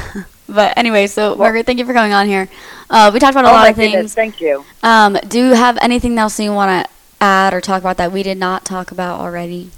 But 0.48 0.76
anyway, 0.76 1.06
so 1.06 1.34
Margaret, 1.36 1.66
thank 1.66 1.78
you 1.78 1.84
for 1.86 1.92
coming 1.92 2.12
on 2.12 2.26
here. 2.26 2.48
Uh, 2.90 3.10
we 3.12 3.18
talked 3.20 3.32
about 3.32 3.44
a 3.44 3.48
oh 3.48 3.52
lot 3.52 3.70
of 3.70 3.76
goodness. 3.76 3.94
things. 3.94 4.14
Thank 4.14 4.40
you. 4.40 4.64
Um, 4.82 5.16
do 5.28 5.38
you 5.38 5.54
have 5.54 5.78
anything 5.80 6.18
else 6.18 6.38
you 6.38 6.52
want 6.52 6.86
to 6.86 6.92
add 7.20 7.54
or 7.54 7.60
talk 7.60 7.80
about 7.80 7.96
that 7.98 8.12
we 8.12 8.22
did 8.22 8.36
not 8.38 8.64
talk 8.64 8.90
about 8.90 9.20
already? 9.20 9.70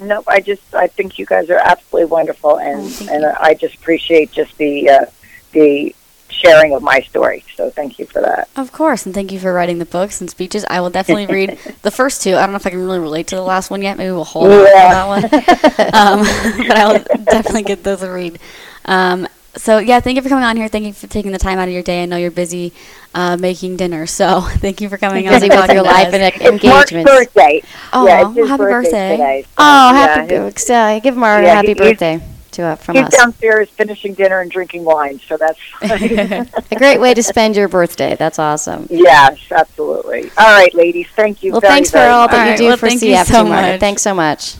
Nope. 0.00 0.24
I 0.28 0.40
just 0.40 0.74
I 0.74 0.86
think 0.86 1.18
you 1.18 1.26
guys 1.26 1.50
are 1.50 1.58
absolutely 1.58 2.06
wonderful, 2.10 2.58
and 2.58 2.80
Oh, 2.82 3.06
and 3.10 3.22
you. 3.22 3.32
I 3.40 3.54
just 3.54 3.74
appreciate 3.76 4.30
just 4.30 4.56
the 4.58 4.88
uh, 4.90 5.04
the 5.52 5.94
sharing 6.30 6.72
of 6.74 6.82
my 6.82 7.00
story. 7.00 7.42
So 7.56 7.70
thank 7.70 7.98
you 7.98 8.06
for 8.06 8.20
that. 8.22 8.48
Of 8.54 8.70
course, 8.70 9.06
and 9.06 9.14
thank 9.14 9.32
you 9.32 9.40
for 9.40 9.52
writing 9.52 9.78
the 9.78 9.84
books 9.86 10.20
and 10.20 10.30
speeches. 10.30 10.64
I 10.70 10.80
will 10.80 10.90
definitely 10.90 11.26
read 11.34 11.58
the 11.82 11.90
first 11.90 12.22
two. 12.22 12.36
I 12.36 12.42
don't 12.42 12.50
know 12.50 12.56
if 12.56 12.66
I 12.66 12.70
can 12.70 12.78
really 12.78 13.00
relate 13.00 13.26
to 13.28 13.36
the 13.36 13.42
last 13.42 13.70
one 13.70 13.82
yet. 13.82 13.96
Maybe 13.98 14.12
we'll 14.12 14.22
hold 14.24 14.52
on 14.52 14.60
Yeah. 14.66 15.18
for 15.24 15.24
that 15.24 15.88
one. 15.88 16.24
um, 16.60 16.66
but 16.68 16.76
I'll 16.76 17.02
definitely 17.24 17.62
get 17.64 17.82
those 17.82 18.02
a 18.02 18.12
read. 18.12 18.38
Um, 18.84 19.26
so 19.56 19.78
yeah, 19.78 20.00
thank 20.00 20.16
you 20.16 20.22
for 20.22 20.28
coming 20.28 20.44
on 20.44 20.56
here. 20.56 20.68
Thank 20.68 20.84
you 20.86 20.92
for 20.92 21.06
taking 21.06 21.32
the 21.32 21.38
time 21.38 21.58
out 21.58 21.68
of 21.68 21.74
your 21.74 21.82
day. 21.82 22.02
I 22.02 22.06
know 22.06 22.16
you're 22.16 22.30
busy 22.30 22.72
uh, 23.14 23.36
making 23.36 23.76
dinner, 23.76 24.06
so 24.06 24.40
thank 24.58 24.80
you 24.80 24.88
for 24.88 24.96
coming 24.98 25.26
on. 25.26 25.34
Busy 25.34 25.46
and 25.46 25.52
with 25.54 25.60
talking 25.60 25.74
your 25.76 25.84
life 25.84 26.12
and 26.14 26.22
It's 26.36 26.64
Mark's 26.64 26.92
birthday. 26.92 27.62
Oh, 27.92 28.06
yeah, 28.06 28.30
it's 28.34 28.48
happy 28.48 28.62
birthday. 28.62 29.10
today. 29.12 29.42
so, 29.44 29.48
Oh, 29.58 29.92
yeah, 29.92 30.14
happy 30.14 30.34
his- 30.34 30.70
uh, 30.70 31.00
Give 31.02 31.16
Mara 31.16 31.42
Yeah, 31.42 31.52
a 31.52 31.54
happy 31.56 31.68
he- 31.68 31.74
birthday 31.74 32.20
to 32.52 32.62
uh, 32.62 32.76
from 32.76 32.96
He's 32.96 33.04
us. 33.04 33.16
downstairs 33.16 33.68
finishing 33.70 34.14
dinner 34.14 34.40
and 34.40 34.50
drinking 34.50 34.84
wine, 34.84 35.20
so 35.28 35.36
that's 35.36 35.58
A 35.82 36.76
great 36.76 36.98
way 36.98 37.12
to 37.14 37.22
spend 37.22 37.56
your 37.56 37.68
birthday. 37.68 38.16
That's 38.16 38.38
awesome. 38.38 38.86
yes, 38.90 39.38
absolutely. 39.50 40.30
All 40.38 40.46
right, 40.46 40.72
ladies, 40.74 41.08
thank 41.14 41.42
you. 41.42 41.52
Well, 41.52 41.60
very, 41.60 41.74
thanks 41.74 41.90
for 41.90 41.98
all 41.98 42.22
much. 42.22 42.30
that 42.32 42.38
All 42.40 42.44
you 42.44 42.50
right, 42.52 42.58
do 42.58 42.64
well, 42.66 42.76
for 42.78 42.88
thank 42.88 43.02
you 43.02 43.14
CF, 43.14 43.26
so 43.26 43.44
Margaret. 43.44 43.72
much. 43.72 43.80
Thanks 43.80 44.02
so 44.02 44.14
much. 44.14 44.54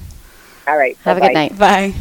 All 0.67 0.77
right, 0.77 0.97
Have 1.05 1.17
a 1.17 1.21
bye-bye. 1.21 1.29
good 1.29 1.35
night. 1.35 1.59
Bye. 1.59 1.95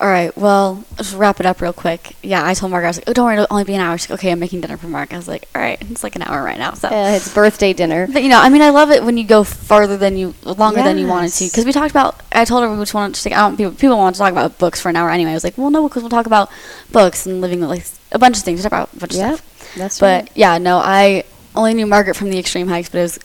All 0.00 0.08
right. 0.08 0.36
Well, 0.36 0.84
let's 0.98 1.14
wrap 1.14 1.38
it 1.40 1.46
up 1.46 1.60
real 1.60 1.72
quick. 1.72 2.16
Yeah, 2.20 2.44
I 2.44 2.52
told 2.54 2.72
Mark 2.72 2.84
I 2.84 2.88
was 2.88 2.96
like, 2.98 3.08
"Oh, 3.08 3.12
don't 3.12 3.24
worry, 3.26 3.34
it'll 3.34 3.46
only 3.48 3.62
be 3.64 3.74
an 3.74 3.80
hour." 3.80 3.96
She's 3.96 4.10
like, 4.10 4.18
"Okay, 4.18 4.32
I'm 4.32 4.40
making 4.40 4.60
dinner 4.60 4.76
for 4.76 4.88
Mark." 4.88 5.14
I 5.14 5.16
was 5.16 5.28
like, 5.28 5.48
"All 5.54 5.62
right, 5.62 5.80
it's 5.88 6.02
like 6.02 6.16
an 6.16 6.22
hour 6.22 6.42
right 6.42 6.58
now." 6.58 6.74
So, 6.74 6.88
Uh, 6.88 7.12
it's 7.16 7.32
birthday 7.32 7.72
dinner. 7.72 8.08
but 8.12 8.22
you 8.24 8.28
know, 8.28 8.40
I 8.40 8.48
mean, 8.48 8.60
I 8.60 8.70
love 8.70 8.90
it 8.90 9.04
when 9.04 9.16
you 9.16 9.24
go 9.24 9.44
farther 9.44 9.96
than 9.96 10.16
you, 10.16 10.34
longer 10.44 10.82
than 10.82 10.98
you 10.98 11.06
wanted 11.06 11.32
to, 11.34 11.44
because 11.44 11.64
we 11.64 11.72
talked 11.72 11.92
about. 11.92 12.16
I 12.32 12.44
told 12.44 12.64
her 12.64 12.70
we 12.70 12.76
just 12.82 12.92
wanted 12.92 13.14
to. 13.14 13.28
Like, 13.30 13.38
I 13.38 13.42
don't, 13.48 13.56
people, 13.56 13.72
people 13.72 13.96
want 13.96 14.16
to 14.16 14.18
talk 14.18 14.32
about 14.32 14.58
books 14.58 14.80
for 14.80 14.88
an 14.88 14.96
hour 14.96 15.10
anyway. 15.10 15.30
I 15.30 15.34
was 15.34 15.44
like, 15.44 15.56
"Well, 15.56 15.70
no, 15.70 15.86
because 15.88 16.02
we'll 16.02 16.10
talk 16.10 16.26
about 16.26 16.50
books 16.90 17.24
and 17.24 17.40
living 17.40 17.60
like 17.60 17.86
a 18.10 18.18
bunch 18.18 18.36
of 18.36 18.42
things. 18.42 18.58
We 18.58 18.62
talk 18.68 18.72
about 18.72 18.92
a 18.94 18.98
bunch 18.98 19.12
of 19.12 19.16
stuff." 19.18 19.74
that's 19.76 20.00
But 20.00 20.22
right. 20.24 20.30
yeah, 20.34 20.58
no, 20.58 20.78
I 20.78 21.22
only 21.54 21.72
knew 21.72 21.86
Margaret 21.86 22.16
from 22.16 22.30
the 22.30 22.38
extreme 22.38 22.66
hikes, 22.66 22.88
but 22.88 22.98
it 22.98 23.02
was 23.02 23.18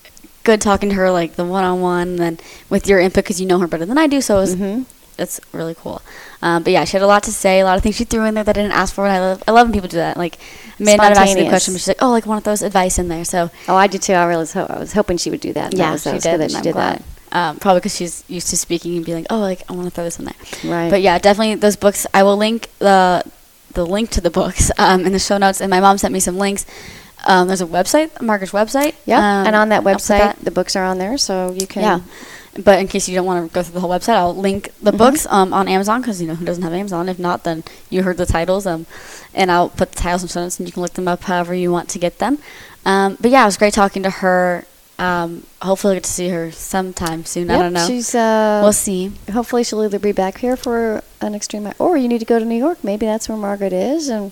good 0.43 0.61
talking 0.61 0.89
to 0.89 0.95
her 0.95 1.09
like 1.11 1.36
the 1.36 1.45
one 1.45 1.63
on 1.63 1.82
one, 1.82 2.09
and 2.09 2.20
then 2.20 2.39
with 2.70 2.88
your 2.88 2.99
input 2.99 3.24
because 3.24 3.41
you 3.41 3.47
know 3.47 3.57
her 3.59 3.67
better 3.67 3.86
than 3.88 3.97
I 3.97 4.05
do. 4.05 4.22
So 4.22 4.38
it 4.38 4.41
was 4.41 4.55
Mhm. 4.55 4.86
It's 5.20 5.39
really 5.53 5.76
cool. 5.76 6.01
Um, 6.41 6.63
but 6.63 6.72
yeah, 6.74 6.86
she 6.86 6.93
had 6.93 7.01
a 7.03 7.07
lot 7.07 7.24
to 7.24 7.32
say, 7.32 7.59
a 7.59 7.65
lot 7.65 7.78
of 7.78 7.84
things 7.84 7.95
she 7.97 8.05
threw 8.05 8.26
in 8.26 8.34
there 8.34 8.43
that 8.43 8.57
I 8.57 8.61
didn't 8.61 8.76
ask 8.78 8.93
for, 8.95 9.05
and 9.05 9.13
I 9.13 9.20
love 9.20 9.43
I 9.47 9.51
love 9.51 9.67
when 9.67 9.74
people 9.74 9.89
do 9.89 9.97
that. 9.97 10.17
Like, 10.17 10.38
I 10.80 10.84
may 10.84 10.95
not 10.95 11.09
have 11.09 11.17
asked 11.17 11.36
the 11.36 11.47
question, 11.49 11.74
but 11.74 11.80
she's 11.82 11.88
like, 11.88 12.01
oh, 12.01 12.09
like 12.11 12.26
one 12.26 12.38
of 12.38 12.43
those 12.45 12.61
advice 12.61 12.97
in 12.97 13.07
there. 13.09 13.26
So 13.26 13.51
Oh, 13.67 13.76
I 13.76 13.88
did 13.88 14.01
too. 14.01 14.13
I 14.13 14.26
really 14.26 14.39
was, 14.41 14.53
ho- 14.53 14.67
I 14.70 14.80
was 14.80 14.93
hoping 14.93 15.17
she 15.17 15.30
would 15.30 15.41
do 15.41 15.53
that. 15.53 15.72
that 15.72 15.78
yeah, 15.78 15.91
was, 15.91 16.03
that 16.05 16.09
she 16.11 16.13
was 16.15 16.24
did. 16.24 16.39
that 16.39 16.51
she 16.51 16.57
I'm 16.57 16.63
did 16.63 16.74
glad. 16.74 17.03
Um, 17.32 17.57
probably 17.57 17.82
because 17.82 17.95
she's 17.95 18.24
used 18.28 18.47
to 18.49 18.57
speaking 18.57 18.95
and 18.97 19.05
being 19.05 19.20
like, 19.20 19.28
oh, 19.30 19.39
like 19.39 19.61
I 19.70 19.74
want 19.74 19.86
to 19.86 19.91
throw 19.91 20.03
this 20.03 20.17
in 20.17 20.26
there. 20.26 20.36
Right. 20.74 20.89
But 20.89 21.01
yeah, 21.03 21.20
definitely 21.20 21.55
those 21.55 21.76
books. 21.76 22.07
I 22.13 22.24
will 22.24 22.38
link 22.38 22.70
the 22.80 23.24
the 23.74 23.86
link 23.86 24.09
to 24.11 24.22
the 24.22 24.32
books 24.32 24.72
um, 24.80 25.05
in 25.05 25.11
the 25.13 25.20
show 25.20 25.38
notes, 25.38 25.61
and 25.61 25.70
my 25.70 25.80
mom 25.80 25.97
sent 25.99 26.11
me 26.13 26.20
some 26.20 26.38
links. 26.38 26.65
Um, 27.28 27.47
there's 27.49 27.59
a 27.61 27.65
website, 27.67 28.20
Margaret's 28.22 28.53
website. 28.53 28.95
Yeah, 29.05 29.17
um, 29.20 29.45
and 29.47 29.55
on 29.55 29.70
that 29.70 29.84
website, 29.84 30.20
that- 30.20 30.39
the 30.39 30.51
books 30.51 30.76
are 30.78 30.86
on 30.86 30.97
there, 30.99 31.17
so 31.17 31.51
you 31.51 31.67
can. 31.67 31.84
yeah. 31.84 31.99
But 32.58 32.80
in 32.80 32.88
case 32.88 33.08
you 33.08 33.16
don't 33.16 33.26
want 33.26 33.47
to 33.50 33.54
go 33.54 33.62
through 33.64 33.74
the 33.76 33.80
whole 33.80 33.91
website, 33.91 34.16
I'll 34.16 34.36
link 34.36 34.72
the 34.82 34.91
Mhm. 34.91 34.97
books 34.97 35.28
um, 35.30 35.54
on 35.54 35.68
Amazon 35.68 36.02
because 36.02 36.20
you 36.22 36.28
know 36.28 36.36
who 36.36 36.45
doesn't 36.45 36.64
have 36.64 36.74
Amazon. 36.74 37.08
If 37.08 37.20
not, 37.20 37.43
then 37.43 37.64
you 37.89 38.04
heard 38.04 38.18
the 38.18 38.26
titles, 38.26 38.66
um, 38.66 38.86
and 39.34 39.52
I'll 39.52 39.70
put 39.70 39.91
the 39.91 40.00
titles 40.00 40.24
and 40.24 40.32
show 40.32 40.41
notes, 40.41 40.60
and 40.60 40.68
you 40.68 40.74
can 40.74 40.82
look 40.82 40.93
them 40.93 41.08
up 41.08 41.24
however 41.24 41.54
you 41.54 41.72
want 41.72 41.89
to 41.89 42.00
get 42.00 42.18
them. 42.20 42.39
Um, 42.86 43.18
but 43.22 43.30
yeah, 43.32 43.43
it 43.43 43.45
was 43.45 43.58
great 43.58 43.74
talking 43.74 44.04
to 44.04 44.10
her. 44.10 44.66
Um, 44.97 45.43
hopefully, 45.62 45.91
I'll 45.91 45.95
get 45.97 46.04
to 46.06 46.12
see 46.12 46.30
her 46.30 46.52
sometime 46.52 47.24
soon. 47.24 47.50
I 47.52 47.60
don't 47.60 47.72
know. 47.74 47.86
She's. 47.88 48.14
Uh, 48.16 48.60
we'll 48.64 48.74
see. 48.74 49.12
hopefully, 49.32 49.64
she'll 49.64 49.84
either 49.84 50.00
be 50.00 50.12
back 50.12 50.39
here 50.39 50.58
for 50.58 51.04
an 51.22 51.36
extreme, 51.36 51.72
or 51.80 51.95
you 51.97 52.08
need 52.10 52.20
to 52.20 52.26
go 52.26 52.39
to 52.39 52.43
New 52.45 52.58
York. 52.58 52.80
Maybe 52.84 53.06
that's 53.06 53.30
where 53.30 53.38
Margaret 53.38 53.72
is, 53.74 54.10
and 54.10 54.32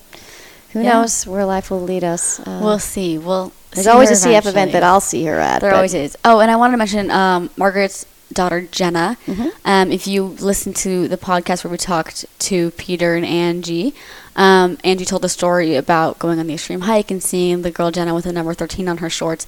who 0.73 0.81
Yeah. 0.81 0.93
knows 0.93 1.25
where 1.25 1.45
life 1.45 1.69
will 1.71 1.81
lead 1.81 2.03
us. 2.03 2.39
Uh, 2.41 2.59
we'll 2.61 2.79
see. 2.79 3.17
We'll. 3.17 3.53
There's 3.71 3.87
always 3.87 4.09
a 4.09 4.27
CF 4.27 4.45
event 4.45 4.71
that 4.71 4.83
I'll 4.83 5.01
see 5.01 5.25
her 5.25 5.39
at. 5.39 5.61
There 5.61 5.73
always 5.73 5.93
is. 5.93 6.17
Oh, 6.25 6.39
and 6.39 6.49
I 6.49 6.55
wanted 6.55 6.71
to 6.71 6.77
mention 6.77 7.11
um, 7.11 7.49
Margaret's 7.57 8.05
daughter 8.33 8.61
Jenna. 8.71 9.17
Mhm. 9.25 9.51
Um, 9.65 9.91
if 9.91 10.07
you 10.07 10.23
listen 10.39 10.73
to 10.75 11.07
the 11.07 11.17
podcast 11.17 11.63
where 11.63 11.71
we 11.71 11.77
talked 11.77 12.25
to 12.39 12.71
Peter 12.71 13.15
and 13.15 13.25
Angie, 13.25 13.93
um, 14.35 14.77
Angie 14.83 15.05
told 15.05 15.23
a 15.25 15.29
story 15.29 15.75
about 15.75 16.19
going 16.19 16.39
on 16.39 16.47
the 16.47 16.53
extreme 16.53 16.81
hike 16.81 17.09
and 17.11 17.23
seeing 17.23 17.61
the 17.61 17.71
girl 17.71 17.89
Jenna 17.91 18.13
with 18.13 18.25
the 18.25 18.33
number 18.33 18.53
13 18.53 18.87
on 18.89 18.97
her 18.97 19.09
shorts. 19.09 19.47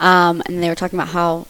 Um, 0.00 0.42
and 0.46 0.62
they 0.62 0.68
were 0.68 0.74
talking 0.74 0.98
about 0.98 1.08
how 1.12 1.46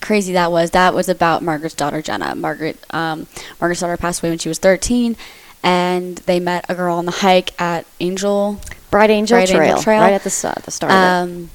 crazy 0.00 0.32
that 0.32 0.50
was. 0.50 0.70
That 0.72 0.94
was 0.94 1.08
about 1.08 1.42
Margaret's 1.42 1.74
daughter 1.74 2.00
Jenna. 2.02 2.34
Margaret, 2.34 2.78
um, 2.90 3.26
Margaret's 3.60 3.80
daughter 3.80 3.96
passed 3.96 4.22
away 4.22 4.30
when 4.30 4.38
she 4.38 4.48
was 4.48 4.58
13, 4.58 5.16
and 5.62 6.16
they 6.18 6.40
met 6.40 6.64
a 6.68 6.74
girl 6.74 6.96
on 6.96 7.04
the 7.06 7.12
hike 7.12 7.52
at 7.60 7.86
Angel 8.00 8.60
Bright 8.90 9.10
Angel, 9.10 9.36
Bright 9.36 9.50
Angel 9.50 9.56
Trail, 9.58 9.82
Trail. 9.82 10.00
right 10.00 10.12
at 10.12 10.22
the, 10.22 10.28
s- 10.28 10.42
the 10.64 10.70
start 10.70 10.92
um, 10.92 11.50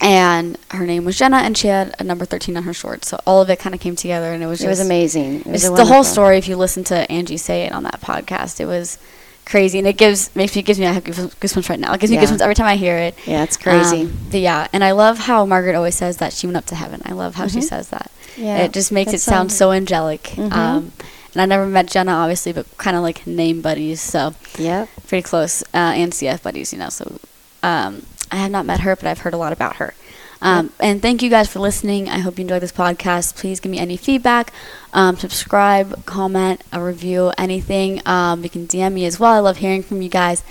and 0.00 0.56
her 0.70 0.86
name 0.86 1.04
was 1.04 1.18
Jenna, 1.18 1.38
and 1.38 1.56
she 1.58 1.66
had 1.68 1.94
a 1.98 2.04
number 2.04 2.24
13 2.24 2.56
on 2.56 2.62
her 2.62 2.72
shorts. 2.72 3.08
So 3.08 3.20
all 3.26 3.42
of 3.42 3.50
it 3.50 3.58
kind 3.58 3.74
of 3.74 3.80
came 3.80 3.96
together, 3.96 4.32
and 4.32 4.42
it 4.42 4.46
was 4.46 4.62
It 4.62 4.68
was 4.68 4.80
amazing. 4.80 5.40
It 5.40 5.46
was 5.46 5.62
the 5.70 5.84
whole 5.86 6.04
story. 6.04 6.38
If 6.38 6.46
you 6.46 6.56
listen 6.56 6.84
to 6.84 7.10
Angie 7.10 7.36
say 7.36 7.64
it 7.64 7.72
on 7.72 7.82
that 7.82 8.00
podcast, 8.00 8.60
it 8.60 8.66
was 8.66 8.98
crazy, 9.44 9.78
and 9.78 9.88
it 9.88 9.96
gives 9.96 10.34
makes 10.36 10.54
me 10.54 10.62
gives 10.62 10.78
me 10.78 10.86
I 10.86 10.92
have 10.92 11.02
goosebumps 11.04 11.68
right 11.68 11.80
now. 11.80 11.92
It 11.94 12.00
gives 12.00 12.12
me 12.12 12.18
Yeah. 12.18 12.24
goosebumps 12.26 12.40
every 12.42 12.54
time 12.54 12.66
I 12.66 12.76
hear 12.76 12.96
it. 12.96 13.16
Yeah, 13.26 13.42
it's 13.42 13.56
crazy. 13.56 14.02
Um, 14.02 14.12
yeah, 14.30 14.68
and 14.72 14.84
I 14.84 14.92
love 14.92 15.18
how 15.18 15.44
Margaret 15.46 15.74
always 15.74 15.96
says 15.96 16.18
that 16.18 16.32
she 16.32 16.46
went 16.46 16.58
up 16.58 16.66
to 16.66 16.74
heaven. 16.76 17.02
I 17.04 17.12
love 17.12 17.34
how 17.34 17.48
she 17.48 17.58
Mhm. 17.58 17.64
says 17.64 17.88
that. 17.88 18.10
yeah, 18.36 18.58
it 18.58 18.72
just 18.72 18.92
makes 18.92 19.12
it 19.12 19.20
sound 19.20 19.50
so 19.50 19.72
angelic. 19.72 20.22
Mhm. 20.36 20.52
Um, 20.52 20.92
and 21.38 21.52
I 21.52 21.56
never 21.56 21.68
met 21.68 21.86
Jenna, 21.86 22.10
obviously, 22.12 22.52
but 22.52 22.66
kind 22.78 22.96
of 22.96 23.02
like 23.04 23.24
name 23.24 23.60
buddies, 23.62 24.00
so 24.00 24.34
yeah, 24.58 24.86
pretty 25.06 25.22
close. 25.22 25.62
Uh, 25.72 25.94
and 25.94 26.12
CF 26.12 26.42
buddies, 26.42 26.72
you 26.72 26.80
know. 26.80 26.88
So 26.88 27.20
um, 27.62 28.02
I 28.32 28.36
have 28.36 28.50
not 28.50 28.66
met 28.66 28.80
her, 28.80 28.96
but 28.96 29.06
I've 29.06 29.20
heard 29.20 29.34
a 29.34 29.36
lot 29.36 29.52
about 29.52 29.76
her. 29.76 29.94
Um, 30.42 30.72
And 30.80 31.00
thank 31.00 31.22
you 31.22 31.30
guys 31.30 31.48
for 31.48 31.60
listening. 31.60 32.08
I 32.08 32.18
hope 32.18 32.38
you 32.38 32.42
enjoyed 32.42 32.62
this 32.62 32.72
podcast. 32.72 33.36
Please 33.36 33.60
give 33.60 33.70
me 33.70 33.78
any 33.78 33.96
feedback, 33.96 34.52
um, 34.92 35.16
subscribe, 35.16 36.04
comment, 36.06 36.62
a 36.72 36.82
review, 36.82 37.32
anything. 37.38 38.02
Um, 38.04 38.42
you 38.42 38.50
can 38.50 38.66
DM 38.66 38.92
me 38.94 39.06
as 39.06 39.20
well. 39.20 39.32
I 39.32 39.38
love 39.38 39.58
hearing 39.58 39.82
from 39.84 40.02
you 40.02 40.08
guys. 40.08 40.42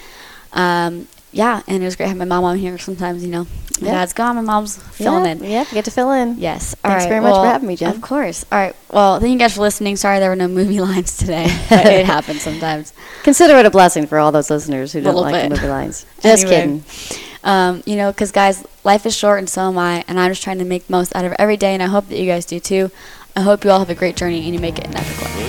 Um, 0.53 1.07
yeah, 1.31 1.61
and 1.67 1.81
it 1.81 1.85
was 1.85 1.95
great 1.95 2.07
having 2.07 2.19
my 2.19 2.25
mom 2.25 2.43
on 2.43 2.57
here. 2.57 2.77
Sometimes, 2.77 3.23
you 3.23 3.29
know, 3.29 3.43
my 3.81 3.87
Yeah. 3.87 3.91
dad's 3.93 4.13
gone, 4.13 4.35
my 4.35 4.41
mom's 4.41 4.77
filling 4.77 5.25
yeah, 5.25 5.31
in. 5.31 5.43
Yeah, 5.43 5.63
get 5.71 5.85
to 5.85 5.91
fill 5.91 6.11
in. 6.11 6.37
Yes. 6.39 6.75
All 6.83 6.91
Thanks 6.91 7.03
right, 7.05 7.09
very 7.09 7.21
much 7.21 7.35
for 7.35 7.45
having 7.45 7.67
me, 7.67 7.75
Jen. 7.75 7.93
Of 7.93 8.01
course. 8.01 8.45
All 8.51 8.57
right. 8.59 8.75
Well, 8.91 9.19
thank 9.19 9.33
you 9.33 9.37
guys 9.39 9.53
for 9.55 9.61
listening. 9.61 9.95
Sorry 9.97 10.19
there 10.19 10.29
were 10.29 10.35
no 10.35 10.47
movie 10.59 10.79
lines 10.79 11.15
today. 11.17 11.45
it 11.45 12.05
happens 12.15 12.41
sometimes. 12.41 12.93
Consider 13.23 13.57
it 13.57 13.65
a 13.65 13.69
blessing 13.69 14.07
for 14.07 14.17
all 14.19 14.31
those 14.31 14.49
listeners 14.49 14.93
who 14.93 15.01
don't 15.01 15.15
Little 15.15 15.29
like 15.31 15.43
the 15.43 15.55
movie 15.55 15.67
lines. 15.67 16.05
Just 16.21 16.45
Anyway. 16.45 16.81
kidding. 16.81 17.19
Um, 17.43 17.83
you 17.85 17.95
know, 17.95 18.11
because 18.11 18.31
guys, 18.31 18.65
life 18.83 19.05
is 19.05 19.15
short 19.15 19.39
and 19.39 19.49
so 19.49 19.61
am 19.69 19.77
I, 19.77 20.03
and 20.07 20.19
I'm 20.19 20.31
just 20.31 20.43
trying 20.43 20.57
to 20.59 20.65
make 20.65 20.87
the 20.87 20.91
most 20.91 21.15
out 21.15 21.23
of 21.23 21.33
every 21.39 21.55
day, 21.55 21.73
and 21.73 21.81
I 21.81 21.85
hope 21.85 22.09
that 22.09 22.17
you 22.19 22.25
guys 22.25 22.45
do 22.45 22.59
too. 22.59 22.91
I 23.37 23.41
hope 23.41 23.63
you 23.63 23.69
all 23.69 23.79
have 23.79 23.89
a 23.91 23.95
great 23.95 24.15
journey 24.17 24.43
and 24.43 24.53
you 24.53 24.59
make 24.59 24.79
it 24.79 24.87
an 24.87 24.97
epic 24.97 25.21
one. 25.21 25.31
Well, 25.37 25.47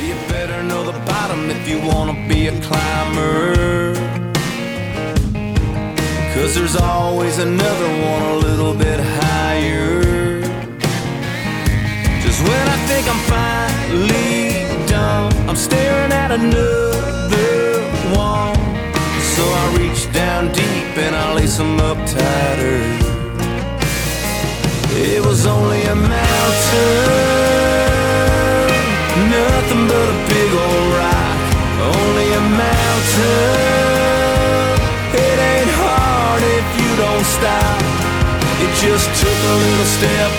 Cause 6.39 6.55
there's 6.55 6.77
always 6.77 7.39
another 7.39 7.89
one 8.07 8.23
a 8.23 8.37
little 8.37 8.73
bit 8.73 9.01
higher. 9.01 10.41
Just 12.23 12.41
when 12.49 12.69
I 12.69 12.77
think 12.87 13.09
I'm 13.13 13.23
finally 13.27 14.65
done, 14.87 15.33
I'm 15.49 15.57
staring 15.57 16.13
at 16.13 16.31
another 16.31 17.83
one. 18.15 18.55
So 19.35 19.43
I 19.43 19.65
reach 19.79 20.11
down 20.13 20.53
deep 20.53 20.97
and 20.97 21.17
I 21.17 21.35
lace 21.35 21.57
them 21.59 21.81
up 21.81 21.99
tighter. 22.07 22.83
It 24.95 25.21
was 25.27 25.45
only 25.45 25.83
a 25.83 25.97
mountain, 25.97 27.09
nothing 29.29 29.89
but 29.91 30.07
a 30.15 30.19
big 30.33 30.51
old 30.65 30.87
rock. 31.03 31.39
Only 31.97 32.33
a 32.33 32.41
mountain. 32.41 33.78
Just 38.99 39.23
took 39.23 39.31
a 39.31 39.55
little 39.63 39.87
step, 39.87 40.31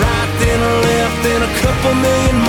right 0.00 0.30
then 0.40 0.60
a 0.60 0.72
left, 0.88 1.22
then 1.22 1.42
a 1.42 1.52
couple 1.60 1.94
million 2.00 2.45